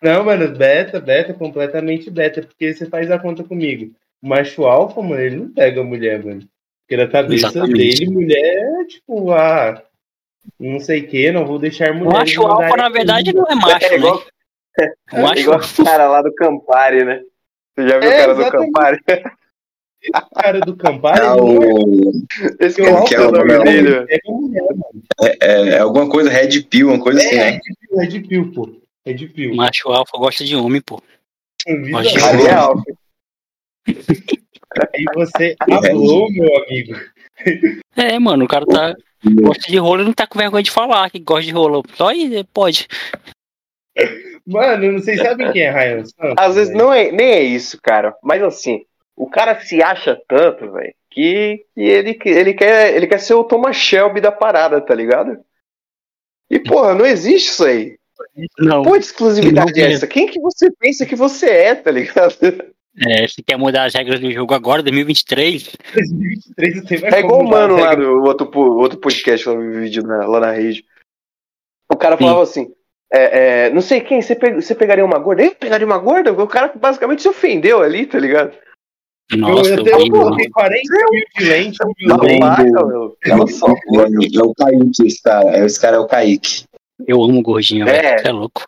Não, 0.02 0.24
mano, 0.24 0.48
beta, 0.56 1.00
beta, 1.00 1.34
completamente 1.34 2.10
beta, 2.10 2.42
porque 2.42 2.74
você 2.74 2.86
faz 2.86 3.12
a 3.12 3.20
conta 3.20 3.44
comigo. 3.44 3.94
O 4.22 4.28
macho 4.28 4.66
alfa, 4.66 5.02
mano, 5.02 5.22
ele 5.22 5.36
não 5.36 5.50
pega 5.54 5.82
a 5.82 5.84
mulher, 5.84 6.24
mano. 6.24 6.42
Porque 6.88 6.98
na 6.98 7.08
cabeça 7.10 7.48
Exatamente. 7.48 8.00
dele, 8.00 8.12
mulher 8.12 8.82
é 8.82 8.86
tipo, 8.86 9.32
ah, 9.32 9.84
não 10.60 10.80
sei 10.80 11.02
o 11.02 11.08
que, 11.08 11.32
não 11.32 11.46
vou 11.46 11.60
deixar 11.60 11.94
mulher. 11.94 12.10
O 12.10 12.14
macho 12.14 12.42
alfa, 12.42 12.78
na 12.78 12.90
verdade, 12.90 13.34
não 13.34 13.46
é 13.46 13.56
macho, 13.56 13.86
É 13.86 13.96
igual, 13.96 14.18
né? 14.80 14.94
O 15.14 15.22
macho 15.22 15.42
igual 15.42 15.60
o 15.60 15.84
cara 15.84 16.08
lá 16.10 16.22
do 16.22 16.34
Campari, 16.34 17.04
né? 17.04 17.22
Você 17.76 17.88
já 17.88 18.00
viu 18.00 18.10
É, 18.10 18.16
o 18.28 18.36
cara 18.36 18.36
do. 18.36 18.52
Campari? 18.52 19.00
cara 20.34 20.60
do 20.62 20.78
Campari, 20.78 21.20
É, 21.20 21.24
não 21.24 21.36
é 21.36 21.40
o, 21.42 22.12
Esse 22.60 22.82
o 22.82 23.04
que 23.04 23.16
é 23.16 23.20
o 23.22 23.32
nome 23.32 23.64
dele. 23.64 23.90
mano. 24.00 25.04
é, 25.22 25.70
é 25.76 25.80
alguma 25.80 26.10
coisa 26.10 26.30
Red 26.30 26.62
Pill, 26.64 26.88
uma 26.88 27.00
coisa 27.02 27.20
assim, 27.20 27.36
É, 27.36 27.52
né? 27.52 27.52
Red 27.52 27.60
Pill, 27.82 27.98
Red 28.00 28.28
Pill, 28.28 28.52
pô. 28.54 28.80
Red 29.10 29.28
Pill. 29.30 29.56
macho 29.56 29.90
alfa 29.90 30.18
gosta 30.18 30.44
de 30.44 30.56
homem, 30.56 30.82
pô. 30.82 31.02
Macho 31.92 32.26
Ali 32.26 32.46
é 32.46 32.54
Alpha. 32.54 32.84
Aí 33.88 35.06
você 35.16 35.56
falou, 35.68 36.32
meu 36.32 36.64
amigo. 36.64 36.94
É, 37.96 38.20
mano, 38.20 38.46
o 38.46 38.48
cara 38.48 38.66
tá. 38.66 38.96
Gosta 39.42 39.70
de 39.70 39.78
rolo 39.78 40.02
e 40.02 40.06
não 40.06 40.14
tá 40.14 40.26
com 40.26 40.40
vergonha 40.40 40.64
de 40.64 40.72
falar 40.72 41.10
que 41.10 41.20
gosta 41.20 41.44
de 41.44 41.52
rolo. 41.52 41.84
Só 41.96 42.10
aí 42.10 42.44
pode. 42.54 42.88
Mano, 44.46 44.94
não 44.94 45.00
sei 45.00 45.18
sabem 45.18 45.52
quem 45.52 45.64
é 45.64 45.72
Ryan 45.72 46.06
Santos? 46.06 46.36
Às 46.38 46.56
vezes 46.56 46.74
não 46.74 46.94
é, 46.94 47.12
nem 47.12 47.28
é 47.28 47.42
isso, 47.42 47.78
cara. 47.82 48.16
Mas 48.24 48.42
assim, 48.42 48.86
o 49.16 49.30
cara 49.30 49.60
se 49.60 49.84
acha 49.84 50.20
tanto, 50.28 50.72
velho, 50.72 50.94
que, 51.12 51.66
que 51.76 51.82
ele, 51.82 52.14
que 52.14 52.30
ele, 52.30 52.54
quer, 52.54 52.96
ele 52.96 53.08
quer 53.08 53.20
ser 53.20 53.34
o 53.34 53.44
Thomas 53.44 53.76
Shelby 53.76 54.22
da 54.22 54.32
parada, 54.32 54.80
tá 54.80 54.96
ligado? 54.96 55.38
E, 56.50 56.60
porra, 56.60 56.96
não 56.96 57.06
existe 57.06 57.50
isso 57.50 57.66
aí. 57.66 57.99
Não. 58.60 58.84
Pô, 58.84 58.98
de 58.98 59.06
exclusividade 59.06 59.74
Não 59.80 59.88
é 59.88 59.94
essa? 59.94 60.08
Quem 60.08 60.28
que 60.28 60.40
você 60.40 60.70
pensa 60.72 61.06
que 61.06 61.16
você 61.16 61.46
é, 61.48 61.76
tá 61.76 61.92
ligado? 61.92 62.36
É, 63.08 63.28
se 63.28 63.42
quer 63.44 63.58
mudar 63.58 63.86
as 63.86 63.94
regras 63.94 64.20
do 64.20 64.30
jogo 64.32 64.54
agora, 64.54 64.84
2023, 64.84 65.76
2023 65.94 66.76
não 66.76 66.86
tem 66.86 67.02
mais 67.02 67.14
É 67.14 67.20
igual 67.20 67.42
o 67.42 67.48
mano 67.48 67.76
lá 67.80 67.96
do 67.96 68.24
outro, 68.24 68.50
outro 68.78 68.98
podcast 69.00 69.48
lá 69.48 69.56
no 69.56 69.72
vídeo 69.80 70.04
na- 70.04 70.26
lá 70.28 70.40
na 70.42 70.52
rede. 70.52 70.84
O 71.92 71.96
cara 71.96 72.18
falava 72.18 72.44
assim: 72.44 72.72
é, 73.14 73.68
é, 73.68 73.70
não 73.70 73.82
sei 73.82 74.02
quem, 74.02 74.22
você, 74.22 74.36
você 74.36 74.76
pegaria 74.76 75.06
uma 75.06 75.18
gorda? 75.20 75.44
Eu 75.44 75.56
pegaria 75.56 75.86
uma 75.86 75.98
gorda? 75.98 76.34
O 76.34 76.48
cara 76.48 76.72
basicamente 76.76 77.22
se 77.22 77.30
ofendeu 77.30 77.82
ali, 77.82 78.06
tá 78.06 78.20
ligado? 78.20 78.54
nossa, 79.38 79.70
eu 79.70 79.78
eu 79.78 79.84
tenho 79.84 80.36
tem 80.36 80.50
40 80.50 80.82
mil 81.12 81.24
de 81.38 81.46
lente, 81.46 81.78
mil 82.00 82.08
Não, 82.10 82.18
lente. 82.18 82.40
vaca, 82.40 82.64
meu. 82.86 83.18
Ela 83.24 83.48
só 83.48 83.68
foi. 83.68 84.06
É 84.36 84.42
o 84.44 84.54
Kaique, 84.56 85.06
esse 85.08 85.22
cara. 85.22 85.58
É, 85.58 85.66
Esse 85.66 85.80
cara 85.80 85.98
é 85.98 86.00
o 86.00 86.08
Kaique. 86.08 86.64
Eu 87.08 87.24
amo 87.24 87.40
o 87.40 87.44
gordinho, 87.44 87.88
É. 87.88 88.02
velho. 88.02 88.20
Você 88.22 88.28
é 88.28 88.32
louco. 88.32 88.64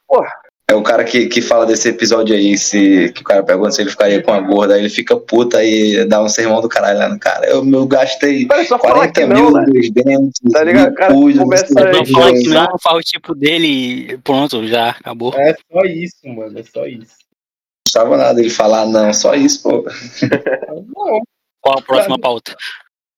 É 0.68 0.74
o 0.74 0.82
cara 0.84 1.04
que, 1.04 1.28
que 1.28 1.42
fala 1.42 1.66
desse 1.66 1.90
episódio 1.90 2.34
aí, 2.34 2.58
se, 2.58 3.12
que 3.14 3.20
o 3.22 3.26
cara 3.26 3.44
pergunta 3.44 3.72
se 3.72 3.82
ele 3.82 3.90
ficaria 3.90 4.24
com 4.24 4.32
a 4.32 4.40
gorda, 4.40 4.74
aí 4.76 4.80
ele 4.80 4.90
fica 4.90 5.18
puta 5.18 5.62
e 5.62 6.06
dá 6.06 6.24
um 6.24 6.30
sermão 6.30 6.62
do 6.62 6.70
caralho 6.70 6.98
lá 6.98 7.10
no 7.10 7.20
cara. 7.20 7.46
Eu, 7.46 7.68
eu 7.70 7.86
gastei 7.86 8.48
Olha, 8.50 8.66
só 8.66 8.80
falar 8.80 9.12
40 9.12 9.12
que 9.20 9.26
mil 9.28 9.52
não, 9.52 9.52
né? 9.52 9.66
dos 9.66 9.92
dentes, 9.92 10.40
Tá 10.50 10.64
ligado? 10.64 10.94
Cara 10.94 11.14
cujo, 11.14 11.40
começa 11.40 11.66
não 11.74 11.84
Não 11.92 12.06
fala 12.06 12.32
que 12.32 12.48
não, 12.48 12.80
fala 12.82 13.00
o 13.00 13.04
tipo 13.04 13.36
dele 13.36 13.68
e 14.14 14.18
pronto, 14.20 14.66
já 14.66 14.92
acabou. 14.92 15.34
É 15.36 15.54
só 15.54 15.82
isso, 15.84 16.16
mano. 16.28 16.58
É 16.58 16.64
só 16.64 16.86
isso. 16.86 17.18
Não 17.20 17.84
precisava 17.84 18.16
nada 18.18 18.40
ele 18.40 18.50
falar, 18.50 18.86
não, 18.86 19.14
só 19.14 19.36
isso, 19.36 19.62
pô. 19.64 19.84
Não. 20.96 21.20
Qual 21.60 21.80
a 21.80 21.82
próxima 21.82 22.18
pauta? 22.18 22.56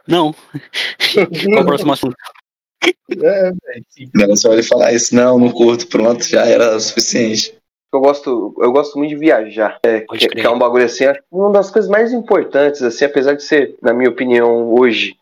Não. 0.07 0.34
Qual 1.53 1.61
o 1.61 1.65
próximo 1.65 1.94
assunto? 1.94 2.15
É, 3.22 3.51
era 4.22 4.35
só 4.35 4.53
ele 4.53 4.64
falar 4.64 4.93
isso, 4.93 5.15
não, 5.15 5.38
não 5.38 5.51
curto, 5.51 5.88
pronto, 5.88 6.23
já 6.27 6.45
era 6.45 6.76
o 6.76 6.80
suficiente. 6.80 7.55
Eu 7.93 7.99
gosto, 7.99 8.55
eu 8.60 8.72
gosto 8.72 8.97
muito 8.97 9.10
de 9.10 9.15
viajar. 9.18 9.77
É, 9.84 10.01
que, 10.01 10.27
que 10.27 10.41
é 10.41 10.49
um 10.49 10.57
bagulho 10.57 10.85
assim, 10.85 11.05
acho 11.05 11.19
que 11.19 11.26
uma 11.31 11.51
das 11.51 11.69
coisas 11.69 11.89
mais 11.89 12.11
importantes, 12.11 12.81
assim, 12.81 13.05
apesar 13.05 13.34
de 13.34 13.43
ser, 13.43 13.76
na 13.81 13.93
minha 13.93 14.10
opinião, 14.10 14.73
hoje, 14.73 15.15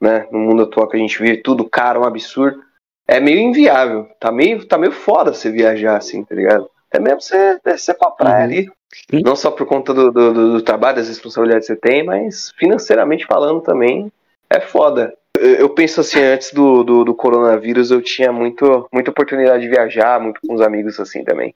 né, 0.00 0.26
no 0.30 0.38
mundo 0.38 0.62
atual 0.62 0.88
que 0.88 0.96
a 0.96 1.00
gente 1.00 1.18
vive, 1.20 1.42
tudo 1.42 1.68
caro, 1.68 2.00
um 2.02 2.04
absurdo, 2.04 2.62
é 3.08 3.18
meio 3.18 3.40
inviável. 3.40 4.06
Tá 4.20 4.30
meio, 4.30 4.64
tá 4.66 4.78
meio 4.78 4.92
foda 4.92 5.34
você 5.34 5.50
viajar, 5.50 5.96
assim, 5.96 6.22
tá 6.24 6.34
ligado? 6.34 6.70
É 6.92 7.00
mesmo 7.00 7.20
você 7.20 7.58
descer 7.64 7.94
pra 7.94 8.10
praia 8.10 8.44
ali. 8.44 8.70
Sim. 9.10 9.22
Não 9.24 9.34
só 9.34 9.50
por 9.50 9.66
conta 9.66 9.92
do, 9.92 10.12
do, 10.12 10.32
do- 10.32 10.52
do 10.52 10.62
trabalho, 10.62 10.96
das 10.98 11.08
responsabilidades 11.08 11.66
que 11.66 11.74
você 11.74 11.80
tem, 11.80 12.04
mas 12.04 12.52
financeiramente 12.56 13.26
falando 13.26 13.60
também, 13.62 14.12
é 14.48 14.60
foda. 14.60 15.12
Eu, 15.42 15.70
penso 15.70 16.00
assim, 16.00 16.20
antes 16.20 16.52
do, 16.52 16.84
do, 16.84 17.04
do 17.04 17.14
coronavírus, 17.14 17.90
eu 17.90 18.00
tinha 18.00 18.32
muito, 18.32 18.88
muita 18.92 19.10
oportunidade 19.10 19.62
de 19.62 19.68
viajar, 19.68 20.20
muito 20.20 20.40
com 20.40 20.54
os 20.54 20.60
amigos 20.60 21.00
assim 21.00 21.24
também. 21.24 21.54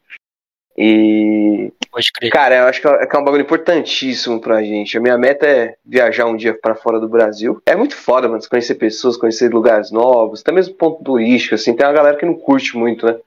E, 0.76 1.72
Pode 1.90 2.12
crer. 2.12 2.30
cara, 2.30 2.56
eu 2.56 2.64
acho 2.66 2.82
que 2.82 2.86
é 2.86 3.06
que 3.06 3.16
é 3.16 3.18
um 3.18 3.24
bagulho 3.24 3.42
importantíssimo 3.42 4.40
pra 4.40 4.62
gente. 4.62 4.98
A 4.98 5.00
minha 5.00 5.16
meta 5.16 5.46
é 5.46 5.74
viajar 5.84 6.26
um 6.26 6.36
dia 6.36 6.52
pra 6.52 6.74
fora 6.74 7.00
do 7.00 7.08
Brasil. 7.08 7.62
É 7.64 7.74
muito 7.74 7.96
foda, 7.96 8.28
mano, 8.28 8.42
conhecer 8.48 8.74
pessoas, 8.74 9.16
conhecer 9.16 9.52
lugares 9.52 9.90
novos, 9.90 10.40
até 10.40 10.52
mesmo 10.52 10.74
ponto 10.74 11.02
turístico, 11.02 11.54
assim. 11.54 11.74
Tem 11.74 11.86
uma 11.86 11.94
galera 11.94 12.16
que 12.16 12.26
não 12.26 12.34
curte 12.34 12.76
muito, 12.76 13.06
né? 13.06 13.18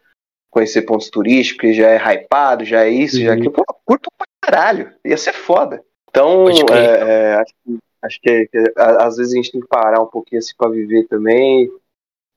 Conhecer 0.51 0.83
pontos 0.83 1.09
turísticos, 1.09 1.61
que 1.61 1.73
já 1.73 1.89
é 1.89 1.97
hypado, 1.97 2.65
já 2.65 2.83
é 2.83 2.89
isso, 2.89 3.19
já 3.19 3.31
é 3.31 3.33
aquilo. 3.33 3.51
Pô, 3.51 3.63
curto 3.85 4.09
pra 4.17 4.27
caralho. 4.41 4.91
Ia 5.03 5.17
ser 5.17 5.33
foda. 5.33 5.81
Então, 6.09 6.45
é, 6.49 6.85
é, 6.85 7.33
acho 7.35 7.53
que, 7.63 7.77
acho 8.03 8.19
que, 8.21 8.47
que, 8.47 8.57
a- 8.77 9.05
às 9.07 9.17
vezes 9.17 9.33
a 9.33 9.35
gente 9.35 9.51
tem 9.51 9.61
que 9.61 9.67
parar 9.67 10.01
um 10.01 10.07
pouquinho 10.07 10.39
assim 10.39 10.53
pra 10.57 10.69
viver 10.69 11.05
também. 11.07 11.69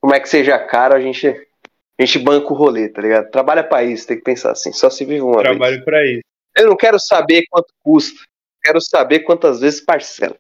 Como 0.01 0.15
é 0.15 0.21
que 0.21 0.29
seja 0.29 0.59
caro, 0.59 0.95
a 0.95 1.01
gente, 1.01 1.27
a 1.29 2.05
gente 2.05 2.19
banca 2.19 2.53
o 2.53 2.57
rolê, 2.57 2.89
tá 2.89 3.01
ligado? 3.01 3.31
Trabalha 3.31 3.63
pra 3.63 3.85
isso, 3.85 4.07
tem 4.07 4.17
que 4.17 4.25
pensar 4.25 4.51
assim. 4.53 4.73
Só 4.73 4.91
se 4.91 5.05
vive 5.05 5.21
uma 5.21 5.35
vez. 5.43 5.45
Trabalho 5.49 5.85
pra 5.85 6.05
isso. 6.07 6.23
Eu 6.57 6.69
não 6.69 6.77
quero 6.77 6.99
saber 6.99 7.45
quanto 7.51 7.73
custa. 7.83 8.21
Quero 8.65 8.81
saber 8.81 9.21
quantas 9.21 9.61
vezes 9.61 9.81
parcela. 9.81 10.37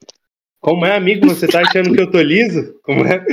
Como 0.61 0.87
é, 0.87 0.95
amigo? 0.95 1.29
Você 1.29 1.49
tá 1.49 1.61
achando 1.61 1.93
que 1.93 2.01
eu 2.01 2.11
tô 2.11 2.21
liso? 2.21 2.79
Como 2.85 3.05
é? 3.05 3.25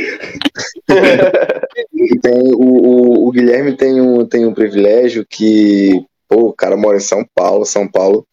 E 1.93 2.19
tem, 2.21 2.53
o, 2.55 2.63
o, 2.63 3.27
o 3.27 3.31
Guilherme 3.31 3.75
tem 3.77 4.01
um, 4.01 4.25
tem 4.25 4.45
um 4.45 4.53
privilégio 4.53 5.25
que, 5.29 6.03
pô, 6.27 6.47
o 6.47 6.53
cara 6.53 6.75
mora 6.75 6.97
em 6.97 7.01
São 7.01 7.23
Paulo, 7.35 7.65
São 7.65 7.87
Paulo. 7.87 8.25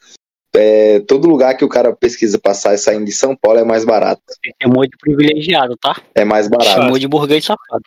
É, 0.56 1.00
todo 1.00 1.28
lugar 1.28 1.56
que 1.56 1.64
o 1.64 1.68
cara 1.68 1.94
pesquisa 1.94 2.38
passar 2.38 2.74
e 2.74 2.78
saindo 2.78 3.04
de 3.04 3.12
São 3.12 3.36
Paulo 3.36 3.58
é 3.58 3.64
mais 3.64 3.84
barato. 3.84 4.22
Chamou 4.62 4.82
de 4.84 4.96
privilegiado, 4.98 5.76
tá? 5.76 6.00
É 6.14 6.24
mais 6.24 6.48
barato. 6.48 6.70
Chamou 6.70 6.98
de 6.98 7.06
burguês 7.06 7.44
safado. 7.44 7.82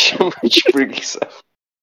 Chama 0.00 0.32
de 0.44 0.62
preguiça. 0.72 1.18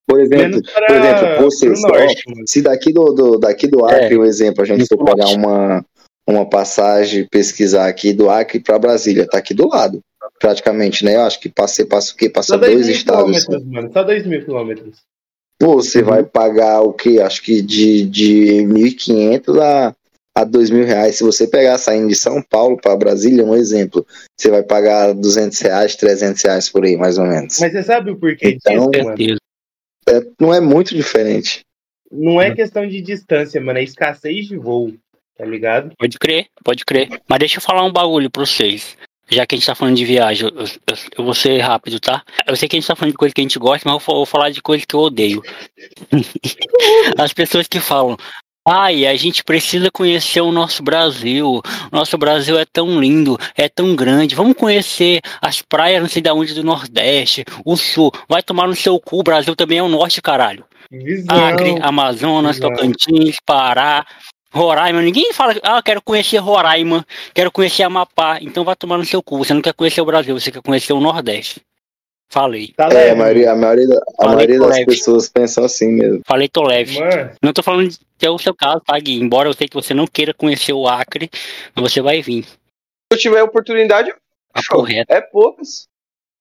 Por 0.08 0.20
exemplo, 0.20 0.62
para 0.74 0.86
por 0.88 0.96
exemplo, 0.96 1.44
você 1.44 1.66
pro 1.68 1.78
só- 1.78 1.88
norte, 1.90 2.24
mano. 2.28 2.44
se 2.48 2.62
daqui 2.62 2.94
do, 2.94 3.06
do- 3.14 3.38
daqui 3.40 3.68
do 3.68 3.88
É. 3.88 4.06
Acre, 4.06 4.18
um 4.18 4.24
exemplo, 4.26 4.62
a 4.62 4.66
gente 4.66 4.86
for 4.88 4.98
Muito 4.98 5.18
norte. 5.18 5.36
uma, 5.36 5.86
uma 6.28 6.50
passagem, 6.50 7.28
pesquisar 7.30 7.88
aqui 7.88 8.14
do 8.14 8.30
Acre 8.30 8.60
para 8.60 8.78
Brasília, 8.80 9.28
tá 9.28 9.38
aqui 9.40 9.54
do 9.54 9.68
lado, 9.68 10.00
praticamente, 10.40 11.04
né? 11.04 11.16
Eu 11.16 11.22
acho 11.22 11.40
que 11.40 11.50
passei, 11.50 11.86
passa 11.86 12.14
o 12.14 12.16
quê? 12.16 12.30
Passa 12.30 12.50
Só 12.54 12.58
2 12.58 12.72
dois 12.74 12.86
mil 12.88 12.96
estados. 12.96 13.44
quilômetros, 13.46 13.72
mano. 13.72 13.90
Só 13.94 14.04
2 14.04 14.26
mil 14.28 14.46
quilômetros. 14.46 14.98
Pô, 15.60 15.76
você 15.76 16.02
vai 16.04 16.24
pagar 16.24 16.82
o 16.82 16.94
quê? 16.94 17.20
Acho 17.22 17.42
que 17.42 17.62
de, 17.62 18.04
de 18.06 18.64
1.500 18.68 19.60
a, 19.60 19.96
a 20.38 20.44
2 20.44 20.70
mil 20.70 20.86
reais. 20.86 21.16
Se 21.16 21.24
você 21.24 21.48
pegar 21.48 21.78
saindo 21.78 22.10
de 22.10 22.16
São 22.16 22.42
Paulo 22.42 22.78
para 22.78 22.96
Brasília, 22.96 23.46
um 23.46 23.56
exemplo, 23.56 24.06
você 24.38 24.50
vai 24.50 24.62
pagar 24.64 25.14
200 25.14 25.60
reais, 25.62 25.96
300 25.96 26.42
reais 26.44 26.70
por 26.70 26.84
aí, 26.84 26.98
mais 26.98 27.18
ou 27.18 27.26
menos. 27.26 27.60
Mas 27.60 27.72
você 27.72 27.84
sabe 27.84 28.12
o 28.12 28.18
porquê 28.20 28.50
Então, 28.62 28.92
disso? 28.92 29.04
Certeza. 29.06 29.40
É, 30.08 30.22
não 30.40 30.54
é 30.54 30.60
muito 30.60 30.94
diferente. 30.94 31.62
Não 32.12 32.40
é 32.42 32.54
questão 32.54 32.88
de 32.88 33.02
distância, 33.02 33.60
mano. 33.62 33.80
É 33.80 33.84
escassez 33.84 34.48
de 34.48 34.58
voo. 34.58 34.94
Tá 35.38 35.44
ligado? 35.44 35.92
Pode 35.98 36.18
crer, 36.18 36.46
pode 36.64 36.86
crer. 36.86 37.10
Mas 37.28 37.40
deixa 37.40 37.58
eu 37.58 37.62
falar 37.62 37.84
um 37.84 37.92
bagulho 37.92 38.30
pra 38.30 38.46
vocês. 38.46 38.96
Já 39.28 39.46
que 39.46 39.56
a 39.56 39.58
gente 39.58 39.66
tá 39.66 39.74
falando 39.76 39.96
de 39.98 40.06
viagem, 40.06 40.48
eu, 40.48 40.56
eu- 40.64 40.98
eu 41.18 41.24
vou 41.26 41.34
ser 41.34 41.58
rápido, 41.60 42.00
tá? 42.00 42.24
Eu 42.48 42.56
sei 42.56 42.70
que 42.70 42.76
a 42.76 42.80
gente 42.80 42.88
tá 42.88 42.96
falando 42.96 43.12
de 43.12 43.18
coisa 43.18 43.34
que 43.34 43.42
a 43.42 43.44
gente 43.44 43.58
gosta, 43.60 43.90
mas 43.90 44.00
eu 44.00 44.06
vou, 44.06 44.16
vou 44.18 44.26
falar 44.26 44.50
de 44.52 44.62
coisa 44.62 44.86
que 44.88 44.96
eu 44.96 45.00
odeio. 45.00 45.42
As 47.18 47.34
pessoas 47.34 47.68
que 47.68 47.80
falam, 47.80 48.16
ai, 48.68 49.06
a 49.06 49.16
gente 49.16 49.44
precisa 49.44 49.92
conhecer 49.92 50.42
o 50.42 50.52
nosso 50.52 50.82
Brasil. 50.82 51.62
Nosso 51.92 52.18
Brasil 52.18 52.58
é 52.58 52.66
tão 52.66 53.00
lindo, 53.00 53.38
é 53.56 53.70
tão 53.70 53.96
grande. 53.96 54.36
Vamos 54.36 54.58
conhecer 54.58 55.22
as 55.42 55.62
praias, 55.62 56.02
não 56.02 56.10
sei 56.10 56.22
de 56.22 56.32
onde, 56.32 56.54
do 56.54 56.64
Nordeste, 56.64 57.46
o 57.64 57.78
Sul. 57.78 58.12
Vai 58.28 58.42
tomar 58.42 58.68
no 58.68 58.76
seu 58.76 59.00
cu, 59.00 59.20
o 59.20 59.24
Brasil 59.24 59.56
também 59.56 59.78
é 59.78 59.84
o 59.84 59.88
Norte, 59.88 60.22
caralho. 60.22 60.66
Visão. 60.92 61.46
Acre, 61.48 61.78
Amazonas, 61.82 62.56
Visão. 62.56 62.74
Tocantins, 62.74 63.38
Pará, 63.46 64.06
Roraima. 64.52 65.02
Ninguém 65.02 65.34
fala, 65.34 65.56
ah, 65.64 65.82
quero 65.82 66.02
conhecer 66.02 66.38
Roraima, 66.38 67.06
quero 67.34 67.52
conhecer 67.52 67.84
Amapá. 67.84 68.40
Então 68.42 68.64
vai 68.64 68.76
tomar 68.76 68.98
no 68.98 69.06
seu 69.06 69.22
cu. 69.22 69.38
Você 69.38 69.54
não 69.54 69.62
quer 69.62 69.74
conhecer 69.74 70.02
o 70.02 70.06
Brasil, 70.06 70.40
você 70.40 70.52
quer 70.52 70.62
conhecer 70.62 70.94
o 70.94 71.00
Nordeste. 71.00 71.62
Falei. 72.30 72.74
Tá 72.76 72.86
É, 72.88 72.94
leve, 72.94 73.10
a 73.12 73.16
maioria, 73.16 73.52
a 73.52 73.56
maioria, 73.56 73.86
a 74.20 74.26
maioria 74.28 74.60
das 74.60 74.70
leve. 74.70 74.86
pessoas 74.86 75.30
pensam 75.30 75.64
assim 75.64 75.92
mesmo. 75.94 76.22
Falei, 76.26 76.50
tô 76.50 76.64
leve. 76.64 77.00
Mano, 77.00 77.32
Não 77.42 77.54
tô 77.54 77.62
falando 77.64 77.90
de 77.90 77.98
que 78.18 78.26
é 78.26 78.30
o 78.30 78.38
seu 78.40 78.54
caso, 78.54 78.82
tá, 78.86 78.98
Gui? 79.00 79.20
Embora 79.22 79.48
eu 79.48 79.54
sei 79.54 79.68
que 79.68 79.76
você 79.76 79.94
não 79.94 80.08
queira 80.08 80.34
conhecer 80.34 80.74
o 80.74 80.88
Acre, 80.88 81.30
mas 81.76 81.92
você 81.94 82.02
vai 82.02 82.22
vir. 82.22 82.44
Se 82.44 82.56
eu 83.12 83.18
tiver 83.18 83.44
oportunidade, 83.44 84.12
Tá 84.54 84.62
show. 84.62 84.78
correto. 84.80 85.12
é 85.14 85.22
poucas. 85.22 85.88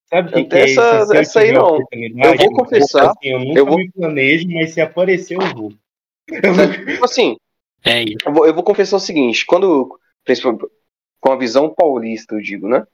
sabe 0.09 0.33
que, 0.33 0.45
que 0.45 0.57
é 0.57 0.71
essa- 0.71 1.07
Se 1.07 1.17
essa 1.17 1.41
aí 1.41 1.53
não. 1.53 1.79
Eu 1.93 2.37
vou 2.39 2.53
confessar, 2.55 3.07
assim, 3.11 3.29
eu 3.31 3.39
nunca 3.41 3.59
eu 3.59 3.67
vou- 3.67 3.79
me 3.79 3.91
planejo, 3.91 4.47
mas 4.49 4.73
se 4.73 4.81
aparecer, 4.81 5.37
eu 5.37 5.55
vou. 5.55 5.73
Tipo 6.31 7.05
assim, 7.05 7.37
É 7.85 8.03
isso. 8.03 8.17
eu 8.25 8.33
vou, 8.33 8.47
eu 8.47 8.55
vou 8.55 8.63
confessar 8.63 8.97
o 8.97 9.01
seguinte, 9.01 9.45
quando, 9.45 9.99
principalmente 10.25 10.67
com 11.21 11.33
a 11.33 11.37
visão 11.37 11.73
paulista, 11.75 12.35
eu 12.35 12.41
digo, 12.41 12.69
né? 12.69 12.85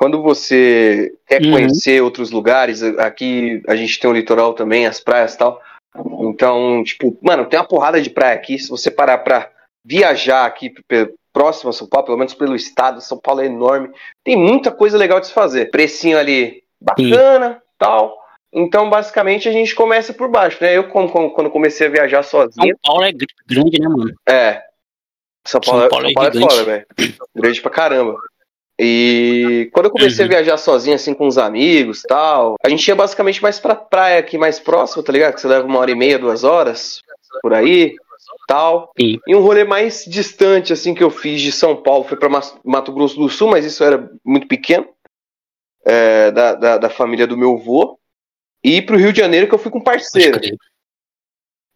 Quando 0.00 0.22
você 0.22 1.12
quer 1.26 1.42
Uhum. 1.42 1.50
conhecer 1.52 2.02
outros 2.02 2.30
lugares, 2.30 2.82
aqui 2.82 3.62
a 3.68 3.76
gente 3.76 4.00
tem 4.00 4.08
o 4.08 4.14
litoral 4.14 4.54
também, 4.54 4.86
as 4.86 4.98
praias 4.98 5.34
e 5.34 5.38
tal. 5.38 5.60
Então, 6.20 6.82
tipo, 6.82 7.18
mano, 7.20 7.44
tem 7.44 7.58
uma 7.60 7.66
porrada 7.68 8.00
de 8.00 8.08
praia 8.08 8.34
aqui. 8.34 8.58
Se 8.58 8.70
você 8.70 8.90
parar 8.90 9.18
pra 9.18 9.50
viajar 9.84 10.46
aqui 10.46 10.72
próximo 11.34 11.68
a 11.68 11.72
São 11.74 11.86
Paulo, 11.86 12.06
pelo 12.06 12.16
menos 12.16 12.32
pelo 12.32 12.56
estado, 12.56 13.02
São 13.02 13.18
Paulo 13.18 13.42
é 13.42 13.46
enorme. 13.46 13.90
Tem 14.24 14.36
muita 14.36 14.70
coisa 14.70 14.96
legal 14.96 15.20
de 15.20 15.26
se 15.26 15.34
fazer. 15.34 15.70
Precinho 15.70 16.16
ali 16.18 16.62
bacana, 16.80 17.62
tal. 17.76 18.16
Então, 18.50 18.88
basicamente, 18.88 19.50
a 19.50 19.52
gente 19.52 19.74
começa 19.74 20.14
por 20.14 20.30
baixo, 20.30 20.56
né? 20.62 20.76
Eu, 20.78 20.88
quando, 20.88 21.10
comecei 21.50 21.86
a 21.86 21.90
viajar 21.90 22.22
sozinho, 22.22 22.68
São 22.68 22.80
Paulo 22.82 23.04
é 23.04 23.12
gr- 23.12 23.26
grande, 23.46 23.78
né, 23.78 23.86
mano? 23.88 24.14
é. 24.26 24.62
São 25.46 25.60
Paulo, 25.60 25.80
São 25.82 25.88
Paulo 25.90 26.04
São 26.04 26.10
é 26.10 26.14
Paulo 26.14 26.28
é, 26.28 26.32
gigante. 26.32 26.54
foda, 26.54 26.64
velho. 26.64 26.86
Grande 27.34 27.60
pra 27.62 27.70
caramba. 27.70 28.18
E 28.82 29.68
quando 29.74 29.86
eu 29.86 29.90
comecei 29.92 30.24
Uhum. 30.24 30.30
a 30.30 30.34
viajar 30.36 30.56
sozinho, 30.56 30.96
assim, 30.96 31.12
com 31.12 31.26
os 31.26 31.36
amigos 31.36 32.00
tal, 32.08 32.54
a 32.64 32.68
gente 32.70 32.88
ia 32.88 32.94
basicamente 32.94 33.42
mais 33.42 33.60
pra 33.60 33.74
praia 33.74 34.18
aqui 34.18 34.38
mais 34.38 34.58
próxima, 34.58 35.02
tá 35.02 35.12
ligado? 35.12 35.34
Que 35.34 35.40
você 35.42 35.48
leva 35.48 35.66
uma 35.66 35.78
hora 35.78 35.90
e 35.90 35.94
meia, 35.94 36.18
duas 36.18 36.44
horas, 36.44 37.02
por 37.42 37.52
aí, 37.52 37.94
tal. 38.48 38.90
Sim. 38.98 39.18
E 39.26 39.36
um 39.36 39.40
rolê 39.40 39.64
mais 39.64 40.04
distante, 40.06 40.72
assim, 40.72 40.94
que 40.94 41.02
eu 41.04 41.10
fiz 41.10 41.42
de 41.42 41.52
São 41.52 41.76
Paulo 41.76 42.04
foi 42.04 42.16
pra 42.16 42.30
Mas- 42.30 42.56
Mato 42.64 42.90
Grosso 42.90 43.16
do 43.16 43.28
Sul, 43.28 43.50
mas 43.50 43.66
isso 43.66 43.84
era 43.84 44.10
muito 44.24 44.48
pequeno, 44.48 44.88
é, 45.84 46.30
da, 46.30 46.54
da, 46.54 46.78
da 46.78 46.88
família 46.88 47.26
do 47.26 47.36
meu 47.36 47.56
avô. 47.56 47.98
E 48.64 48.80
pro 48.80 48.96
Rio 48.96 49.12
de 49.12 49.20
Janeiro, 49.20 49.46
que 49.46 49.54
eu 49.54 49.58
fui 49.58 49.70
com 49.70 49.78
um 49.78 49.84
parceiro. 49.84 50.40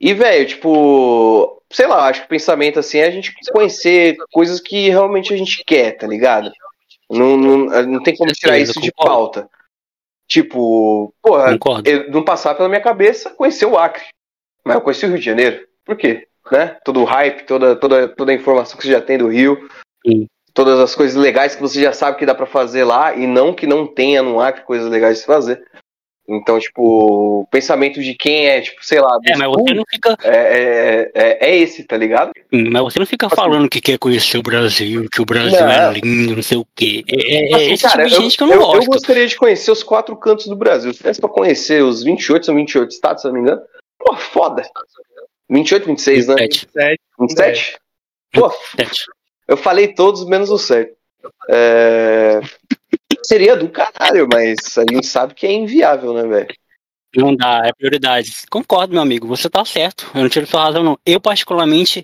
E, 0.00 0.14
velho, 0.14 0.46
tipo, 0.46 1.62
sei 1.70 1.86
lá, 1.86 2.06
acho 2.08 2.20
que 2.20 2.26
o 2.26 2.30
pensamento 2.30 2.78
assim 2.78 2.98
é 2.98 3.06
a 3.06 3.10
gente 3.10 3.34
conhecer 3.52 4.16
coisas 4.32 4.58
que 4.60 4.88
realmente 4.88 5.32
a 5.34 5.36
gente 5.36 5.62
quer, 5.66 5.92
tá 5.98 6.06
ligado? 6.06 6.50
Não, 7.10 7.36
não, 7.36 7.66
não 7.86 8.02
tem 8.02 8.16
como 8.16 8.32
tirar 8.32 8.58
isso 8.58 8.80
de 8.80 8.92
pauta. 8.92 9.48
Tipo, 10.26 11.12
porra, 11.22 11.58
não 12.08 12.24
passar 12.24 12.54
pela 12.54 12.68
minha 12.68 12.80
cabeça 12.80 13.30
conhecer 13.30 13.66
o 13.66 13.76
Acre. 13.76 14.04
Mas 14.64 14.76
eu 14.76 14.80
conheci 14.80 15.04
o 15.04 15.08
Rio 15.08 15.18
de 15.18 15.24
Janeiro. 15.24 15.66
Por 15.84 15.96
quê? 15.96 16.26
Né? 16.50 16.78
Todo 16.84 17.00
o 17.00 17.04
hype, 17.04 17.44
toda, 17.44 17.76
toda, 17.76 18.08
toda 18.08 18.32
a 18.32 18.34
informação 18.34 18.76
que 18.76 18.84
você 18.84 18.92
já 18.92 19.00
tem 19.00 19.18
do 19.18 19.28
Rio. 19.28 19.68
Sim. 20.06 20.26
Todas 20.54 20.78
as 20.78 20.94
coisas 20.94 21.16
legais 21.16 21.54
que 21.54 21.60
você 21.60 21.80
já 21.82 21.92
sabe 21.92 22.16
que 22.16 22.26
dá 22.26 22.34
pra 22.34 22.46
fazer 22.46 22.84
lá. 22.84 23.14
E 23.14 23.26
não 23.26 23.52
que 23.52 23.66
não 23.66 23.86
tenha 23.86 24.22
no 24.22 24.40
Acre 24.40 24.62
coisas 24.62 24.90
legais 24.90 25.16
de 25.16 25.20
se 25.20 25.26
fazer. 25.26 25.62
Então, 26.26 26.58
tipo, 26.58 27.42
o 27.42 27.46
pensamento 27.50 28.02
de 28.02 28.14
quem 28.14 28.46
é, 28.46 28.62
tipo, 28.62 28.84
sei 28.84 28.98
lá. 28.98 29.18
É, 29.26 29.36
mas 29.36 29.48
você 29.48 29.74
não 29.74 29.84
fica. 29.88 30.16
É, 30.22 30.30
é, 30.36 31.10
é, 31.14 31.50
é 31.50 31.56
esse, 31.58 31.84
tá 31.84 31.96
ligado? 31.98 32.32
Mas 32.50 32.82
você 32.82 32.98
não 32.98 33.04
fica 33.06 33.28
falando 33.28 33.68
que 33.68 33.80
quer 33.80 33.98
conhecer 33.98 34.38
o 34.38 34.42
Brasil, 34.42 35.06
que 35.12 35.20
o 35.20 35.26
Brasil 35.26 35.60
Não. 35.60 35.70
é 35.70 35.92
lindo, 35.92 36.36
não 36.36 36.42
sei 36.42 36.56
o 36.56 36.66
quê. 36.74 37.04
É, 37.08 37.52
é 37.52 37.54
Assim, 37.54 37.72
esse 37.72 37.82
cara, 37.82 38.04
tipo 38.04 38.16
de 38.16 38.22
gente 38.22 38.36
que 38.38 38.42
eu 38.42 38.46
não 38.46 38.54
eu, 38.54 38.60
gosto. 38.60 38.86
gostaria 38.86 39.26
de 39.26 39.36
conhecer 39.36 39.70
os 39.70 39.82
quatro 39.82 40.16
cantos 40.16 40.46
do 40.46 40.56
Brasil. 40.56 40.92
Se 40.92 40.98
tivesse 40.98 41.20
pra 41.20 41.28
conhecer 41.28 41.82
os 41.82 42.02
28, 42.02 42.46
são 42.46 42.54
28 42.54 42.90
estados, 42.90 43.20
se 43.20 43.28
eu 43.28 43.32
não 43.32 43.42
me 43.42 43.46
engano. 43.46 43.62
Pô, 43.98 44.16
foda. 44.16 44.62
28, 45.50 45.86
26, 45.86 46.28
né? 46.28 46.34
27. 46.36 47.00
27? 47.20 47.78
Pô, 48.32 48.50
Sete. 48.76 49.04
eu 49.46 49.56
falei 49.56 49.88
todos 49.88 50.24
menos 50.26 50.50
o 50.50 50.58
certo. 50.58 50.94
É... 51.48 52.40
Seria 53.22 53.56
do 53.56 53.68
caralho, 53.68 54.28
mas 54.32 54.56
a 54.78 54.82
gente 54.92 55.06
sabe 55.06 55.34
que 55.34 55.46
é 55.46 55.52
inviável, 55.52 56.12
né, 56.14 56.22
velho? 56.26 56.48
Não 57.16 57.34
dá, 57.36 57.62
é 57.64 57.72
prioridade. 57.72 58.32
Concordo, 58.50 58.92
meu 58.92 59.02
amigo, 59.02 59.26
você 59.28 59.48
tá 59.48 59.64
certo. 59.64 60.10
Eu 60.14 60.22
não 60.22 60.28
tiro 60.28 60.46
sua 60.46 60.64
razão, 60.64 60.82
não. 60.82 60.98
Eu, 61.06 61.20
particularmente, 61.20 62.02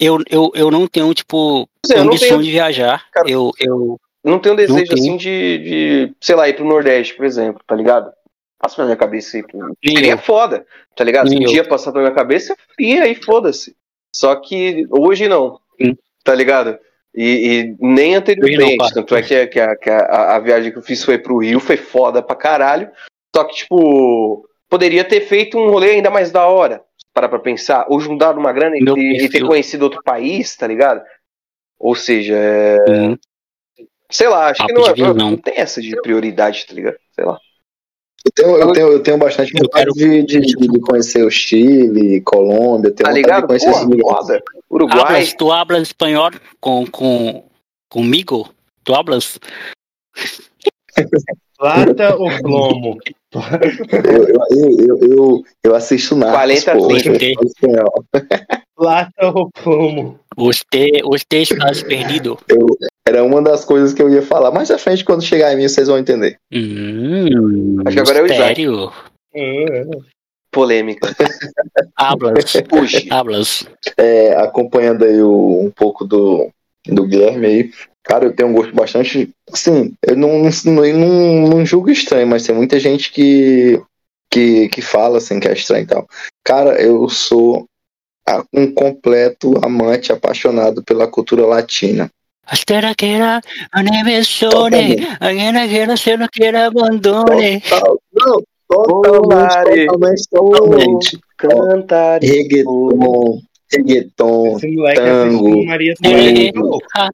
eu, 0.00 0.18
eu, 0.28 0.50
eu 0.54 0.70
não 0.70 0.86
tenho, 0.88 1.14
tipo, 1.14 1.68
é, 1.88 1.96
não 1.98 2.06
condição 2.06 2.28
tenho- 2.30 2.42
de 2.42 2.50
viajar. 2.50 3.04
Cara, 3.12 3.30
eu, 3.30 3.52
eu. 3.60 4.00
Não 4.24 4.40
tenho 4.40 4.56
desejo, 4.56 4.84
tenho. 4.84 4.94
assim, 4.94 5.16
de, 5.16 5.58
de, 5.58 6.14
sei 6.20 6.34
lá, 6.34 6.48
ir 6.48 6.54
pro 6.56 6.64
Nordeste, 6.66 7.14
por 7.14 7.24
exemplo, 7.24 7.62
tá 7.64 7.74
ligado? 7.76 8.10
Passa 8.58 8.80
na 8.82 8.86
minha 8.86 8.96
cabeça 8.96 9.38
ir 9.38 9.46
pro... 9.46 9.60
Nem 9.84 9.94
Seria 9.94 10.12
eu. 10.14 10.18
foda, 10.18 10.66
tá 10.96 11.04
ligado? 11.04 11.28
Se 11.28 11.36
um 11.36 11.44
dia 11.44 11.62
passar 11.62 11.92
pela 11.92 12.02
minha 12.02 12.14
cabeça, 12.14 12.56
faria 12.76 13.06
e 13.06 13.14
foda-se. 13.14 13.76
Só 14.12 14.34
que 14.34 14.84
hoje 14.90 15.28
não, 15.28 15.60
Hum. 15.80 15.94
tá 16.24 16.34
ligado? 16.34 16.76
E, 17.14 17.24
e 17.60 17.76
nem 17.80 18.14
anteriormente. 18.14 18.76
Não, 18.78 18.88
tanto 18.90 19.16
é 19.16 19.22
que, 19.22 19.34
a- 19.34 19.46
que, 19.46 19.58
a, 19.60 19.76
que 19.76 19.90
a, 19.90 20.36
a 20.36 20.38
viagem 20.38 20.70
que 20.70 20.78
eu 20.78 20.82
fiz 20.82 21.02
foi 21.04 21.18
pro 21.18 21.38
Rio, 21.38 21.58
foi 21.58 21.76
foda 21.76 22.22
pra 22.22 22.36
caralho. 22.36 22.90
Só 23.34 23.44
que, 23.44 23.54
tipo, 23.56 24.46
poderia 24.68 25.04
ter 25.04 25.22
feito 25.22 25.58
um 25.58 25.70
rolê 25.70 25.92
ainda 25.92 26.10
mais 26.10 26.30
da 26.30 26.46
hora. 26.46 26.82
Para 27.14 27.28
pra 27.28 27.38
pensar. 27.38 27.86
Ou 27.88 27.98
juntar 27.98 28.36
uma 28.38 28.52
grana 28.52 28.76
e, 28.76 28.80
e- 28.82 29.24
e 29.24 29.28
ter 29.28 29.44
conhecido 29.44 29.82
outro 29.84 30.02
país, 30.04 30.54
tá 30.56 30.66
ligado? 30.66 31.02
Ou 31.78 31.94
seja, 31.94 32.34
é, 32.36 32.76
Hum, 32.90 33.16
sei 34.10 34.28
lá, 34.28 34.48
acho 34.50 34.64
que 34.66 34.72
Papo 34.72 34.86
não, 34.86 34.94
de 34.94 35.02
é- 35.02 35.14
não 35.14 35.36
tem 35.36 35.54
essa 35.56 35.80
de 35.80 36.00
prioridade, 36.00 36.66
tá 36.66 36.74
ligado? 36.74 36.96
Sei 37.14 37.24
lá. 37.24 37.38
Eu 38.24 38.32
tenho, 38.34 38.56
eu 38.58 38.72
tenho, 38.72 38.88
eu 38.88 39.02
tenho 39.02 39.16
bastante 39.18 39.52
vontade 39.52 39.92
quero- 39.92 39.92
de, 39.94 40.22
de, 40.24 40.40
de 40.68 40.80
conhecer 40.80 41.24
o 41.24 41.30
Chile, 41.30 42.20
Colômbia, 42.20 42.90
tenho 42.90 42.96
Tá 43.08 43.14
vontade 43.14 43.16
ligado? 43.16 43.40
de 43.42 43.46
conhecer 43.46 43.70
Porra, 43.70 43.82
esses 43.82 43.96
lugares. 43.96 44.42
Uruguai. 44.84 45.00
hablas, 45.04 45.34
tu 45.34 45.52
hablas 45.52 45.82
espanhol 45.82 46.30
com, 46.60 46.86
com, 46.86 47.44
comigo? 47.90 48.48
Tu 48.84 48.94
hablas? 48.94 49.38
Plata 51.58 52.16
ou 52.16 52.30
plomo? 52.40 52.98
Eu, 53.32 54.28
eu, 54.28 54.78
eu, 54.78 54.98
eu, 55.02 55.42
eu 55.64 55.74
assisto 55.74 56.16
Narcos, 56.16 56.64
40 56.64 56.72
pô, 56.72 56.98
sim. 56.98 57.08
eu 57.08 57.34
falo 57.34 57.46
espanhol. 57.46 58.04
Plata 58.76 59.26
ou 59.34 59.50
plomo? 59.50 60.20
Você, 60.36 60.90
você 61.04 61.24
estás 61.42 61.82
perdido. 61.82 62.38
Eu- 62.48 62.66
era 63.06 63.24
uma 63.24 63.40
das 63.40 63.64
coisas 63.64 63.94
que 63.94 64.02
eu 64.02 64.10
ia 64.10 64.20
falar. 64.20 64.50
Mais 64.50 64.70
à 64.70 64.76
frente, 64.76 65.02
quando 65.02 65.22
chegar 65.24 65.52
em 65.52 65.56
mim, 65.56 65.66
vocês 65.66 65.88
vão 65.88 65.96
entender. 65.98 66.36
Hum, 66.52 67.80
Acho 67.86 67.94
que 67.96 68.00
agora 68.00 68.18
é 68.18 68.22
o 68.22 68.26
Isaac. 68.26 68.66
Polêmica. 70.58 71.14
Hablas. 71.96 72.52
Puxa. 72.68 73.00
Hablas. 73.10 73.64
É, 73.96 74.34
acompanhando 74.34 75.04
aí 75.04 75.22
o- 75.22 75.60
um 75.64 75.70
pouco 75.70 76.04
do, 76.04 76.48
do 76.84 77.06
Guilherme 77.06 77.46
aí. 77.46 77.70
Cara, 78.02 78.24
eu 78.24 78.34
tenho 78.34 78.48
um 78.48 78.52
gosto 78.54 78.74
bastante. 78.74 79.30
Sim, 79.54 79.92
eu 80.02 80.16
não, 80.16 80.42
não, 80.64 80.72
não, 80.74 81.48
não 81.48 81.64
julgo 81.66 81.90
estranho, 81.90 82.26
mas 82.26 82.44
tem 82.44 82.56
muita 82.56 82.80
gente 82.80 83.12
que, 83.12 83.80
que, 84.32 84.68
que 84.70 84.82
fala 84.82 85.18
assim 85.18 85.38
que 85.38 85.46
é 85.46 85.52
estranho 85.52 85.84
e 85.84 85.86
tal. 85.86 86.08
Cara, 86.44 86.80
eu 86.82 87.08
sou 87.08 87.66
a- 88.28 88.42
um 88.52 88.72
completo 88.74 89.54
amante, 89.64 90.10
apaixonado 90.12 90.82
pela 90.82 91.06
cultura 91.06 91.46
latina. 91.46 92.10
Que 92.66 92.72
era 92.72 92.94
que 92.94 93.06
abandone. 96.66 97.60
Total, 97.60 98.00
não, 98.12 98.42
totalmente, 98.68 99.86
totalmente, 99.86 100.28
totalmente. 100.30 101.18
Cantar. 101.36 102.20
Reggaeton, 102.22 103.40
reggaeton, 103.72 104.58
Tango. 104.94 105.64
É, 105.70 105.90
Antonieta. 105.90 106.60
ah, 106.96 107.10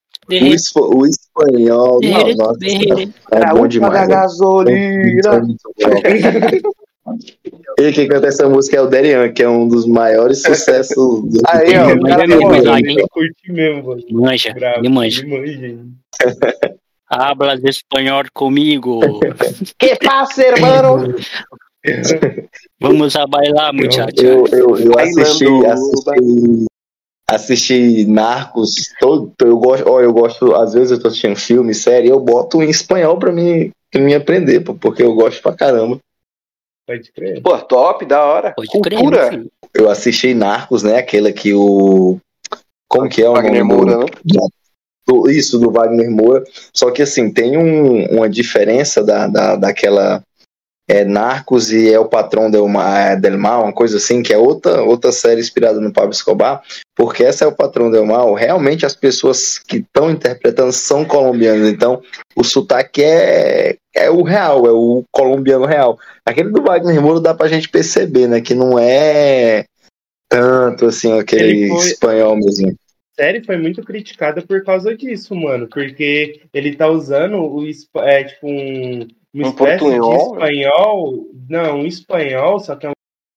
o, 0.76 0.98
o 0.98 1.06
espanhol, 1.06 2.00
não, 2.02 2.24
de- 2.24 2.34
nossa, 2.36 2.58
é 3.32 3.52
bom 3.52 3.66
demais. 3.68 3.92
da 3.92 4.00
né? 4.00 4.06
gasolina. 4.06 5.46
Ele 7.78 7.92
que 7.92 8.06
canta 8.06 8.28
essa 8.28 8.48
música 8.48 8.78
é 8.78 8.80
o 8.80 8.86
Derian, 8.86 9.30
que 9.32 9.42
é 9.42 9.48
um 9.48 9.68
dos 9.68 9.86
maiores 9.86 10.40
sucessos 10.42 10.96
do 10.96 11.40
Aí, 11.48 11.76
ó, 11.76 11.92
o 11.94 12.00
cara 12.00 12.26
curti 13.10 13.52
mesmo, 13.52 13.82
mano. 13.84 14.02
Manja, 14.10 14.54
me 14.80 14.88
manja. 14.88 15.20
Ele 15.22 15.30
manja? 15.30 15.84
Hablas 17.08 17.62
espanhol 17.64 18.24
comigo. 18.32 19.00
Que 19.78 19.96
passa, 19.96 20.42
hermano? 20.42 21.14
Vamos 22.80 23.14
a 23.16 23.26
bailar, 23.26 23.72
muchacha. 23.74 24.12
Eu, 24.18 24.46
eu, 24.48 24.78
eu 24.78 24.98
assisti, 24.98 25.44
assisti, 25.66 26.66
assisti 27.28 28.06
Narcos, 28.06 28.74
todo, 28.98 29.32
eu 29.40 29.58
gosto, 29.58 29.88
ó, 29.88 30.00
eu 30.00 30.12
gosto, 30.12 30.54
às 30.54 30.72
vezes 30.74 30.92
eu 30.92 31.00
tô 31.00 31.08
assistindo 31.08 31.36
filme, 31.36 31.74
série, 31.74 32.08
eu 32.08 32.18
boto 32.20 32.62
em 32.62 32.70
espanhol 32.70 33.18
pra 33.18 33.30
mim, 33.32 33.70
pra 33.90 34.00
mim 34.00 34.14
aprender, 34.14 34.60
pô, 34.60 34.74
porque 34.74 35.02
eu 35.02 35.14
gosto 35.14 35.42
pra 35.42 35.54
caramba. 35.54 35.98
Pode 36.86 37.12
crer. 37.12 37.42
Pô, 37.42 37.56
top, 37.58 38.04
da 38.06 38.22
hora. 38.24 38.52
Pode 38.54 38.68
Cultura. 38.68 39.28
crer. 39.28 39.46
Eu 39.74 39.90
assisti 39.90 40.34
Narcos, 40.34 40.82
né, 40.82 40.96
aquele 40.98 41.32
que 41.32 41.52
o... 41.54 42.18
Como 42.88 43.08
que 43.08 43.22
é 43.22 43.28
o 43.28 43.32
Wagner 43.32 43.64
nome 43.64 43.68
do- 43.68 43.86
Moura, 43.92 43.98
né? 43.98 44.06
Do- 45.06 45.30
isso, 45.30 45.58
do 45.58 45.70
Wagner 45.70 46.10
Moura. 46.10 46.44
Só 46.72 46.90
que 46.90 47.02
assim, 47.02 47.30
tem 47.30 47.56
um- 47.56 48.06
uma 48.16 48.28
diferença 48.28 49.02
da, 49.02 49.26
da, 49.26 49.56
daquela 49.56 50.22
é, 50.86 51.02
Narcos 51.02 51.72
e 51.72 51.90
é 51.90 51.98
o 51.98 52.04
patrão 52.04 52.50
del, 52.50 52.66
del 53.18 53.38
Mal, 53.38 53.62
uma 53.62 53.72
coisa 53.72 53.96
assim, 53.96 54.22
que 54.22 54.34
é 54.34 54.36
outra, 54.36 54.82
outra 54.82 55.10
série 55.12 55.40
inspirada 55.40 55.80
no 55.80 55.90
Pablo 55.90 56.10
Escobar, 56.12 56.60
porque 56.94 57.24
essa 57.24 57.42
é 57.46 57.48
o 57.48 57.56
patrão 57.56 57.90
del 57.90 58.04
Mal, 58.04 58.34
realmente 58.34 58.84
as 58.84 58.94
pessoas 58.94 59.58
que 59.58 59.78
estão 59.78 60.10
interpretando 60.10 60.72
são 60.72 61.02
colombianas, 61.02 61.70
então 61.70 62.02
o 62.36 62.44
sotaque 62.44 63.02
é, 63.02 63.76
é 63.96 64.10
o 64.10 64.22
real, 64.22 64.66
é 64.66 64.72
o 64.72 65.02
colombiano 65.10 65.64
real. 65.64 65.98
Aquele 66.22 66.50
do 66.50 66.62
Wagner 66.62 67.00
Moura 67.00 67.18
dá 67.20 67.32
pra 67.32 67.48
gente 67.48 67.70
perceber, 67.70 68.28
né, 68.28 68.42
que 68.42 68.54
não 68.54 68.78
é 68.78 69.64
tanto 70.28 70.84
assim 70.84 71.18
aquele 71.18 71.44
Ele 71.62 71.68
foi- 71.68 71.86
espanhol 71.86 72.36
mesmo. 72.36 72.74
Série 73.14 73.44
foi 73.44 73.56
muito 73.56 73.82
criticada 73.82 74.42
por 74.42 74.62
causa 74.64 74.96
disso, 74.96 75.34
mano. 75.34 75.68
Porque 75.68 76.42
ele 76.52 76.74
tá 76.76 76.88
usando 76.88 77.40
o 77.42 77.64
é, 77.98 78.24
tipo 78.24 78.46
um, 78.46 79.06
uma 79.32 79.46
Um 79.46 79.50
espécie 79.50 79.78
portunhol, 79.78 80.18
de 80.18 80.44
espanhol. 80.44 81.30
Não, 81.48 81.80
um 81.80 81.86
espanhol, 81.86 82.60
só 82.60 82.74
que 82.76 82.86
é 82.86 82.90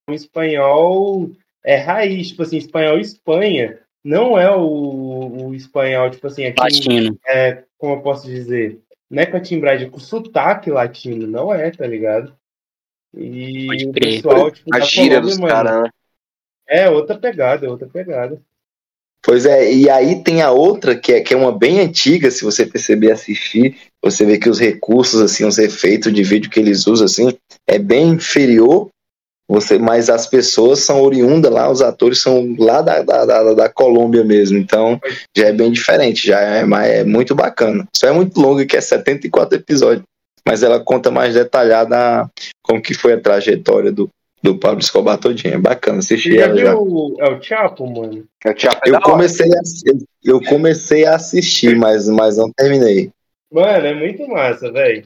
um 0.10 0.14
espanhol 0.14 1.30
é 1.64 1.76
raiz, 1.76 2.30
tipo 2.30 2.44
assim, 2.44 2.58
espanhol 2.58 2.98
Espanha. 2.98 3.80
Não 4.04 4.40
é 4.40 4.50
o, 4.56 5.48
o 5.48 5.54
espanhol, 5.54 6.10
tipo 6.10 6.26
assim, 6.28 6.46
aqui, 6.46 6.62
Latino. 6.62 7.20
é, 7.28 7.64
como 7.78 7.96
eu 7.96 8.02
posso 8.02 8.26
dizer? 8.26 8.80
Não 9.10 9.22
é 9.22 9.26
com 9.26 9.36
a 9.36 9.42
timbragem, 9.42 9.90
com 9.90 10.00
sotaque 10.00 10.72
latino, 10.72 11.28
não 11.28 11.54
é, 11.54 11.70
tá 11.72 11.86
ligado? 11.86 12.34
E 13.14 13.86
o 13.86 13.92
pessoal, 13.92 14.50
tipo, 14.50 14.74
A 14.74 14.80
da 14.80 14.86
gíria 14.86 15.20
Colômbia, 15.20 15.38
dos 15.38 15.52
caras, 15.52 15.84
né? 15.84 15.90
É 16.70 16.90
outra 16.90 17.18
pegada, 17.18 17.66
é 17.66 17.70
outra 17.70 17.88
pegada. 17.88 18.42
Pois 19.24 19.46
é, 19.46 19.74
e 19.74 19.90
aí 19.90 20.24
tem 20.24 20.42
a 20.42 20.52
outra 20.52 20.96
que 20.96 21.14
é, 21.14 21.22
que 21.22 21.34
é 21.34 21.38
uma 21.38 21.52
bem 21.52 21.82
antiga, 21.82 22.32
se 22.32 22.44
você 22.46 22.66
perceber 22.66 23.12
assistir, 23.12 23.76
você 24.02 24.26
vê 24.26 24.38
que 24.38 24.50
os 24.50 24.60
recursos, 24.60 25.22
assim, 25.22 25.44
os 25.46 25.58
efeitos 25.58 26.14
de 26.14 26.24
vídeo 26.24 26.50
que 26.50 26.60
eles 26.60 26.88
usam, 26.88 27.06
assim, 27.06 27.34
é 27.68 27.78
bem 27.78 28.10
inferior, 28.10 28.90
você, 29.50 29.78
mas 29.78 30.10
as 30.10 30.28
pessoas 30.28 30.80
são 30.80 31.02
oriundas 31.02 31.52
lá, 31.52 31.72
os 31.72 31.82
atores 31.82 32.22
são 32.22 32.54
lá 32.60 32.82
da, 32.82 33.02
da, 33.02 33.26
da, 33.26 33.54
da 33.54 33.70
Colômbia 33.70 34.24
mesmo, 34.24 34.58
então 34.58 35.00
já 35.36 35.48
é 35.48 35.54
bem 35.54 35.72
diferente, 35.72 36.28
já 36.28 36.42
é, 36.42 36.66
é 37.00 37.04
muito 37.06 37.34
bacana. 37.34 37.88
Só 37.96 38.08
é 38.08 38.12
muito 38.12 38.40
longo, 38.40 38.66
que 38.66 38.76
é 38.76 38.82
74 38.82 39.58
episódios, 39.58 40.04
mas 40.46 40.64
ela 40.64 40.82
conta 40.82 41.10
mais 41.10 41.34
detalhada 41.34 42.30
como 42.62 42.82
que 42.82 42.94
foi 42.94 43.14
a 43.14 43.22
trajetória 43.22 43.92
do, 43.92 44.10
do 44.42 44.58
Pablo 44.58 44.80
Escobar 44.80 45.18
todinha, 45.18 45.56
é 45.56 45.58
bacana 45.58 46.00
assistir 46.00 46.36
já 46.36 46.46
ela 46.46 46.58
já. 46.58 46.76
o, 46.76 47.16
é 47.20 47.30
o 47.30 47.42
Chapo, 47.42 47.88
mano? 47.88 48.26
É 48.46 48.52
o 48.52 48.58
Chapo 48.58 48.82
é 48.86 48.90
Eu 48.90 48.96
hora. 48.96 49.04
comecei, 49.04 49.50
a, 49.50 49.62
eu 50.24 50.42
comecei 50.42 51.06
a 51.06 51.16
assistir, 51.16 51.76
mas, 51.76 52.08
mas 52.08 52.38
não 52.38 52.52
terminei. 52.52 53.12
Mano, 53.52 53.88
é 53.88 53.94
muito 53.94 54.28
massa, 54.28 54.72
velho. 54.72 55.04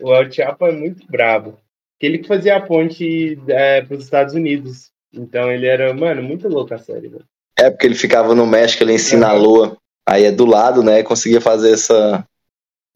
O 0.00 0.14
El 0.14 0.30
Chapo 0.30 0.66
é 0.66 0.72
muito 0.72 1.06
brabo. 1.06 1.58
Ele 2.00 2.18
que 2.18 2.26
fazia 2.26 2.56
a 2.56 2.60
ponte 2.60 3.38
é, 3.46 3.82
pros 3.82 4.04
Estados 4.04 4.34
Unidos. 4.34 4.90
Então 5.12 5.52
ele 5.52 5.66
era, 5.66 5.94
mano, 5.94 6.22
muito 6.22 6.48
louco 6.48 6.74
a 6.74 6.78
série, 6.78 7.08
velho. 7.08 7.24
É 7.56 7.70
porque 7.70 7.86
ele 7.86 7.94
ficava 7.94 8.34
no 8.34 8.46
México, 8.46 8.82
ele 8.82 8.94
em 8.94 8.98
Sinaloa. 8.98 9.76
Aí 10.04 10.24
é 10.24 10.32
do 10.32 10.44
lado, 10.44 10.82
né? 10.82 11.04
Conseguia 11.04 11.40
fazer 11.40 11.72
essa, 11.72 12.26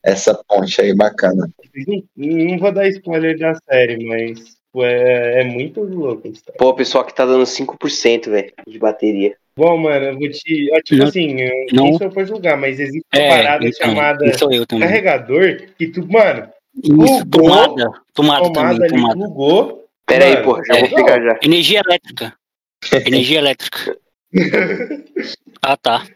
essa 0.04 0.34
ponte 0.48 0.80
aí 0.80 0.92
bacana. 0.92 1.48
Não, 1.86 2.02
não 2.16 2.58
vou 2.58 2.72
dar 2.72 2.88
spoiler 2.88 3.38
da 3.38 3.54
série, 3.70 4.04
mas 4.04 4.56
pô, 4.76 4.84
é, 4.84 5.40
é 5.40 5.44
muito 5.44 5.80
louco. 5.82 6.28
isso. 6.28 6.42
Pô, 6.58 6.68
o 6.68 6.74
pessoal 6.74 7.02
que 7.04 7.14
tá 7.14 7.24
dando 7.24 7.44
5%, 7.46 8.30
velho, 8.30 8.52
de 8.66 8.78
bateria. 8.78 9.34
Bom, 9.56 9.78
mano, 9.78 10.04
eu 10.06 10.18
vou 10.18 10.28
te. 10.28 10.68
ó, 10.74 10.80
Tipo 10.82 11.00
Não- 11.00 11.06
assim, 11.08 11.40
eu 11.40 11.50
não- 11.72 11.96
sou 11.96 12.10
pra 12.10 12.24
julgar, 12.24 12.58
mas 12.58 12.78
existe 12.78 13.06
uma 13.14 13.22
É, 13.22 13.28
parada 13.28 13.66
então, 13.66 13.88
chamada 13.88 14.26
eu 14.26 14.66
carregador 14.78 15.56
que 15.78 15.86
tu, 15.86 16.06
mano, 16.06 16.48
Isso, 16.76 16.92
Plugou, 17.26 17.48
tomada. 17.74 17.90
Tomada 18.12 18.42
tomada 18.42 18.68
também, 18.74 18.84
ali, 18.84 18.90
tomada. 18.90 19.14
plugou. 19.14 19.84
Pera 20.06 20.24
aí, 20.26 20.32
Mano, 20.34 20.44
porra, 20.44 20.62
já 20.66 20.74
é, 20.76 20.80
vou 20.80 20.94
pegar 20.94 21.22
já. 21.22 21.38
Energia 21.42 21.80
elétrica. 21.86 22.34
Energia 23.06 23.38
elétrica. 23.38 23.96
Ah, 25.62 25.76
tá. 25.76 26.06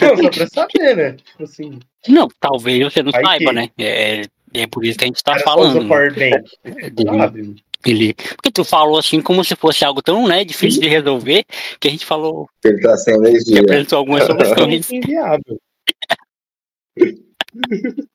Não, 0.00 0.16
só 0.16 0.30
pra 0.30 0.46
saber, 0.48 0.96
né? 0.96 1.12
Tipo 1.12 1.42
assim, 1.44 1.78
Não, 2.08 2.26
talvez 2.40 2.82
você 2.82 3.02
não 3.02 3.12
Vai 3.12 3.22
saiba, 3.24 3.50
que- 3.50 3.52
né? 3.52 3.68
É, 3.78 4.22
é 4.54 4.66
por 4.66 4.84
isso 4.84 4.98
que 4.98 5.04
a 5.04 5.06
gente 5.06 5.22
tá 5.22 5.32
cara 5.32 5.44
falando. 5.44 5.86
power 5.86 6.12
bank, 6.14 6.50
É, 6.64 6.90
sabe? 7.18 7.54
Ele- 7.90 8.14
Porque 8.14 8.50
tu 8.52 8.64
falou 8.64 8.98
assim 8.98 9.20
como 9.20 9.42
se 9.44 9.54
fosse 9.56 9.84
algo 9.84 10.00
tão 10.02 10.26
né, 10.28 10.44
difícil 10.44 10.80
de 10.80 10.88
resolver 10.88 11.44
que 11.80 11.88
a 11.88 11.90
gente 11.90 12.04
falou 12.06 12.48
Ele 12.64 12.80
tá 12.80 12.96
sem 12.96 13.14
que 13.20 13.28
energia. 13.28 13.60
apresentou 13.60 13.98
algumas 13.98 14.24
soluções. 14.26 14.90
É 14.92 14.96
inviável. 14.96 15.58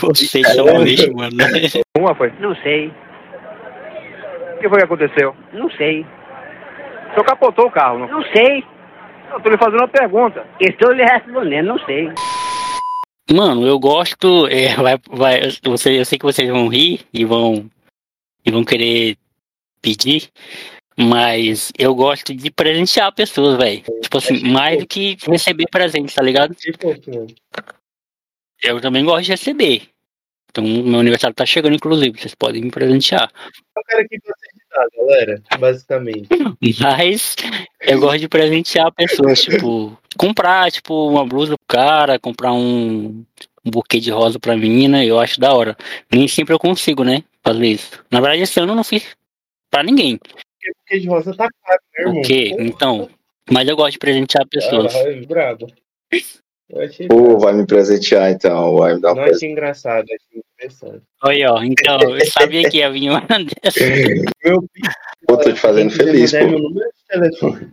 Vocês 0.00 0.46
são 0.54 0.66
um 0.66 0.82
lixo, 0.82 1.12
mano. 1.14 1.36
Uma 1.98 2.14
foi. 2.14 2.32
Não 2.40 2.54
sei. 2.56 2.88
O 2.88 4.58
que 4.60 4.68
foi 4.68 4.78
que 4.78 4.84
aconteceu? 4.84 5.34
Não 5.52 5.68
sei. 5.72 6.02
O 6.02 7.10
senhor 7.14 7.24
capotou 7.26 7.66
o 7.66 7.70
carro, 7.70 7.98
não? 7.98 8.08
Não 8.08 8.22
sei. 8.32 8.62
Eu 9.32 9.40
tô 9.40 9.50
lhe 9.50 9.58
fazendo 9.58 9.78
uma 9.80 9.88
pergunta. 9.88 10.46
Estou 10.60 10.92
lhe 10.92 11.02
respondendo, 11.04 11.66
não 11.66 11.78
sei. 11.80 12.08
Mano, 13.32 13.66
eu 13.66 13.78
gosto. 13.78 14.46
é, 14.46 14.74
vai, 14.76 14.96
vai, 15.10 15.40
você, 15.64 15.98
eu 16.00 16.04
sei 16.04 16.18
que 16.18 16.24
vocês 16.24 16.48
vão 16.48 16.68
rir 16.68 17.00
e 17.12 17.24
vão, 17.24 17.66
e 18.44 18.50
vão 18.50 18.64
querer 18.64 19.16
pedir, 19.80 20.30
mas 20.96 21.72
eu 21.78 21.94
gosto 21.94 22.34
de 22.34 22.50
presentear 22.50 23.12
pessoas, 23.14 23.56
velho. 23.56 23.82
Tipo 24.02 24.18
assim, 24.18 24.40
mais 24.48 24.78
do 24.78 24.86
que 24.86 25.16
receber 25.26 25.66
presente, 25.70 26.14
tá 26.14 26.22
ligado? 26.22 26.54
Eu 28.62 28.80
também 28.80 29.04
gosto 29.04 29.24
de 29.24 29.32
receber. 29.32 29.88
Então, 30.50 30.64
meu 30.64 31.00
aniversário 31.00 31.34
tá 31.34 31.44
chegando, 31.44 31.74
inclusive, 31.74 32.16
vocês 32.16 32.34
podem 32.34 32.62
me 32.62 32.70
presentear. 32.70 33.28
É 33.76 33.80
o 33.80 33.82
cara 33.82 34.06
que 34.08 34.16
de 34.16 34.22
dar, 34.70 34.86
galera, 34.96 35.42
basicamente. 35.58 36.28
Mas 36.80 37.34
eu 37.80 37.98
gosto 37.98 38.20
de 38.20 38.28
presentear 38.28 38.92
pessoas, 38.92 39.42
tipo, 39.42 39.98
comprar, 40.16 40.70
tipo, 40.70 41.08
uma 41.08 41.26
blusa 41.26 41.56
pro 41.56 41.76
cara, 41.76 42.20
comprar 42.20 42.52
um, 42.52 43.24
um 43.64 43.70
buquê 43.70 43.98
de 44.00 44.10
rosa 44.10 44.38
pra 44.38 44.56
menina, 44.56 45.04
eu 45.04 45.18
acho 45.18 45.40
da 45.40 45.52
hora. 45.54 45.76
Nem 46.12 46.28
sempre 46.28 46.52
eu 46.54 46.58
consigo, 46.58 47.02
né, 47.04 47.22
fazer 47.42 47.66
isso. 47.66 48.04
Na 48.10 48.20
verdade, 48.20 48.42
esse 48.42 48.58
ano 48.60 48.72
eu 48.72 48.76
não 48.76 48.84
fiz 48.84 49.16
pra 49.70 49.82
ninguém, 49.82 50.18
Porque 50.18 51.00
de 51.00 51.08
rosa 51.08 51.34
tá 51.34 51.48
caro, 51.64 51.78
né, 51.98 52.00
irmão? 52.04 52.20
ok? 52.20 52.56
Então, 52.60 53.10
mas 53.50 53.68
eu 53.68 53.76
gosto 53.76 53.92
de 53.92 53.98
presentear 53.98 54.46
pessoas. 54.48 54.92
Caralho, 54.92 55.26
brabo. 55.26 55.66
Eu 56.70 56.80
achei, 56.80 57.06
Pô, 57.08 57.38
vai 57.38 57.52
me 57.52 57.66
presentear 57.66 58.30
então, 58.30 58.76
vai 58.76 58.94
me 58.94 59.00
dar 59.00 59.12
um 59.12 59.16
não 59.16 59.22
presente. 59.22 59.36
achei 59.36 59.50
engraçado, 59.52 60.04
achei 60.06 60.42
interessante. 60.54 61.02
Olha, 61.22 61.52
ó, 61.52 61.62
então, 61.62 62.00
eu 62.16 62.26
sabia 62.26 62.68
que 62.70 62.78
ia 62.78 62.90
vir 62.90 63.10
uma 63.10 63.20
dessa, 63.62 63.80
Meu 64.44 64.64
Pô, 65.26 65.36
tô 65.36 65.52
te 65.52 65.60
fazendo 65.60 65.90
feliz, 65.90 66.32
pô. 66.32 66.38
meu 66.48 66.58
número 66.58 66.88
de 66.90 67.06
telefone. 67.06 67.70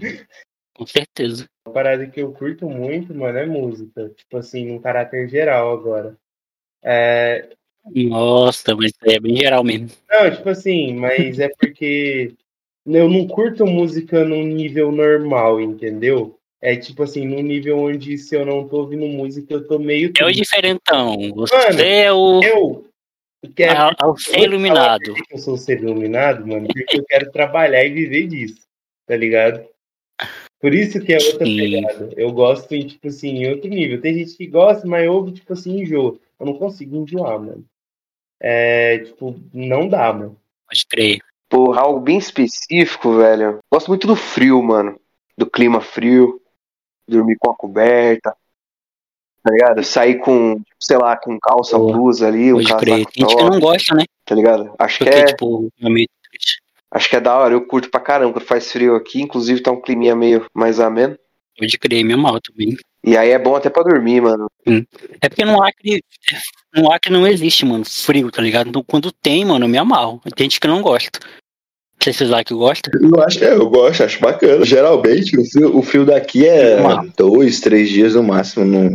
com 0.76 0.86
certeza. 0.86 1.46
Uma 1.66 1.74
parada 1.74 2.08
que 2.08 2.22
eu 2.22 2.32
curto 2.32 2.70
muito, 2.70 3.14
mano, 3.14 3.38
é 3.38 3.46
música. 3.46 4.10
Tipo 4.10 4.38
assim, 4.38 4.66
num 4.66 4.80
caráter 4.80 5.30
geral 5.30 5.72
agora. 5.72 6.18
É, 6.84 7.50
Nossa, 7.86 8.76
mas 8.76 8.92
é 9.04 9.20
bem 9.20 9.38
geral 9.38 9.64
mesmo. 9.64 9.90
Não, 10.10 10.32
tipo 10.32 10.50
assim, 10.50 10.96
mas 10.96 11.40
é 11.40 11.50
porque 11.50 12.34
eu 12.86 13.08
não 13.08 13.28
curto 13.28 13.66
música 13.66 14.26
num 14.26 14.44
nível 14.44 14.92
normal, 14.92 15.62
entendeu? 15.62 16.38
É 16.60 16.76
tipo 16.76 17.04
assim, 17.04 17.26
num 17.28 17.42
nível 17.42 17.80
onde 17.80 18.18
se 18.18 18.36
eu 18.36 18.46
não 18.46 18.68
tô 18.68 18.82
ouvindo 18.82 19.08
música, 19.08 19.54
eu 19.54 19.68
tô 19.68 19.80
meio. 19.80 20.12
É 20.18 20.26
o 20.26 20.32
diferentão, 20.32 21.18
você 21.34 21.56
Mano, 21.56 21.82
é 21.82 22.12
o, 22.14 22.40
Eu 22.44 23.52
quero. 23.56 23.90
é, 23.90 23.96
ser 24.18 24.42
iluminado. 24.42 25.14
Eu 25.32 25.38
sou 25.40 25.58
ser 25.58 25.82
iluminado, 25.82 26.46
mano? 26.46 26.68
Porque 26.68 26.98
eu 26.98 27.06
quero 27.06 27.32
trabalhar 27.32 27.84
e 27.84 27.90
viver 27.90 28.28
disso, 28.28 28.62
tá 29.08 29.16
ligado? 29.16 29.66
Por 30.62 30.74
isso 30.76 31.00
que 31.02 31.12
é 31.12 31.18
outra 31.18 31.46
Sim. 31.46 31.58
pegada. 31.58 32.14
Eu 32.16 32.32
gosto 32.32 32.72
em, 32.74 32.86
tipo 32.86 33.08
assim, 33.08 33.30
em 33.30 33.50
outro 33.50 33.68
nível. 33.68 34.00
Tem 34.00 34.14
gente 34.14 34.38
que 34.38 34.46
gosta, 34.46 34.88
mas 34.88 35.10
ouve, 35.10 35.32
tipo 35.32 35.52
assim, 35.54 35.82
enjoa. 35.82 36.20
Eu 36.40 36.46
não 36.46 36.54
consigo 36.54 36.96
enjoar, 36.96 37.40
mano. 37.40 37.66
É, 38.40 39.00
tipo, 39.00 39.36
não 39.52 39.90
dá, 39.90 40.14
mano. 40.14 40.38
Pode 40.68 40.86
crer. 40.88 41.20
Porra, 41.50 41.82
algo 41.82 42.00
bem 42.00 42.18
específico, 42.18 43.18
velho. 43.18 43.60
Gosto 43.72 43.88
muito 43.88 44.06
do 44.06 44.16
frio, 44.16 44.62
mano. 44.62 45.00
Do 45.36 45.50
clima 45.50 45.82
frio. 45.82 46.40
Dormir 47.08 47.38
com 47.40 47.50
a 47.52 47.56
coberta. 47.56 48.36
Tá 49.44 49.52
ligado? 49.52 49.84
Sair 49.84 50.20
com, 50.20 50.62
sei 50.80 50.98
lá, 50.98 51.18
com 51.18 51.40
calça, 51.40 51.78
Boa. 51.78 51.92
blusa 51.92 52.28
ali, 52.28 52.54
um 52.54 52.58
Pode 52.58 52.68
casaco 52.68 52.84
crer. 52.84 53.06
Tem 53.08 53.24
gente 53.28 53.36
que 53.36 53.44
não 53.44 53.60
gosta, 53.60 53.96
né? 53.96 54.06
tá 54.24 54.36
ligado? 54.36 54.74
Acho 54.78 55.00
que 55.00 55.06
Porque, 55.06 55.20
é, 55.20 55.26
tipo, 55.26 55.70
é 55.82 55.90
meio 55.90 56.08
triste. 56.08 56.21
Acho 56.92 57.10
que 57.10 57.16
é 57.16 57.22
da 57.22 57.36
hora. 57.36 57.54
Eu 57.54 57.66
curto 57.66 57.90
pra 57.90 58.00
caramba 58.00 58.34
quando 58.34 58.46
faz 58.46 58.72
frio 58.72 58.96
aqui. 58.96 59.22
Inclusive 59.22 59.62
tá 59.62 59.72
um 59.72 59.82
climinha 59.82 60.16
meio 60.16 60.46
mais 60.54 60.80
ameno. 60.80 61.18
Pode 61.58 61.78
crer, 61.78 62.04
minha 62.04 62.18
mal 62.18 62.40
também. 62.42 62.76
E 63.04 63.18
aí 63.18 63.32
é 63.32 63.40
bom 63.40 63.56
até 63.56 63.70
pra 63.70 63.84
dormir, 63.84 64.22
mano. 64.22 64.48
É 65.22 65.28
porque 65.28 65.44
no 65.44 65.62
Acre, 65.62 66.04
no 66.76 66.92
Acre 66.92 67.12
não 67.12 67.28
existe, 67.28 67.66
mano, 67.66 67.84
frio, 67.86 68.32
tá 68.32 68.42
ligado? 68.42 68.70
Então, 68.70 68.84
quando 68.84 69.12
tem, 69.12 69.44
mano, 69.44 69.66
eu 69.66 69.70
me 69.70 69.78
amarro. 69.78 70.22
Tem 70.36 70.46
gente 70.46 70.60
que 70.60 70.68
não 70.68 70.82
gosta. 70.82 71.20
Não 71.24 72.04
sei 72.04 72.14
se 72.14 72.20
vocês 72.20 72.30
lá 72.30 72.44
que 72.44 72.54
gostam. 72.54 72.92
Eu 73.00 73.24
acho 73.24 73.38
que 73.38 73.46
é, 73.46 73.54
eu 73.54 73.70
gosto, 73.70 74.04
acho 74.04 74.20
bacana. 74.20 74.66
Geralmente, 74.66 75.38
o 75.38 75.46
fio, 75.46 75.78
o 75.78 75.84
fio 75.84 76.06
daqui 76.06 76.48
é 76.48 76.82
Mano. 76.82 77.12
dois, 77.16 77.60
três 77.60 77.90
dias 77.90 78.16
no 78.16 78.24
máximo. 78.24 78.66
Não... 78.66 78.90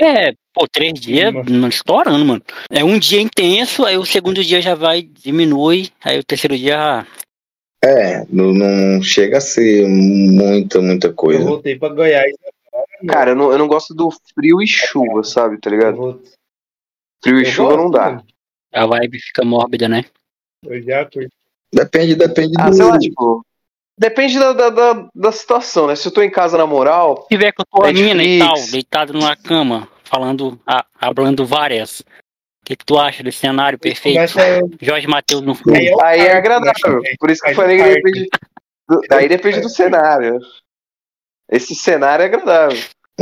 É, 0.00 0.32
pô, 0.54 0.66
três 0.68 0.94
dias 0.98 1.34
Mano. 1.34 1.50
não 1.50 1.68
estourando, 1.68 2.24
mano. 2.24 2.42
É 2.70 2.84
um 2.84 2.98
dia 2.98 3.20
intenso, 3.20 3.84
aí 3.84 3.98
o 3.98 4.04
segundo 4.06 4.42
dia 4.42 4.62
já 4.62 4.74
vai, 4.74 5.02
diminui, 5.02 5.90
aí 6.02 6.18
o 6.18 6.24
terceiro 6.24 6.56
dia. 6.56 7.06
É, 7.84 8.24
não, 8.30 8.52
não 8.54 9.02
chega 9.02 9.38
a 9.38 9.40
ser 9.42 9.86
muita, 9.86 10.80
muita 10.80 11.08
Eu 11.08 11.14
coisa. 11.14 11.44
voltei 11.44 11.76
pra 11.76 11.90
Goiás. 11.90 12.32
Cara, 13.06 13.32
eu 13.32 13.36
não, 13.36 13.52
eu 13.52 13.58
não 13.58 13.68
gosto 13.68 13.92
do 13.92 14.08
frio 14.34 14.62
e 14.62 14.66
chuva, 14.66 15.22
sabe? 15.22 15.58
Tá 15.60 15.68
Eu, 15.68 15.76
ligado? 15.76 16.22
Frio 17.22 17.38
e 17.40 17.42
eu 17.42 17.46
chuva 17.50 17.76
não 17.76 17.90
dá. 17.90 18.22
A 18.72 18.86
vibe 18.86 19.20
fica 19.20 19.44
mórbida, 19.44 19.88
né? 19.88 20.04
Eu 20.64 20.82
já 20.82 21.04
curto. 21.04 21.28
Depende, 21.72 22.14
depende 22.14 22.54
Ah, 22.58 22.70
do. 22.70 22.76
sei 22.76 22.84
lá, 22.86 22.98
tipo. 22.98 23.44
Depende 23.98 24.38
da, 24.38 24.52
da, 24.52 24.70
da, 24.70 25.08
da 25.14 25.30
situação, 25.32 25.86
né? 25.86 25.94
Se 25.94 26.08
eu 26.08 26.12
tô 26.12 26.20
em 26.22 26.30
casa 26.30 26.56
na 26.58 26.66
moral, 26.66 27.22
Se 27.22 27.28
tiver 27.28 27.52
com 27.52 27.62
a 27.62 27.64
tua 27.64 27.92
mina 27.92 28.24
e 28.24 28.38
tal, 28.40 28.54
deitado 28.70 29.12
numa 29.12 29.36
cama, 29.36 29.86
falando, 30.14 30.60
a, 30.66 30.84
hablando 31.00 31.44
várias. 31.44 32.00
O 32.00 32.64
que, 32.64 32.76
que 32.76 32.84
tu 32.84 32.98
acha 32.98 33.22
desse 33.22 33.38
cenário 33.38 33.78
perfeito? 33.78 34.14
Começa 34.16 34.48
eu- 34.48 34.70
Jorge 34.80 35.06
Matheus 35.06 35.42
no 35.42 35.54
fundo. 35.54 35.74
Aí 35.76 35.92
aí 36.02 36.20
é 36.20 36.36
agradável. 36.36 37.00
né? 37.02 37.10
Por 37.18 37.30
isso 37.30 37.42
que 37.42 37.50
eu 37.50 37.54
falei 37.54 37.76
que 37.76 37.84
depende. 37.94 38.28
do- 38.88 39.00
daí 39.08 39.28
depende 39.28 39.60
do 39.60 39.68
cenário. 39.68 40.38
Esse 41.50 41.74
cenário 41.74 42.22
é 42.22 42.26
agradável. 42.26 42.78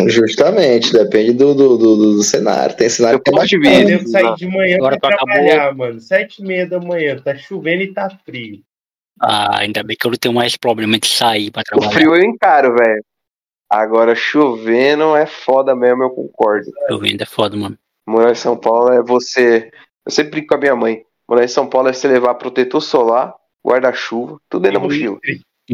Justamente, 0.09 0.93
depende 0.93 1.33
do, 1.33 1.55
do, 1.55 1.77
do, 1.77 1.97
do 2.17 2.23
cenário. 2.23 2.75
Tem 2.77 2.89
cenário 2.89 3.17
Eu 3.17 3.23
que 3.23 3.31
é 3.31 3.33
posso 3.33 3.59
bacana. 3.59 3.85
ver. 3.87 4.01
Eu 4.01 4.07
sair 4.09 4.35
de 4.37 4.47
manhã 4.47 4.77
Agora 4.77 4.99
pra 4.99 5.11
tu 5.11 5.15
acabou. 5.15 5.35
trabalhar, 5.35 5.75
mano. 5.75 6.01
Sete 6.01 6.41
e 6.41 6.47
meia 6.47 6.67
da 6.67 6.79
manhã, 6.81 7.19
tá 7.19 7.35
chovendo 7.37 7.83
e 7.83 7.93
tá 7.93 8.09
frio. 8.25 8.61
Ah, 9.21 9.59
ainda 9.61 9.83
bem 9.83 9.97
que 9.99 10.07
eu 10.07 10.11
não 10.11 10.19
tenho 10.19 10.35
mais 10.35 10.57
problema 10.57 10.99
de 10.99 11.09
sair 11.09 11.51
pra 11.51 11.61
O 11.61 11.65
trabalhar. 11.65 11.93
frio 11.93 12.15
eu 12.15 12.23
encaro, 12.23 12.75
velho. 12.77 13.05
Agora 13.73 14.15
chovendo 14.15 15.17
é 15.17 15.25
foda 15.25 15.75
mesmo, 15.75 16.03
eu 16.03 16.11
concordo. 16.11 16.71
Eu 16.91 16.99
vendo 16.99 17.23
é 17.23 17.25
foda, 17.25 17.57
mano. 17.57 17.79
Morar 18.07 18.33
em 18.33 18.35
São 18.35 18.55
Paulo 18.55 18.93
é 18.93 19.03
você. 19.03 19.71
Eu 20.05 20.13
sempre 20.13 20.33
brinco 20.33 20.49
com 20.49 20.57
a 20.57 20.59
minha 20.59 20.77
mãe. 20.77 21.07
Morar 21.27 21.43
em 21.43 21.49
São 21.49 21.67
Paulo 21.67 21.89
é 21.89 21.93
você 21.95 22.07
levar 22.07 22.35
protetor 22.35 22.83
solar, 22.83 23.35
guarda-chuva, 23.67 24.39
tudo 24.51 24.65
dentro 24.65 24.79
da 24.79 24.85
mochila, 24.85 25.19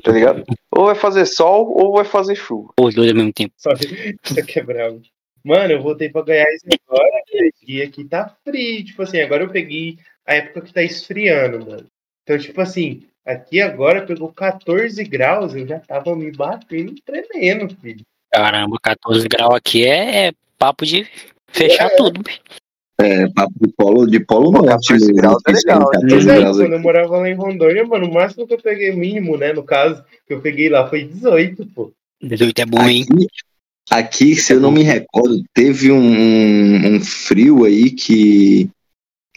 tá 0.05 0.13
ligado? 0.13 0.45
Ou 0.71 0.87
vai 0.87 0.95
fazer 0.95 1.27
sol 1.27 1.75
ou 1.77 1.95
vai 1.95 2.05
fazer 2.05 2.37
chuva. 2.37 2.73
Os 2.79 2.95
dois 2.95 3.11
ao 3.11 3.17
mesmo 3.17 3.33
tempo. 3.33 3.53
Só 3.57 3.73
isso 3.73 4.39
aqui 4.39 4.61
é 4.61 4.63
bravo. 4.63 5.03
Mano, 5.45 5.73
eu 5.73 5.83
voltei 5.83 6.09
pra 6.09 6.23
Goiás 6.23 6.61
agora, 6.87 7.23
e 7.67 7.83
aqui 7.83 8.05
tá 8.05 8.33
frio. 8.45 8.85
Tipo 8.85 9.03
assim, 9.03 9.19
agora 9.21 9.43
eu 9.43 9.51
peguei 9.51 9.99
a 10.25 10.35
época 10.35 10.61
que 10.61 10.73
tá 10.73 10.85
esfriando, 10.85 11.67
mano. 11.67 11.87
Então, 12.23 12.39
tipo 12.39 12.61
assim, 12.61 13.09
aqui 13.29 13.61
agora 13.61 14.07
pegou 14.07 14.33
14 14.33 15.03
graus, 15.05 15.55
eu 15.55 15.67
já 15.67 15.79
tava 15.79 16.17
me 16.17 16.31
batendo 16.33 16.95
tremendo, 17.05 17.75
filho. 17.81 18.05
Caramba, 18.33 18.77
14 18.83 19.29
graus 19.29 19.55
aqui 19.55 19.87
é, 19.87 20.29
é 20.29 20.33
papo 20.59 20.85
de 20.85 21.07
fechar 21.49 21.91
tudo. 21.97 22.23
bicho. 22.23 22.41
É, 23.01 23.29
papo 23.29 23.53
de 23.61 23.73
polo, 23.77 24.07
de 24.07 24.21
polo 24.21 24.53
Pô, 24.53 24.63
norte. 24.63 24.89
14 24.89 25.07
mesmo, 25.07 25.15
graus 25.15 25.43
é 25.47 25.53
isso, 25.53 25.67
legal, 25.67 25.91
14 25.91 26.15
Mas 26.15 26.29
aí, 26.29 26.41
graus 26.41 26.57
quando 26.57 26.67
aqui. 26.67 26.75
eu 26.75 26.81
morava 26.81 27.17
lá 27.19 27.29
em 27.29 27.35
Rondônia, 27.35 27.87
mano, 27.87 28.07
o 28.07 28.15
máximo 28.15 28.47
que 28.47 28.55
eu 28.55 28.61
peguei 28.61 28.93
mínimo, 28.93 29.37
né, 29.37 29.53
no 29.53 29.63
caso, 29.63 30.03
que 30.27 30.35
eu 30.35 30.41
peguei 30.41 30.69
lá 30.69 30.89
foi 30.89 31.05
18, 31.05 31.67
pô. 31.67 31.93
18 32.21 32.59
é 32.59 32.67
bom, 32.67 32.83
hein? 32.89 33.05
Aqui, 33.09 33.27
Aqui, 33.91 34.37
se 34.37 34.53
eu 34.53 34.61
não 34.61 34.71
me 34.71 34.83
recordo, 34.83 35.43
teve 35.55 35.91
um, 35.91 36.97
um 36.97 37.01
frio 37.01 37.65
aí 37.65 37.91
que, 37.91 38.69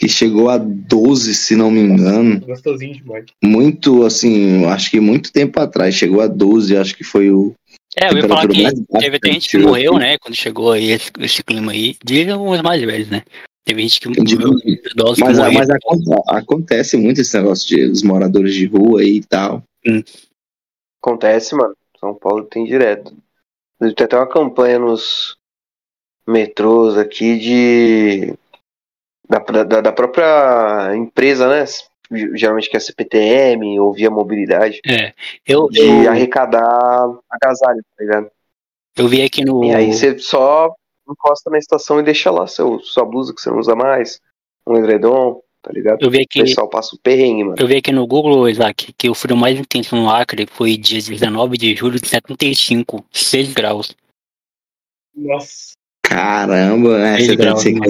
que 0.02 0.10
chegou 0.10 0.49
a 0.49 0.57
12, 0.57 1.36
se 1.36 1.56
não 1.56 1.69
me 1.69 1.80
engano. 1.80 2.40
Gostosinho 2.40 2.95
demais. 2.95 3.26
Muito, 3.44 4.03
assim, 4.03 4.65
acho 4.65 4.90
que 4.90 4.99
muito 4.99 5.32
tempo 5.32 5.60
atrás, 5.60 5.94
chegou 5.94 6.22
a 6.22 6.26
12, 6.28 6.76
acho 6.76 6.95
que 6.95 7.03
foi 7.03 7.30
o. 7.30 7.53
É, 7.95 8.11
eu 8.11 8.18
ia 8.18 8.28
falar 8.28 8.48
que 8.48 8.64
teve 8.99 9.18
até 9.18 9.32
gente 9.32 9.48
que 9.48 9.60
morreu, 9.60 9.99
né? 9.99 10.18
Quando 10.18 10.34
chegou 10.34 10.72
aí 10.72 10.90
esse, 10.90 11.11
esse 11.19 11.44
clima 11.44 11.72
aí. 11.72 11.95
Digam 12.03 12.48
os 12.49 12.60
mais 12.64 12.82
velhos, 12.82 13.10
né? 13.10 13.22
Teve 13.64 13.84
gente 13.84 13.99
que 13.99 14.07
morreu, 14.07 14.57
idosos 14.65 15.18
que 15.18 15.23
Mas, 15.23 15.38
morreram. 15.38 15.53
mas 15.53 15.69
aconte- 15.69 16.10
acontece 16.30 16.98
muito 16.98 17.22
esse 17.22 17.38
negócio 17.38 17.68
de 17.68 17.84
os 17.86 18.02
moradores 18.02 18.56
de 18.56 18.65
rua 18.65 19.02
aí 19.02 19.18
e 19.18 19.23
tal. 19.23 19.61
Acontece, 20.99 21.53
mano. 21.53 21.76
São 21.99 22.15
Paulo 22.15 22.45
tem 22.45 22.65
direto. 22.65 23.14
Tem 23.80 23.90
até 23.90 24.18
uma 24.18 24.28
campanha 24.28 24.80
nos 24.80 25.38
metrôs 26.28 26.98
aqui 26.98 27.38
de. 27.38 28.34
Da, 29.31 29.63
da, 29.63 29.79
da 29.81 29.91
própria 29.93 30.93
empresa, 30.95 31.47
né? 31.47 31.63
Geralmente 32.35 32.69
que 32.69 32.75
é 32.75 32.79
CPTM 32.81 33.79
ou 33.79 33.93
Via 33.93 34.09
Mobilidade. 34.09 34.81
É, 34.85 35.13
eu, 35.47 35.69
De 35.69 35.79
eu, 35.79 36.09
arrecadar 36.09 37.07
agasalho, 37.29 37.81
tá 37.95 38.03
ligado? 38.03 38.29
eu 38.97 39.07
vi 39.07 39.21
aqui 39.21 39.45
no. 39.45 39.63
E 39.63 39.73
aí 39.73 39.93
você 39.93 40.19
só 40.19 40.73
encosta 41.09 41.49
na 41.49 41.57
estação 41.57 41.99
e 41.99 42.03
deixa 42.03 42.29
lá 42.29 42.45
seu, 42.45 42.79
sua 42.79 43.05
blusa 43.05 43.33
que 43.33 43.41
você 43.41 43.49
não 43.49 43.59
usa 43.59 43.73
mais, 43.73 44.19
um 44.67 44.75
edredom, 44.75 45.41
tá 45.61 45.71
ligado? 45.71 46.01
Eu 46.01 46.11
vi 46.11 46.17
O 46.19 46.21
aqui, 46.23 46.41
pessoal 46.41 46.67
passa 46.67 46.93
o 46.93 46.99
perrengue, 46.99 47.45
mano. 47.45 47.55
eu 47.57 47.67
vi 47.67 47.77
aqui 47.77 47.93
no 47.93 48.05
Google, 48.05 48.49
Isaac, 48.49 48.91
que 48.97 49.09
o 49.09 49.15
frio 49.15 49.37
mais 49.37 49.57
intenso 49.57 49.95
no 49.95 50.09
Acre 50.09 50.45
foi 50.45 50.75
dia 50.75 51.01
19 51.01 51.57
de 51.57 51.73
julho 51.73 52.01
de 52.01 52.07
75, 52.09 53.05
6 53.11 53.53
graus. 53.53 53.95
Nossa. 55.15 55.71
Caramba, 56.03 56.97
né? 56.97 57.15
Seis 57.15 57.27
Você 57.27 57.35
deve 57.37 57.49
graus, 57.49 57.61
ser 57.61 57.73
né? 57.73 57.87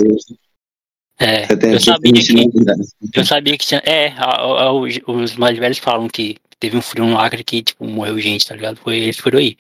É, 1.20 1.44
eu 1.74 1.80
sabia 1.80 2.14
que, 2.14 2.34
né? 2.34 2.74
eu 3.16 3.26
sabia 3.26 3.58
que 3.58 3.66
tinha, 3.66 3.82
é, 3.86 4.08
a- 4.18 4.38
a- 4.38 4.74
os, 4.74 5.00
os 5.06 5.36
mais 5.36 5.58
velhos 5.58 5.78
falam 5.78 6.08
que 6.08 6.38
teve 6.60 6.76
um 6.78 6.82
frio 6.82 7.06
no 7.06 7.18
Acre 7.20 7.44
que, 7.44 7.62
tipo, 7.62 7.86
morreu 7.86 8.18
gente, 8.20 8.48
tá 8.48 8.56
ligado? 8.56 8.78
Foi 8.78 8.98
esse 8.98 9.22
frio 9.22 9.38
aí, 9.40 9.56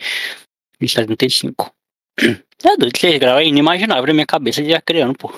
em 0.79 0.87
75. 0.87 1.71
É 2.63 2.77
doido, 2.77 2.95
6 2.95 3.17
graus 3.17 3.41
é 3.41 3.45
inimaginável 3.45 4.05
na 4.05 4.13
minha 4.13 4.25
cabeça 4.27 4.61
de 4.61 4.71
acreano, 4.71 5.15
pô. 5.17 5.33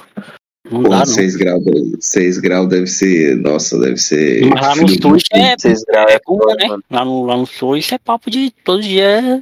Não 0.70 0.84
dá, 0.84 0.90
Porra, 0.90 1.00
não. 1.00 1.06
6 1.06 1.36
graus, 1.38 1.64
6 2.02 2.38
graus 2.38 2.68
deve 2.68 2.88
ser. 2.88 3.38
Nossa, 3.38 3.80
deve 3.80 3.96
ser. 3.96 4.46
Mas 4.46 4.62
lá 4.62 4.76
no 4.76 4.90
sul 4.90 5.16
isso 5.16 5.26
é, 5.32 5.56
Seis 5.58 5.86
graus 5.86 6.12
é 6.12 6.20
foda, 6.26 6.56
né? 6.56 6.78
Lá 6.92 7.06
no, 7.06 7.26
lá 7.26 7.38
no 7.38 7.46
sul 7.46 7.78
isso 7.78 7.96
é 7.96 7.98
papo 7.98 8.30
de 8.30 8.52
todo 8.66 8.82
dia. 8.82 9.42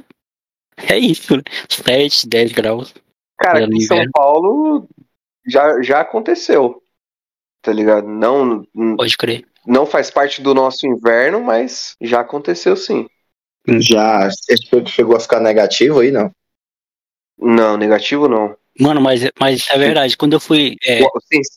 É, 0.76 0.92
é 0.94 0.98
isso, 1.00 1.36
né? 1.36 1.42
7, 1.68 2.28
10 2.28 2.52
graus. 2.52 2.94
Cara, 3.36 3.64
em 3.64 3.80
São. 3.80 4.00
Paulo 4.12 4.88
já, 5.46 5.80
já 5.82 6.00
aconteceu. 6.00 6.82
Tá 7.62 7.72
ligado? 7.72 8.06
Não, 8.08 8.64
Pode 8.96 9.16
crer. 9.16 9.46
não 9.66 9.86
faz 9.86 10.10
parte 10.10 10.42
do 10.42 10.52
nosso 10.52 10.86
inverno, 10.86 11.40
mas 11.40 11.96
já 12.00 12.20
aconteceu 12.20 12.76
sim. 12.76 13.06
Já 13.66 14.28
esse 14.48 14.86
chegou 14.86 15.16
a 15.16 15.20
ficar 15.20 15.38
negativo 15.38 16.00
aí, 16.00 16.10
não? 16.10 16.30
Não, 17.38 17.76
negativo 17.76 18.28
não. 18.28 18.56
Mano, 18.78 19.00
mas, 19.00 19.22
mas 19.38 19.60
isso 19.60 19.72
é 19.72 19.78
verdade. 19.78 20.16
Quando 20.16 20.32
eu 20.32 20.40
fui. 20.40 20.76
É, 20.84 21.00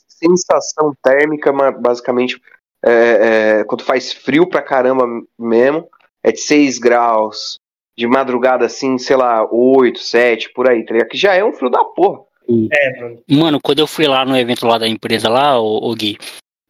Sensação 0.08 0.96
térmica, 1.04 1.52
basicamente, 1.52 2.40
é, 2.84 3.60
é, 3.60 3.64
quando 3.66 3.84
faz 3.84 4.14
frio 4.14 4.48
pra 4.48 4.62
caramba 4.62 5.06
mesmo, 5.38 5.90
é 6.24 6.32
de 6.32 6.40
6 6.40 6.78
graus. 6.80 7.60
De 7.98 8.06
madrugada, 8.08 8.66
assim, 8.66 8.98
sei 8.98 9.16
lá, 9.16 9.48
8, 9.50 10.00
7, 10.00 10.52
por 10.54 10.70
aí, 10.70 10.84
tá 10.86 10.94
ligado? 10.94 11.10
Que 11.10 11.18
já 11.18 11.34
é 11.34 11.44
um 11.44 11.54
frio 11.54 11.70
da 11.70 11.84
porra. 11.84 12.24
É, 12.72 13.02
mano. 13.02 13.24
Mano, 13.30 13.60
quando 13.62 13.80
eu 13.80 13.88
fui 13.88 14.08
lá 14.08 14.26
no 14.26 14.38
evento 14.38 14.66
lá 14.66 14.78
da 14.78 14.88
empresa 14.88 15.28
lá, 15.30 15.60
o, 15.60 15.94
Gui, 15.96 16.18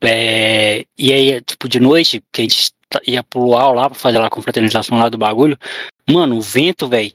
é, 0.01 0.85
e 0.97 1.11
aí, 1.13 1.41
tipo, 1.41 1.67
de 1.67 1.79
noite, 1.79 2.21
que 2.31 2.41
a 2.41 2.43
gente 2.43 2.71
ta- 2.89 3.01
ia 3.07 3.23
pro 3.23 3.41
luau 3.41 3.73
lá 3.73 3.89
pra 3.89 3.97
fazer 3.97 4.17
lá 4.19 4.27
a 4.27 4.29
confraternização 4.29 4.97
lá 4.97 5.09
do 5.09 5.17
bagulho, 5.17 5.57
mano, 6.09 6.37
o 6.37 6.41
vento, 6.41 6.87
velho. 6.87 7.11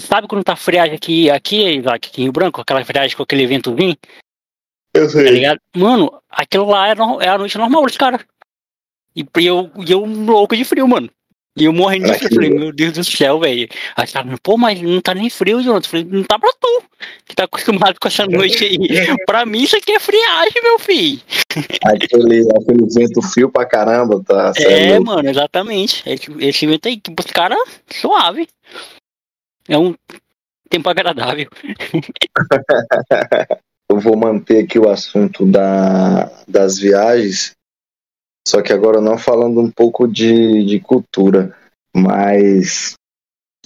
Sabe 0.00 0.28
quando 0.28 0.44
tá 0.44 0.54
friagem 0.54 0.94
aqui, 0.94 1.28
aqui, 1.30 1.68
Isaac, 1.78 2.08
aqui 2.08 2.20
em 2.20 2.24
Rio 2.24 2.32
Branco, 2.32 2.60
aquela 2.60 2.84
friagem 2.84 3.16
com 3.16 3.22
aquele 3.22 3.46
vento 3.46 3.74
vindo, 3.74 3.96
Eu 4.94 5.12
tá 5.12 5.30
ligado? 5.30 5.60
Mano, 5.76 6.12
aquilo 6.30 6.66
lá 6.66 6.88
é, 6.88 6.94
no- 6.94 7.20
é 7.20 7.28
a 7.28 7.38
noite 7.38 7.58
normal 7.58 7.82
dos 7.84 7.96
caras. 7.96 8.24
E 9.16 9.24
e 9.38 9.46
eu, 9.46 9.70
e 9.86 9.90
eu 9.90 10.04
louco 10.04 10.56
de 10.56 10.64
frio, 10.64 10.86
mano. 10.86 11.10
E 11.56 11.64
eu 11.64 11.72
de 11.72 11.82
Era 11.82 12.14
frio, 12.14 12.34
falei, 12.34 12.50
meu 12.50 12.72
Deus 12.72 12.92
do 12.92 13.04
céu, 13.04 13.40
velho. 13.40 13.68
Aí 13.96 14.04
os 14.04 14.12
caras, 14.12 14.38
pô, 14.40 14.56
mas 14.56 14.80
não 14.80 15.00
tá 15.00 15.12
nem 15.14 15.28
frio, 15.28 15.60
Jonathan. 15.60 15.86
Eu 15.86 15.90
falei, 15.90 16.04
não 16.04 16.22
tá 16.22 16.38
pra 16.38 16.52
tu, 16.60 16.82
que 17.26 17.34
tá 17.34 17.42
acostumado 17.44 17.98
com 18.00 18.06
essa 18.06 18.24
noite 18.26 18.64
aí. 18.64 18.78
pra 19.26 19.44
mim 19.44 19.62
isso 19.62 19.76
aqui 19.76 19.92
é 19.92 19.98
friagem, 19.98 20.62
meu 20.62 20.78
filho. 20.78 21.20
Aquele, 21.84 22.46
aquele 22.56 22.86
vento 22.94 23.20
frio 23.20 23.50
pra 23.50 23.66
caramba, 23.66 24.22
tá? 24.24 24.52
É, 24.58 24.92
louco. 24.92 25.06
mano, 25.06 25.28
exatamente. 25.28 26.04
Esse, 26.06 26.30
esse 26.38 26.66
vento 26.66 26.86
aí, 26.86 26.96
que 26.96 27.10
pros 27.10 27.32
caras, 27.32 27.58
suave. 27.90 28.46
É 29.68 29.76
um 29.76 29.94
tempo 30.68 30.88
agradável. 30.88 31.48
Eu 33.90 33.98
vou 33.98 34.16
manter 34.16 34.62
aqui 34.62 34.78
o 34.78 34.88
assunto 34.88 35.44
da, 35.44 36.30
das 36.46 36.78
viagens, 36.78 37.56
só 38.50 38.60
que 38.60 38.72
agora 38.72 39.00
não 39.00 39.16
falando 39.16 39.60
um 39.60 39.70
pouco 39.70 40.08
de, 40.08 40.64
de 40.64 40.80
cultura, 40.80 41.56
mas 41.94 42.94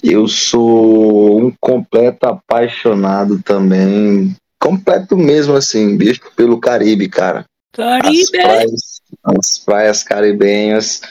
eu 0.03 0.27
sou 0.27 1.39
um 1.41 1.51
completo 1.59 2.27
apaixonado 2.27 3.41
também, 3.41 4.35
completo 4.61 5.17
mesmo 5.17 5.55
assim, 5.55 5.97
bicho, 5.97 6.21
pelo 6.35 6.59
Caribe, 6.59 7.09
cara. 7.09 7.45
As 7.73 7.77
Caribe! 7.77 8.31
praias, 8.31 9.01
as 9.23 9.57
praias 9.57 10.03
caribenhas 10.03 11.01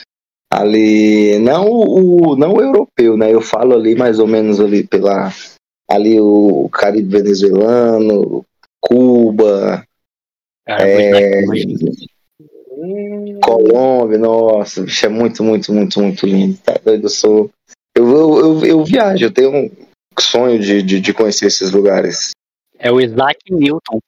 ali, 0.49 1.37
não 1.39 1.67
o 1.67 2.37
não 2.37 2.53
o 2.53 2.61
europeu, 2.61 3.17
né? 3.17 3.33
Eu 3.33 3.41
falo 3.41 3.75
ali 3.75 3.93
mais 3.93 4.19
ou 4.19 4.27
menos 4.27 4.61
ali 4.61 4.87
pela 4.87 5.33
ali 5.91 6.17
o 6.17 6.69
Caribe 6.71 7.17
venezuelano, 7.17 8.45
Cuba, 8.79 9.85
Cara, 10.65 10.87
é, 10.87 11.43
é. 12.77 13.39
Colômbia, 13.41 14.17
nossa, 14.17 14.81
bicho, 14.83 15.05
é 15.05 15.09
muito, 15.09 15.43
muito, 15.43 15.73
muito, 15.73 16.01
muito 16.01 16.25
lindo. 16.25 16.57
Tá 16.63 16.79
doido, 16.83 17.05
eu 17.05 17.09
sou. 17.09 17.49
Eu, 17.95 18.07
eu, 18.09 18.39
eu, 18.39 18.65
eu 18.65 18.83
viajo, 18.83 19.23
eu 19.25 19.31
tenho 19.31 19.51
um 19.55 19.71
sonho 20.19 20.59
de, 20.59 20.81
de, 20.83 20.99
de 20.99 21.13
conhecer 21.13 21.45
esses 21.47 21.71
lugares. 21.71 22.31
É 22.77 22.91
o 22.91 22.99
Isaac 22.99 23.39
Newton. 23.49 23.99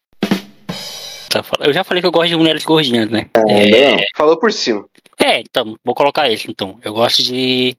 Tá 1.29 1.43
Eu 1.61 1.73
já 1.73 1.83
falei 1.83 2.01
que 2.01 2.07
eu 2.07 2.11
gosto 2.11 2.29
de 2.29 2.35
mulheres 2.35 2.63
gordinhas, 2.63 3.09
né? 3.09 3.29
Ah, 3.33 3.41
não. 3.41 3.97
Falou 4.15 4.37
por 4.37 4.51
cima. 4.51 4.85
É, 5.19 5.39
então, 5.39 5.75
vou 5.83 5.95
colocar 5.95 6.29
esse 6.31 6.49
então. 6.49 6.79
Eu 6.83 6.93
gosto 6.93 7.23
de 7.23 7.75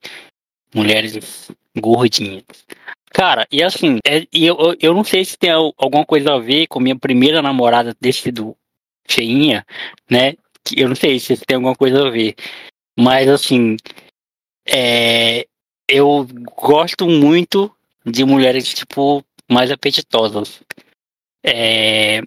mulheres 0.74 1.50
gordinhas. 1.78 2.42
Cara, 3.10 3.46
e 3.50 3.62
assim, 3.62 3.98
é- 4.06 4.26
e 4.32 4.46
eu, 4.46 4.56
eu- 4.80 4.94
não 4.94 5.02
sei 5.02 5.24
se 5.24 5.36
tem 5.38 5.50
al- 5.50 5.72
alguma 5.78 6.04
coisa 6.04 6.34
a 6.34 6.38
ver 6.38 6.66
com 6.66 6.78
minha 6.78 6.96
primeira 6.98 7.40
namorada 7.40 7.94
ter 7.94 8.12
sido 8.12 8.54
cheinha, 9.08 9.64
né? 10.10 10.34
Eu 10.76 10.88
não 10.88 10.96
sei 10.96 11.18
se 11.18 11.36
tem 11.36 11.56
alguma 11.56 11.74
coisa 11.74 12.06
a 12.06 12.10
ver. 12.10 12.34
Mas 12.98 13.28
assim, 13.28 13.76
é, 14.68 15.46
eu 15.88 16.26
gosto 16.56 17.08
muito 17.08 17.72
de 18.04 18.24
mulheres, 18.24 18.72
tipo, 18.72 19.24
mais 19.48 19.70
apetitosas. 19.70 20.60
É, 21.44 22.20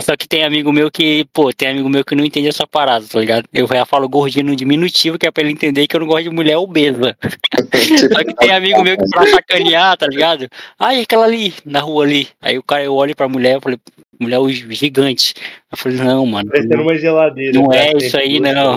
só 0.00 0.14
que 0.14 0.28
tem 0.28 0.44
amigo 0.44 0.70
meu 0.72 0.90
que, 0.90 1.24
pô, 1.32 1.50
tem 1.52 1.68
amigo 1.68 1.88
meu 1.88 2.04
que 2.04 2.14
não 2.14 2.24
entende 2.24 2.48
essa 2.48 2.66
parada, 2.66 3.06
tá 3.06 3.18
ligado? 3.18 3.48
Eu 3.50 3.66
já 3.66 3.86
falo 3.86 4.08
gordinho 4.08 4.46
no 4.46 4.56
diminutivo, 4.56 5.18
que 5.18 5.26
é 5.26 5.30
pra 5.30 5.42
ele 5.42 5.52
entender 5.52 5.86
que 5.86 5.96
eu 5.96 6.00
não 6.00 6.06
gosto 6.06 6.24
de 6.24 6.30
mulher 6.30 6.58
obesa. 6.58 7.16
Só 8.12 8.22
que 8.22 8.34
tem 8.34 8.50
amigo 8.50 8.82
meu 8.82 8.98
que 8.98 9.08
pra 9.08 9.26
sacanear, 9.26 9.96
tá 9.96 10.06
ligado? 10.06 10.48
Ai, 10.78 11.00
aquela 11.00 11.24
ali, 11.24 11.54
na 11.64 11.80
rua 11.80 12.04
ali. 12.04 12.28
Aí 12.42 12.58
o 12.58 12.62
cara, 12.62 12.84
eu 12.84 12.94
olho 12.94 13.16
pra 13.16 13.28
mulher, 13.28 13.54
eu 13.54 13.60
falei, 13.62 13.78
mulher 14.20 14.40
gigante. 14.48 15.34
Eu 15.70 15.78
falei, 15.78 15.98
não, 15.98 16.26
mano. 16.26 16.48
Parecendo 16.48 16.82
uma 16.82 16.96
geladeira. 16.96 17.58
Não 17.58 17.72
é 17.72 17.92
isso 17.96 18.16
aí, 18.16 18.40
não. 18.40 18.76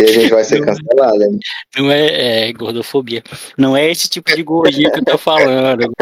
E 0.00 0.04
a 0.04 0.12
gente 0.12 0.30
vai 0.30 0.44
ser 0.44 0.64
cancelado, 0.64 1.22
hein? 1.22 1.38
Não 1.76 1.90
é, 1.90 2.48
é 2.48 2.52
gordofobia. 2.52 3.22
Não 3.56 3.76
é 3.76 3.90
esse 3.90 4.08
tipo 4.08 4.34
de 4.34 4.42
gordinha 4.42 4.90
que 4.90 5.00
eu 5.00 5.04
tô 5.04 5.18
falando. 5.18 5.82
Eu 5.82 5.92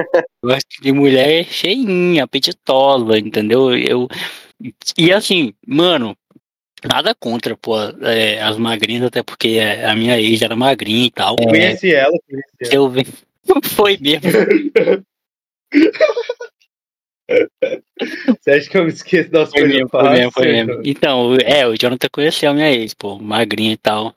gosto 0.45 0.83
de 0.83 0.93
mulher 0.93 1.45
cheinha, 1.45 2.25
apetitosa, 2.25 3.19
entendeu? 3.19 3.77
Eu, 3.77 4.09
e 4.97 5.13
assim, 5.13 5.53
mano, 5.67 6.17
nada 6.85 7.15
contra, 7.15 7.57
pô, 7.57 7.77
é, 8.03 8.41
as 8.41 8.57
magrinhas, 8.57 9.05
até 9.05 9.23
porque 9.23 9.59
a 9.59 9.95
minha 9.95 10.21
ex 10.21 10.41
era 10.41 10.57
magrinha 10.57 11.07
e 11.07 11.11
tal. 11.11 11.37
É, 11.41 11.45
Conheci 11.45 11.95
ela, 11.95 12.13
conheci 12.29 12.75
ela. 12.75 12.75
eu 12.75 12.89
vi. 12.89 13.07
Foi 13.65 13.99
mesmo. 14.01 14.31
Você 18.41 18.51
acha 18.51 18.69
que 18.69 18.77
eu 18.77 18.85
me 18.85 18.91
esqueço 18.91 19.31
das 19.31 19.51
Foi 19.51 19.61
coisas 19.61 19.77
mesmo, 19.77 19.89
foi 19.89 20.11
mesmo, 20.11 20.33
foi 20.33 20.47
mesmo. 20.47 20.83
Então, 20.85 21.37
é, 21.45 21.67
o 21.67 21.77
Jonathan 21.77 22.09
conheceu 22.11 22.51
a 22.51 22.55
minha 22.55 22.73
ex, 22.73 22.95
pô, 22.95 23.19
magrinha 23.19 23.73
e 23.73 23.77
tal, 23.77 24.15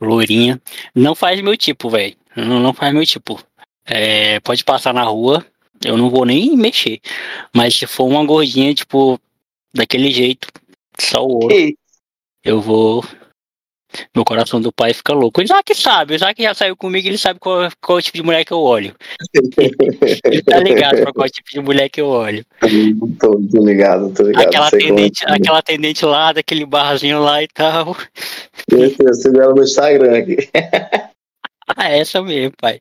lourinha. 0.00 0.60
Não 0.94 1.14
faz 1.14 1.40
meu 1.40 1.56
tipo, 1.56 1.88
velho. 1.88 2.14
Não, 2.36 2.60
não 2.60 2.72
faz 2.72 2.92
meu 2.92 3.04
tipo. 3.04 3.42
É, 3.84 4.38
pode 4.40 4.64
passar 4.64 4.94
na 4.94 5.02
rua, 5.02 5.44
eu 5.84 5.96
não 5.96 6.10
vou 6.10 6.24
nem 6.24 6.56
mexer. 6.56 7.00
Mas 7.52 7.74
se 7.74 7.86
for 7.86 8.04
uma 8.04 8.24
gordinha, 8.24 8.72
tipo, 8.74 9.18
daquele 9.74 10.10
jeito, 10.10 10.48
só 10.98 11.24
o 11.24 11.42
ouro, 11.42 11.54
eu 12.44 12.60
vou. 12.60 13.04
Meu 14.14 14.24
coração 14.24 14.60
do 14.60 14.72
pai 14.72 14.94
fica 14.94 15.12
louco. 15.12 15.40
O 15.40 15.44
Isaac 15.44 15.74
sabe, 15.74 16.12
o 16.12 16.16
Isaac 16.16 16.42
já 16.42 16.54
saiu 16.54 16.76
comigo, 16.76 17.08
ele 17.08 17.18
sabe 17.18 17.40
qual, 17.40 17.68
qual 17.80 17.98
é 17.98 18.00
o 18.00 18.02
tipo 18.02 18.16
de 18.16 18.22
mulher 18.22 18.44
que 18.44 18.52
eu 18.52 18.60
olho. 18.60 18.94
Ele 20.24 20.42
tá 20.42 20.58
ligado 20.58 21.02
pra 21.02 21.12
qual 21.12 21.28
tipo 21.28 21.50
de 21.50 21.60
mulher 21.60 21.88
que 21.88 22.00
eu 22.00 22.06
olho. 22.06 22.44
tô, 23.18 23.40
tô 23.52 23.64
ligado, 23.64 24.12
tô 24.12 24.22
ligado. 24.24 24.46
Aquela 24.46 24.66
é 24.66 24.68
atendente, 24.68 25.24
que 25.24 25.30
é. 25.30 25.34
aquela 25.34 25.58
atendente 25.58 26.04
lá, 26.04 26.32
daquele 26.32 26.64
barzinho 26.64 27.20
lá 27.20 27.42
e 27.42 27.48
tal. 27.48 27.96
Eu 28.70 28.94
eu 28.98 29.14
sigo 29.14 29.40
ela 29.40 29.54
no 29.54 29.62
Instagram 29.62 30.18
aqui. 30.18 30.36
Ah, 31.76 31.88
essa 31.88 32.20
mesmo, 32.20 32.52
pai. 32.60 32.80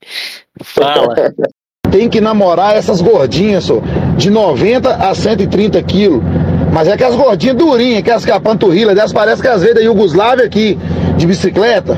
Fala. 0.64 1.14
Tem 1.92 2.10
que 2.10 2.22
namorar 2.22 2.76
essas 2.76 3.02
gordinhas, 3.02 3.66
só, 3.66 3.82
de 4.16 4.30
90 4.30 4.96
a 4.96 5.14
130 5.14 5.82
quilos. 5.84 6.24
Mas 6.72 6.88
é 6.88 6.94
aquelas 6.94 7.16
gordinhas 7.16 7.56
durinhas, 7.56 8.00
aquelas 8.00 8.26
que 8.26 8.32
a 8.32 8.40
panturrilha 8.40 8.94
delas 8.94 9.12
parece 9.12 9.42
que 9.42 9.48
às 9.48 9.62
vezes 9.62 9.76
da 9.76 9.82
Iugoslávia 9.82 10.46
aqui, 10.46 10.78
de 11.20 11.28
bicicleta. 11.28 11.98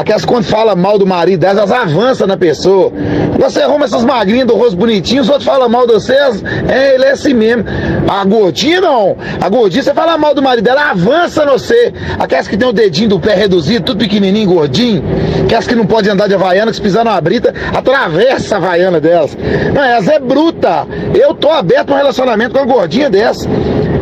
Aquelas 0.00 0.22
que 0.22 0.28
quando 0.28 0.44
fala 0.44 0.74
mal 0.74 0.98
do 0.98 1.06
marido 1.06 1.44
elas 1.44 1.70
avançam 1.70 2.26
na 2.26 2.34
pessoa. 2.34 2.90
Você 3.38 3.60
arruma 3.60 3.84
essas 3.84 4.02
magrinhas 4.02 4.46
do 4.46 4.54
rosto 4.54 4.74
bonitinho, 4.74 5.20
os 5.20 5.28
outros 5.28 5.44
falam 5.44 5.68
mal 5.68 5.86
de 5.86 5.92
vocês, 5.92 6.42
é, 6.66 6.94
ele 6.94 7.04
é 7.04 7.10
assim 7.10 7.34
mesmo. 7.34 7.64
A 8.08 8.24
gordinha 8.24 8.80
não. 8.80 9.14
A 9.38 9.48
gordinha, 9.50 9.82
você 9.82 9.92
fala 9.92 10.16
mal 10.16 10.34
do 10.34 10.42
marido 10.42 10.64
dela, 10.64 10.90
avança 10.90 11.44
no 11.44 11.52
você. 11.52 11.92
Aquelas 12.18 12.48
que 12.48 12.56
tem 12.56 12.66
o 12.66 12.72
dedinho 12.72 13.10
do 13.10 13.20
pé 13.20 13.34
reduzido, 13.34 13.84
tudo 13.84 13.98
pequenininho, 13.98 14.48
gordinho. 14.48 15.04
Aquelas 15.44 15.66
que 15.66 15.74
não 15.74 15.84
podem 15.84 16.12
andar 16.12 16.28
de 16.28 16.34
havaiana, 16.34 16.70
que 16.70 16.76
se 16.76 16.82
pisar 16.82 17.04
numa 17.04 17.20
brita, 17.20 17.52
atravessa 17.74 18.54
a 18.54 18.58
havaiana 18.58 19.00
delas. 19.00 19.36
Não, 19.74 19.84
elas 19.84 20.08
é 20.08 20.18
bruta. 20.18 20.86
Eu 21.14 21.34
tô 21.34 21.50
aberto 21.50 21.88
pra 21.88 21.96
um 21.96 21.98
relacionamento 21.98 22.54
com 22.54 22.60
uma 22.60 22.72
gordinha 22.74 23.10
dessa. 23.10 23.46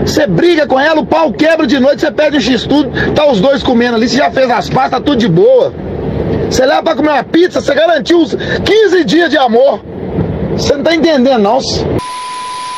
Você 0.07 0.27
briga 0.27 0.67
com 0.67 0.79
ela, 0.79 1.01
o 1.01 1.07
pau 1.07 1.33
quebra 1.33 1.67
de 1.67 1.79
noite, 1.79 2.01
você 2.01 2.11
pede 2.11 2.37
um 2.37 2.41
x-tudo, 2.41 2.91
tá 3.13 3.31
os 3.31 3.41
dois 3.41 3.63
comendo 3.63 3.97
ali, 3.97 4.09
você 4.09 4.17
já 4.17 4.31
fez 4.31 4.49
as 4.51 4.71
pastas, 4.71 4.93
tá 4.93 5.01
tudo 5.01 5.17
de 5.17 5.29
boa. 5.29 5.73
Você 6.51 6.65
leva 6.65 6.83
pra 6.83 6.97
comer 6.97 7.11
uma 7.11 7.25
pizza, 7.25 7.61
você 7.61 7.75
garantiu 7.75 8.23
os 8.23 8.35
15 8.35 9.05
dias 9.05 9.31
de 9.31 9.37
amor. 9.37 9.85
Você 10.53 10.75
não 10.75 10.83
tá 10.83 10.95
entendendo, 10.95 11.39
não. 11.39 11.59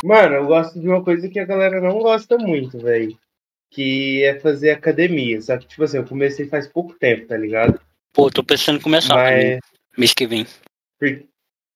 Mano, 0.05 0.35
eu 0.35 0.47
gosto 0.47 0.79
de 0.79 0.89
uma 0.89 1.03
coisa 1.05 1.29
que 1.29 1.39
a 1.39 1.45
galera 1.45 1.81
não 1.81 2.01
gosta 2.01 2.37
muito, 2.37 2.79
velho. 2.79 3.17
Que 3.71 4.25
é 4.25 4.39
fazer 4.41 4.71
academia. 4.71 5.41
Só 5.41 5.57
que, 5.57 5.69
tipo 5.69 5.85
assim, 5.85 5.99
eu 5.99 6.05
comecei 6.05 6.47
faz 6.47 6.67
pouco 6.67 6.95
tempo, 6.99 7.29
tá 7.29 7.37
ligado? 7.37 7.81
Pô, 8.13 8.29
tô 8.29 8.43
pensando 8.43 8.79
em 8.79 8.83
começar 8.83 9.15
Mas. 9.15 9.61
mês 9.97 10.13
que 10.13 10.27
vem. 10.27 10.45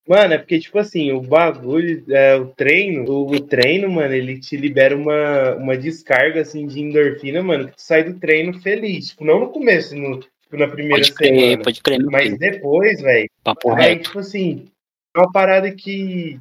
Mano, 0.07 0.35
é 0.35 0.39
porque, 0.39 0.59
tipo 0.59 0.79
assim, 0.79 1.13
o 1.13 1.21
bagulho, 1.21 2.05
é, 2.11 2.35
o 2.37 2.47
treino, 2.49 3.11
o, 3.11 3.31
o 3.31 3.41
treino, 3.41 3.89
mano, 3.89 4.13
ele 4.13 4.39
te 4.39 4.57
libera 4.57 4.97
uma, 4.97 5.55
uma 5.55 5.77
descarga, 5.77 6.43
assim, 6.43 6.67
de 6.67 6.81
endorfina, 6.81 7.43
mano, 7.43 7.69
que 7.69 7.77
tu 7.77 7.83
sai 7.83 8.03
do 8.03 8.19
treino 8.19 8.61
feliz. 8.61 9.09
Tipo, 9.09 9.25
não 9.25 9.41
no 9.41 9.49
começo, 9.51 9.97
no, 9.97 10.21
tipo, 10.55 10.59
na 10.59 10.69
primeira 10.69 10.97
Pode 11.03 11.13
crer, 11.15 11.39
semana. 11.39 11.63
pode 11.63 11.83
crer. 11.83 12.05
Mas 12.05 12.25
filho. 12.25 12.39
depois, 12.39 13.01
velho, 13.01 13.31
Papo 13.43 13.73
Aí, 13.73 13.95
reto. 13.95 14.03
tipo 14.05 14.19
assim, 14.21 14.69
é 15.17 15.21
uma 15.21 15.33
parada 15.33 15.71
que. 15.73 16.41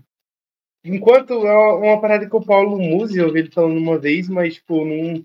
Enquanto 0.86 1.34
é 1.48 1.52
uma 1.52 1.76
uma 1.76 2.02
parada 2.02 2.30
que 2.30 2.36
o 2.36 2.42
Paulo 2.46 2.78
Musi, 2.78 3.18
eu 3.18 3.28
ouvi 3.28 3.40
ele 3.40 3.52
falando 3.52 3.78
uma 3.78 3.98
vez, 3.98 4.28
mas, 4.28 4.56
tipo, 4.56 4.84
não, 4.84 5.24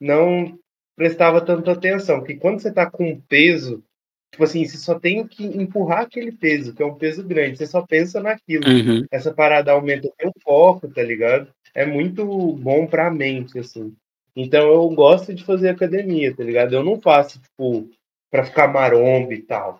não 0.00 0.58
prestava 0.96 1.40
tanta 1.40 1.72
atenção. 1.72 2.22
Que 2.22 2.36
quando 2.36 2.60
você 2.60 2.72
tá 2.72 2.88
com 2.88 3.20
peso, 3.28 3.82
tipo 4.30 4.44
assim, 4.44 4.64
você 4.64 4.76
só 4.76 4.98
tem 4.98 5.26
que 5.26 5.44
empurrar 5.44 6.02
aquele 6.02 6.30
peso, 6.30 6.72
que 6.72 6.82
é 6.82 6.86
um 6.86 6.94
peso 6.94 7.24
grande, 7.24 7.58
você 7.58 7.66
só 7.66 7.82
pensa 7.82 8.20
naquilo. 8.20 8.64
Uhum. 8.68 9.04
Essa 9.10 9.34
parada 9.34 9.72
aumenta 9.72 10.06
o 10.06 10.14
teu 10.16 10.30
foco, 10.42 10.88
tá 10.88 11.02
ligado? 11.02 11.48
É 11.74 11.84
muito 11.84 12.24
bom 12.52 12.86
pra 12.86 13.10
mente, 13.10 13.58
assim. 13.58 13.92
Então 14.36 14.66
eu 14.72 14.88
gosto 14.90 15.34
de 15.34 15.44
fazer 15.44 15.68
academia, 15.70 16.34
tá 16.34 16.44
ligado? 16.44 16.74
Eu 16.74 16.84
não 16.84 17.00
faço, 17.00 17.40
tipo, 17.40 17.88
pra 18.32 18.44
ficar 18.44 18.66
maromba 18.68 19.34
e 19.34 19.42
tal. 19.42 19.78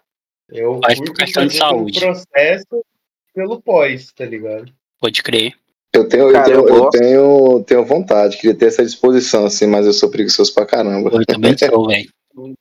Eu 0.51 0.79
Faz 0.85 1.01
por 1.01 1.15
questão 1.15 1.47
de 1.47 1.57
saúde. 1.57 1.99
processo 1.99 2.85
pelo 3.35 3.61
pós, 3.63 4.13
tá 4.13 4.27
ligado? 4.27 4.71
Pode 5.01 5.23
crer. 5.23 5.55
Eu 5.95 6.09
tenho, 6.09 6.31
Cara, 6.33 6.51
eu, 6.51 6.59
eu 6.59 6.65
tenho, 6.65 6.75
eu 6.77 6.81
gosto. 6.85 6.99
tenho, 6.99 7.65
tenho 7.65 7.85
vontade, 7.85 8.37
queria 8.37 8.55
ter 8.57 8.67
essa 8.67 8.85
disposição, 8.85 9.47
assim, 9.47 9.67
mas 9.67 9.87
eu 9.87 9.93
sou 9.93 10.11
preguiçoso 10.11 10.53
pra 10.55 10.67
caramba. 10.67 11.11
Eu 11.13 11.25
também 11.27 11.57
sou, 11.57 11.87
velho. 11.89 12.09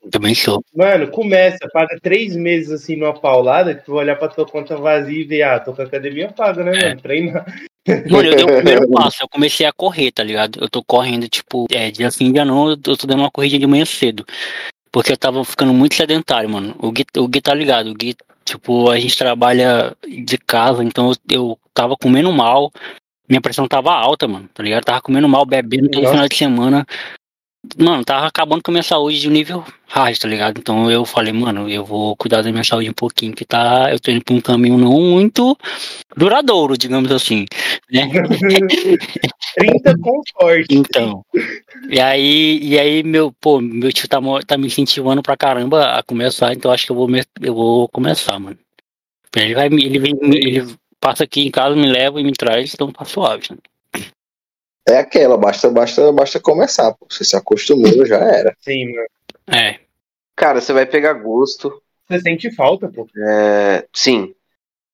Também 0.09 0.35
sou. 0.35 0.61
Mano, 0.75 1.09
começa, 1.11 1.59
paga 1.71 1.97
três 2.01 2.35
meses 2.35 2.71
assim 2.71 2.97
numa 2.97 3.13
paulada, 3.17 3.73
que 3.73 3.85
tu 3.85 3.93
vai 3.93 4.03
olhar 4.03 4.17
pra 4.17 4.27
tua 4.27 4.45
conta 4.45 4.75
vazia 4.75 5.21
e 5.21 5.23
ver, 5.23 5.43
ah, 5.43 5.59
tô 5.61 5.73
com 5.73 5.81
a 5.81 5.85
academia 5.85 6.27
paga, 6.29 6.61
né, 6.63 6.77
É. 6.77 6.87
mano? 6.89 7.01
Treina. 7.01 7.45
Mano, 8.09 8.27
eu 8.27 8.35
dei 8.35 8.43
o 8.43 8.47
primeiro 8.57 8.89
passo, 8.91 9.23
eu 9.23 9.29
comecei 9.29 9.65
a 9.65 9.71
correr, 9.71 10.11
tá 10.11 10.23
ligado? 10.23 10.59
Eu 10.61 10.69
tô 10.69 10.83
correndo, 10.83 11.27
tipo, 11.29 11.67
é, 11.71 11.89
dia 11.89 12.11
sim, 12.11 12.33
dia 12.33 12.43
não, 12.43 12.69
eu 12.71 12.77
tô 12.77 12.95
dando 13.07 13.19
uma 13.21 13.31
corrida 13.31 13.57
de 13.57 13.65
manhã 13.67 13.85
cedo. 13.85 14.25
Porque 14.91 15.13
eu 15.13 15.17
tava 15.17 15.43
ficando 15.45 15.73
muito 15.73 15.95
sedentário, 15.95 16.49
mano. 16.49 16.75
O 16.79 16.91
Gui, 16.91 17.05
o 17.17 17.27
Gui 17.27 17.41
tá 17.41 17.53
ligado, 17.53 17.89
o 17.89 17.93
Gui, 17.93 18.15
tipo, 18.43 18.89
a 18.89 18.99
gente 18.99 19.17
trabalha 19.17 19.95
de 20.05 20.37
casa, 20.37 20.83
então 20.83 21.11
eu, 21.11 21.15
eu 21.29 21.59
tava 21.73 21.95
comendo 21.95 22.31
mal, 22.33 22.71
minha 23.27 23.39
pressão 23.39 23.67
tava 23.67 23.93
alta, 23.93 24.27
mano, 24.27 24.49
tá 24.53 24.61
ligado? 24.61 24.83
Tava 24.83 25.01
comendo 25.01 25.29
mal, 25.29 25.45
bebendo 25.45 25.89
todo 25.89 26.03
Nossa. 26.03 26.13
final 26.13 26.27
de 26.27 26.35
semana. 26.35 26.85
Mano, 27.77 28.03
tava 28.03 28.25
acabando 28.25 28.63
com 28.63 28.71
a 28.71 28.73
minha 28.73 28.83
saúde 28.83 29.19
de 29.19 29.29
nível 29.29 29.63
hard, 29.87 30.17
tá 30.17 30.27
ligado? 30.27 30.57
Então 30.57 30.89
eu 30.89 31.05
falei, 31.05 31.31
mano, 31.31 31.69
eu 31.69 31.85
vou 31.85 32.15
cuidar 32.15 32.41
da 32.41 32.51
minha 32.51 32.63
saúde 32.63 32.89
um 32.89 32.93
pouquinho, 32.93 33.33
que 33.35 33.45
tá, 33.45 33.91
eu 33.91 33.99
tô 33.99 34.09
indo 34.09 34.23
pra 34.23 34.33
um 34.33 34.41
caminho 34.41 34.79
não 34.79 34.99
muito 34.99 35.55
duradouro, 36.17 36.75
digamos 36.75 37.11
assim, 37.11 37.45
né? 37.91 38.09
30 39.55 39.97
com 39.99 40.21
sorte. 40.39 40.73
Então. 40.73 41.23
E 41.87 41.99
aí, 41.99 42.57
e 42.63 42.79
aí 42.79 43.03
meu, 43.03 43.31
pô, 43.39 43.61
meu 43.61 43.93
tio 43.93 44.07
tá, 44.07 44.17
tá 44.47 44.57
me 44.57 44.65
incentivando 44.65 45.21
pra 45.21 45.37
caramba 45.37 45.99
a 45.99 46.03
começar, 46.03 46.53
então 46.53 46.71
acho 46.71 46.85
que 46.87 46.91
eu 46.91 46.95
vou, 46.95 47.07
eu 47.41 47.53
vou 47.53 47.87
começar, 47.89 48.39
mano. 48.39 48.57
Ele 49.35 49.53
vai, 49.53 49.67
ele 49.67 49.99
vem, 49.99 50.17
ele 50.23 50.75
passa 50.99 51.25
aqui 51.25 51.41
em 51.41 51.51
casa, 51.51 51.75
me 51.75 51.87
leva 51.87 52.19
e 52.19 52.23
me 52.23 52.33
traz, 52.33 52.73
então 52.73 52.91
tá 52.91 53.05
suave. 53.05 53.43
né? 53.51 53.57
É 54.87 54.97
aquela, 54.97 55.37
basta, 55.37 55.69
basta, 55.69 56.11
basta 56.11 56.39
começar, 56.39 56.91
pô. 56.93 57.05
Você 57.09 57.23
se 57.23 57.35
acostumou, 57.35 58.05
já 58.05 58.17
era. 58.17 58.55
Sim, 58.61 58.93
mano. 58.93 59.07
É, 59.47 59.79
Cara, 60.41 60.59
você 60.59 60.73
vai 60.73 60.87
pegar 60.87 61.13
gosto. 61.13 61.81
Você 62.09 62.19
sente 62.19 62.51
falta, 62.55 62.89
pô. 62.89 63.07
É, 63.15 63.85
sim, 63.93 64.33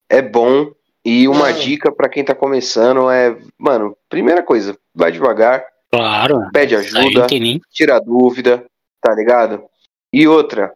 é 0.09 0.21
bom. 0.21 0.71
E 1.05 1.25
uma 1.25 1.53
dica 1.53 1.89
pra 1.89 2.09
quem 2.09 2.21
tá 2.21 2.35
começando 2.35 3.09
é, 3.09 3.37
mano, 3.57 3.95
primeira 4.09 4.43
coisa, 4.43 4.77
vai 4.93 5.09
devagar, 5.09 5.65
claro. 5.89 6.49
pede 6.51 6.75
ajuda, 6.75 7.25
tira 7.71 7.97
dúvida, 8.01 8.65
tá 8.99 9.15
ligado? 9.15 9.63
E 10.11 10.27
outra, 10.27 10.73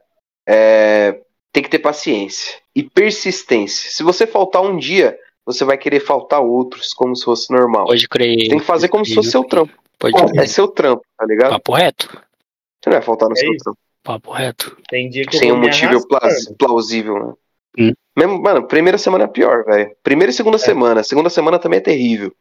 é, 0.48 1.20
tem 1.52 1.62
que 1.62 1.70
ter 1.70 1.80
paciência 1.80 2.60
e 2.74 2.82
persistência. 2.82 3.92
Se 3.92 4.04
você 4.04 4.26
faltar 4.26 4.62
um 4.62 4.78
dia, 4.78 5.20
você 5.46 5.64
vai 5.66 5.78
querer 5.78 6.00
faltar 6.00 6.42
outros, 6.42 6.94
como 6.94 7.16
se 7.16 7.24
fosse 7.26 7.52
normal. 7.52 7.86
Pode 7.86 8.08
crer. 8.08 8.36
Tem 8.50 8.60
que 8.60 8.66
fazer 8.66 8.88
como 8.90 9.06
se 9.06 9.14
fosse 9.14 9.32
seu 9.32 9.44
trampo. 9.44 9.74
Pode 9.98 10.16
É 10.16 10.28
crer. 10.28 10.48
seu 10.48 10.68
trampo, 10.68 11.04
tá 11.18 11.26
ligado? 11.26 11.52
Papo 11.52 11.74
reto. 11.74 12.08
Você 12.10 12.90
não 12.90 12.94
vai 12.94 13.02
faltar 13.02 13.30
no 13.30 13.34
É 13.34 13.38
seu 13.40 13.52
isso. 13.54 13.64
trampo. 13.64 13.80
Papo 14.04 14.32
reto. 14.32 14.76
Tem 14.90 15.10
dia 15.10 15.26
que 15.26 15.38
Sem 15.38 15.52
um 15.52 15.60
motivo 15.60 16.08
plaus- 16.08 16.52
plausível, 16.58 17.16
né? 17.28 17.34
Hum. 17.80 17.94
Mesmo, 18.18 18.42
mano, 18.42 18.68
primeira 18.68 18.98
semana 18.98 19.24
é 19.26 19.28
pior, 19.28 19.64
velho. 19.64 19.96
Primeira 20.04 20.32
e 20.32 20.34
segunda 20.34 20.58
semana. 20.58 21.04
Segunda 21.04 21.30
semana 21.30 21.60
também 21.60 21.78
é 21.78 21.82
terrível. 21.82 22.34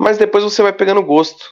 Mas 0.00 0.18
depois 0.18 0.42
você 0.42 0.62
vai 0.62 0.72
pegando 0.72 1.02
gosto. 1.02 1.50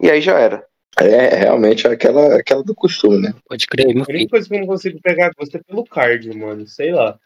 E 0.00 0.10
aí 0.10 0.20
já 0.20 0.38
era. 0.38 0.66
É 0.98 1.34
realmente 1.36 1.86
aquela, 1.86 2.36
aquela 2.36 2.62
do 2.62 2.74
costume, 2.74 3.18
né? 3.18 3.34
Pode 3.48 3.66
crer, 3.66 3.86
meu 3.94 4.04
A 4.08 4.10
única 4.10 4.30
coisa 4.30 4.48
que 4.48 4.54
eu 4.54 4.60
não 4.60 4.66
consigo 4.66 4.98
pegar 5.02 5.30
gosto 5.38 5.56
é 5.56 5.60
pelo 5.62 5.84
cardio, 5.84 6.36
mano. 6.36 6.66
Sei 6.66 6.92
lá. 6.92 7.18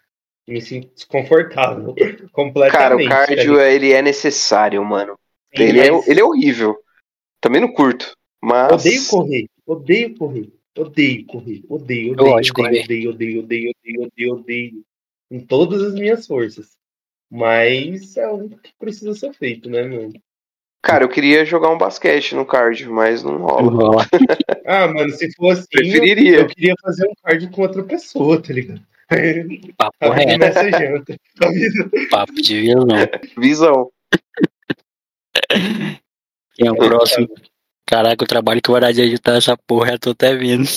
Me 0.49 0.61
sinto 0.62 0.91
desconfortável. 0.95 1.95
Completamente. 2.33 2.73
Cara, 2.79 2.97
o 2.97 3.03
tá 3.05 3.09
cardio, 3.27 3.53
ligado? 3.53 3.61
ele 3.61 3.93
é 3.93 4.01
necessário, 4.03 4.83
mano. 4.85 5.19
Sim, 5.57 5.62
Ele 5.62 5.81
é, 5.81 5.91
mas 5.91 6.09
ele 6.09 6.20
é 6.20 6.25
horrível. 6.25 6.77
Também 7.41 7.61
não 7.61 7.73
curto. 7.73 8.12
Mas. 8.43 8.73
Odeio 8.73 9.07
correr. 9.09 9.47
Odeio 9.66 10.16
correr. 10.16 10.49
Odeio 10.77 11.27
correr. 11.27 11.62
Odeio, 11.69 12.15
Eu 12.19 12.25
odeio, 12.27 12.55
correr. 12.55 12.85
odeio, 12.85 13.11
odeio, 13.11 13.41
odeio, 13.41 13.70
odeio, 13.70 14.03
odeio, 14.07 14.33
odeio. 14.35 14.83
Com 15.31 15.41
todas 15.41 15.83
as 15.83 15.95
minhas 15.95 16.27
forças. 16.27 16.77
Mas 17.31 18.16
é 18.16 18.27
o 18.29 18.49
que 18.49 18.73
precisa 18.79 19.12
ser 19.15 19.35
feito, 19.35 19.69
né, 19.69 19.83
mano? 19.83 20.12
Cara, 20.83 21.05
eu 21.05 21.09
queria 21.09 21.45
jogar 21.45 21.70
um 21.70 21.77
basquete 21.77 22.35
no 22.35 22.47
cardio, 22.47 22.93
mas 22.93 23.23
não 23.23 23.39
rola. 23.39 24.07
Ah, 24.70 24.87
mano, 24.87 25.11
se 25.11 25.31
fosse 25.35 25.61
assim, 25.62 25.69
Preferiria. 25.91 26.41
eu 26.41 26.47
queria 26.47 26.75
fazer 26.83 27.07
um 27.09 27.12
cardio 27.25 27.51
com 27.51 27.62
outra 27.62 27.83
pessoa, 27.83 28.39
tá 28.41 28.53
ligado? 28.53 28.83
Papo 29.77 29.97
vida 30.01 30.15
reto. 30.15 30.39
nessa 30.39 30.71
janta. 30.71 31.17
Papo 32.11 32.35
de 32.35 32.61
visão. 32.61 32.87
Visão. 33.39 33.91
Quem 36.55 36.67
é 36.67 36.71
o 36.73 36.77
próximo? 36.77 37.29
Caraca, 37.87 38.23
o 38.25 38.29
trabalho 38.29 38.61
que 38.61 38.71
vai 38.71 38.81
dar 38.83 38.93
de 38.93 39.01
editar 39.01 39.37
essa 39.37 39.57
porra, 39.57 39.93
eu 39.93 39.99
tô 39.99 40.11
até 40.11 40.35
vendo. 40.35 40.69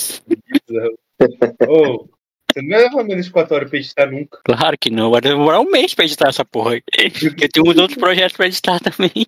Ô, 1.68 2.08
Você 2.50 2.62
não 2.62 2.68
vai 2.70 2.82
levar 2.82 3.04
menos 3.04 3.26
de 3.26 3.32
4 3.32 3.54
horas 3.54 3.68
pra 3.68 3.78
editar 3.78 4.10
nunca. 4.10 4.40
Claro 4.44 4.76
que 4.78 4.90
não, 4.90 5.10
vai 5.10 5.20
demorar 5.20 5.60
um 5.60 5.70
mês 5.70 5.94
pra 5.94 6.04
editar 6.06 6.28
essa 6.28 6.44
porra. 6.44 6.80
Porque 7.20 7.48
tem 7.48 7.62
uns 7.62 7.76
outros 7.76 7.98
projetos 7.98 8.36
pra 8.36 8.46
editar 8.46 8.80
também. 8.80 9.26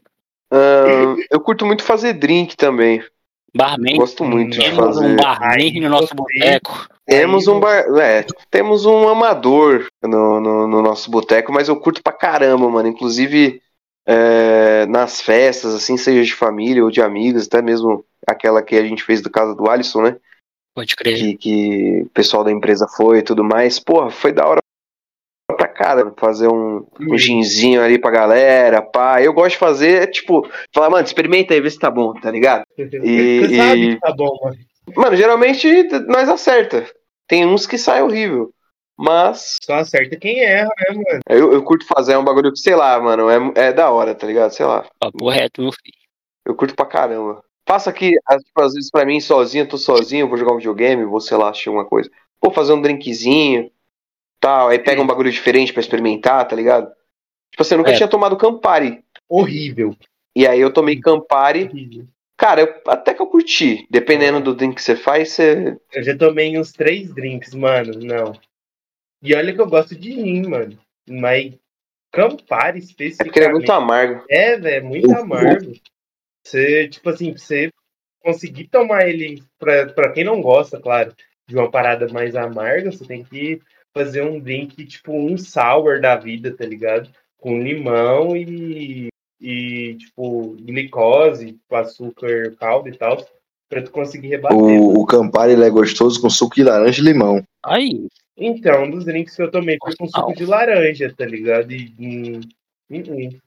Ahn, 0.50 1.16
eu 1.30 1.40
curto 1.40 1.66
muito 1.66 1.82
fazer 1.82 2.14
drink 2.14 2.56
também. 2.56 3.02
Barman. 3.54 3.96
Gosto 3.96 4.24
muito 4.24 4.52
de 4.52 4.58
Temos 4.60 4.76
fazer. 4.76 5.06
um 5.06 5.16
barman 5.16 5.80
no 5.80 5.88
nosso 5.88 6.14
boteco. 6.14 6.88
Temos 7.06 7.46
um 7.46 7.60
bar, 7.60 7.84
é, 8.00 8.24
temos 8.50 8.86
um 8.86 9.06
amador 9.08 9.86
no, 10.02 10.40
no, 10.40 10.66
no 10.66 10.82
nosso 10.82 11.10
boteco, 11.10 11.52
mas 11.52 11.68
eu 11.68 11.76
curto 11.76 12.02
pra 12.02 12.12
caramba, 12.12 12.68
mano. 12.68 12.88
Inclusive 12.88 13.60
é, 14.06 14.86
nas 14.86 15.20
festas, 15.20 15.74
assim, 15.74 15.96
seja 15.96 16.22
de 16.24 16.34
família 16.34 16.82
ou 16.82 16.90
de 16.90 17.02
amigos, 17.02 17.46
até 17.46 17.60
mesmo 17.60 18.04
aquela 18.26 18.62
que 18.62 18.76
a 18.76 18.84
gente 18.84 19.02
fez 19.02 19.20
do 19.20 19.30
casa 19.30 19.54
do 19.54 19.68
Alisson, 19.68 20.02
né? 20.02 20.16
Pode 20.74 20.96
crer. 20.96 21.16
Que, 21.16 21.36
que 21.36 22.02
o 22.02 22.10
pessoal 22.10 22.42
da 22.42 22.50
empresa 22.50 22.86
foi 22.88 23.18
e 23.18 23.22
tudo 23.22 23.44
mais. 23.44 23.78
Porra, 23.78 24.10
foi 24.10 24.32
da 24.32 24.46
hora 24.46 24.60
pra 25.56 25.68
cara 25.68 26.12
fazer 26.16 26.48
um, 26.48 26.84
um 26.98 27.18
ginzinho 27.18 27.82
ali 27.82 27.98
pra 27.98 28.10
galera, 28.10 28.80
pá. 28.82 29.22
Eu 29.22 29.32
gosto 29.32 29.50
de 29.52 29.58
fazer, 29.58 30.10
tipo, 30.10 30.48
falar, 30.74 30.90
mano, 30.90 31.04
experimenta 31.04 31.54
aí, 31.54 31.60
vê 31.60 31.70
se 31.70 31.78
tá 31.78 31.90
bom, 31.90 32.14
tá 32.14 32.30
ligado? 32.30 32.64
E- 32.78 33.40
Você 33.40 33.56
sabe 33.56 33.84
e- 33.84 33.94
que 33.94 34.00
tá 34.00 34.12
bom, 34.12 34.38
mano. 34.42 34.56
Mano, 34.96 35.16
geralmente 35.16 35.82
nós 36.06 36.28
acerta. 36.28 36.86
Tem 37.26 37.46
uns 37.46 37.66
que 37.66 37.78
saem 37.78 38.02
horrível. 38.02 38.52
Mas 38.96 39.58
Só 39.62 39.74
acerta 39.74 40.16
quem 40.16 40.40
erra, 40.40 40.68
né, 40.78 40.94
mano? 40.94 41.20
eu, 41.28 41.52
eu 41.52 41.64
curto 41.64 41.84
fazer 41.84 42.16
um 42.16 42.22
bagulho 42.22 42.52
que, 42.52 42.58
sei 42.60 42.76
lá, 42.76 43.00
mano, 43.00 43.28
é, 43.28 43.68
é 43.68 43.72
da 43.72 43.90
hora, 43.90 44.14
tá 44.14 44.24
ligado? 44.26 44.52
Sei 44.52 44.64
lá. 44.64 44.86
Papo 45.00 45.28
reto, 45.28 45.62
meu 45.62 45.72
filho. 45.72 45.96
Eu 46.46 46.54
curto 46.54 46.76
pra 46.76 46.86
caramba. 46.86 47.42
Faço 47.66 47.88
aqui, 47.90 48.12
às- 48.26 48.42
tipo, 48.44 48.60
às 48.62 48.72
vezes 48.74 48.90
pra 48.90 49.04
mim, 49.04 49.18
sozinho, 49.20 49.66
tô 49.66 49.76
sozinho, 49.78 50.28
vou 50.28 50.36
jogar 50.36 50.52
um 50.52 50.58
videogame, 50.58 51.04
vou, 51.04 51.20
sei 51.20 51.36
lá, 51.36 51.48
assistir 51.50 51.70
alguma 51.70 51.86
coisa. 51.86 52.08
Vou 52.40 52.52
fazer 52.52 52.72
um 52.74 52.80
drinkzinho, 52.80 53.68
tal, 54.38 54.68
aí 54.68 54.78
pega 54.78 55.00
um 55.02 55.06
bagulho 55.06 55.32
diferente 55.32 55.72
pra 55.72 55.80
experimentar, 55.80 56.46
tá 56.46 56.54
ligado? 56.54 56.86
Tipo 57.50 57.62
assim, 57.62 57.74
eu 57.74 57.78
nunca 57.78 57.90
É. 57.90 57.94
tinha 57.96 58.06
tomado 58.08 58.36
Campari. 58.36 59.02
Horrível. 59.28 59.96
E 60.36 60.46
aí 60.46 60.60
eu 60.60 60.72
tomei 60.72 61.00
Campari. 61.00 61.64
horrível. 61.64 62.06
Cara, 62.44 62.60
eu- 62.60 62.74
até 62.88 63.14
que 63.14 63.22
eu 63.22 63.26
curti. 63.26 63.86
Dependendo 63.90 64.38
do 64.38 64.54
drink 64.54 64.74
que 64.74 64.82
você 64.82 64.94
faz, 64.94 65.30
você. 65.30 65.78
Eu 65.94 66.02
já 66.02 66.14
tomei 66.14 66.58
uns 66.58 66.72
três 66.72 67.10
drinks, 67.14 67.54
mano. 67.54 67.98
Não. 68.00 68.38
E 69.22 69.34
olha 69.34 69.54
que 69.54 69.60
eu 69.62 69.66
gosto 69.66 69.96
de 69.96 70.12
gin, 70.12 70.46
mano. 70.46 70.78
Mas 71.08 71.54
Campari 72.12 72.80
É 72.80 72.82
porque 72.82 73.02
ele 73.02 73.08
é 73.08 73.12
especificamente. 73.12 73.52
muito 73.52 73.72
amargo. 73.72 74.24
É, 74.28 74.58
velho, 74.58 74.76
é 74.76 74.80
muito 74.82 75.10
amargo. 75.16 75.72
Você, 76.44 76.86
tipo 76.86 77.08
assim, 77.08 77.30
pra 77.32 77.40
você 77.40 77.70
conseguir 78.22 78.68
tomar 78.68 79.08
ele, 79.08 79.42
pra, 79.58 79.86
pra 79.86 80.12
quem 80.12 80.22
não 80.22 80.42
gosta, 80.42 80.78
claro, 80.78 81.14
de 81.48 81.56
uma 81.56 81.70
parada 81.70 82.06
mais 82.12 82.36
amarga, 82.36 82.92
você 82.92 83.06
tem 83.06 83.24
que 83.24 83.58
fazer 83.94 84.20
um 84.20 84.38
drink, 84.38 84.84
tipo 84.84 85.12
um 85.14 85.38
sour 85.38 85.98
da 85.98 86.14
vida, 86.14 86.54
tá 86.54 86.66
ligado? 86.66 87.08
Com 87.38 87.62
limão 87.62 88.36
e, 88.36 89.08
e 89.44 89.94
tipo, 89.96 90.56
glicose, 90.62 91.58
com 91.68 91.76
açúcar, 91.76 92.54
caldo 92.58 92.88
e 92.88 92.96
tal, 92.96 93.22
pra 93.68 93.82
tu 93.82 93.90
conseguir 93.90 94.28
rebater. 94.28 94.56
O, 94.56 95.00
o 95.00 95.06
Campari 95.06 95.52
ele 95.52 95.64
é 95.64 95.70
gostoso 95.70 96.20
com 96.20 96.30
suco 96.30 96.54
de 96.54 96.64
laranja 96.64 97.02
e 97.02 97.04
limão. 97.04 97.42
Aí, 97.62 98.06
Então, 98.36 98.84
um 98.84 98.90
dos 98.90 99.04
drinks 99.04 99.36
que 99.36 99.42
eu 99.42 99.50
tomei 99.50 99.76
foi 99.82 99.94
com 99.96 100.08
suco 100.08 100.34
de 100.34 100.46
laranja, 100.46 101.12
tá 101.14 101.26
ligado? 101.26 101.72
E, 101.72 101.92
hum, 101.98 102.40
hum, 102.90 103.02
hum. 103.08 103.38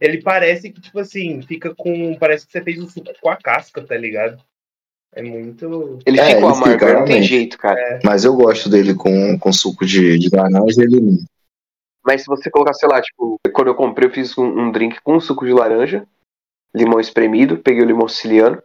Ele 0.00 0.20
parece 0.20 0.70
que, 0.70 0.80
tipo 0.80 0.98
assim, 0.98 1.42
fica 1.42 1.74
com. 1.76 2.16
Parece 2.16 2.46
que 2.46 2.52
você 2.52 2.62
fez 2.62 2.78
o 2.78 2.88
suco 2.88 3.12
com 3.20 3.28
a 3.28 3.36
casca, 3.36 3.82
tá 3.82 3.96
ligado? 3.96 4.42
É 5.14 5.22
muito. 5.22 5.98
Ele 6.06 6.18
É, 6.18 6.38
amargo, 6.38 6.70
fica, 6.70 6.94
não 6.94 7.04
tem 7.04 7.22
jeito, 7.22 7.58
cara. 7.58 8.00
Mas 8.02 8.24
eu 8.24 8.34
gosto 8.34 8.68
dele 8.68 8.94
com, 8.94 9.38
com 9.38 9.52
suco 9.52 9.84
de, 9.84 10.18
de 10.18 10.34
laranja 10.34 10.82
e 10.82 10.86
limão. 10.86 11.18
Mas 12.04 12.22
se 12.22 12.26
você 12.26 12.50
colocar, 12.50 12.72
sei 12.72 12.88
lá, 12.88 13.00
tipo, 13.00 13.36
quando 13.52 13.68
eu 13.68 13.74
comprei, 13.74 14.08
eu 14.08 14.12
fiz 14.12 14.36
um, 14.38 14.44
um 14.44 14.72
drink 14.72 15.00
com 15.02 15.20
suco 15.20 15.44
de 15.44 15.52
laranja, 15.52 16.06
limão 16.74 17.00
espremido, 17.00 17.58
peguei 17.58 17.82
o 17.82 17.86
limão 17.86 18.08
siciliano 18.08 18.62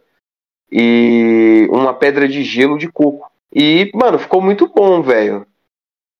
e 0.70 1.68
uma 1.70 1.94
pedra 1.94 2.28
de 2.28 2.42
gelo 2.42 2.78
de 2.78 2.90
coco. 2.90 3.30
E, 3.52 3.90
mano, 3.94 4.18
ficou 4.18 4.40
muito 4.40 4.66
bom, 4.68 5.02
velho. 5.02 5.46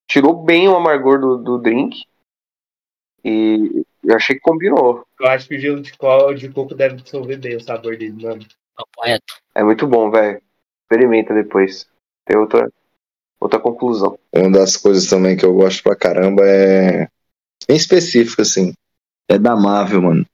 Tirou 0.07 0.43
bem 0.43 0.69
o 0.69 0.75
amargor 0.75 1.19
do, 1.19 1.37
do 1.37 1.57
drink. 1.57 2.05
E 3.23 3.83
eu 4.03 4.15
achei 4.15 4.35
que 4.35 4.41
combinou. 4.41 5.05
Eu 5.19 5.27
acho 5.27 5.47
que 5.47 5.55
o 5.55 5.59
gelo 5.59 5.81
de, 5.81 5.97
co 5.97 6.33
de 6.33 6.49
coco 6.49 6.73
deve 6.73 6.95
dissolver 6.95 7.37
bem 7.37 7.57
o 7.57 7.61
sabor 7.61 7.97
dele, 7.97 8.23
mano. 8.23 8.45
reto. 9.03 9.33
É 9.53 9.63
muito 9.63 9.85
bom, 9.85 10.09
velho. 10.09 10.41
Experimenta 10.83 11.33
depois. 11.33 11.89
Tem 12.25 12.37
outra, 12.37 12.71
outra 13.39 13.59
conclusão. 13.59 14.17
Uma 14.33 14.51
das 14.51 14.75
coisas 14.77 15.07
também 15.07 15.35
que 15.37 15.45
eu 15.45 15.53
gosto 15.53 15.83
pra 15.83 15.95
caramba 15.95 16.43
é. 16.45 17.07
Bem 17.67 17.77
específico, 17.77 18.41
assim. 18.41 18.73
É 19.29 19.37
da 19.37 19.55
Marvel, 19.55 20.01
mano. 20.01 20.25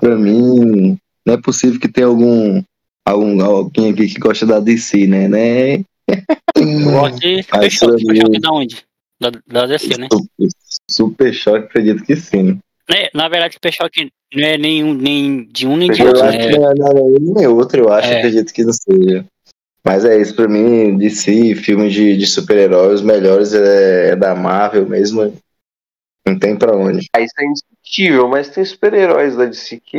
Pra 0.00 0.16
mim, 0.16 0.98
não 1.24 1.34
é 1.34 1.40
possível 1.40 1.78
que 1.78 1.88
tenha 1.88 2.06
algum. 2.06 2.62
algum 3.06 3.44
alguém 3.44 3.90
aqui 3.92 4.08
que 4.08 4.18
gosta 4.18 4.46
da 4.46 4.60
DC, 4.60 5.06
né? 5.06 5.28
né? 5.28 5.84
Super 6.56 7.42
Choque. 7.42 7.70
Super 7.70 8.16
Choque 8.16 8.40
da 8.40 8.50
onde? 8.50 8.84
Da, 9.20 9.30
da 9.46 9.66
DC, 9.66 9.98
né? 9.98 10.08
Super, 10.12 10.48
super 10.90 11.34
choque, 11.34 11.64
acredito 11.66 12.04
que 12.04 12.16
sim. 12.16 12.58
É, 12.88 13.10
Na 13.12 13.28
verdade, 13.28 13.54
Super 13.54 13.72
Choque 13.72 14.10
não 14.34 14.46
é 14.46 14.56
nenhum, 14.56 14.94
nem 14.94 15.44
de 15.44 15.66
um 15.66 15.76
nem 15.76 15.90
de 15.90 16.00
Eu 16.00 16.08
outro, 16.08 16.24
né? 16.24 16.50
não 16.56 16.70
é 16.70 16.74
nada 16.74 17.00
nem 17.20 17.46
outro, 17.46 17.82
eu 17.82 17.92
acho, 17.92 18.08
É. 18.08 18.18
acredito 18.18 18.52
que 18.52 18.64
não 18.64 18.72
seja. 18.72 19.26
Mas 19.88 20.04
é 20.04 20.20
isso, 20.20 20.36
pra 20.36 20.46
mim, 20.46 20.98
DC, 20.98 21.54
filme 21.54 21.88
de, 21.88 22.14
de 22.14 22.26
super-heróis, 22.26 23.00
os 23.00 23.02
melhores 23.02 23.54
é, 23.54 24.10
é 24.10 24.16
da 24.16 24.34
Marvel 24.34 24.86
mesmo. 24.86 25.34
Não 26.26 26.38
tem 26.38 26.54
pra 26.54 26.76
onde. 26.76 27.06
Aí 27.16 27.24
isso 27.24 27.34
é 27.40 27.44
indiscutível, 27.46 28.28
mas 28.28 28.50
tem 28.50 28.62
super-heróis 28.66 29.34
da 29.34 29.46
DC 29.46 29.80
que 29.80 29.96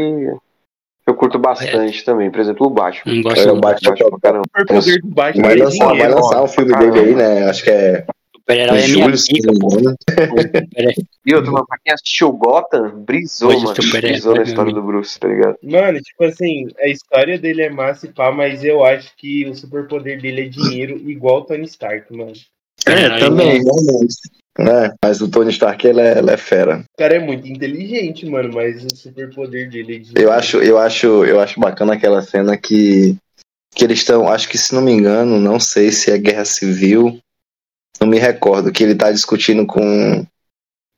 eu 1.08 1.16
curto 1.16 1.40
bastante 1.40 2.06
também. 2.06 2.30
Por 2.30 2.40
exemplo, 2.40 2.68
o 2.68 2.70
Batman. 2.70 3.16
Não 3.16 3.24
gosto 3.24 3.40
É, 3.40 3.52
o 3.52 3.60
Batman 3.60 3.96
pra 3.96 4.20
caramba. 4.22 4.46
O 4.62 4.66
poder 4.68 5.02
do 5.02 5.08
Batman 5.08 5.42
Vai 5.42 5.60
é 5.60 5.64
lançar, 5.64 5.86
vai 5.86 5.94
dinheiro. 5.96 6.16
lançar 6.16 6.44
um 6.44 6.48
filme 6.48 6.78
dele 6.78 7.00
aí, 7.00 7.16
né? 7.16 7.50
Acho 7.50 7.64
que 7.64 7.72
é 7.72 8.06
Super-herói 8.06 8.06
em 8.06 8.06
é 8.06 8.06
minha 8.06 8.06
julho, 8.06 8.14
se 8.14 8.19
pica, 8.50 9.52
não 9.52 9.60
pô. 9.60 9.76
me 9.76 9.82
engano. 9.82 9.98
E 11.26 11.36
outro, 11.36 11.52
mano, 11.52 11.66
pra 11.68 11.78
quem 11.84 11.94
assistiu 11.94 12.32
Gotham, 12.32 13.04
brisou, 13.04 13.50
Hoje 13.50 13.64
mano. 13.64 13.76
super-herói, 13.82 14.12
Brisou 14.12 14.34
na 14.34 14.40
né, 14.40 14.48
história 14.48 14.74
do 14.74 14.82
Bruce, 14.82 15.20
tá 15.20 15.28
ligado? 15.28 15.58
Mano, 15.64 16.02
tipo 16.02 16.24
assim, 16.24 16.68
a 16.80 16.88
história 16.88 17.38
dele 17.38 17.64
é 17.64 17.70
massa 17.70 18.08
e 18.08 18.14
pá, 18.14 18.32
mas 18.32 18.64
eu 18.64 18.84
acho 18.84 19.16
que 19.16 19.46
o 19.48 19.56
superpoder 19.56 20.22
dele 20.22 20.42
é 20.42 20.48
dinheiro 20.50 20.98
igual 21.10 21.40
o 21.40 21.46
Tony 21.46 21.66
Stark, 21.66 22.12
mano. 22.16 22.34
Super-herói 22.80 23.20
Também, 23.20 23.64
realmente. 23.64 24.16
É, 24.58 24.94
mas 25.04 25.22
o 25.22 25.30
Tony 25.30 25.52
Stark, 25.52 25.88
ele 25.88 26.02
é, 26.02 26.18
ele 26.18 26.32
é 26.32 26.38
fera. 26.38 26.80
O 26.80 26.98
cara 26.98 27.16
é 27.16 27.20
muito 27.20 27.48
inteligente, 27.48 28.26
mano, 28.26 28.52
mas 28.54 28.84
o 28.84 28.96
superpoder 28.96 29.70
dele 29.70 29.96
é 29.96 30.00
dinheiro. 30.00 30.22
Eu 30.22 30.32
acho, 30.32 30.58
eu 30.58 30.78
acho, 30.78 31.24
eu 31.26 31.40
acho 31.40 31.60
bacana 31.60 31.94
aquela 31.94 32.22
cena 32.22 32.58
que, 32.58 33.16
que 33.74 33.86
eles 33.86 34.00
estão, 34.00 34.28
acho 34.28 34.50
que 34.50 34.58
se 34.58 34.74
não 34.74 34.82
me 34.82 34.92
engano, 34.92 35.40
não 35.40 35.60
sei 35.60 35.92
se 35.92 36.12
é 36.12 36.18
guerra 36.18 36.44
civil, 36.44 37.18
não 38.00 38.08
me 38.08 38.20
recordo, 38.20 38.72
que 38.72 38.84
ele 38.84 38.96
tá 38.96 39.12
discutindo 39.12 39.66
com 39.66 40.26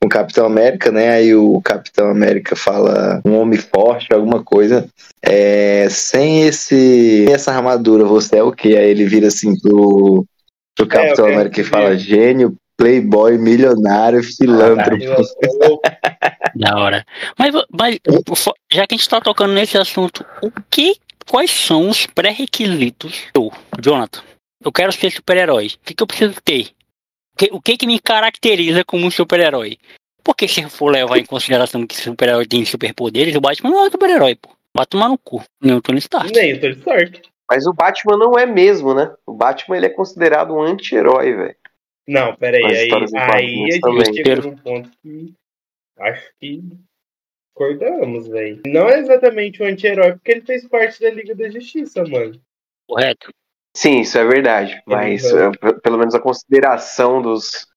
com 0.02 0.08
o 0.08 0.10
Capitão 0.10 0.48
América, 0.48 0.92
né? 0.92 1.10
Aí 1.10 1.36
o 1.36 1.62
Capitão 1.62 2.10
América 2.10 2.56
fala 2.56 3.22
um 3.24 3.38
homem 3.38 3.60
forte, 3.60 4.12
alguma 4.12 4.44
coisa. 4.44 4.90
É, 5.22 5.88
sem 5.92 6.42
esse 6.42 7.26
sem 7.26 7.32
essa 7.32 7.52
armadura, 7.52 8.04
você 8.04 8.38
é 8.38 8.44
o 8.44 8.52
quê? 8.52 8.70
Aí 8.70 8.90
ele 8.90 9.06
vira 9.06 9.28
assim 9.28 9.56
pro, 9.60 10.26
pro 10.76 10.88
Capitão 10.88 11.10
eu 11.10 11.16
quero 11.26 11.34
América 11.36 11.62
e 11.62 11.64
fala 11.64 11.96
gênio, 11.96 12.58
playboy, 12.76 13.38
milionário, 13.38 14.24
sou 14.24 14.48
louco. 15.68 15.84
Da 16.56 16.78
hora. 16.78 17.06
Mas, 17.38 17.54
mas 17.72 18.00
já 18.72 18.86
que 18.86 18.96
a 18.96 18.98
gente 18.98 19.08
tá 19.08 19.22
tocando 19.22 19.54
nesse 19.54 19.78
assunto, 19.78 20.26
o 20.42 20.52
que, 20.70 20.96
quais 21.30 21.50
são 21.50 21.90
os 21.90 22.06
pré-requisitos? 22.06 23.24
Eu, 23.34 23.52
Jonathan, 23.82 24.22
eu 24.64 24.72
quero 24.72 24.92
ser 24.92 25.12
super-herói. 25.12 25.68
O 25.68 25.86
que, 25.86 25.94
que 25.94 26.04
eu 26.04 26.08
preciso 26.08 26.36
ter? 26.44 26.72
O 27.42 27.44
que, 27.44 27.50
o 27.54 27.62
que 27.62 27.78
que 27.78 27.88
me 27.88 28.00
caracteriza 28.00 28.86
como 28.86 29.08
um 29.08 29.10
super-herói? 29.10 29.80
Porque 30.24 30.48
se 30.48 30.70
for 30.70 30.92
levar 30.92 31.18
em 31.18 31.26
consideração 31.26 31.88
que 31.88 31.96
super-herói 31.96 32.46
tem 32.46 32.64
superpoderes, 32.64 33.36
o 33.36 33.42
Batman 33.42 33.72
não 33.72 33.88
é 33.88 33.90
super-herói, 33.90 34.36
pô. 34.36 34.50
Vai 34.76 34.86
tomar 34.86 35.10
no 35.10 35.18
cu. 35.18 35.44
Nem 35.60 35.74
o 35.74 35.82
Tony 35.82 35.98
Stark. 35.98 36.32
Nem 36.32 36.54
o 36.54 36.62
Tony 36.62 36.74
Stark. 36.74 37.22
Mas 37.50 37.66
o 37.66 37.74
Batman 37.74 38.18
não 38.18 38.38
é 38.38 38.46
mesmo, 38.46 38.94
né? 38.94 39.12
O 39.26 39.34
Batman 39.34 39.78
ele 39.78 39.88
é 39.88 39.90
considerado 39.90 40.54
um 40.54 40.62
anti-herói, 40.62 41.34
velho. 41.34 41.56
Não, 42.08 42.36
peraí, 42.36 42.64
aí, 42.64 42.76
aí 42.76 42.92
a 42.92 44.04
gente 44.04 44.24
chegou 44.24 44.52
num 44.52 44.58
ponto 44.58 44.92
que 45.02 45.34
acho 45.98 46.32
que 46.40 46.62
concordamos, 47.56 48.28
velho. 48.28 48.62
Não 48.68 48.88
é 48.88 49.00
exatamente 49.00 49.64
um 49.64 49.66
anti-herói, 49.66 50.14
porque 50.14 50.32
ele 50.32 50.42
fez 50.42 50.68
parte 50.68 51.02
da 51.02 51.10
Liga 51.10 51.34
da 51.34 51.50
Justiça, 51.50 52.04
mano. 52.04 52.40
Correto? 52.88 53.34
Sim, 53.76 54.02
isso 54.02 54.18
é 54.18 54.26
verdade. 54.26 54.82
Mas 54.86 55.24
é, 55.26 55.50
pelo 55.84 55.98
menos 55.98 56.14
a 56.14 56.20
consideração 56.20 57.22
dos, 57.22 57.68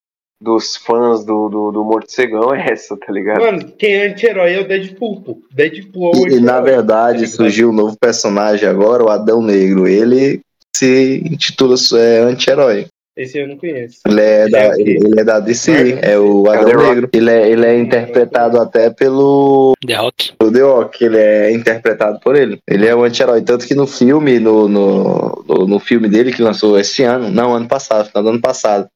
dos 0.41 0.77
fãs 0.77 1.25
do, 1.25 1.49
do, 1.49 1.73
do 1.73 1.85
Morcegão 1.85 2.55
é 2.55 2.73
essa, 2.73 2.97
tá 2.97 3.13
ligado? 3.13 3.41
Mano, 3.41 3.73
quem 3.79 3.95
é 3.95 4.09
anti-herói 4.09 4.55
é 4.55 4.61
o 4.61 4.69
Deadpool, 4.69 5.23
pô. 5.23 5.43
Deadpool 5.53 6.07
é 6.07 6.11
o 6.11 6.13
E, 6.13 6.21
e, 6.21 6.25
anti-herói. 6.25 6.41
na 6.41 6.61
verdade 6.61 7.27
surgiu 7.27 7.71
um 7.71 7.75
novo 7.75 7.97
personagem 7.99 8.69
agora, 8.69 9.05
o 9.05 9.09
Adão 9.09 9.41
Negro. 9.41 9.87
Ele 9.87 10.41
se 10.75 11.23
intitula 11.25 11.77
é, 11.97 12.19
anti-herói. 12.21 12.87
Esse 13.17 13.39
eu 13.39 13.47
não 13.47 13.57
conheço. 13.57 14.01
Ele 14.09 14.21
é 14.21 14.49
da, 14.49 14.59
É 14.59 14.81
ele, 14.81 15.21
é 15.21 15.25
da 15.25 15.39
DC, 15.39 15.99
é 16.03 16.19
o 16.19 16.49
É 16.49 16.51
o 16.51 16.51
Adão 16.51 16.73
Rock. 16.73 16.95
Negro. 16.95 17.11
Ele 17.13 17.31
é, 17.31 17.49
ele 17.49 17.67
é 17.67 17.79
interpretado 17.79 18.61
até 18.61 18.91
pelo 18.91 19.75
The 19.87 19.95
Rock. 19.95 20.33
o 20.43 20.51
The 20.51 20.61
Rock, 20.61 21.05
ele 21.05 21.19
é 21.19 21.53
interpretado 21.53 22.19
por 22.19 22.35
ele. 22.35 22.59
Ele 22.69 22.87
é 22.87 22.95
o 22.95 23.05
anti-herói. 23.05 23.43
Tanto 23.43 23.67
que 23.67 23.75
no 23.75 23.87
filme, 23.87 24.41
no, 24.41 24.69
no, 24.69 25.45
no, 25.47 25.67
no 25.67 25.79
filme 25.79 26.09
dele 26.09 26.33
que 26.33 26.43
lançou 26.43 26.77
esse 26.79 27.05
ano, 27.05 27.31
não, 27.31 27.55
ano 27.55 27.69
passado, 27.69 28.09
final 28.09 28.23
do 28.25 28.31
ano 28.31 28.41
passado, 28.41 28.89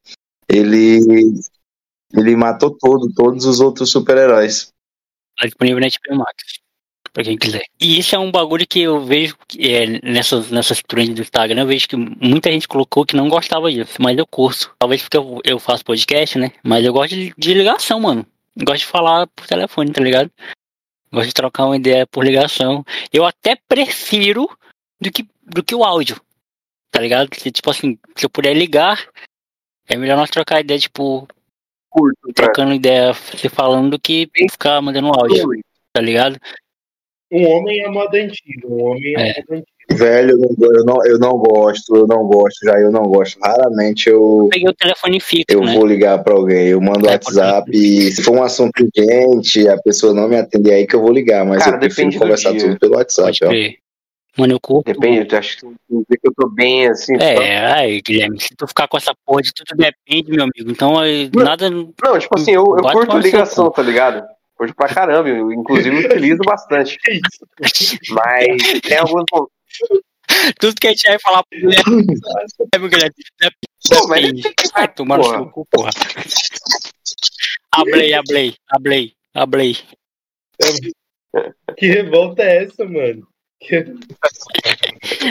ele, 0.49 0.99
ele 2.13 2.35
matou 2.35 2.71
todo, 2.71 3.13
todos 3.15 3.45
os 3.45 3.61
outros 3.61 3.89
super-heróis. 3.89 4.73
Tá 5.39 5.45
disponível 5.45 5.79
na 5.79 5.87
HBO 5.87 6.17
Max. 6.17 6.58
Pra 7.19 7.25
quem 7.25 7.37
quiser. 7.37 7.65
E 7.77 7.99
isso 7.99 8.15
é 8.15 8.19
um 8.19 8.31
bagulho 8.31 8.65
que 8.65 8.79
eu 8.79 9.03
vejo 9.03 9.37
que, 9.45 9.75
é, 9.75 9.99
nessas, 10.01 10.49
nessas 10.49 10.81
trends 10.81 11.13
do 11.13 11.21
Instagram, 11.21 11.63
eu 11.63 11.67
vejo 11.67 11.85
que 11.85 11.97
muita 11.97 12.49
gente 12.49 12.65
colocou 12.65 13.05
que 13.05 13.13
não 13.13 13.27
gostava 13.27 13.69
disso, 13.69 13.95
mas 13.99 14.17
eu 14.17 14.25
curso. 14.25 14.73
Talvez 14.79 15.01
porque 15.01 15.17
eu, 15.17 15.41
eu 15.43 15.59
faço 15.59 15.83
podcast, 15.83 16.37
né? 16.37 16.53
Mas 16.63 16.85
eu 16.85 16.93
gosto 16.93 17.13
de, 17.13 17.33
de 17.37 17.53
ligação, 17.53 17.99
mano. 17.99 18.25
Gosto 18.57 18.79
de 18.79 18.85
falar 18.85 19.27
por 19.27 19.45
telefone, 19.45 19.91
tá 19.91 20.01
ligado? 20.01 20.31
Gosto 21.11 21.27
de 21.27 21.33
trocar 21.33 21.65
uma 21.65 21.75
ideia 21.75 22.07
por 22.07 22.23
ligação. 22.23 22.85
Eu 23.11 23.25
até 23.25 23.57
prefiro 23.67 24.49
do 24.97 25.11
que, 25.11 25.27
do 25.43 25.61
que 25.61 25.75
o 25.75 25.83
áudio. 25.83 26.21
Tá 26.89 27.01
ligado? 27.01 27.35
Se, 27.35 27.51
tipo 27.51 27.69
assim, 27.69 27.99
se 28.15 28.25
eu 28.25 28.29
puder 28.29 28.53
ligar, 28.53 29.05
é 29.89 29.97
melhor 29.97 30.15
nós 30.15 30.29
trocar 30.29 30.61
ideia, 30.61 30.79
tipo, 30.79 31.27
Curto, 31.89 32.31
trocando 32.33 32.73
ideia, 32.73 33.13
se 33.13 33.49
falando, 33.49 33.91
do 33.91 33.99
que 33.99 34.29
ficar 34.49 34.81
mandando 34.81 35.07
áudio, 35.07 35.49
tá 35.91 35.99
ligado? 35.99 36.39
Um 37.31 37.47
homem 37.47 37.81
é 37.81 37.89
moda 37.89 38.17
antiga. 38.17 38.67
Um 38.67 38.83
homem 38.85 39.13
é, 39.17 39.21
É. 39.29 39.33
moda 39.41 39.45
antiga. 39.61 39.65
Velho, 39.91 40.31
eu 40.31 40.37
não, 40.37 40.71
eu 40.75 40.85
não, 40.85 41.05
eu 41.05 41.19
não 41.19 41.31
gosto, 41.37 41.95
eu 41.95 42.05
não 42.05 42.23
gosto, 42.27 42.63
já 42.63 42.79
eu 42.79 42.91
não 42.91 43.01
gosto. 43.03 43.39
Raramente 43.43 44.07
eu, 44.07 44.41
Eu 44.43 44.49
peguei 44.49 44.69
o 44.69 44.73
telefone 44.73 45.19
fixo, 45.19 45.45
eu 45.49 45.61
né? 45.61 45.73
vou 45.73 45.85
ligar 45.85 46.23
pra 46.23 46.35
alguém, 46.35 46.67
eu 46.67 46.79
mando 46.79 47.07
É, 47.07 47.13
WhatsApp 47.13 47.71
e 47.73 48.11
se 48.11 48.21
for 48.21 48.35
um 48.37 48.43
assunto 48.43 48.71
urgente, 48.83 49.67
a 49.67 49.77
pessoa 49.81 50.13
não 50.13 50.27
me 50.27 50.37
atender 50.37 50.73
aí 50.73 50.85
que 50.85 50.95
eu 50.95 51.01
vou 51.01 51.11
ligar, 51.11 51.43
mas 51.43 51.63
Cara, 51.63 51.75
eu 51.77 51.79
prefiro 51.79 52.19
conversar 52.19 52.51
dia. 52.51 52.59
tudo 52.61 52.79
pelo 52.79 52.95
WhatsApp. 52.97 53.39
Pode 53.39 53.75
ó. 53.75 53.89
Mano, 54.41 54.53
eu 54.53 54.59
curto. 54.59 54.85
Depende, 54.93 55.27
eu 55.33 55.39
acho 55.39 55.57
que 55.57 55.65
eu 55.65 56.33
tô 56.37 56.47
bem 56.49 56.87
assim. 56.87 57.17
só- 57.19 57.25
É, 57.25 57.73
aí, 57.73 57.99
Guilherme, 58.01 58.39
se 58.39 58.55
tu 58.55 58.67
ficar 58.67 58.87
com 58.87 58.95
essa 58.95 59.11
porra 59.25 59.41
de 59.41 59.51
tudo 59.53 59.75
depende, 59.75 60.31
meu 60.31 60.43
amigo. 60.43 60.69
Então, 60.71 60.97
aí, 60.99 61.29
Não. 61.35 61.43
nada. 61.43 61.67
Não, 61.69 62.19
tipo 62.19 62.37
assim, 62.37 62.51
eu, 62.51 62.63
eu 62.77 62.83
curto 62.91 63.17
ligação, 63.17 63.71
tá 63.71 63.81
ligado? 63.81 64.23
Curto 64.59 64.75
pra 64.75 64.93
caramba, 64.93 65.29
eu 65.29 65.53
inclusive 65.53 66.05
utilizo 66.05 66.41
bastante. 66.45 66.99
Que? 67.05 67.97
Mas 68.11 68.81
tem 68.81 68.97
alguns. 68.97 69.23
Tudo 70.59 70.75
que 70.75 70.87
a 70.87 70.89
gente 70.91 71.07
vai 71.07 71.17
falar 71.19 71.43
pro 71.43 71.57
Guilherme, 71.57 72.05
é, 72.75 72.77
meu 72.77 72.89
Guilherme, 72.89 73.15
Pô, 73.87 74.07
mas 74.09 74.21
depende. 74.21 74.53
Vai 74.73 74.93
tomar 74.93 75.17
no 75.17 75.49
cu, 75.49 75.65
porra. 75.65 75.91
Ablei, 77.71 78.13
ablei, 78.13 78.55
ablei, 78.69 79.13
ablei. 79.33 79.77
Que 81.77 81.87
revolta 81.87 82.43
é 82.43 82.63
essa, 82.65 82.83
mano? 82.83 83.25
Que... 83.61 83.85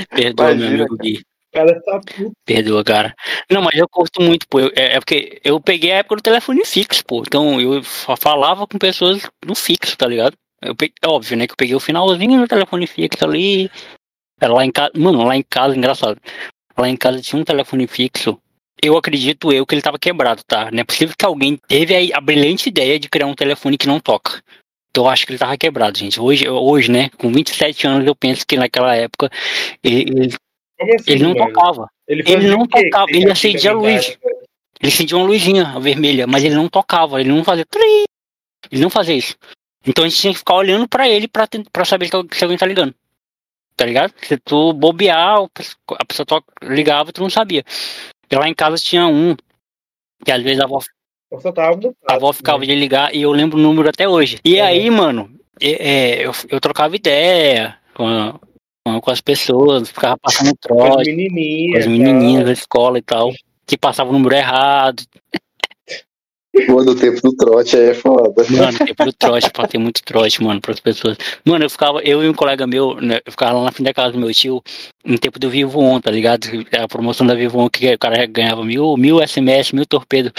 Perdoa, 0.09 0.55
meu 0.55 0.57
Imagina, 0.57 0.85
amigo 0.85 0.97
Gui. 0.97 1.23
Cara 1.53 1.81
tá 1.83 2.01
puto. 2.01 2.33
Perdoa, 2.45 2.85
cara. 2.85 3.15
Não, 3.51 3.63
mas 3.63 3.79
eu 3.79 3.89
curto 3.89 4.21
muito, 4.23 4.47
pô. 4.49 4.61
Eu- 4.61 4.73
é, 4.77 4.97
é 4.97 5.01
porque 5.01 5.41
eu 5.43 5.59
peguei 5.61 5.93
a 5.93 5.97
época 5.99 6.17
do 6.17 6.23
telefone 6.23 6.65
fixo, 6.65 7.03
pô. 7.07 7.23
Então 7.27 7.61
eu 7.61 7.83
fa- 7.83 8.17
falava 8.17 8.67
com 8.67 8.79
pessoas 8.79 9.23
no 9.45 9.55
fixo, 9.55 9.97
tá 9.97 10.07
ligado? 10.07 10.35
Eu 10.61 10.75
peguei, 10.77 10.95
é 11.03 11.09
óbvio, 11.09 11.37
né? 11.37 11.47
Que 11.47 11.53
eu 11.53 11.57
peguei 11.57 11.75
o 11.75 11.81
finalzinho 11.81 12.41
do 12.41 12.49
telefone 12.49 12.87
fixo 12.87 13.25
ali. 13.25 13.71
Lá 14.41 14.65
em 14.65 14.71
casa. 14.71 14.93
Mano, 14.97 15.25
lá 15.25 15.37
em 15.37 15.43
casa, 15.43 15.77
engraçado. 15.77 16.21
Lá 16.77 16.89
em 16.89 16.97
casa 16.97 17.21
tinha 17.21 17.41
um 17.41 17.45
telefone 17.45 17.87
fixo. 17.87 18.39
Eu 18.83 18.97
acredito 18.97 19.53
eu 19.53 19.67
que 19.67 19.75
ele 19.75 19.83
tava 19.83 19.99
quebrado, 19.99 20.43
tá? 20.47 20.71
Não 20.71 20.81
é 20.81 20.85
possível 20.85 21.15
que 21.19 21.25
alguém 21.25 21.57
teve 21.67 21.95
aí 21.97 22.13
a 22.13 22.21
brilhante 22.21 22.69
ideia 22.69 22.99
de 22.99 23.09
criar 23.09 23.27
um 23.27 23.35
telefone 23.35 23.77
que 23.77 23.89
não 23.89 23.99
toca. 23.99 24.41
Então 24.91 25.05
eu 25.05 25.09
acho 25.11 25.27
que 25.27 25.33
ele 25.33 25.39
tava 25.39 25.57
quebrado, 25.59 25.99
gente. 25.99 26.21
Hoje, 26.21 26.49
hoje, 26.49 26.91
né? 26.91 27.09
Com 27.19 27.33
27 27.33 27.87
anos, 27.87 28.07
eu 28.07 28.15
penso 28.15 28.47
que 28.47 28.57
naquela 28.57 28.95
época 28.95 29.29
ele, 29.83 30.03
ele- 30.03 30.37
assim, 30.81 31.11
ele 31.13 31.23
não 31.25 31.35
mano? 31.35 31.53
tocava. 31.53 31.91
Ele, 32.07 32.23
Ele 32.27 32.49
não 32.49 32.67
que 32.67 32.83
tocava, 32.85 33.07
ele 33.11 33.31
acendia 33.31 33.71
a 33.71 33.75
luz. 33.75 34.07
velho? 34.07 34.19
Ele 34.81 34.93
acendia 34.93 35.17
uma 35.17 35.27
luzinha 35.27 35.79
vermelha, 35.81 36.27
mas 36.27 36.45
ele 36.45 36.55
não 36.55 36.69
tocava, 36.69 37.21
ele 37.21 37.31
não 37.31 37.43
fazia. 37.45 37.67
Ele 38.71 38.83
não 38.83 38.91
fazia 38.91 39.15
isso. 39.15 39.37
Então 39.87 40.05
a 40.05 40.09
gente 40.09 40.21
tinha 40.21 40.33
que 40.33 40.39
ficar 40.39 40.55
olhando 40.55 40.89
pra 40.89 41.09
ele 41.09 41.27
pra, 41.29 41.47
tent- 41.47 41.69
pra 41.73 41.85
saber 41.85 42.07
se 42.09 42.15
al- 42.17 42.27
se 42.33 42.45
alguém 42.45 42.59
tá 42.59 42.67
ligando. 42.67 42.95
Tá 43.77 43.85
ligado? 43.87 44.13
Se 44.23 44.37
tu 44.39 44.73
bobear, 44.73 45.39
a 45.99 46.05
pessoa 46.05 46.27
to- 46.27 46.45
ligava 46.63 47.11
e 47.11 47.13
tu 47.13 47.23
não 47.23 47.31
sabia. 47.31 47.65
E 48.31 48.37
lá 48.37 48.49
em 48.49 48.55
casa 48.55 48.77
tinha 48.77 49.07
um, 49.07 49.35
que 50.25 50.31
às 50.33 50.43
vezes 50.43 50.61
a 50.61 50.65
avó, 50.65 50.81
mutado, 51.33 51.95
a 52.07 52.15
avó 52.15 52.33
ficava 52.33 52.59
né? 52.61 52.67
de 52.67 52.75
ligar 52.75 53.15
e 53.15 53.23
eu 53.23 53.33
lembro 53.33 53.57
o 53.59 53.63
número 53.63 53.89
até 53.89 54.09
hoje. 54.09 54.39
E 54.45 54.57
Uhum. 54.61 54.65
aí, 54.67 54.91
mano, 54.91 55.31
é- 55.61 55.89
é, 56.21 56.27
eu, 56.27 56.33
eu 56.51 56.61
trocava 56.61 56.95
ideia 56.97 57.79
com, 57.95 58.07
a- 58.07 58.39
com, 59.01 59.11
as 59.11 59.21
pessoas, 59.21 59.89
ficava 59.89 60.17
passando 60.19 60.53
Com 60.69 60.75
as 60.83 60.89
trote. 60.91 61.11
com 61.11 61.17
menininhas. 61.17 61.81
as 61.81 61.87
menininhas 61.87 62.45
da 62.47 62.53
escola 62.53 62.99
e 62.99 63.03
tal, 63.03 63.33
que 63.67 63.77
passavam 63.79 64.13
o 64.13 64.19
número 64.19 64.35
errado. 64.35 65.03
Quando 66.67 66.89
o 66.91 66.95
tempo 66.97 67.21
do 67.23 67.37
trote 67.37 67.77
aí 67.77 67.91
é 67.91 67.95
foda. 67.95 68.45
Mano, 68.51 68.79
tempo 68.79 69.05
do 69.05 69.13
trote, 69.13 69.49
tem 69.71 69.81
muito 69.81 70.03
trote, 70.03 70.43
mano, 70.43 70.61
pras 70.61 70.81
pessoas. 70.81 71.17
Mano, 71.45 71.65
eu 71.65 71.71
ficava, 71.71 72.01
eu 72.03 72.25
e 72.25 72.29
um 72.29 72.35
colega 72.35 72.67
meu, 72.67 72.97
né, 73.01 73.21
eu 73.25 73.31
ficava 73.31 73.53
lá 73.59 73.65
na 73.65 73.71
frente 73.71 73.85
da 73.85 73.95
casa 73.95 74.13
do 74.13 74.19
meu 74.19 74.33
tio, 74.35 74.61
em 75.05 75.17
tempo 75.17 75.39
do 75.39 75.49
Vivo 75.49 75.79
On, 75.79 76.01
tá 76.01 76.11
ligado? 76.11 76.49
A 76.77 76.89
promoção 76.89 77.25
da 77.25 77.35
Vivo 77.35 77.59
On, 77.61 77.69
que 77.71 77.93
o 77.95 77.99
cara 77.99 78.27
ganhava 78.27 78.65
mil, 78.65 78.97
mil 78.97 79.21
SMS, 79.25 79.73
mil 79.73 79.87
torpedo. 79.87 80.33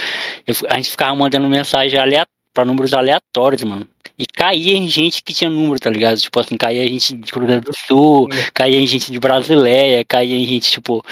Eu 0.45 0.55
a 0.67 0.75
gente 0.75 0.89
ficava 0.91 1.15
mandando 1.15 1.47
mensagem 1.47 1.97
alea- 1.97 2.25
pra 2.53 2.65
números 2.65 2.93
aleatórios, 2.93 3.63
mano. 3.63 3.87
E 4.19 4.25
caía 4.27 4.73
em 4.75 4.87
gente 4.89 5.23
que 5.23 5.33
tinha 5.33 5.49
número, 5.49 5.79
tá 5.79 5.89
ligado? 5.89 6.17
Tipo 6.17 6.41
assim, 6.41 6.57
caía 6.57 6.83
em 6.83 6.99
gente 6.99 7.15
de 7.15 7.31
Cruzeiro 7.31 7.61
do 7.61 7.71
Sul, 7.73 8.27
caía 8.53 8.77
em 8.77 8.85
gente 8.85 9.09
de 9.11 9.19
Brasileia, 9.19 10.03
caía 10.03 10.35
em 10.35 10.45
gente, 10.45 10.69
tipo, 10.69 11.03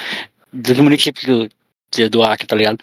dos 0.52 0.78
municípios 0.78 1.26
do, 1.26 2.10
do 2.10 2.24
Acre, 2.24 2.46
tá 2.46 2.56
ligado? 2.56 2.80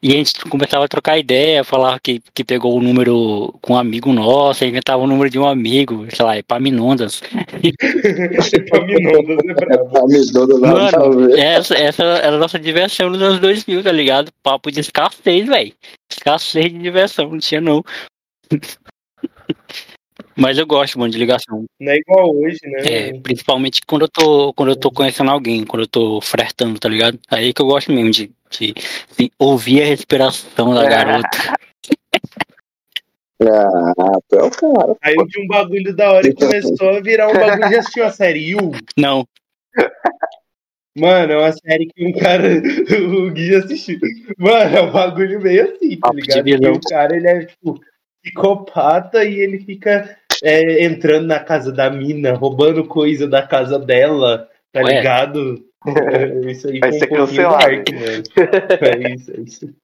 E 0.00 0.12
a 0.12 0.16
gente 0.16 0.34
começava 0.50 0.84
a 0.84 0.88
trocar 0.88 1.18
ideia, 1.18 1.64
falar 1.64 1.98
que, 1.98 2.20
que 2.34 2.44
pegou 2.44 2.76
o 2.76 2.82
número 2.82 3.54
com 3.62 3.72
um 3.72 3.78
amigo 3.78 4.12
nosso, 4.12 4.62
inventava 4.62 5.02
o 5.02 5.06
número 5.06 5.30
de 5.30 5.38
um 5.38 5.46
amigo, 5.46 6.06
sei 6.14 6.22
lá, 6.22 6.36
Epaminondas. 6.36 7.22
Epaminondas 8.52 9.38
é. 9.38 9.76
Tá 9.90 10.06
me 10.06 10.30
dando 10.30 10.58
nada 10.60 10.96
a 10.96 11.00
Mano, 11.00 11.26
ver. 11.26 11.38
essa, 11.38 11.74
essa 11.74 12.02
era 12.02 12.36
a 12.36 12.38
nossa 12.38 12.58
diversão 12.58 13.08
nos 13.08 13.22
anos 13.22 13.40
2000, 13.40 13.82
tá 13.82 13.90
ligado? 13.90 14.30
Papo 14.42 14.70
de 14.70 14.80
escassez, 14.80 15.46
velho. 15.46 15.72
Escassez 16.12 16.70
de 16.70 16.78
diversão, 16.78 17.30
não 17.30 17.38
tinha 17.38 17.62
não. 17.62 17.82
Mas 20.36 20.58
eu 20.58 20.66
gosto, 20.66 20.98
mano, 20.98 21.12
de 21.12 21.18
ligação. 21.18 21.64
Não 21.80 21.92
é 21.92 21.96
igual 21.96 22.34
hoje, 22.34 22.58
né? 22.64 22.80
É, 22.84 23.20
principalmente 23.20 23.80
quando 23.86 24.02
eu 24.02 24.08
tô, 24.08 24.52
quando 24.54 24.70
eu 24.70 24.76
tô 24.76 24.90
conhecendo 24.90 25.30
alguém, 25.30 25.64
quando 25.64 25.82
eu 25.82 25.88
tô 25.88 26.20
flertando, 26.20 26.78
tá 26.78 26.88
ligado? 26.88 27.18
Aí 27.30 27.52
que 27.52 27.62
eu 27.62 27.66
gosto 27.66 27.92
mesmo 27.92 28.10
de, 28.10 28.30
de, 28.50 28.74
de 29.18 29.32
ouvir 29.38 29.82
a 29.82 29.86
respiração 29.86 30.74
da 30.74 30.88
garota. 30.88 31.28
Ah, 33.46 34.18
tu 34.28 34.36
é 34.36 34.42
o 34.44 34.50
cara. 34.50 34.96
Aí 35.02 35.16
de 35.16 35.40
um 35.40 35.46
bagulho 35.46 35.94
da 35.94 36.12
hora 36.12 36.26
e 36.26 36.32
começou 36.32 36.90
a 36.90 37.00
virar 37.00 37.28
um 37.28 37.34
bagulho. 37.34 37.68
Já 37.68 37.80
assistiu 37.80 38.04
a 38.06 38.10
série 38.10 38.50
You? 38.50 38.70
Não, 38.96 39.26
Mano, 40.96 41.32
é 41.32 41.38
uma 41.38 41.52
série 41.52 41.86
que 41.86 42.06
um 42.06 42.12
cara. 42.12 42.48
O 43.26 43.30
Gui 43.32 43.48
já 43.48 43.58
assistiu. 43.58 43.98
Mano, 44.38 44.76
é 44.76 44.80
um 44.82 44.92
bagulho 44.92 45.40
meio 45.40 45.64
assim, 45.64 45.98
tá 45.98 46.12
ligado? 46.12 46.44
vilão. 46.44 46.72
Que 46.72 46.78
o 46.78 46.90
cara, 46.90 47.16
ele 47.16 47.26
é, 47.26 47.44
tipo, 47.44 47.80
psicopata 48.24 49.22
e 49.24 49.34
ele 49.34 49.60
fica 49.60 50.16
é, 50.42 50.84
entrando 50.84 51.26
na 51.26 51.38
casa 51.38 51.70
da 51.70 51.90
mina, 51.90 52.32
roubando 52.32 52.86
coisa 52.86 53.28
da 53.28 53.46
casa 53.46 53.78
dela, 53.78 54.48
tá 54.72 54.80
Ué. 54.80 54.96
ligado? 54.96 55.62
É, 55.86 56.50
isso 56.50 56.68
aí 56.68 56.80
Vai 56.80 56.92
ser 56.92 57.12
um 57.12 57.16
cancelado. 57.16 57.58
dark, 57.58 57.88
mano. 57.92 58.22
É 58.80 59.14
isso, 59.14 59.30
é 59.30 59.40
isso. 59.40 59.74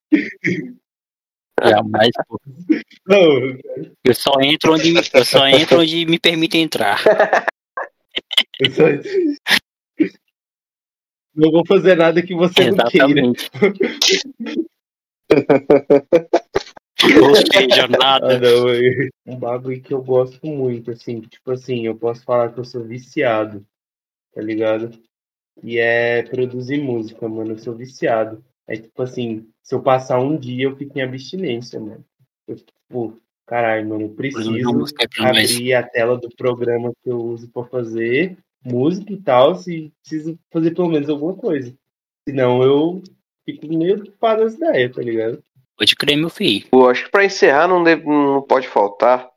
jamais, 1.63 2.11
pô. 2.27 2.41
Não, 3.07 3.59
Eu 4.05 4.15
só 4.15 4.33
entro 4.41 4.73
onde, 4.73 4.95
eu 5.13 5.25
só 5.25 5.47
entro 5.47 5.81
onde 5.81 6.07
me 6.07 6.19
permitem 6.19 6.63
entrar. 6.63 6.99
só... 8.73 8.85
Não 11.35 11.51
vou 11.53 11.65
fazer 11.67 11.97
nada 11.97 12.23
que 12.23 12.35
você 12.35 12.71
não 12.71 12.85
queira. 12.87 13.23
Ou 17.23 17.35
seja, 17.35 17.85
Ah, 17.85 17.89
nada. 17.89 18.39
não, 18.39 18.69
é 18.69 19.09
um 19.27 19.37
bagulho 19.37 19.81
que 19.81 19.93
eu 19.95 20.03
gosto 20.03 20.47
muito, 20.47 20.91
assim, 20.91 21.21
tipo 21.21 21.51
assim, 21.51 21.87
eu 21.87 21.97
posso 21.97 22.23
falar 22.25 22.53
que 22.53 22.61
eu 22.61 22.65
sou 22.65 22.85
viciado, 22.85 23.65
tá 24.35 24.43
ligado? 24.43 24.91
E 25.63 25.79
é 25.79 26.23
produzir 26.23 26.79
música, 26.83 27.29
mano, 27.29 27.53
eu 27.53 27.59
sou 27.59 27.75
viciado. 27.75 28.43
É 28.67 28.77
tipo 28.77 29.03
assim, 29.03 29.49
se 29.63 29.75
eu 29.75 29.83
passar 29.83 30.21
um 30.21 30.37
dia, 30.37 30.65
eu 30.65 30.77
fico 30.77 30.99
em 30.99 31.03
abstinência, 31.03 31.79
mano. 31.81 32.05
Eu, 32.47 32.57
tipo, 32.57 33.21
caralho, 33.47 33.89
mano, 33.89 34.03
eu 34.03 34.11
preciso 34.11 34.51
nós. 34.73 34.93
abrir 35.19 35.75
a 35.75 35.83
tela 35.83 36.17
do 36.17 36.29
programa 36.37 36.93
que 37.03 37.11
eu 37.11 37.19
uso 37.19 37.49
pra 37.51 37.65
fazer 37.65 38.37
música 38.65 39.13
e 39.13 39.17
tal, 39.17 39.55
se 39.57 39.93
preciso 40.03 40.39
fazer 40.51 40.73
pelo 40.73 40.89
menos 40.89 41.09
alguma 41.09 41.35
coisa. 41.35 41.75
Senão 42.29 42.63
eu 42.63 43.03
fico 43.45 43.67
meio 43.67 43.97
ocupado 43.97 44.43
as 44.43 44.55
ideias, 44.55 44.95
tá 44.95 45.03
ligado? 45.03 45.43
Pode 45.81 45.97
crer, 45.97 46.15
meu 46.19 46.29
filho. 46.29 46.69
Eu 46.71 46.91
acho 46.91 47.05
que 47.07 47.11
pra 47.11 47.25
encerrar 47.25 47.67
não, 47.67 47.83
deve- 47.83 48.05
não 48.05 48.43
pode 48.43 48.69
faltar 48.69 49.31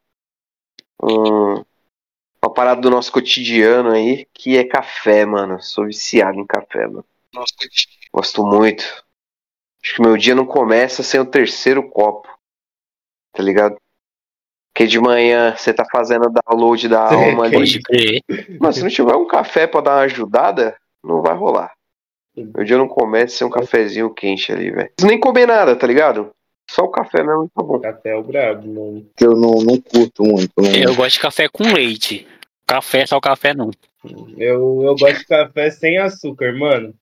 um- 1.02 1.64
uma 2.44 2.53
parada 2.53 2.82
do 2.82 2.90
nosso 2.90 3.10
cotidiano 3.14 3.91
aí, 3.91 4.28
que 4.34 4.57
é 4.57 4.65
café, 4.65 5.26
mano. 5.26 5.61
Sou 5.61 5.86
viciado 5.86 6.38
em 6.38 6.45
café, 6.45 6.86
mano. 6.86 7.06
Gosto 8.14 8.45
muito. 8.45 8.84
Acho 9.82 9.95
que 9.95 10.02
meu 10.02 10.18
dia 10.18 10.36
não 10.36 10.45
começa 10.45 11.02
sem 11.02 11.18
o 11.18 11.26
terceiro 11.26 11.90
copo. 11.90 12.28
Tá 13.32 13.41
ligado? 13.41 13.78
Porque 14.74 14.86
de 14.86 14.99
manhã 14.99 15.56
você 15.56 15.74
tá 15.74 15.86
fazendo 15.90 16.30
download 16.30 16.90
da 16.90 17.14
alma 17.14 17.45
ali. 17.45 17.56
Pode 17.56 17.82
crer. 17.84 18.22
Mas 18.60 18.76
se 18.76 18.82
não 18.84 18.90
tiver 18.90 19.15
um 19.15 19.28
café 19.28 19.65
pra 19.65 19.80
dar 19.80 19.91
uma 19.95 20.02
ajudada, 20.02 20.78
não 21.02 21.22
vai 21.22 21.36
rolar. 21.36 21.74
Meu 22.35 22.64
dia 22.64 22.77
não 22.77 22.88
começa 22.88 23.38
sem 23.38 23.47
um 23.47 23.49
cafezinho 23.49 24.14
quente 24.14 24.51
ali, 24.51 24.72
velho. 24.72 24.89
Não 24.99 25.07
nem 25.07 25.19
comer 25.19 25.47
nada, 25.47 25.76
tá 25.76 25.85
ligado? 25.85 26.31
Só 26.69 26.84
o 26.84 26.89
café 26.91 27.23
mesmo 27.23 27.49
tá 27.53 27.61
bom. 27.61 27.80
Café 27.80 28.10
é 28.10 28.15
o 28.15 28.23
brabo, 28.23 28.68
mano. 28.68 29.05
Que 29.15 29.26
eu 29.26 29.35
não, 29.35 29.55
não 29.64 29.80
curto 29.80 30.23
muito. 30.23 30.51
Não... 30.57 30.72
Eu 30.72 30.95
gosto 30.95 31.15
de 31.15 31.19
café 31.19 31.47
com 31.47 31.64
leite. 31.64 32.27
Café, 32.65 33.05
só 33.05 33.19
café 33.19 33.53
não. 33.53 33.69
Eu, 34.38 34.81
eu 34.84 34.95
gosto 34.95 35.19
de 35.19 35.26
café 35.26 35.69
sem 35.69 35.97
açúcar, 35.97 36.53
mano. 36.53 36.93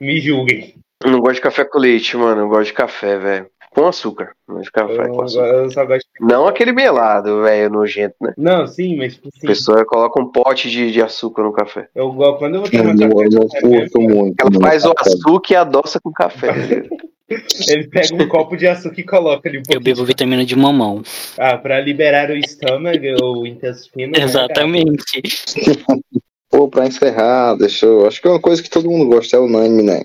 Me 0.00 0.20
julguem. 0.20 0.74
Eu 1.02 1.10
não 1.10 1.20
gosto 1.20 1.36
de 1.36 1.40
café 1.40 1.64
com 1.64 1.78
leite, 1.78 2.16
mano. 2.16 2.42
Eu 2.42 2.48
gosto 2.48 2.66
de 2.66 2.74
café, 2.74 3.18
velho. 3.18 3.50
Com 3.74 3.86
açúcar. 3.88 4.32
De 4.60 4.70
café 4.70 4.92
Eu, 5.04 5.08
com 5.08 5.16
não 5.16 5.24
açúcar. 5.24 5.46
eu 5.46 5.70
só 5.70 5.84
gosto 5.86 6.06
de... 6.20 6.26
Não 6.26 6.46
aquele 6.46 6.72
melado, 6.72 7.42
velho, 7.42 7.70
nojento, 7.70 8.14
né? 8.20 8.34
Não, 8.36 8.66
sim, 8.66 8.96
mas 8.96 9.14
tipo 9.14 9.28
A 9.28 9.30
assim, 9.36 9.46
pessoa 9.46 9.84
coloca 9.86 10.20
um 10.20 10.30
pote 10.30 10.68
de, 10.70 10.92
de 10.92 11.00
açúcar 11.00 11.42
no 11.42 11.52
café. 11.52 11.88
eu 11.94 12.12
gosto 12.12 12.38
quando 12.38 12.56
eu 12.56 12.60
vou 12.62 12.70
Eu 12.70 12.82
tomar 12.82 12.94
não, 12.94 13.08
café, 13.08 13.24
eu 13.26 13.30
não 13.30 13.48
café 13.48 13.60
curto 13.60 14.00
muito. 14.00 14.34
Ela 14.40 14.50
muito 14.50 14.62
faz 14.62 14.84
o 14.84 14.92
açúcar 14.96 15.52
e 15.52 15.56
adoça 15.56 15.98
com 16.02 16.12
café. 16.12 16.52
ligado? 16.52 16.88
ele 17.66 17.88
pega 17.88 18.14
um 18.14 18.28
copo 18.28 18.56
de 18.58 18.66
açúcar 18.66 19.00
e 19.00 19.04
coloca 19.04 19.48
ali 19.48 19.56
um 19.56 19.60
Eu 19.62 19.64
pouquinho. 19.64 19.80
bebo 19.94 20.04
vitamina 20.04 20.44
de 20.44 20.54
mamão. 20.54 21.02
Ah, 21.38 21.56
pra 21.56 21.80
liberar 21.80 22.28
o 22.28 22.36
estômago, 22.36 22.98
o 23.24 23.46
intestino. 23.46 24.12
né? 24.12 24.20
Exatamente. 24.22 25.22
Pô, 26.50 26.68
pra 26.68 26.86
encerrar, 26.86 27.54
deixa 27.56 27.86
eu. 27.86 28.06
Acho 28.06 28.20
que 28.20 28.28
é 28.28 28.30
uma 28.30 28.38
coisa 28.40 28.62
que 28.62 28.68
todo 28.68 28.90
mundo 28.90 29.06
gosta, 29.08 29.38
é 29.38 29.40
unânime, 29.40 29.82
né? 29.82 30.02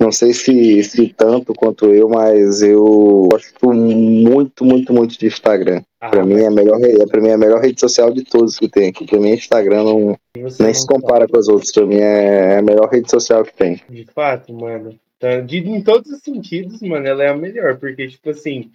Não 0.00 0.10
sei 0.10 0.32
se, 0.32 0.82
se 0.82 1.08
tanto 1.14 1.54
quanto 1.54 1.86
eu, 1.86 2.08
mas 2.08 2.62
eu 2.62 3.28
gosto 3.30 3.72
muito, 3.72 4.64
muito, 4.64 4.92
muito 4.92 5.18
de 5.18 5.26
Instagram. 5.26 5.82
Ah, 6.00 6.10
Pra 6.10 6.26
mim 6.26 6.40
é 6.40 6.46
a 6.46 6.50
melhor, 6.50 6.78
pra 7.08 7.20
mim 7.20 7.28
é 7.28 7.34
a 7.34 7.38
melhor 7.38 7.60
rede 7.60 7.80
social 7.80 8.12
de 8.12 8.24
todos 8.24 8.58
que 8.58 8.68
tem 8.68 8.88
aqui. 8.88 9.06
Pra 9.06 9.20
mim, 9.20 9.30
Instagram 9.30 9.84
não, 9.84 10.18
nem 10.36 10.74
se 10.74 10.86
compara 10.86 11.28
com 11.28 11.38
as 11.38 11.48
outras. 11.48 11.72
Pra 11.72 11.86
mim 11.86 11.96
é 11.96 12.58
a 12.58 12.62
melhor 12.62 12.88
rede 12.90 13.10
social 13.10 13.44
que 13.44 13.54
tem. 13.54 13.80
De 13.88 14.04
fato, 14.06 14.52
mano. 14.52 14.98
Tá, 15.18 15.40
De, 15.40 15.58
em 15.58 15.82
todos 15.82 16.10
os 16.10 16.20
sentidos, 16.20 16.82
mano, 16.82 17.06
ela 17.06 17.22
é 17.22 17.28
a 17.28 17.36
melhor, 17.36 17.78
porque, 17.78 18.08
tipo 18.08 18.30
assim, 18.30 18.72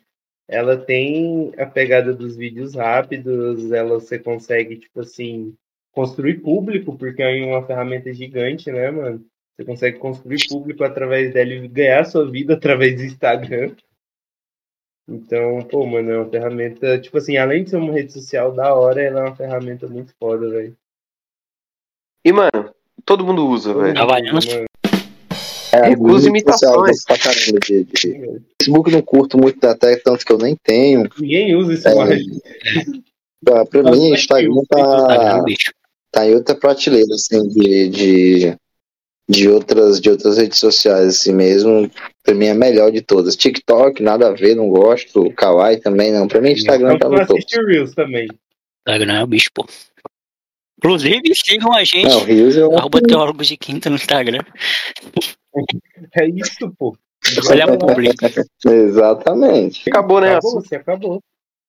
ela 0.48 0.78
tem 0.78 1.52
a 1.58 1.66
pegada 1.66 2.14
dos 2.14 2.36
vídeos 2.36 2.74
rápidos, 2.76 3.72
ela 3.72 4.00
você 4.00 4.18
consegue, 4.18 4.78
tipo 4.78 5.02
assim, 5.02 5.54
construir 5.92 6.42
público, 6.42 6.98
porque 6.98 7.22
é 7.22 7.46
uma 7.46 7.66
ferramenta 7.66 8.12
gigante, 8.14 8.72
né, 8.72 8.90
mano? 8.90 9.24
Você 9.60 9.66
consegue 9.66 9.98
construir 10.00 10.48
público 10.48 10.86
através 10.86 11.34
dela 11.34 11.52
e 11.52 11.68
ganhar 11.68 12.06
sua 12.06 12.26
vida 12.32 12.54
através 12.54 12.96
do 12.96 13.04
Instagram. 13.04 13.76
Então, 15.10 15.62
pô, 15.64 15.86
mano, 15.86 16.10
é 16.12 16.18
uma 16.18 16.30
ferramenta, 16.30 16.98
tipo 16.98 17.18
assim, 17.18 17.36
além 17.36 17.66
de 17.66 17.72
ser 17.72 17.76
uma 17.76 17.92
rede 17.92 18.14
social 18.14 18.54
da 18.54 18.74
hora, 18.74 19.02
ela 19.02 19.20
é 19.20 19.24
uma 19.24 19.36
ferramenta 19.36 19.86
muito 19.86 20.14
foda, 20.18 20.48
velho. 20.50 20.78
E, 22.24 22.32
mano, 22.32 22.74
todo 23.04 23.26
mundo 23.26 23.48
usa, 23.50 23.74
velho. 23.74 23.96
Mano, 23.96 24.66
É, 25.74 25.90
Recusa 25.90 26.30
imitações. 26.30 27.04
pra 27.04 27.18
caramba 27.18 27.60
de, 27.60 27.84
de- 27.84 28.42
Facebook 28.62 28.92
não 28.92 29.02
curto 29.02 29.38
muito 29.38 29.62
até 29.68 29.98
tanto 29.98 30.26
que 30.26 30.32
eu 30.32 30.38
nem 30.38 30.56
tenho. 30.64 31.04
Ninguém 31.20 31.54
usa 31.56 31.74
isso 31.74 31.88
É, 31.88 31.96
mais. 31.96 32.22
Pra, 33.44 33.66
pra 33.66 33.84
Nossa, 33.84 34.00
mim, 34.00 34.10
mas 34.12 34.20
Instagram 34.22 34.54
eu- 34.56 34.66
tá, 34.70 35.44
tá 36.12 36.26
em 36.28 36.34
outra 36.34 36.56
prateleira, 36.56 37.14
assim, 37.14 37.48
de, 37.50 37.90
de, 37.90 38.58
de, 39.30 39.48
outras, 39.48 40.02
de 40.02 40.10
outras 40.10 40.38
redes 40.38 40.58
sociais, 40.58 41.08
assim 41.08 41.34
mesmo. 41.34 41.90
Pra 42.24 42.34
mim 42.34 42.48
é 42.48 42.52
a 42.52 42.56
melhor 42.56 42.92
de 42.92 43.02
todas. 43.02 43.36
TikTok, 43.36 44.02
nada 44.02 44.30
a 44.30 44.32
ver, 44.32 44.56
não 44.56 44.70
gosto. 44.70 45.32
Kawaii 45.34 45.80
também 45.80 46.12
não. 46.12 46.28
Pra 46.28 46.42
mim, 46.42 46.52
Instagram 46.52 46.98
tá 46.98 47.08
no 47.08 47.26
topo. 47.26 47.40
Reels 47.68 47.94
também. 47.94 48.28
Instagram 48.88 49.14
é 49.14 49.24
o 49.24 49.28
bicho, 49.28 49.50
pô. 49.54 49.66
Inclusive, 50.80 51.22
sigam 51.36 51.74
a 51.74 51.84
gente. 51.84 52.08
Não, 52.08 52.24
Rios 52.24 52.56
eu 52.56 52.76
Arroba 52.76 53.02
Teólogos 53.02 53.48
de 53.48 53.58
Quinta 53.58 53.90
no 53.90 53.98
Instagram. 53.98 54.40
É 56.16 56.28
isso, 56.28 56.74
pô. 56.78 56.98
Olha 57.50 57.66
a 57.66 57.78
publi. 57.78 58.10
Exatamente. 58.66 59.90
Acabou, 59.90 60.22
né? 60.22 60.38
Acabou, 60.38 60.52
você 60.54 60.76
acabou. 60.76 61.20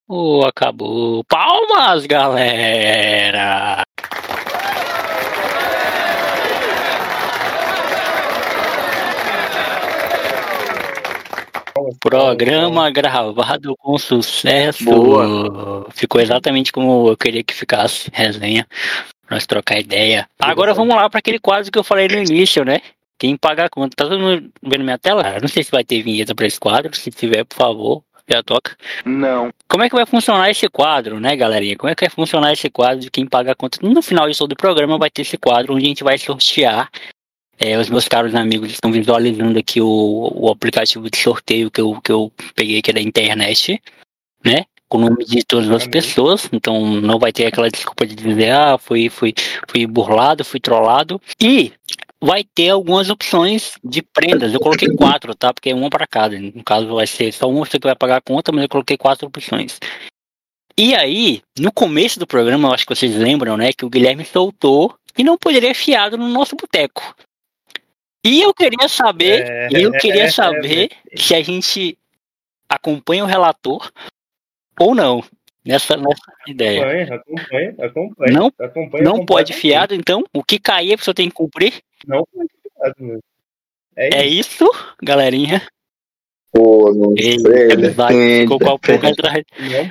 Ô, 0.09 0.45
acabou. 0.45 1.25
Palmas, 1.25 2.07
galera! 2.07 3.83
Programa 11.99 12.91
gravado 12.91 13.77
com 13.77 13.99
sucesso. 13.99 14.85
Boa. 14.85 15.87
Ficou 15.91 16.21
exatamente 16.21 16.73
como 16.73 17.09
eu 17.09 17.17
queria 17.17 17.43
que 17.43 17.55
ficasse. 17.55 18.11
Resenha. 18.13 18.67
Pra 19.27 19.37
nós 19.37 19.47
trocar 19.47 19.79
ideia. 19.79 20.29
Agora 20.39 20.75
vamos 20.75 20.95
lá 20.95 21.09
para 21.09 21.19
aquele 21.19 21.39
quadro 21.39 21.71
que 21.71 21.79
eu 21.79 21.85
falei 21.85 22.09
no 22.09 22.19
início, 22.19 22.65
né? 22.65 22.81
Quem 23.19 23.37
paga 23.37 23.65
a 23.65 23.69
conta. 23.69 23.95
Tá 23.97 24.05
todo 24.05 24.19
mundo 24.19 24.51
vendo 24.63 24.85
minha 24.85 24.99
tela? 24.99 25.39
Não 25.41 25.49
sei 25.49 25.63
se 25.63 25.71
vai 25.71 25.85
ter 25.85 26.03
vinheta 26.03 26.35
para 26.35 26.47
esse 26.47 26.59
quadro. 26.59 26.95
Se 26.97 27.11
tiver, 27.11 27.45
por 27.45 27.55
favor, 27.55 28.03
já 28.29 28.43
toca. 28.43 28.77
Não. 29.05 29.51
Como 29.69 29.85
é 29.85 29.89
que 29.89 29.95
vai 29.95 30.07
funcionar 30.07 30.51
esse 30.51 30.69
quadro, 30.69 31.21
né, 31.21 31.37
galerinha? 31.37 31.77
Como 31.77 31.91
é 31.91 31.95
que 31.95 32.05
vai 32.05 32.11
funcionar 32.11 32.53
esse 32.53 32.71
quadro 32.71 33.01
de 33.01 33.11
quem 33.11 33.27
paga 33.27 33.53
a 33.53 33.55
conta? 33.55 33.79
No 33.83 34.01
final 34.01 34.29
de 34.29 34.39
todo 34.39 34.53
o 34.53 34.57
programa 34.57 34.99
vai 34.99 35.11
ter 35.11 35.23
esse 35.23 35.37
quadro 35.37 35.75
onde 35.75 35.85
a 35.85 35.89
gente 35.89 36.05
vai 36.05 36.17
sortear. 36.17 36.89
É, 37.63 37.79
os 37.79 37.91
meus 37.91 38.09
caros 38.09 38.35
amigos 38.35 38.71
estão 38.71 38.91
visualizando 38.91 39.59
aqui 39.59 39.83
o, 39.83 40.33
o 40.35 40.49
aplicativo 40.51 41.11
de 41.11 41.19
sorteio 41.19 41.71
que 41.71 41.83
eu, 41.83 42.01
que 42.01 42.11
eu 42.11 42.33
peguei 42.55 42.79
aqui 42.79 42.91
da 42.91 43.03
internet, 43.03 43.81
né? 44.43 44.65
Com 44.89 44.97
o 44.97 45.01
nome 45.03 45.27
de 45.27 45.45
todas 45.45 45.71
as 45.71 45.83
Amém. 45.83 45.91
pessoas. 45.91 46.49
Então 46.51 46.87
não 46.87 47.19
vai 47.19 47.33
ter 47.33 47.45
aquela 47.45 47.69
desculpa 47.69 48.07
de 48.07 48.15
dizer, 48.15 48.51
ah, 48.53 48.79
fui, 48.79 49.11
fui, 49.11 49.35
fui 49.69 49.87
burlado, 49.87 50.43
fui 50.43 50.59
trollado. 50.59 51.21
E 51.39 51.71
vai 52.19 52.43
ter 52.43 52.71
algumas 52.71 53.11
opções 53.11 53.75
de 53.85 54.01
prendas. 54.01 54.55
Eu 54.55 54.61
coloquei 54.61 54.89
quatro, 54.97 55.35
tá? 55.35 55.53
Porque 55.53 55.69
é 55.69 55.75
uma 55.75 55.91
para 55.91 56.07
cada. 56.07 56.41
No 56.41 56.65
caso, 56.65 56.87
vai 56.95 57.07
ser 57.07 57.31
só 57.31 57.47
uma 57.47 57.67
você 57.67 57.79
que 57.79 57.87
vai 57.87 57.95
pagar 57.95 58.17
a 58.17 58.23
conta, 58.23 58.51
mas 58.51 58.63
eu 58.63 58.69
coloquei 58.71 58.97
quatro 58.97 59.29
opções. 59.29 59.79
E 60.79 60.95
aí, 60.95 61.43
no 61.59 61.71
começo 61.71 62.19
do 62.19 62.27
programa, 62.27 62.69
eu 62.69 62.73
acho 62.73 62.87
que 62.87 62.95
vocês 62.95 63.15
lembram, 63.15 63.55
né, 63.55 63.71
que 63.71 63.85
o 63.85 63.91
Guilherme 63.91 64.25
soltou 64.25 64.95
que 65.15 65.23
não 65.23 65.37
poderia 65.37 65.75
fiado 65.75 66.17
no 66.17 66.29
nosso 66.29 66.57
boteco. 66.57 67.15
E 68.25 68.43
eu 68.43 68.53
queria 68.53 68.89
saber, 68.89 69.49
É, 69.51 69.69
eu 69.73 69.93
queria 69.93 70.25
é, 70.25 70.31
saber 70.31 70.91
se 71.17 71.35
a 71.35 71.43
gente 71.43 71.99
acompanha 72.69 73.25
o 73.25 73.27
relator 73.27 73.91
ou 74.79 74.95
não 74.95 75.23
nessa, 75.65 75.97
nessa 75.97 76.23
ideia. 76.47 76.83
Acompanha, 76.83 77.15
acompanha, 77.15 77.75
acompanha. 77.87 78.33
Não- 78.33 78.53
acompanha 78.59 79.05
Não 79.05 79.25
pode 79.27 79.53
fiado, 79.53 79.95
então 79.95 80.25
o 80.33 80.45
que 80.45 80.59
cair 80.59 80.95
a 80.95 80.99
pessoa 80.99 81.15
tem 81.15 81.29
que 81.29 81.35
cumprir. 81.35 81.83
Não 82.07 82.25
pode 82.33 82.51
fiado, 82.63 82.95
mano. 82.99 83.21
É, 83.97 84.21
É 84.23 84.27
isso. 84.27 84.65
isso, 84.65 84.95
galerinha. 85.03 85.67
Pô, 86.53 86.93
não 86.93 87.15
Ei, 87.17 87.39
sei, 87.39 87.53
o 87.69 87.81
Isaac 87.81 88.13
depende, 88.13 88.43
ficou 88.43 88.59
com 88.59 88.65
a 88.75 88.79
pulga 88.79 88.93
depende. 88.93 89.13
atrás. 89.13 89.45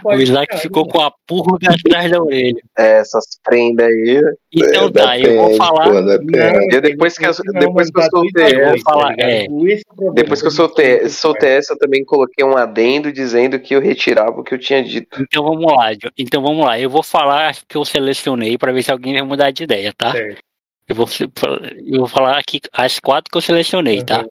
Não 0.03 0.11
O 0.11 0.13
Isaac 0.21 0.47
fiado, 0.47 0.61
ficou 0.61 0.81
mano. 0.83 0.91
com 0.93 1.01
a 1.01 1.11
pulga 1.25 1.69
atrás 1.73 2.11
da 2.11 2.21
orelha. 2.21 2.61
É, 2.77 2.97
essas 2.99 3.23
prendas 3.43 3.87
aí. 3.87 4.21
Então 4.53 4.91
tá, 4.91 5.17
eu 5.17 5.35
vou 5.37 5.43
Depende, 5.45 5.57
falar. 5.57 5.89
pô, 5.89 6.01
depende. 6.01 6.37
Não, 6.37 6.61
Eu 6.71 6.81
depois 6.81 7.17
que 7.17 7.25
eu- 7.25 7.31
não, 7.45 7.59
depois 7.61 7.89
que 7.89 7.97
eu 7.97 8.03
tá 8.03 8.09
soltei 8.09 8.43
essa- 8.43 8.71
tá 8.83 8.91
falar, 8.91 9.15
é. 9.19 9.45
É. 9.45 9.47
Depois 10.13 10.41
que 10.41 10.47
eu 10.47 10.51
soltei, 10.51 11.07
soltei 11.09 11.49
essa, 11.51 11.73
eu 11.73 11.77
também 11.77 12.03
coloquei 12.03 12.43
um 12.43 12.57
adendo 12.57 13.11
dizendo 13.13 13.57
que 13.57 13.73
eu 13.73 13.79
retirava 13.81 14.41
o 14.41 14.43
que 14.43 14.53
eu 14.53 14.59
tinha 14.59 14.83
dito. 14.83 15.21
Então 15.21 15.43
vamos 15.43 15.71
lá, 15.71 15.91
então 16.17 16.41
vamos 16.41 16.65
lá. 16.65 16.77
Eu 16.77 16.89
vou 16.89 17.03
falar 17.03 17.49
as 17.51 17.63
que 17.63 17.77
eu 17.77 17.85
selecionei 17.85 18.57
para 18.57 18.73
ver 18.73 18.83
se 18.83 18.91
alguém 18.91 19.13
vai 19.13 19.23
mudar 19.23 19.51
de 19.51 19.63
ideia, 19.63 19.93
tá? 19.97 20.11
Certo. 20.11 20.39
Eu 20.89 20.95
vou, 20.95 21.07
eu 21.85 21.99
vou 21.99 22.07
falar 22.07 22.37
aqui 22.37 22.59
as 22.73 22.99
quatro 22.99 23.31
que 23.31 23.37
eu 23.37 23.41
selecionei, 23.41 24.03
tá? 24.03 24.25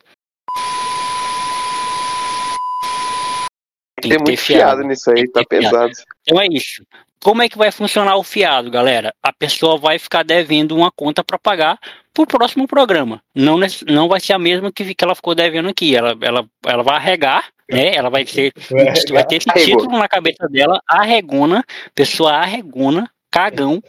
Uhum. 4.04 4.10
Tem, 4.10 4.18
muito 4.18 4.36
fiado 4.36 4.82
nisso 4.82 5.10
aí, 5.10 5.28
tá 5.28 5.40
Tem 5.40 5.60
ter 5.60 5.70
pesado. 5.70 5.92
Então 6.22 6.40
é 6.40 6.46
isso. 6.50 6.82
Como 7.20 7.42
é 7.42 7.48
que 7.48 7.58
vai 7.58 7.72
funcionar 7.72 8.16
o 8.16 8.22
fiado, 8.22 8.70
galera? 8.70 9.12
A 9.22 9.32
pessoa 9.32 9.76
vai 9.76 9.98
ficar 9.98 10.22
devendo 10.22 10.76
uma 10.76 10.90
conta 10.90 11.24
para 11.24 11.38
pagar 11.38 11.78
pro 12.14 12.26
próximo 12.26 12.66
programa. 12.68 13.20
Não, 13.34 13.58
não 13.86 14.08
vai 14.08 14.20
ser 14.20 14.34
a 14.34 14.38
mesma 14.38 14.70
que, 14.70 14.94
que 14.94 15.04
ela 15.04 15.14
ficou 15.14 15.34
devendo 15.34 15.68
aqui. 15.68 15.96
Ela, 15.96 16.16
ela, 16.20 16.46
ela 16.64 16.82
vai 16.82 16.94
arregar, 16.94 17.48
né? 17.68 17.94
Ela 17.94 18.08
vai 18.08 18.24
ser 18.24 18.52
vai 19.10 19.24
ter 19.26 19.36
esse 19.36 19.50
Arregou. 19.50 19.78
título 19.78 19.98
na 19.98 20.08
cabeça 20.08 20.48
dela, 20.48 20.80
arregona, 20.88 21.64
pessoa 21.94 22.32
arregona, 22.34 23.10
cagão. 23.30 23.82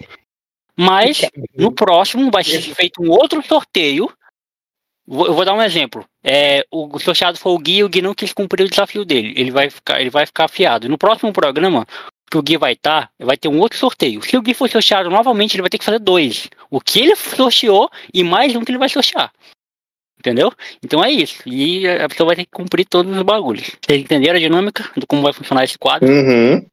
Mas 0.75 1.21
no 1.55 1.71
próximo 1.71 2.31
vai 2.31 2.43
ser 2.43 2.61
feito 2.61 3.03
um 3.03 3.09
outro 3.09 3.43
sorteio 3.45 4.09
eu 5.09 5.33
vou 5.33 5.43
dar 5.43 5.53
um 5.53 5.61
exemplo. 5.61 6.05
É, 6.23 6.63
o 6.71 6.99
sorteado 6.99 7.37
foi 7.37 7.51
o 7.51 7.57
Gui 7.57 7.77
e 7.77 7.83
o 7.83 7.89
Gui 7.89 8.01
não 8.01 8.13
quis 8.13 8.31
cumprir 8.31 8.63
o 8.63 8.69
desafio 8.69 9.03
dele. 9.03 9.33
Ele 9.35 9.49
vai 9.49 9.69
ficar, 9.69 9.99
ele 9.99 10.09
vai 10.09 10.25
ficar 10.25 10.45
afiado. 10.45 10.87
No 10.87 10.97
próximo 10.97 11.33
programa, 11.33 11.87
que 12.29 12.37
o 12.37 12.43
Gui 12.43 12.57
vai 12.57 12.73
estar, 12.73 13.09
vai 13.19 13.35
ter 13.35 13.47
um 13.47 13.59
outro 13.59 13.77
sorteio. 13.77 14.21
Se 14.21 14.37
o 14.37 14.41
Gui 14.41 14.53
for 14.53 14.69
sorteado 14.69 15.09
novamente, 15.09 15.55
ele 15.55 15.63
vai 15.63 15.69
ter 15.69 15.79
que 15.79 15.85
fazer 15.85 15.99
dois. 15.99 16.47
O 16.69 16.79
que 16.79 16.99
ele 16.99 17.15
sorteou 17.15 17.89
e 18.13 18.23
mais 18.23 18.55
um 18.55 18.63
que 18.63 18.71
ele 18.71 18.77
vai 18.77 18.89
sortear. 18.89 19.31
Entendeu? 20.19 20.51
Então 20.83 21.03
é 21.03 21.09
isso. 21.09 21.41
E 21.45 21.87
a 21.87 22.07
pessoa 22.07 22.27
vai 22.27 22.35
ter 22.35 22.45
que 22.45 22.51
cumprir 22.51 22.85
todos 22.85 23.15
os 23.15 23.23
bagulhos. 23.23 23.71
Vocês 23.81 24.01
entenderam 24.01 24.35
a 24.35 24.39
dinâmica 24.39 24.89
do 24.95 25.07
como 25.07 25.21
vai 25.21 25.33
funcionar 25.33 25.63
esse 25.63 25.77
quadro? 25.77 26.09
Uhum. 26.09 26.65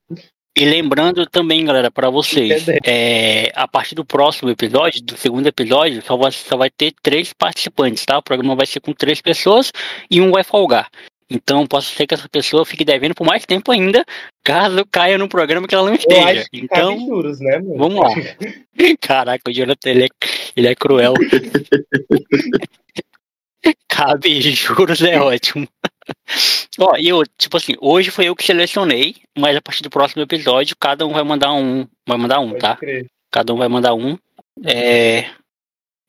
E 0.59 0.65
lembrando 0.65 1.27
também, 1.27 1.67
galera, 1.67 1.91
pra 1.91 2.09
vocês, 2.09 2.65
é, 2.83 3.53
a 3.55 3.69
partir 3.69 3.95
do 3.95 4.07
próximo 4.07 4.49
episódio, 4.49 5.03
do 5.03 5.15
segundo 5.15 5.47
episódio, 5.47 6.03
só 6.03 6.17
vai, 6.17 6.33
só 6.33 6.57
vai 6.57 6.71
ter 6.71 6.95
três 7.03 7.31
participantes, 7.35 8.07
tá? 8.07 8.17
O 8.17 8.23
programa 8.23 8.57
vai 8.57 8.65
ser 8.65 8.81
com 8.81 8.95
três 8.95 9.21
pessoas 9.21 9.71
e 10.11 10.19
um 10.19 10.31
vai 10.31 10.43
folgar. 10.43 10.89
Então, 11.29 11.67
posso 11.67 11.95
ser 11.95 12.07
que 12.07 12.15
essa 12.15 12.27
pessoa 12.27 12.65
fique 12.65 12.87
devendo 12.87 13.15
por 13.15 13.27
mais 13.27 13.45
tempo 13.45 13.71
ainda, 13.71 14.03
caso 14.43 14.83
caia 14.91 15.19
no 15.19 15.29
programa 15.29 15.69
que 15.69 15.75
ela 15.75 15.89
não 15.89 15.95
esteja. 15.95 16.47
Então, 16.51 16.99
juros, 17.01 17.39
né, 17.39 17.59
mano? 17.59 17.77
vamos 17.77 18.01
lá. 18.01 18.09
Caraca, 18.99 19.51
o 19.51 19.53
Jonathan, 19.53 19.91
ele 19.91 20.05
é, 20.05 20.09
ele 20.57 20.69
é 20.69 20.75
cruel. 20.75 21.13
Cabe 23.89 24.41
juros 24.41 25.03
é 25.03 25.21
ótimo. 25.21 25.69
Ó, 26.79 26.97
e 26.97 27.09
eu, 27.09 27.23
tipo 27.39 27.57
assim, 27.57 27.75
hoje 27.81 28.11
foi 28.11 28.27
eu 28.27 28.37
que 28.37 28.45
selecionei, 28.45 29.17
mas 29.37 29.57
a 29.57 29.63
partir 29.63 29.83
do 29.83 29.91
próximo 29.91 30.23
episódio, 30.23 30.77
cada 30.79 31.07
um 31.07 31.13
vai 31.13 31.23
mandar 31.23 31.53
um. 31.53 31.87
Vai 32.07 32.19
mandar 32.19 32.41
um, 32.41 32.49
Pode 32.51 32.61
tá? 32.61 32.77
crer. 32.77 33.07
Cada 33.31 33.53
um 33.53 33.57
vai 33.57 33.69
mandar 33.69 33.95
um. 33.95 34.17
É. 34.65 35.31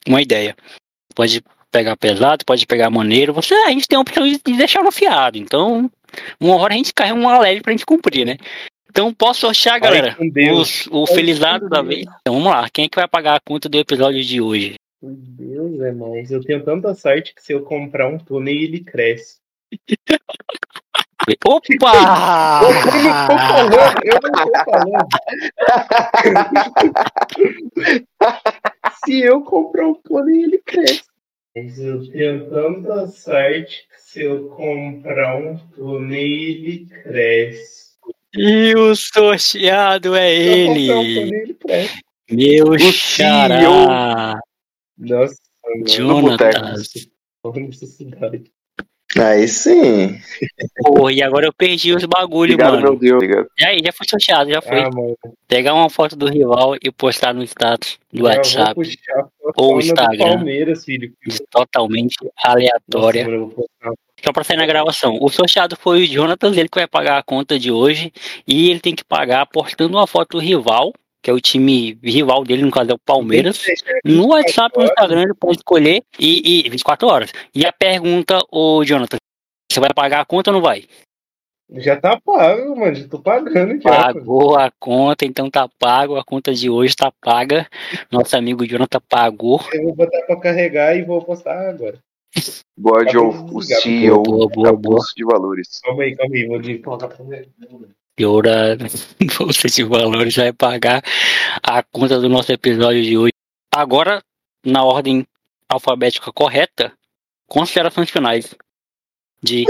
Uma 0.07 0.21
ideia. 0.21 0.55
Pode 1.15 1.41
pegar 1.71 1.97
pesado, 1.97 2.45
pode 2.45 2.65
pegar 2.65 2.89
maneiro. 2.89 3.33
Você, 3.33 3.53
a 3.53 3.71
gente 3.71 3.87
tem 3.87 3.97
a 3.97 4.01
opção 4.01 4.23
de 4.27 4.39
de 4.43 4.57
deixar 4.57 4.83
no 4.83 4.91
fiado. 4.91 5.37
Então, 5.37 5.89
uma 6.39 6.55
hora 6.55 6.73
a 6.73 6.77
gente 6.77 6.93
cai 6.93 7.11
uma 7.11 7.39
leve 7.39 7.61
pra 7.61 7.71
gente 7.71 7.85
cumprir, 7.85 8.25
né? 8.25 8.37
Então, 8.89 9.13
posso 9.13 9.41
sortear, 9.41 9.79
galera? 9.79 10.17
Deus. 10.31 10.59
Os- 10.59 10.87
o 10.87 11.05
Vai 11.05 11.15
felizado 11.15 11.69
da 11.69 11.81
vez. 11.81 12.01
Então, 12.21 12.35
vamos 12.35 12.49
lá. 12.49 12.67
Quem 12.69 12.85
é 12.85 12.89
que 12.89 12.95
vai 12.95 13.07
pagar 13.07 13.35
a 13.35 13.39
conta 13.39 13.69
do 13.69 13.77
episódio 13.77 14.23
de 14.23 14.41
hoje? 14.41 14.75
Meu 15.01 15.13
Deus, 15.15 15.81
é 15.81 15.91
mais. 15.91 16.31
Eu 16.31 16.41
tenho 16.41 16.63
tanta 16.63 16.95
sorte 16.95 17.35
que 17.35 17.43
se 17.43 17.53
eu 17.53 17.61
comprar 17.61 18.07
um 18.07 18.17
pônei, 18.17 18.63
ele 18.63 18.79
cresce. 18.79 19.35
Opa! 21.45 22.61
Eu 22.64 22.73
não 23.03 23.27
tô 23.27 23.38
falando, 23.38 24.02
eu 24.06 24.19
não 24.23 24.31
tô 24.31 24.52
falando. 24.65 25.07
se 29.06 29.19
eu 29.19 29.41
comprar 29.41 29.88
um 29.88 29.95
pônei, 29.95 30.44
ele 30.44 30.57
cresce. 30.60 31.03
Mas 31.56 31.80
eu 31.80 32.10
tenho 32.11 32.49
tanta 32.49 33.07
sorte 33.07 33.88
que 33.89 34.02
se 34.02 34.22
eu 34.22 34.48
comprar 34.49 35.35
um 35.35 35.57
pônei, 35.57 36.44
ele 36.44 36.85
cresce. 36.85 37.98
E 38.34 38.73
o 38.76 38.95
sorteado 38.95 40.15
é 40.15 40.65
comprar 40.65 40.98
um 40.98 41.03
ele. 41.03 41.19
pônei, 41.19 41.41
ele 41.41 41.53
cresce. 41.56 42.02
Meu 42.30 42.68
O 42.69 42.80
xará. 42.80 44.39
Nossa. 44.98 45.35
Jonatas. 45.85 47.10
A 47.44 47.52
necessidade? 47.52 48.52
Aí 49.19 49.48
sim. 49.48 50.19
Porra, 50.84 51.11
e 51.11 51.22
agora 51.22 51.45
eu 51.48 51.53
perdi 51.53 51.94
os 51.94 52.06
bagulho, 52.06 52.53
Obrigado, 52.53 52.73
mano. 52.73 52.84
meu 52.84 52.95
Deus. 52.95 53.15
Obrigado. 53.15 53.48
E 53.57 53.65
aí, 53.65 53.80
já 53.84 53.91
foi 53.91 54.07
sorteado, 54.07 54.49
já 54.52 54.61
foi. 54.61 54.80
Ah. 54.80 54.89
Pegar 55.48 55.73
uma 55.73 55.89
foto 55.89 56.15
do 56.15 56.27
rival 56.27 56.76
e 56.81 56.91
postar 56.91 57.34
no 57.34 57.44
status 57.44 57.98
do 58.11 58.19
Eu 58.19 58.23
vou 58.23 58.31
WhatsApp. 58.31 58.81
Ou 59.56 59.80
Instagram. 59.80 60.35
Palmeiras, 60.35 60.85
filho. 60.85 61.11
Totalmente 61.49 62.15
aleatória. 62.44 63.27
Só 64.23 64.31
pra 64.31 64.44
sair 64.44 64.57
na 64.57 64.65
gravação. 64.65 65.18
O 65.22 65.30
sorteado 65.30 65.76
foi 65.76 66.03
o 66.03 66.07
Jonathan, 66.07 66.49
ele 66.49 66.69
que 66.69 66.80
vai 66.80 66.88
pagar 66.88 67.18
a 67.18 67.23
conta 67.23 67.57
de 67.60 67.72
hoje. 67.72 68.11
E 68.48 68.69
ele 68.69 68.80
tem 68.80 68.95
que 68.95 69.03
pagar 69.03 69.45
postando 69.45 69.98
uma 69.98 70.07
foto 70.07 70.38
do 70.38 70.39
rival, 70.39 70.91
que 71.27 71.31
é 71.31 71.33
o 71.33 71.41
time 71.41 71.99
rival 72.01 72.45
dele, 72.45 72.63
no 72.63 72.71
caso 72.71 72.89
é 72.89 72.93
o 72.93 72.99
Palmeiras. 72.99 73.61
No 74.05 74.29
WhatsApp, 74.29 74.77
no 74.77 74.85
Instagram, 74.85 75.23
ele 75.23 75.33
pode 75.33 75.57
escolher. 75.57 76.01
E, 76.17 76.65
e 76.65 76.69
24 76.69 77.05
horas. 77.05 77.33
E 77.53 77.65
a 77.65 77.73
pergunta, 77.73 78.39
ô 78.49 78.81
Jonathan, 78.85 79.17
você 79.69 79.81
vai 79.81 79.89
pagar 79.93 80.21
a 80.21 80.25
conta 80.25 80.51
ou 80.51 80.53
não 80.53 80.61
vai? 80.61 80.85
Já 81.69 81.99
tá 81.99 82.17
pago, 82.17 82.79
mano. 82.79 82.95
Já 82.95 83.09
tô 83.09 83.19
pagando 83.19 83.73
já. 83.81 83.89
Pagou 83.89 84.55
a 84.55 84.71
conta, 84.79 85.25
então 85.25 85.49
tá 85.49 85.67
pago. 85.77 86.15
A 86.15 86.23
conta 86.23 86.53
de 86.53 86.69
hoje 86.69 86.95
tá 86.95 87.11
paga. 87.21 87.67
Nosso 88.09 88.37
amigo 88.37 88.65
Jonathan 88.65 89.01
pagou. 89.09 89.59
Eu 89.73 89.83
vou 89.83 89.95
botar 89.95 90.21
pra 90.21 90.39
carregar 90.39 90.95
e 90.95 91.03
vou 91.03 91.21
postar 91.25 91.67
agora. 91.67 91.99
Bode 92.77 93.09
Acabou 93.09 93.57
o. 93.57 93.61
CEO 93.61 94.23
Boa, 94.23 94.47
boa, 94.47 94.77
boa. 94.77 95.05
De 95.13 95.25
Valores. 95.25 95.81
Calma 95.83 96.03
aí, 96.03 96.15
calma 96.15 96.35
aí. 96.37 96.45
Vou 96.47 96.61
de 96.61 96.77
colocar 96.77 97.09
pra 97.09 97.17
Piora 98.18 98.76
Bolsa 99.38 99.68
de 99.68 99.84
Valores 99.84 100.35
vai 100.35 100.52
pagar 100.52 101.03
a 101.61 101.84
conta 101.84 102.19
do 102.19 102.27
nosso 102.27 102.52
episódio 102.52 103.03
de 103.03 103.15
hoje. 103.15 103.34
Agora, 103.72 104.23
na 104.65 104.84
ordem 104.84 105.23
alfabética 105.69 106.34
correta, 106.34 106.91
considerações 107.48 108.10
finais 108.10 108.56
de 109.41 109.65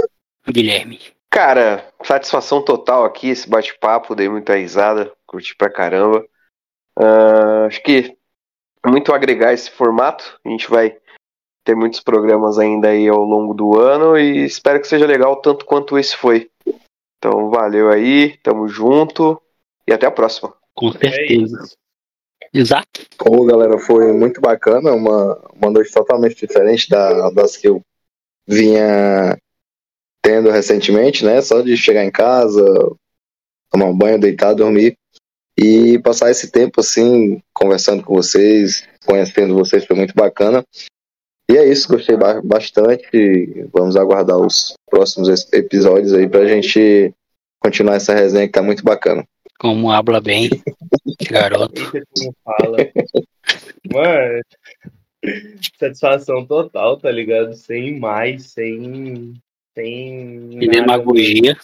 Guilherme. 0.50 0.98
Cara, 1.30 1.92
satisfação 2.02 2.64
total 2.64 3.04
aqui, 3.04 3.28
esse 3.28 3.50
bate-papo, 3.50 4.16
dei 4.16 4.30
muita 4.30 4.56
risada, 4.56 5.12
curti 5.26 5.54
pra 5.54 5.70
caramba. 5.70 6.26
Ah, 6.98 7.66
acho 7.68 7.84
que 7.84 8.18
é 8.82 8.90
muito 8.90 9.14
agregar 9.14 9.52
esse 9.52 9.70
formato. 9.70 10.40
A 10.46 10.50
gente 10.50 10.70
vai 10.70 10.98
ter 11.66 11.76
muitos 11.76 12.00
programas 12.00 12.58
ainda 12.58 12.88
aí 12.88 13.10
ao 13.10 13.20
longo 13.26 13.54
do 13.54 13.78
ano 13.78 14.18
e 14.18 14.46
espero 14.46 14.80
que 14.80 14.88
seja 14.88 15.06
legal 15.06 15.36
tanto 15.42 15.66
quanto 15.66 16.00
esse 16.00 16.16
foi. 16.16 16.50
Então, 17.18 17.50
valeu 17.50 17.90
aí, 17.90 18.38
tamo 18.44 18.68
junto 18.68 19.42
e 19.88 19.94
até 19.94 20.06
a 20.06 20.12
próxima. 20.12 20.54
Com 20.74 20.90
É 20.90 21.12
certeza. 21.12 21.58
isso. 21.64 21.78
Exato. 22.54 23.06
Ô, 23.26 23.46
galera, 23.46 23.78
foi 23.80 24.12
muito 24.14 24.40
bacana, 24.40 24.94
uma, 24.94 25.38
uma 25.54 25.70
noite 25.72 25.92
totalmente 25.92 26.36
diferente 26.36 26.90
da, 26.90 27.30
das 27.32 27.58
que 27.58 27.68
eu 27.68 27.82
vinha 28.48 29.38
tendo 30.22 30.50
recentemente, 30.50 31.26
né? 31.26 31.42
Só 31.42 31.62
de 31.62 31.76
chegar 31.76 32.06
em 32.06 32.12
casa, 32.12 32.64
tomar 33.70 33.86
um 33.86 33.98
banho, 33.98 34.20
deitar, 34.20 34.54
dormir 34.54 34.98
e 35.58 36.00
passar 36.00 36.30
esse 36.30 36.52
tempo 36.52 36.80
assim, 36.80 37.42
conversando 37.54 38.04
com 38.04 38.14
vocês, 38.14 38.88
conhecendo 39.06 39.56
vocês, 39.56 39.86
foi 39.86 39.96
muito 39.96 40.14
bacana. 40.14 40.64
E 41.50 41.56
é 41.56 41.66
isso, 41.70 41.88
gostei 41.88 42.18
ba- 42.18 42.42
bastante. 42.42 43.66
Vamos 43.74 43.96
aguardar 43.96 44.38
os 44.38 44.74
próximos 44.90 45.30
episódios 45.54 46.14
aí 46.14 46.28
pra 46.28 46.46
gente 46.46 47.14
continuar 47.60 47.96
essa 47.96 48.14
resenha 48.14 48.46
que 48.48 48.54
tá 48.54 48.62
muito 48.62 48.84
bacana. 48.84 49.26
Como 49.60 49.90
habla 49.92 50.20
bem, 50.22 50.50
garoto. 51.32 51.82
Fala. 52.44 52.78
Mano, 53.92 54.42
satisfação 55.80 56.46
total, 56.46 56.98
tá 56.98 57.10
ligado? 57.10 57.54
Sem 57.56 58.00
mais, 58.00 58.52
sem. 58.52 59.34
Sem. 59.74 60.52
E 60.52 60.68
nada, 60.68 60.72
demagogia. 60.72 61.58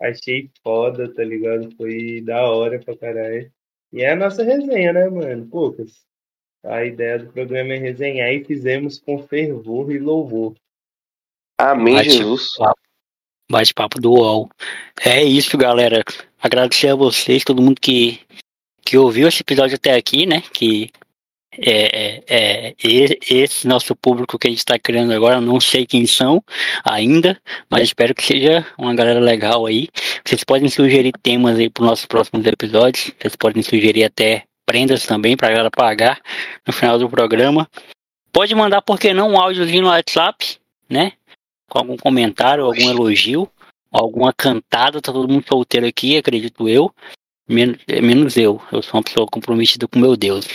Achei 0.00 0.48
foda, 0.62 1.12
tá 1.12 1.24
ligado? 1.24 1.70
Foi 1.76 2.20
da 2.22 2.48
hora 2.50 2.78
pra 2.78 2.96
caralho. 2.96 3.50
E 3.92 4.02
é 4.02 4.12
a 4.12 4.16
nossa 4.16 4.42
resenha, 4.44 4.92
né, 4.92 5.08
mano? 5.08 5.46
Poucas. 5.46 6.06
A 6.68 6.84
ideia 6.84 7.18
do 7.18 7.32
programa 7.32 7.72
é 7.72 7.78
resenhar 7.78 8.30
e 8.32 8.44
fizemos 8.44 8.98
com 8.98 9.22
fervor 9.26 9.90
e 9.90 9.98
louvor. 9.98 10.54
Amém, 11.60 11.94
Bate- 11.94 12.10
Jesus. 12.10 12.50
Bate-papo 13.50 13.98
do 14.00 14.12
UOL. 14.12 14.50
É 15.02 15.24
isso, 15.24 15.56
galera. 15.56 16.04
Agradecer 16.40 16.88
a 16.88 16.94
vocês, 16.94 17.42
todo 17.42 17.62
mundo 17.62 17.80
que, 17.80 18.20
que 18.84 18.98
ouviu 18.98 19.26
esse 19.26 19.40
episódio 19.40 19.76
até 19.76 19.94
aqui, 19.94 20.26
né? 20.26 20.42
Que 20.52 20.90
é, 21.56 22.18
é, 22.18 22.24
é 22.28 22.74
e- 22.84 23.18
esse 23.30 23.66
nosso 23.66 23.96
público 23.96 24.38
que 24.38 24.46
a 24.46 24.50
gente 24.50 24.58
está 24.58 24.78
criando 24.78 25.12
agora, 25.14 25.40
não 25.40 25.58
sei 25.60 25.86
quem 25.86 26.06
são 26.06 26.44
ainda, 26.84 27.40
mas 27.70 27.84
espero 27.84 28.14
que 28.14 28.22
seja 28.22 28.66
uma 28.76 28.94
galera 28.94 29.18
legal 29.18 29.64
aí. 29.64 29.88
Vocês 30.24 30.44
podem 30.44 30.68
sugerir 30.68 31.12
temas 31.22 31.58
aí 31.58 31.70
para 31.70 31.82
os 31.82 31.88
nossos 31.88 32.04
próximos 32.06 32.46
episódios. 32.46 33.10
Vocês 33.18 33.34
podem 33.34 33.62
sugerir 33.62 34.04
até 34.04 34.44
prendas 34.68 35.06
também 35.06 35.34
para 35.34 35.48
a 35.48 35.50
galera 35.50 35.70
pagar 35.70 36.20
no 36.66 36.74
final 36.74 36.98
do 36.98 37.08
programa. 37.08 37.66
Pode 38.30 38.54
mandar, 38.54 38.82
por 38.82 39.00
que 39.00 39.14
não, 39.14 39.30
um 39.30 39.40
áudiozinho 39.40 39.80
no 39.80 39.88
WhatsApp, 39.88 40.58
né? 40.90 41.12
Com 41.70 41.78
algum 41.78 41.96
comentário, 41.96 42.66
algum 42.66 42.90
elogio, 42.90 43.48
alguma 43.90 44.30
cantada. 44.30 45.00
Tá 45.00 45.10
todo 45.10 45.26
mundo 45.26 45.46
solteiro 45.48 45.86
aqui, 45.86 46.18
acredito 46.18 46.68
eu. 46.68 46.92
Men- 47.48 47.78
é, 47.88 48.02
menos 48.02 48.36
eu. 48.36 48.60
Eu 48.70 48.82
sou 48.82 48.98
uma 48.98 49.02
pessoa 49.02 49.26
comprometida 49.26 49.88
com 49.88 49.98
meu 49.98 50.14
Deus. 50.14 50.46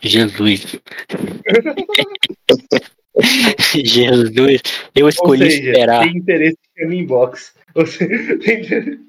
Jesus. 0.00 0.76
Jesus. 3.74 4.62
Eu 4.94 5.06
Ou 5.06 5.08
escolhi 5.08 5.50
seja, 5.50 5.70
esperar. 5.70 6.04
tem 6.04 6.16
interesse 6.16 6.58
no 6.78 6.92
inbox. 6.92 7.52
Você 7.74 8.06
tem 8.38 8.60
interesse- 8.60 9.00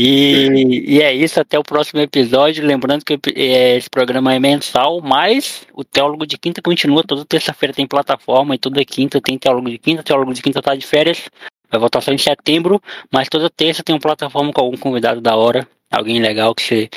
E, 0.00 0.84
e 0.86 1.02
é 1.02 1.12
isso, 1.12 1.40
até 1.40 1.58
o 1.58 1.62
próximo 1.64 2.00
episódio. 2.00 2.64
Lembrando 2.64 3.04
que 3.04 3.18
é, 3.34 3.76
esse 3.76 3.90
programa 3.90 4.32
é 4.32 4.38
mensal, 4.38 5.00
mas 5.00 5.66
o 5.74 5.82
Teólogo 5.82 6.24
de 6.24 6.38
Quinta 6.38 6.62
continua. 6.62 7.02
Toda 7.02 7.24
terça-feira 7.24 7.74
tem 7.74 7.84
plataforma 7.84 8.54
e 8.54 8.58
toda 8.58 8.84
quinta 8.84 9.20
tem 9.20 9.36
Teólogo 9.36 9.68
de 9.68 9.76
Quinta. 9.76 10.04
Teólogo 10.04 10.32
de 10.32 10.40
Quinta 10.40 10.62
tá 10.62 10.76
de 10.76 10.86
férias. 10.86 11.28
Vai 11.68 11.80
voltar 11.80 12.00
só 12.00 12.12
em 12.12 12.18
setembro, 12.18 12.80
mas 13.12 13.28
toda 13.28 13.50
terça 13.50 13.82
tem 13.82 13.92
uma 13.92 14.00
plataforma 14.00 14.52
com 14.52 14.60
algum 14.60 14.76
convidado 14.76 15.20
da 15.20 15.34
hora. 15.34 15.68
Alguém 15.90 16.20
legal 16.20 16.54
que 16.54 16.62
você, 16.62 16.88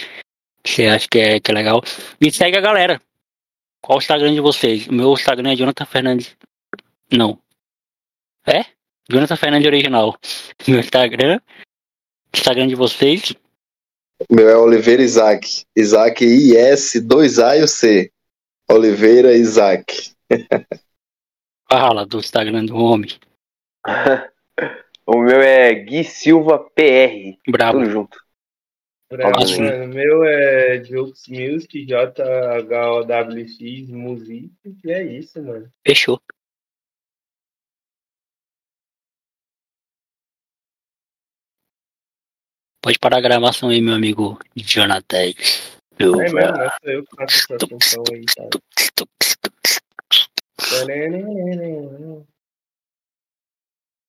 que 0.63 0.69
você 0.69 0.85
acha 0.85 1.07
que 1.09 1.17
é, 1.17 1.39
que 1.39 1.49
é 1.49 1.55
legal. 1.55 1.81
E 2.21 2.31
segue 2.31 2.55
a 2.55 2.61
galera. 2.61 3.01
Qual 3.81 3.97
o 3.97 4.01
Instagram 4.01 4.31
de 4.31 4.41
vocês? 4.41 4.85
O 4.85 4.93
meu 4.93 5.11
Instagram 5.11 5.53
é 5.53 5.55
Jonathan 5.55 5.85
Fernandes. 5.85 6.37
Não. 7.11 7.39
É? 8.45 8.63
Jonathan 9.09 9.35
Fernandes 9.35 9.67
Original. 9.67 10.15
Meu 10.67 10.79
Instagram. 10.79 11.39
Instagram 12.33 12.67
de 12.67 12.75
vocês. 12.75 13.33
O 14.29 14.35
meu 14.35 14.49
é 14.49 14.57
Oliveira 14.57 15.01
Isaac. 15.01 15.65
Isaac 15.75 16.23
IS, 16.23 16.93
2A 16.95 17.59
e 17.59 17.63
o 17.63 17.67
C. 17.67 18.11
Oliveira 18.69 19.33
Isaac. 19.33 20.13
Fala 21.69 22.05
do 22.05 22.19
Instagram 22.19 22.65
do 22.65 22.75
homem. 22.75 23.09
o 25.05 25.17
meu 25.19 25.41
é 25.41 25.73
Gui 25.73 26.03
Silva 26.03 26.59
PR. 26.59 27.37
Bravo. 27.49 27.79
Tudo 27.79 27.89
junto. 27.89 28.17
Bravo, 29.09 29.43
Assim. 29.43 29.61
mano. 29.63 29.85
O 29.85 29.87
meu 29.87 30.23
é 30.23 30.83
Jokes 30.83 31.27
Music, 31.27 31.85
J-H-O-W-X 31.85 33.59
Music. 33.89 34.51
E 34.85 34.91
é 34.91 35.03
isso, 35.03 35.41
mano. 35.43 35.69
Fechou. 35.85 36.21
Pode 42.81 42.97
parar 42.97 43.17
a 43.17 43.21
gravação 43.21 43.69
aí, 43.69 43.79
meu 43.79 43.93
amigo 43.93 44.39
Jonathan. 44.55 45.33
Eu... 45.99 46.19
É 46.19 46.31
mesmo, 46.31 46.55
sou 46.83 46.91
eu 46.91 47.03
que 47.03 47.15
faço 47.15 47.53
essa 47.53 47.67
função 47.67 48.03
aí, 48.11 48.25
tá? 48.25 48.49